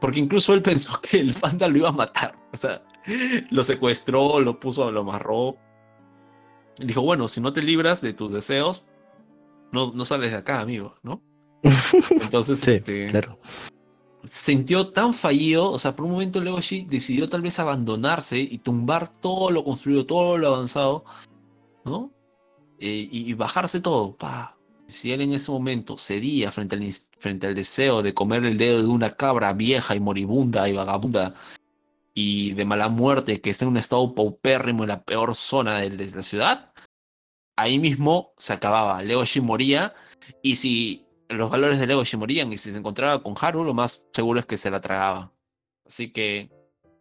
[0.00, 2.36] porque incluso él pensó que el panda lo iba a matar.
[2.52, 2.82] O sea,
[3.50, 5.56] lo secuestró, lo puso, lo amarró.
[6.78, 8.86] Y dijo, bueno, si no te libras de tus deseos,
[9.72, 11.22] no, no sales de acá, amigo, ¿no?
[12.10, 13.38] Entonces, Sí, este, claro.
[14.24, 19.08] sintió tan fallido, o sea, por un momento Legoshi decidió tal vez abandonarse y tumbar
[19.08, 21.04] todo lo construido, todo lo avanzado,
[21.84, 22.12] ¿no?
[22.78, 24.56] Eh, y, y bajarse todo, pa.
[24.86, 26.82] Si él en ese momento cedía frente al,
[27.18, 31.34] frente al deseo de comer el dedo de una cabra vieja y moribunda y vagabunda
[32.14, 35.96] y de mala muerte que está en un estado paupérrimo en la peor zona del-
[35.96, 36.72] de la ciudad,
[37.56, 39.02] ahí mismo se acababa.
[39.02, 39.94] Legoshi moría
[40.42, 44.06] y si los valores de Legoshi morían y si se encontraba con Haru, lo más
[44.12, 45.32] seguro es que se la tragaba.
[45.86, 46.50] Así que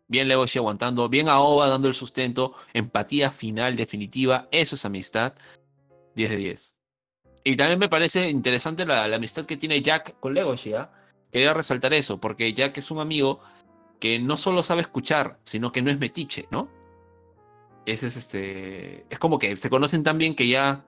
[0.08, 5.34] bien Legoshi aguantando, bien Aoba dando el sustento, empatía final definitiva, eso es amistad,
[6.16, 6.76] 10 de 10.
[7.44, 10.92] Y también me parece interesante la, amistad que tiene Jack con Legoshi, ¿ah?
[11.32, 13.40] Quería resaltar eso, porque Jack es un amigo
[14.00, 16.70] que no solo sabe escuchar, sino que no es metiche, ¿no?
[17.86, 19.06] Ese es este.
[19.10, 20.86] Es como que se conocen tan bien que ya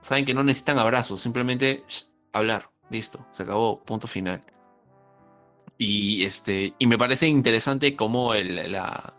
[0.00, 1.84] saben que no necesitan abrazos, simplemente
[2.32, 4.42] hablar, listo, se acabó, punto final.
[5.78, 6.74] Y este.
[6.78, 9.14] Y me parece interesante cómo el- la,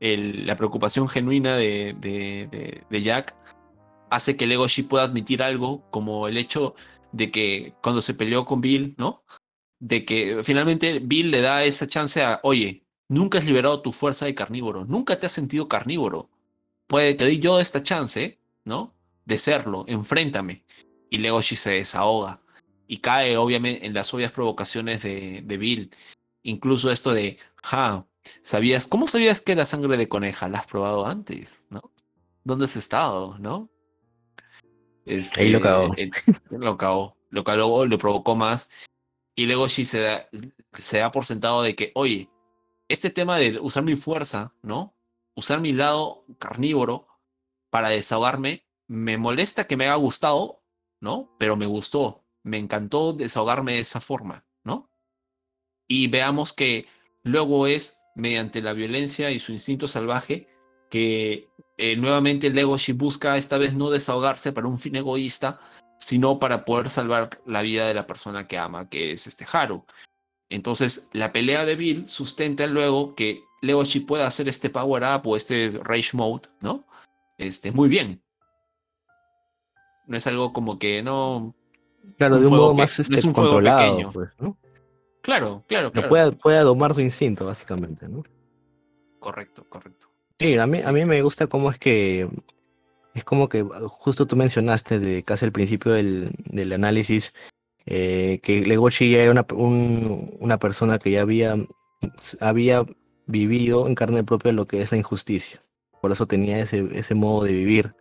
[0.00, 1.94] la preocupación genuina de-
[2.88, 3.36] de Jack
[4.10, 6.74] hace que Legoshi pueda admitir algo, como el hecho
[7.12, 9.24] de que cuando se peleó con Bill, ¿no?
[9.78, 14.26] De que finalmente Bill le da esa chance a, oye, nunca has liberado tu fuerza
[14.26, 16.28] de carnívoro, nunca te has sentido carnívoro.
[16.86, 18.94] Puede, te doy yo esta chance, ¿no?
[19.24, 20.64] De serlo, enfréntame.
[21.10, 22.40] Y Legoshi se desahoga
[22.86, 25.90] y cae obviamente en las obvias provocaciones de, de Bill.
[26.42, 28.06] Incluso esto de, ja,
[28.42, 28.86] ¿sabías?
[28.88, 31.64] ¿Cómo sabías que la sangre de coneja la has probado antes?
[31.70, 31.92] ¿No?
[32.44, 33.38] ¿Dónde has estado?
[33.38, 33.70] ¿No?
[35.36, 35.94] Ahí lo Este, cagó.
[35.96, 36.10] el-
[36.50, 37.16] lo cagó.
[37.30, 38.70] Lo cagó, le provocó más.
[39.36, 40.28] Y Legoshi se da,
[40.72, 42.28] se da por sentado de que, oye,
[42.88, 44.94] este tema de usar mi fuerza, ¿no?
[45.36, 47.06] Usar mi lado carnívoro
[47.70, 50.62] para desahogarme, me molesta que me haya gustado,
[51.00, 51.30] ¿no?
[51.38, 54.90] Pero me gustó, me encantó desahogarme de esa forma, ¿no?
[55.88, 56.86] Y veamos que
[57.22, 60.48] luego es mediante la violencia y su instinto salvaje
[60.90, 61.48] que
[61.82, 65.58] eh, nuevamente Legoshi busca esta vez no desahogarse para un fin egoísta,
[65.96, 69.82] sino para poder salvar la vida de la persona que ama, que es este Haru.
[70.50, 75.36] Entonces, la pelea de Bill sustenta luego que Legoshi pueda hacer este power up o
[75.38, 76.84] este rage mode, ¿no?
[77.38, 78.22] Este, muy bien.
[80.06, 81.54] No es algo como que no.
[82.18, 84.12] Claro, un de un modo más no este, es un juego controlado, pequeño.
[84.12, 84.58] pues, ¿no?
[85.22, 86.08] Claro, claro, claro.
[86.10, 88.22] pueda, pueda domar su instinto, básicamente, ¿no?
[89.18, 90.09] Correcto, correcto.
[90.40, 92.28] Sí, a mí, a mí me gusta cómo es que
[93.14, 97.34] es como que uh, justo tú mencionaste de casi al principio del, del análisis
[97.86, 101.56] eh, que Legoshi ya era una, un- una persona que ya había,
[102.40, 102.86] había
[103.26, 105.62] vivido en carne propia lo que es la injusticia.
[106.02, 107.94] Por eso tenía ese, ese modo de vivir,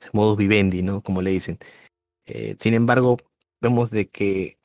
[0.00, 1.02] ese modo vivendi, ¿no?
[1.02, 1.58] Como le dicen.
[2.26, 3.18] Eh, sin embargo,
[3.60, 4.58] vemos de que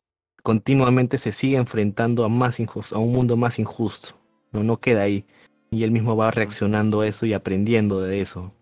[0.43, 4.19] continuamente se sigue enfrentando a más injusto, a un mundo más injusto.
[4.51, 5.25] No, no queda ahí
[5.73, 8.53] y él mismo va reaccionando a eso y aprendiendo de eso.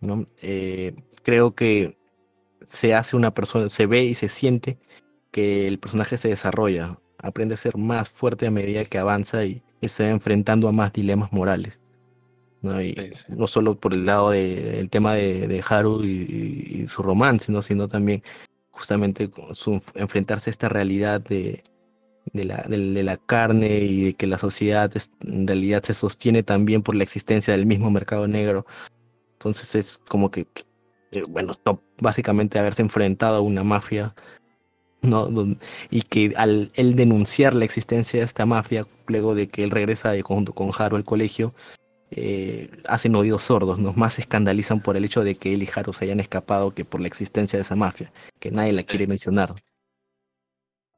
[0.00, 0.26] ¿no?
[0.42, 1.96] Eh, creo que
[2.66, 4.78] se hace una persona, se ve y se siente
[5.30, 9.62] que el personaje se desarrolla, aprende a ser más fuerte a medida que avanza y,
[9.80, 11.80] y se va enfrentando a más dilemas morales.
[12.62, 12.80] ¿no?
[12.82, 13.24] Y Sí, sí.
[13.28, 17.52] no solo por el lado del tema de, de Haru y, y- y su romance,
[17.52, 17.62] ¿no?
[17.62, 18.22] sino también
[18.70, 21.64] justamente con su enfrentarse a esta realidad de,
[22.32, 25.94] de, la, de, de la carne y de que la sociedad es- en realidad se
[25.94, 28.66] sostiene también por la existencia del mismo mercado negro.
[29.34, 30.46] Entonces es como que,
[31.28, 31.52] bueno,
[32.00, 34.14] básicamente haberse enfrentado a una mafia,
[35.02, 35.28] ¿no?
[35.90, 40.12] Y que al él denunciar la existencia de esta mafia, luego de que él regresa
[40.12, 41.54] de, junto con Haru al colegio,
[42.10, 43.92] eh, hacen oídos sordos, ¿no?
[43.94, 46.84] Más se escandalizan por el hecho de que él y Haru se hayan escapado que
[46.84, 49.54] por la existencia de esa mafia, que nadie la quiere mencionar.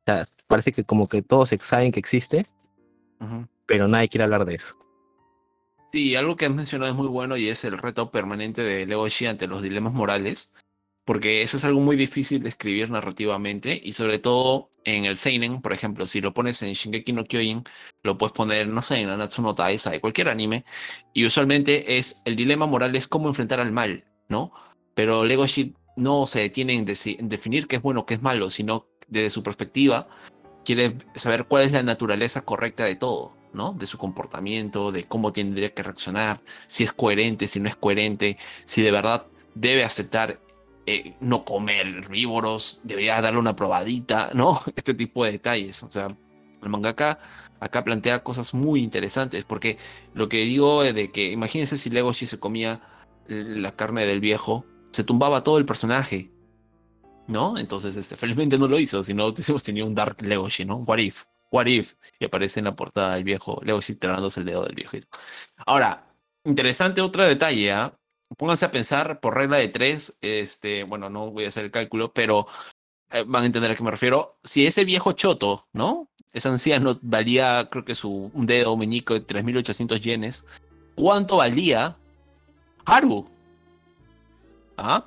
[0.09, 2.47] O sea, parece que como que todos saben que existe,
[3.21, 3.47] Ujú.
[3.67, 4.75] pero nadie quiere hablar de eso.
[5.93, 9.27] Sí, algo que has mencionado es muy bueno y es el reto permanente de Legoshi
[9.27, 10.51] ante los dilemas morales,
[11.05, 15.61] porque eso es algo muy difícil de escribir narrativamente y sobre todo en el seinen,
[15.61, 17.65] por ejemplo, si lo pones en Shingeki no Kyojin,
[18.03, 20.65] lo puedes poner, no sé, en Nanatsu no Taizai, cualquier anime,
[21.13, 24.53] y usualmente es el dilema moral es cómo enfrentar al mal, ¿no?
[24.95, 28.87] Pero Legoshi no se detiene en, en definir qué es bueno, qué es malo, sino
[29.09, 30.09] desde su perspectiva
[30.65, 33.73] quiere saber cuál es la naturaleza correcta de todo, ¿no?
[33.73, 38.37] De su comportamiento, de cómo tendría que reaccionar, si es coherente, si no es coherente,
[38.65, 40.41] si de verdad debe aceptar
[40.87, 44.59] eh, no comer herbívoros, debería darle una probadita, ¿no?
[44.77, 45.83] Este tipo de detalles.
[45.83, 46.09] O sea,
[46.63, 47.19] el mangaka
[47.61, 49.79] acá plantea cosas muy interesantes, porque
[50.15, 52.81] lo que digo es de que, imagínense si Legoshi se comía
[53.29, 56.31] la carne del viejo, se tumbaba todo el personaje,
[57.29, 57.59] ¿no?
[57.59, 60.79] Entonces, este, felizmente no lo hizo, sino hubiésemos tenido un Dark Legoshi, ¿no?
[60.79, 61.25] What if?
[61.51, 61.95] What if?
[62.19, 65.07] Y aparece en la portada el viejo Legoshi tragándose el dedo del viejito.
[65.67, 66.13] Ahora,
[66.45, 67.95] interesante otro detalle, ¿ah?
[68.37, 72.13] Pónganse a pensar por regla de tres, este, bueno, no voy a hacer el cálculo,
[72.13, 72.47] pero
[73.11, 74.39] eh, van a entender a qué me refiero.
[74.45, 76.11] Si ese viejo choto, ¿no?
[76.35, 80.45] Ese anciano valía, creo que su dedo meñico de 3.800 yenes,
[80.95, 81.97] ¿cuánto valía
[82.85, 83.27] Haru?
[84.77, 85.05] ¿Ah?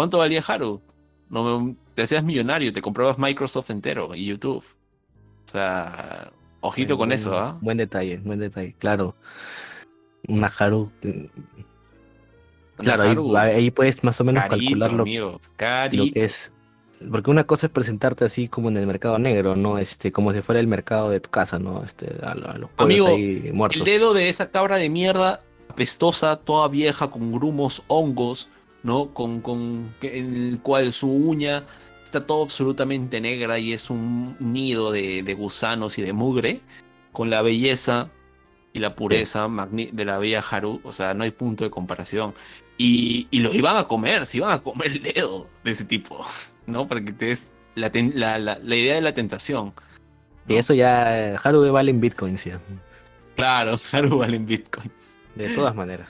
[0.00, 0.80] ¿Cuánto valía Haru?
[1.28, 4.64] No, me- te hacías millonario, te comprabas Microsoft entero y YouTube.
[4.64, 7.58] O sea, ojito con eso, ¿ah?
[7.60, 9.14] Buen detalle, buen detalle, claro.
[10.26, 10.90] Una Haru.
[12.78, 16.14] Claro, ahí, Haru, ahí puedes más o menos carito, calcular lo, amigo, lo carito.
[16.14, 16.50] que es.
[17.10, 19.76] Porque una cosa es presentarte así como en el mercado negro, ¿no?
[19.76, 21.84] Este, como si fuera el mercado de tu casa, ¿no?
[21.84, 23.84] Este, a, a los Amigo, ahí El muertos.
[23.84, 28.48] dedo de esa cabra de mierda, apestosa, toda vieja, con grumos, hongos,
[28.82, 29.12] ¿no?
[29.14, 31.64] Con, con el cual su uña
[32.02, 36.60] está todo absolutamente negra y es un nido de, de gusanos y de mugre,
[37.12, 38.10] con la belleza
[38.72, 42.34] y la pureza magni- de la bella Haru, o sea, no hay punto de comparación.
[42.78, 46.24] Y, y lo iban a comer, se iban a comer el dedo de ese tipo,
[46.66, 46.86] ¿no?
[46.86, 49.72] Para que te des la, ten- la, la- la idea de la tentación.
[50.48, 52.60] Y eso ya, Haru vale en bitcoins, ya.
[53.36, 55.16] Claro, Haru vale en bitcoins.
[55.36, 56.08] De todas maneras.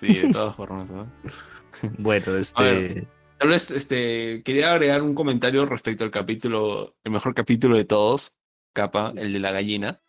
[0.00, 1.10] Sí, de todas formas, ¿no?
[1.98, 2.62] Bueno, este.
[2.62, 3.06] ver.
[3.38, 8.36] Tal vez este, quería agregar un comentario respecto al capítulo, el mejor capítulo de todos,
[8.72, 10.00] capa, el de la gallina,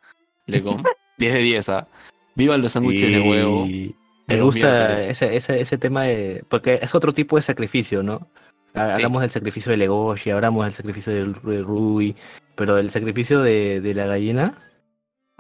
[0.47, 0.83] Legón.
[1.17, 1.87] 10 de 10, ¿ah?
[2.35, 3.67] Vivan los sándwiches de huevo.
[4.27, 6.43] Me gusta ese, ese, ese tema de.
[6.49, 8.27] Porque es otro tipo de sacrificio, ¿no?
[8.73, 8.79] Sí.
[8.79, 12.15] Hablamos del sacrificio de Legoshi, hablamos del sacrificio de Rui,
[12.55, 14.70] pero el sacrificio de, de la gallina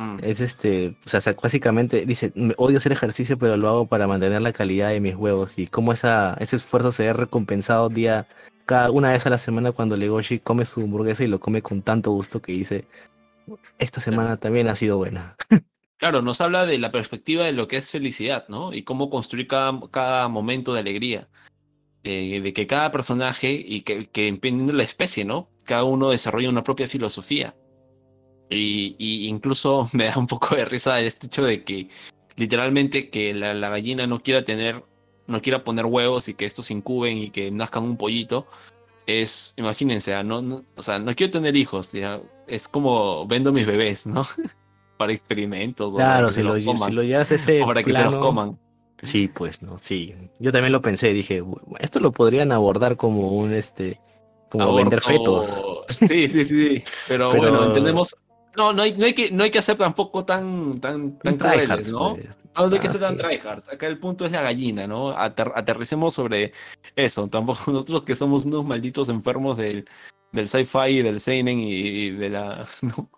[0.01, 0.95] Mm, es este.
[1.05, 4.89] O sea, básicamente dice: "Me- odio hacer ejercicio, pero lo hago para mantener la calidad
[4.89, 5.57] de mis huevos.
[5.59, 8.27] Y cómo esa, ese esfuerzo se ve recompensado día.
[8.65, 11.83] Cada una vez a la semana cuando Legoshi come su hamburguesa y lo come con
[11.83, 12.85] tanto gusto que dice.
[13.77, 15.35] Esta semana también ha sido buena.
[15.97, 18.73] Claro, nos habla de la perspectiva de lo que es felicidad, ¿no?
[18.73, 21.27] Y cómo construir cada, cada momento de alegría.
[22.03, 24.39] Eh, de que cada personaje y que, que
[24.73, 25.49] la especie, ¿no?
[25.65, 27.53] Cada uno desarrolla una propia filosofía.
[28.51, 31.87] Y, y incluso me da un poco de risa este hecho de que
[32.35, 34.83] literalmente que la, la gallina no quiera tener,
[35.27, 38.47] no quiera poner huevos y que estos incuben y que nazcan un pollito.
[39.07, 42.21] Es, imagínense, ah, no, no- o sea, no quiero tener hijos, ya.
[42.47, 44.23] Es como vendo mis bebés, ¿no?
[44.97, 45.93] Para experimentos.
[45.93, 48.03] o para Claro, si lo, lle- si coman, lo llevas ese o para que se
[48.03, 48.59] los coman.
[49.01, 50.13] Sí, pues no, sí.
[50.39, 53.99] Yo también lo pensé, dije, "Bu- esto lo podrían abordar como un este
[54.51, 55.47] como vender fetos.
[55.89, 56.83] Sí, sí, sí.
[57.07, 58.15] Pero, Pero- bueno, entendemos.
[58.57, 61.91] No, no hay, no hay que, no hay que hacer tampoco tan, tan, tan crueles,
[61.91, 62.15] ¿no?
[62.15, 62.37] pues.
[62.57, 63.23] No, no hay que Ah, ser tan sí.
[63.23, 63.69] tryhards.
[63.69, 65.11] Acá el punto es la gallina, ¿no?
[65.17, 66.51] Ater- aterricemos sobre
[66.97, 67.27] eso.
[67.27, 69.87] Tampoco nosotros que somos unos malditos enfermos del,
[70.33, 73.09] del sci-fi, del seinen y, y de la, ¿no?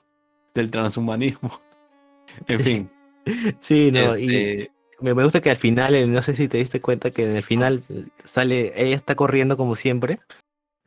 [0.54, 1.50] del transhumanismo.
[2.48, 2.92] En fin.
[3.60, 4.72] Sí, no, y este,
[5.02, 7.44] me me gusta que al final, no sé si te diste cuenta que en el
[7.44, 7.82] final
[8.24, 10.20] sale, ella está corriendo como siempre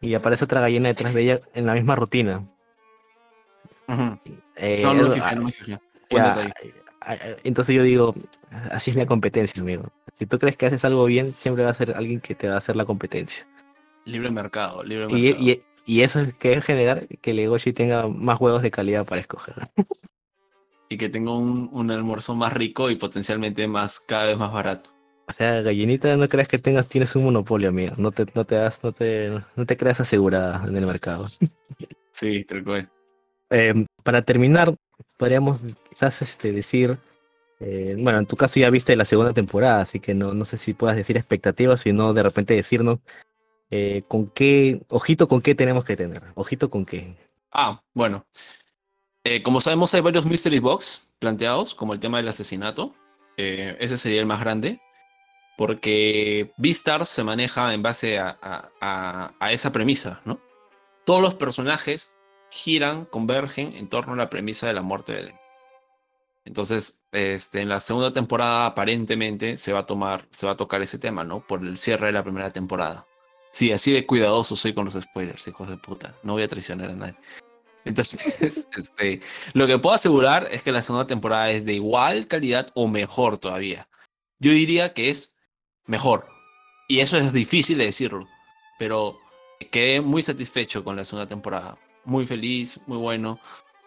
[0.01, 2.49] y aparece otra gallina detrás de ella en la misma rutina.
[4.57, 5.79] Eh, No, no me fijé, no me fijé.
[6.11, 6.53] Ya,
[7.45, 8.15] entonces yo digo,
[8.71, 9.93] así es la competencia, amigo.
[10.13, 12.55] Si tú crees que haces algo bien, siempre va a ser alguien que te va
[12.55, 13.47] a hacer la competencia.
[14.05, 15.45] Libre mercado, libre Y, mercado.
[15.45, 19.55] y, y eso es que generar que Legoshi tenga más juegos de calidad para escoger.
[20.89, 24.91] y que tenga un, un almuerzo más rico y potencialmente más cada vez más barato.
[25.29, 27.95] O sea, gallinita, no creas que tengas, tienes un monopolio, amigo.
[27.99, 31.27] No te, no te das, no te, no te creas asegurada en el mercado.
[32.13, 32.91] Sí, tal cual.
[33.51, 34.75] Eh, para terminar,
[35.17, 36.99] podríamos quizás este, decir,
[37.61, 40.59] eh, bueno, en tu caso ya viste la segunda temporada, así que no, no sé
[40.59, 42.99] si puedas decir expectativas, sino de repente decirnos
[43.71, 47.17] eh, con qué, ojito con qué tenemos que tener, ojito con qué.
[47.53, 48.27] Ah, bueno.
[49.25, 52.95] Eh, como sabemos, hay varios mystery box planteados, como el tema del asesinato.
[53.37, 54.81] Ese sería el más grande.
[55.59, 58.37] Porque Beastars se maneja en base a-
[59.41, 60.39] a esa premisa, ¿no?
[61.05, 62.13] Todos los personajes
[62.51, 65.37] giran, convergen en torno a la premisa de la muerte de Eren.
[66.45, 70.81] Entonces, este, en la segunda temporada aparentemente se va a tomar, se va a tocar
[70.81, 71.45] ese tema, ¿no?
[71.45, 73.05] Por el cierre de la primera temporada.
[73.51, 76.15] Sí, así de cuidadoso soy con los spoilers, hijos de puta.
[76.23, 77.17] No voy a traicionar a nadie.
[77.85, 79.21] Entonces, este,
[79.55, 83.39] lo que puedo asegurar es que la segunda temporada es de igual calidad o mejor
[83.39, 83.89] todavía.
[84.39, 85.35] Yo diría que es
[85.87, 86.27] mejor.
[86.89, 88.29] Y eso es difícil de decirlo.
[88.79, 89.19] Pero
[89.73, 91.79] quedé muy satisfecho con la segunda temporada.
[92.07, 93.39] Muy feliz, muy bueno.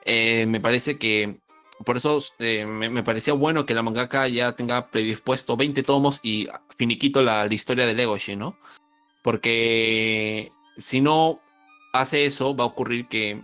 [0.05, 1.39] Eh, me parece que.
[1.85, 6.49] Por eso eh, me, parecía bueno que la mangaka ya tenga predispuesto 20 tomos y
[6.77, 8.57] finiquito la, historia de Legoshi, ¿no?
[9.21, 11.39] Porque si no
[11.93, 13.41] hace eso, va a ocurrir que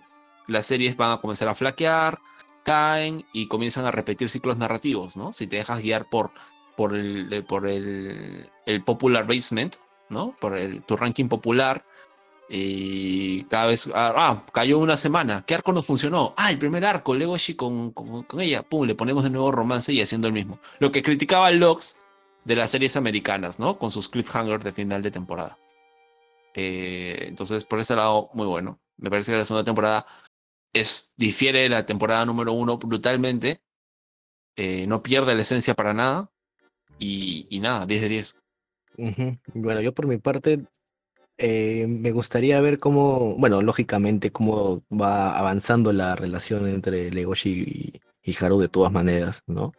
[0.47, 2.19] las series van a comenzar a flaquear,
[2.63, 5.31] caen y comienzan a repetir ciclos narrativos, ¿no?
[5.31, 6.31] Si te dejas guiar por,
[6.75, 9.77] por, el, por el, el popular basement,
[10.09, 10.35] ¿no?
[10.41, 11.85] Por el, tu ranking popular.
[12.47, 16.33] Y cada vez, ah, ah, cayó una semana, ¿qué arco no funcionó?
[16.37, 19.91] Ah, el primer arco, Legoshi con, con, con ella, pum, le ponemos de nuevo romance
[19.91, 20.59] y haciendo el mismo.
[20.79, 21.97] Lo que criticaba Logs
[22.43, 23.79] de las series americanas, ¿no?
[23.79, 25.57] Con sus cliffhangers de final de temporada.
[26.53, 28.79] Eh, entonces, por ese lado, muy bueno.
[28.97, 30.05] Me parece que la segunda temporada
[30.73, 33.61] es, difiere de la temporada número uno brutalmente.
[34.55, 36.31] eh, no pierde la esencia para nada.
[36.99, 38.37] Y, nada, 10 de 10.
[38.97, 39.37] Ujú.
[39.53, 40.65] Bueno, yo por mi parte
[41.37, 48.35] eh, me gustaría ver cómo, bueno, lógicamente cómo va avanzando la relación entre Legoshi y,
[48.43, 49.73] Haru de todas maneras, ¿no?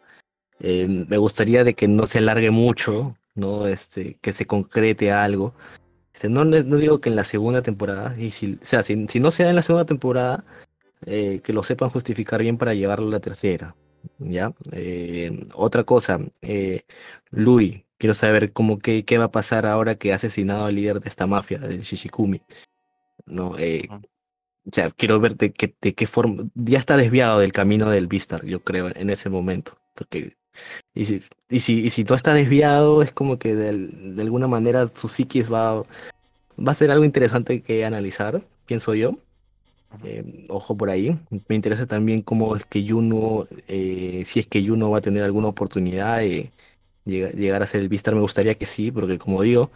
[0.59, 3.67] Eh, me gustaría de que no se alargue mucho, ¿no?
[3.67, 5.53] Este, que se concrete algo.
[6.13, 9.31] Este, no, no digo que en la segunda temporada, y si, o sea, si, no
[9.31, 10.45] se da en la segunda temporada,
[11.05, 13.75] eh, que lo sepan justificar bien para llevarlo a la tercera,
[14.19, 14.53] ¿ya?
[15.53, 16.19] Otra cosa,
[17.31, 20.99] Louis, quiero saber cómo qué, qué va a pasar ahora que ha asesinado al líder
[20.99, 22.41] de esta mafia, del Shishikumi.
[23.25, 23.97] No, eh, Ujú.
[23.97, 26.45] o sea, quiero ver de qué, de qué forma.
[26.55, 29.77] Ya está desviado del camino del Vistar, yo creo, en ese momento.
[29.95, 30.37] Porque.
[30.93, 34.47] Y si, y si, y si no está desviado, es como que de, de alguna
[34.47, 39.11] manera su psiquis va, va a ser algo interesante que analizar, pienso yo.
[40.03, 41.17] Eh, ojo por ahí.
[41.47, 45.23] Me interesa también cómo es que Juno, eh, si es que Juno va a tener
[45.23, 46.51] alguna oportunidad de
[47.07, 48.13] llega- llegar a ser el Vistar.
[48.15, 49.71] Me gustaría que sí, porque como digo,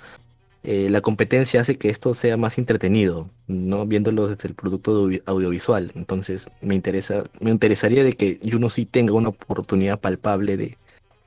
[0.64, 3.86] eh, la competencia hace que esto sea más entretenido, ¿no?
[3.88, 5.92] Viéndolo desde el producto audio- audiovisual.
[5.96, 10.78] Entonces, me interesa, me interesaría de que Juno sí tenga una oportunidad palpable de,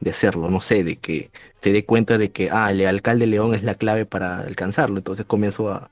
[0.01, 3.55] de hacerlo, no sé, de que se dé cuenta de que, ah, el alcalde León
[3.55, 4.99] es la clave para alcanzarlo.
[4.99, 5.91] Entonces comienzo a,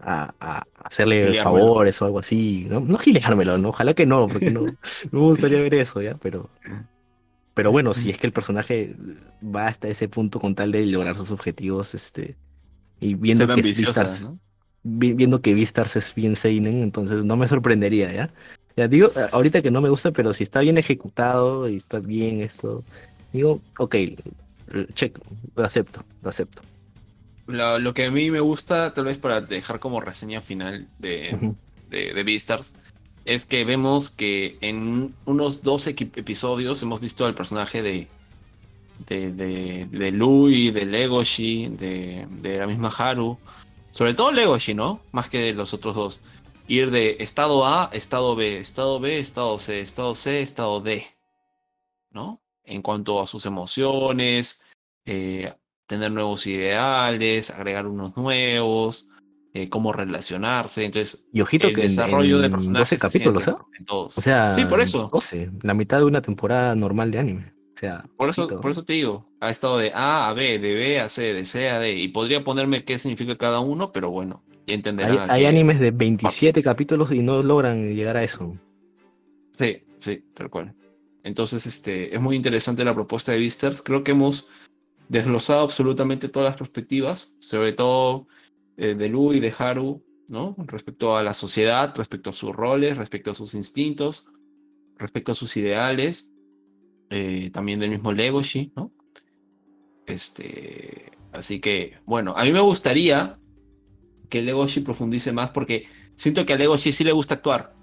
[0.00, 1.44] a, a hacerle Gileármelo.
[1.44, 2.80] favores o algo así, ¿no?
[2.80, 3.68] No gileármelo, ¿no?
[3.68, 4.76] Ojalá que no, porque no, no
[5.12, 6.14] me gustaría ver eso, ¿ya?
[6.20, 6.50] Pero,
[7.54, 8.94] pero bueno, si es que el personaje
[9.42, 12.36] va hasta ese punto con tal de lograr sus objetivos, este,
[13.00, 14.38] y viendo Ser que Beastars- ¿no?
[14.82, 18.30] vi- viendo que Beastars es bien seinen, entonces no me sorprendería, ¿ya?
[18.76, 22.40] Ya digo, ahorita que no me gusta, pero si está bien ejecutado y está bien
[22.40, 22.82] esto,
[23.32, 23.96] digo, ok,
[24.94, 25.18] check,
[25.54, 26.62] lo acepto, lo acepto.
[27.46, 31.34] Lo, lo que a mí me gusta, tal vez para dejar como reseña final de,
[31.34, 31.56] Ujú.
[31.90, 32.74] de, de Beastars,
[33.24, 38.08] es que vemos que en unos 12 equi- episodios hemos visto al personaje de,
[39.06, 43.38] de, de, de Louis, de Legoshi, de, de la misma Haru,
[43.90, 45.00] sobre todo Legoshi, ¿no?
[45.12, 46.22] Más que los otros dos.
[46.68, 51.06] Ir de estado A, estado B, estado B, estado C, estado C, estado D,
[52.10, 52.40] ¿no?
[52.64, 54.62] En cuanto a sus emociones,
[55.04, 55.52] eh,
[55.86, 59.06] tener nuevos ideales, agregar unos nuevos,
[59.54, 60.84] eh, cómo relacionarse.
[60.84, 63.66] Entonces, Y ojito el que en- desarrollo de personajes 12 se capítulos, siente ¿ah?
[63.78, 64.18] en todos.
[64.18, 65.10] O sea, sí, por eso.
[65.12, 67.52] 12, la mitad de una temporada normal de anime.
[67.78, 71.00] sea, Por eso, por eso te digo, ha estado de A a B, de B
[71.00, 74.42] a C, de C a D, y podría ponerme qué significa cada uno, pero bueno,
[74.66, 75.28] ya entenderán.
[75.30, 78.56] hay, animes de 27 capítulos y no logran llegar a eso.
[79.58, 80.74] Sí, sí, tal cual.
[81.24, 83.82] Entonces, este, es muy interesante la propuesta de Visters.
[83.82, 84.48] Creo que hemos
[85.08, 88.26] desglosado absolutamente todas las perspectivas, sobre todo
[88.76, 90.54] eh, de Lu y de Haru, ¿no?
[90.66, 94.28] Respecto a la sociedad, respecto a sus roles, respecto a sus instintos,
[94.96, 96.32] respecto a sus ideales,
[97.10, 98.92] eh, también del mismo Legoshi, ¿no?
[100.06, 103.38] Este, así que, bueno, a mí me gustaría
[104.28, 105.86] que Legoshi profundice más porque
[106.16, 107.74] siento que a Legoshi sí le gusta actuar.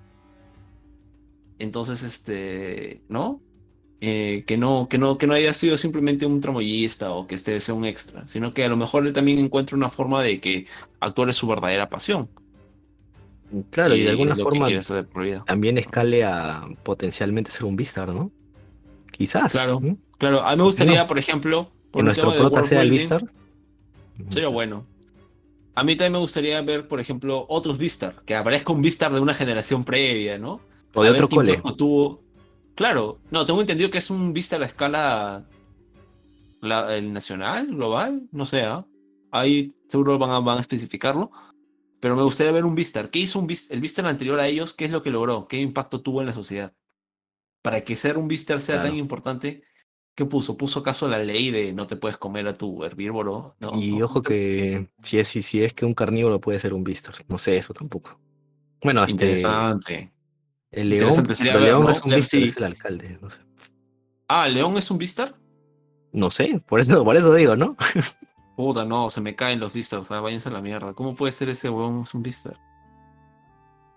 [1.60, 3.42] Entonces, este, ¿no?
[4.02, 7.60] Eh, que no, que no, que no haya sido simplemente un tramoyista o que este
[7.60, 10.68] sea un extra, sino que a lo mejor él también encuentra una forma de que
[11.02, 12.30] actuar es su verdadera pasión.
[13.72, 14.68] Claro, y, de alguna forma
[15.46, 18.32] también escale a potencialmente ser un Vistar, ¿no?
[19.12, 19.52] Quizás.
[19.52, 19.82] Claro.
[20.18, 21.08] Claro, a mí me gustaría, no?
[21.08, 23.24] por ejemplo, por Que nuestro prota sea el Vistar.
[24.28, 24.86] Sería bueno.
[25.76, 29.20] A mí también me gustaría ver, por ejemplo, otros Vistar, que aparezca un Vistar de
[29.20, 30.62] una generación previa, ¿no?
[30.94, 31.62] O de A otro cole.
[31.78, 32.22] tuvo.
[32.80, 35.44] Claro, no, tengo entendido que es un Vistar a escala
[36.62, 38.86] la- el nacional, global, no sé, ¿ah?
[39.32, 41.30] ahí seguro van a, van a especificarlo.
[42.00, 43.10] Pero me gustaría ver un Vistar.
[43.10, 44.74] ¿Qué hizo un Vis- el Vistar anterior a ellos?
[44.74, 45.50] ¿Qué es lo que logró?
[45.50, 46.74] ¿Qué impacto tuvo en la sociedad?
[47.62, 49.64] Para que ser un Vistar sea tan importante,
[50.16, 50.56] ¿qué puso?
[50.56, 53.58] ¿Puso caso la ley de no te puedes comer a tu herbívoro?
[53.60, 56.74] No, Y no, ojo que si es, si, si es que un carnívoro puede ser
[56.74, 57.16] un Vistar.
[57.28, 58.18] No sé eso tampoco.
[58.82, 60.14] Bueno, este, Interesante.
[60.72, 61.90] El león, interesante sería el ver, león ¿no?
[61.92, 63.18] es un si- es el alcalde.
[63.22, 63.40] No sé.
[64.28, 65.34] Ah, ¿León es un Vistar?
[66.12, 67.76] No sé, por eso, por eso digo, ¿no?
[68.56, 70.94] Puta, no, se me caen los Vistars, ah, váyanse a la mierda.
[70.94, 72.58] ¿Cómo puede ser ese huevón es un Vistar?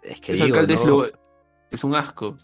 [0.02, 1.02] Es que Ese digo, alcalde es, ¿no?
[1.02, 1.10] lo-
[1.70, 2.36] es un asco.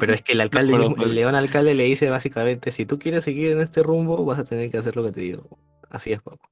[0.00, 2.86] Pero es que el alcalde, pero- mismo- pero- el león alcalde le dice básicamente, si
[2.86, 5.58] tú quieres seguir en este rumbo, vas a tener que hacer lo que te digo.
[5.90, 6.48] Así es, papá.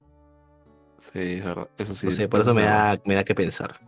[0.98, 1.68] Sí, es verdad.
[1.78, 2.06] Eso sí.
[2.06, 3.80] No sé, por eso es me da, me da que pensar.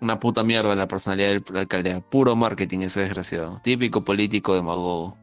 [0.00, 2.02] Una puta mierda la personalidad del alcalde.
[2.10, 3.58] Puro marketing ese desgraciado.
[3.62, 5.16] Típico político demagogo.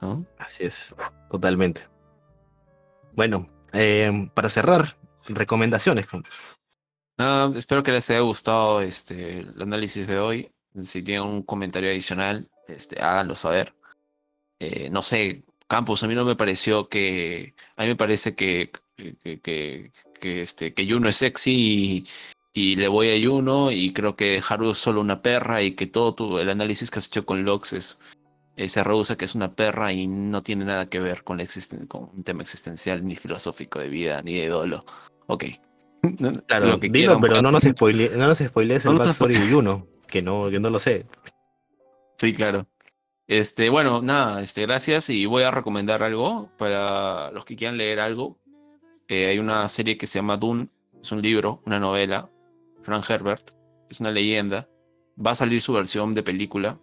[0.00, 0.24] ¿No?
[0.38, 0.94] Así es,
[1.30, 1.88] totalmente.
[3.14, 4.96] Bueno, eh, para cerrar,
[5.26, 6.06] recomendaciones.
[7.18, 10.50] Nada, espero que les haya gustado este, el análisis de hoy.
[10.80, 13.74] Si tienen un comentario adicional, este, háganlo saber.
[14.58, 17.54] Eh, no sé, Campos, a mí no me pareció que.
[17.76, 22.04] A mí me parece que, que, que, que, este, que Juno es sexy
[22.54, 23.70] y, le voy a Juno.
[23.70, 26.98] Y creo que Haru es solo una perra y que todo tu, el análisis que
[26.98, 28.00] has hecho con Lox es,
[28.56, 31.38] eh, se reduce a que es una perra y no tiene nada que ver con,
[31.38, 34.84] la existen- con un tema existencial, ni filosófico de vida, ni de dolo.
[35.26, 35.44] Ok.
[36.48, 39.06] Claro, Lo que dilo, quieran, pero no nos, spoile, no nos spoilees el No nos
[39.06, 41.06] backstory de Juno, que no, yo no lo sé.
[42.16, 42.66] Sí, claro.
[43.28, 48.00] Este, bueno, nada, este, gracias y voy a recomendar algo para los que quieran leer
[48.00, 48.36] algo.
[49.08, 50.68] Eh, hay una serie que se llama Dune,
[51.00, 52.28] es un libro, una novela,
[52.82, 53.50] Frank Herbert,
[53.90, 54.68] es una leyenda.
[55.24, 56.78] Va a salir su versión de película,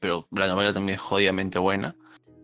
[0.00, 1.96] pero la novela también es jodidamente buena.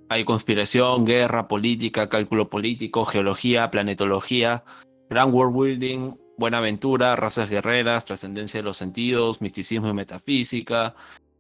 [0.09, 4.65] Hay conspiración, guerra, política, cálculo político, geología, planetología,
[5.09, 10.95] gran world building, buena aventura, razas guerreras, trascendencia de los sentidos, misticismo y metafísica,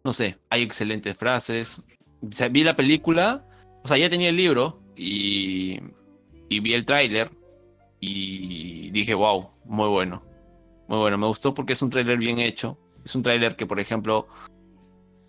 [0.04, 1.84] no sé, hay excelentes frases.
[2.50, 3.44] Vi la película,
[3.82, 5.78] o sea, ya tenía el libro y,
[6.48, 7.30] y vi el tráiler
[7.98, 10.22] y dije, wow, muy bueno.
[10.90, 12.76] Muy bueno, me gustó porque es un tráiler bien hecho.
[13.04, 14.26] Es un tráiler que, por ejemplo,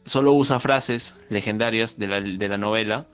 [0.05, 3.07] solo usa frases legendarias de la, de la novela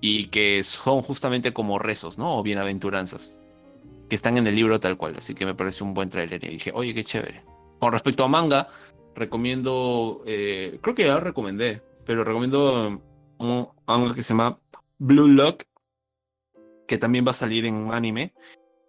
[0.00, 2.38] y que son justamente como rezos, ¿no?
[2.38, 3.36] O bienaventuranzas.
[4.08, 5.16] Que están en el libro tal cual.
[5.18, 7.44] Así que me pareció un buen tráiler y dije, oye, qué chévere.
[7.78, 8.68] Con respecto a manga,
[9.14, 13.02] recomiendo, eh, creo que ya lo recomendé, pero recomiendo
[13.36, 14.58] un manga que se llama
[14.96, 15.64] Blue Lock,
[16.88, 18.32] que también va a salir en un anime.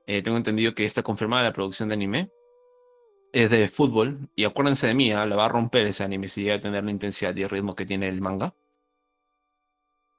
[0.06, 2.32] Eh, tengo entendido que está confirmada la producción de anime.
[3.34, 6.44] Es de fútbol, y acuérdense de mí, ah, la va a romper ese anime si
[6.44, 8.56] llega a tener la intensidad y el ritmo que tiene el manga.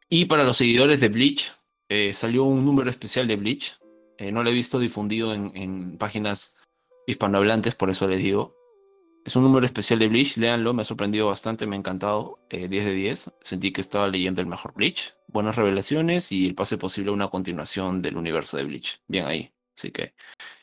[0.08, 1.52] Y para los seguidores de Bleach,
[1.88, 3.78] eh, salió un número especial de Bleach.
[4.18, 6.56] Eh, no lo he visto difundido en, en páginas
[7.06, 8.54] hispanohablantes, por eso les digo.
[9.24, 12.38] Es un número especial de Bleach, léanlo, me ha sorprendido bastante, me ha encantado.
[12.50, 13.32] eh, 10 de 10.
[13.42, 15.14] Sentí que estaba leyendo el mejor Bleach.
[15.26, 19.02] Buenas revelaciones y el pase posible a una continuación del universo de Bleach.
[19.06, 19.52] Bien ahí.
[19.76, 20.14] Así que.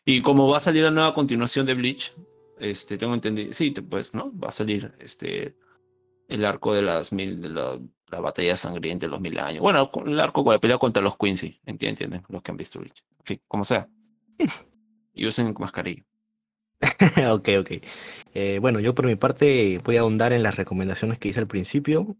[0.04, 2.16] Y como va a salir la nueva continuación de Bleach,
[2.60, 3.54] este, tengo entendido.
[3.54, 4.32] Sí, pues, ¿no?
[4.38, 5.56] Va a salir este
[6.28, 9.62] el arco de las mil, de la, la batalla sangrienta de los mil años.
[9.62, 12.82] Bueno, el arco con la pelea contra los Quincy, entienden, entienden, los que han visto.
[12.82, 12.92] En
[13.24, 13.88] fin, como sea.
[15.18, 16.04] Y usen mascarilla.
[17.32, 17.72] ok, ok.
[18.34, 21.48] Eh, bueno, yo por mi parte voy a ahondar en las recomendaciones que hice al
[21.48, 22.18] principio.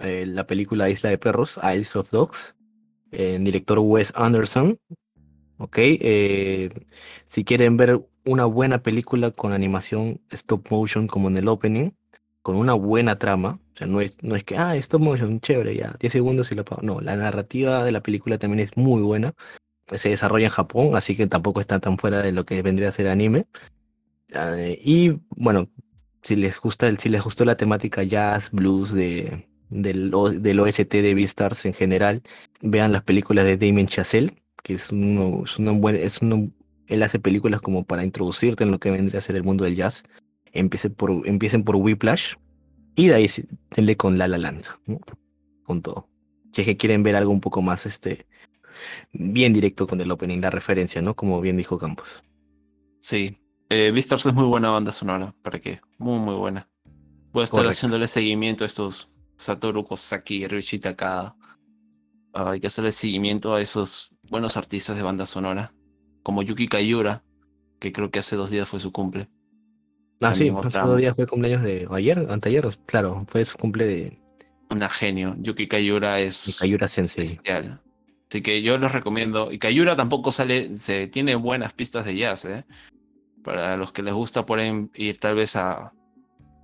[0.00, 2.56] eh, la película Isla de Perros, Isles of Dogs,
[3.12, 4.78] en director Wes Anderson.
[5.62, 6.70] Ok, eh,
[7.24, 11.92] si quieren ver una buena película con animación stop motion como en el opening,
[12.42, 15.76] con una buena trama, o sea, no es, no es que, ah, stop motion, chévere,
[15.76, 16.82] ya, 10 segundos y lo pago.
[16.82, 19.34] No, la narrativa de la película también es muy buena.
[19.86, 22.92] Se desarrolla en Japón, así que tampoco está tan fuera de lo que vendría a
[22.92, 23.46] ser anime.
[24.30, 25.68] Eh, y bueno,
[26.22, 31.14] si les gusta si les gustó la temática jazz, blues de, del, del OST de
[31.14, 32.22] Beastars en general,
[32.62, 36.50] vean las películas de Damien Chazelle, que es uno, es una buena, es uno,
[36.86, 39.76] él hace películas como para introducirte en lo que vendría a ser el mundo del
[39.76, 40.02] jazz.
[40.52, 42.34] Empiecen por, empiecen por Whiplash
[42.94, 43.26] y de ahí
[43.74, 45.00] denle con La La Land, ¿no?
[45.64, 46.08] con todo.
[46.52, 48.26] Si es que quieren ver algo un poco más este
[49.12, 51.14] bien directo con el opening, la referencia, ¿no?
[51.14, 52.22] Como bien dijo Campos.
[53.00, 53.36] Sí.
[53.70, 55.34] Eh, Beastars es muy buena banda sonora.
[55.42, 55.80] ¿Para qué?
[55.98, 56.68] Muy, muy buena.
[57.32, 57.70] Voy a estar Correcto.
[57.70, 61.34] haciéndole seguimiento a estos Satoru Kosaki y Ryuichi Takada.
[62.34, 65.72] Ah, hay que hacerle seguimiento a esos buenos artistas de banda sonora.
[66.24, 67.22] Como Yuki Kayura,
[67.78, 69.28] que creo que hace dos días fue su cumple.
[70.20, 74.18] Ah, sí, hace dos días fue cumpleaños de ayer, anteayer, claro, fue su cumple de,
[74.70, 75.36] Una genio.
[75.38, 77.24] Yuki Kayura es Kayura Sensei.
[77.24, 77.80] bestial.
[78.30, 79.52] Así que yo les recomiendo.
[79.52, 82.64] Y Kayura tampoco sale, se tiene buenas pistas de jazz, ¿eh?
[83.44, 85.92] Para los que les gusta pueden ir tal vez a...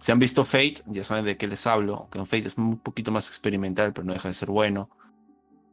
[0.01, 2.79] Si han visto Fate, ya saben de qué les hablo, que en Fate es un
[2.79, 4.89] poquito más experimental, pero no deja de ser bueno.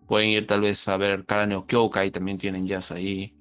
[0.08, 3.34] Pueden ir tal vez a ver Karaneo Kyokai, también tienen jazz ahí.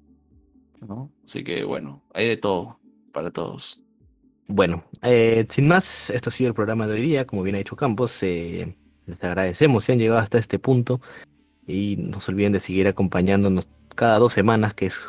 [0.81, 1.11] ¿no?
[1.23, 2.79] Así que bueno, hay de todo,
[3.11, 3.81] para todos.
[4.47, 7.25] Bueno, eh, sin más, esto ha sido el programa de hoy día.
[7.25, 8.75] Como bien ha dicho Campos, eh,
[9.07, 11.01] les agradecemos si han llegado hasta este punto.
[11.67, 15.03] Y no se olviden de seguir acompañándonos cada dos semanas, que es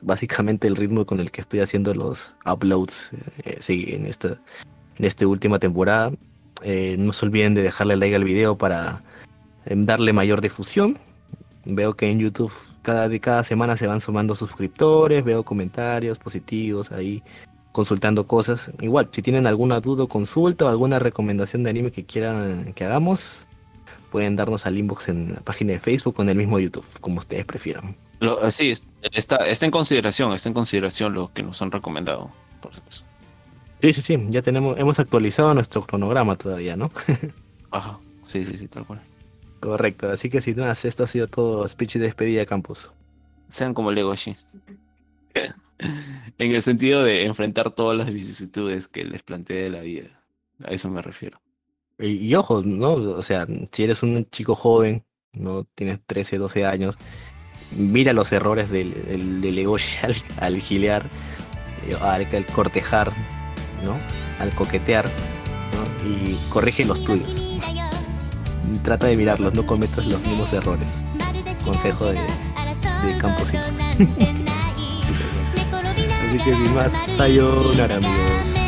[0.00, 3.12] básicamente el ritmo con el que estoy haciendo los uploads
[3.44, 4.40] eh, en esta
[5.00, 6.12] en esta última temporada.
[6.62, 9.02] Eh, no se olviden de dejarle like al video para
[9.66, 10.98] darle mayor difusión.
[11.64, 16.90] Veo que en YouTube cada, de cada semana se van sumando suscriptores, veo comentarios positivos
[16.90, 17.22] ahí
[17.72, 18.70] consultando cosas.
[18.80, 22.84] Igual, si tienen alguna duda o consulta o alguna recomendación de anime que quieran que
[22.84, 23.46] hagamos,
[24.10, 27.18] pueden darnos al inbox en la página de Facebook o en el mismo YouTube, como
[27.18, 27.94] ustedes prefieran.
[28.18, 31.70] Lo- eh, sí, es- está, está en consideración, está en consideración lo que nos han
[31.70, 32.30] recomendado.
[32.60, 33.04] Por supuesto.
[33.82, 36.90] Sí, sí, sí, ya tenemos, hemos actualizado nuestro cronograma todavía, ¿no?
[37.70, 39.00] Ajá, sí, sí, sí, tal cual.
[39.60, 42.90] Correcto, así que sin más, esto ha sido todo speech de despedida, Campus.
[43.48, 44.34] Sean como Legoshi.
[46.38, 50.22] en el sentido de enfrentar todas las vicisitudes que les plantea de la vida.
[50.64, 51.40] A eso me refiero.
[51.98, 52.92] Y, y ojo, ¿no?
[52.94, 56.98] O sea, si eres un chico joven, no tienes 13, 12 años,
[57.76, 61.04] mira los errores del, del, del Legoshi al, al gilear,
[61.86, 63.12] eh, al, al cortejar,
[63.84, 63.96] ¿no?
[64.38, 66.08] Al coquetear, ¿no?
[66.08, 67.49] Y corrige los tuyos.
[68.78, 70.88] Trata de mirarlos, no cometas los mismos errores.
[71.64, 73.48] Consejo de, de Campos.
[76.28, 78.59] Así que sin más, sayonara amigos.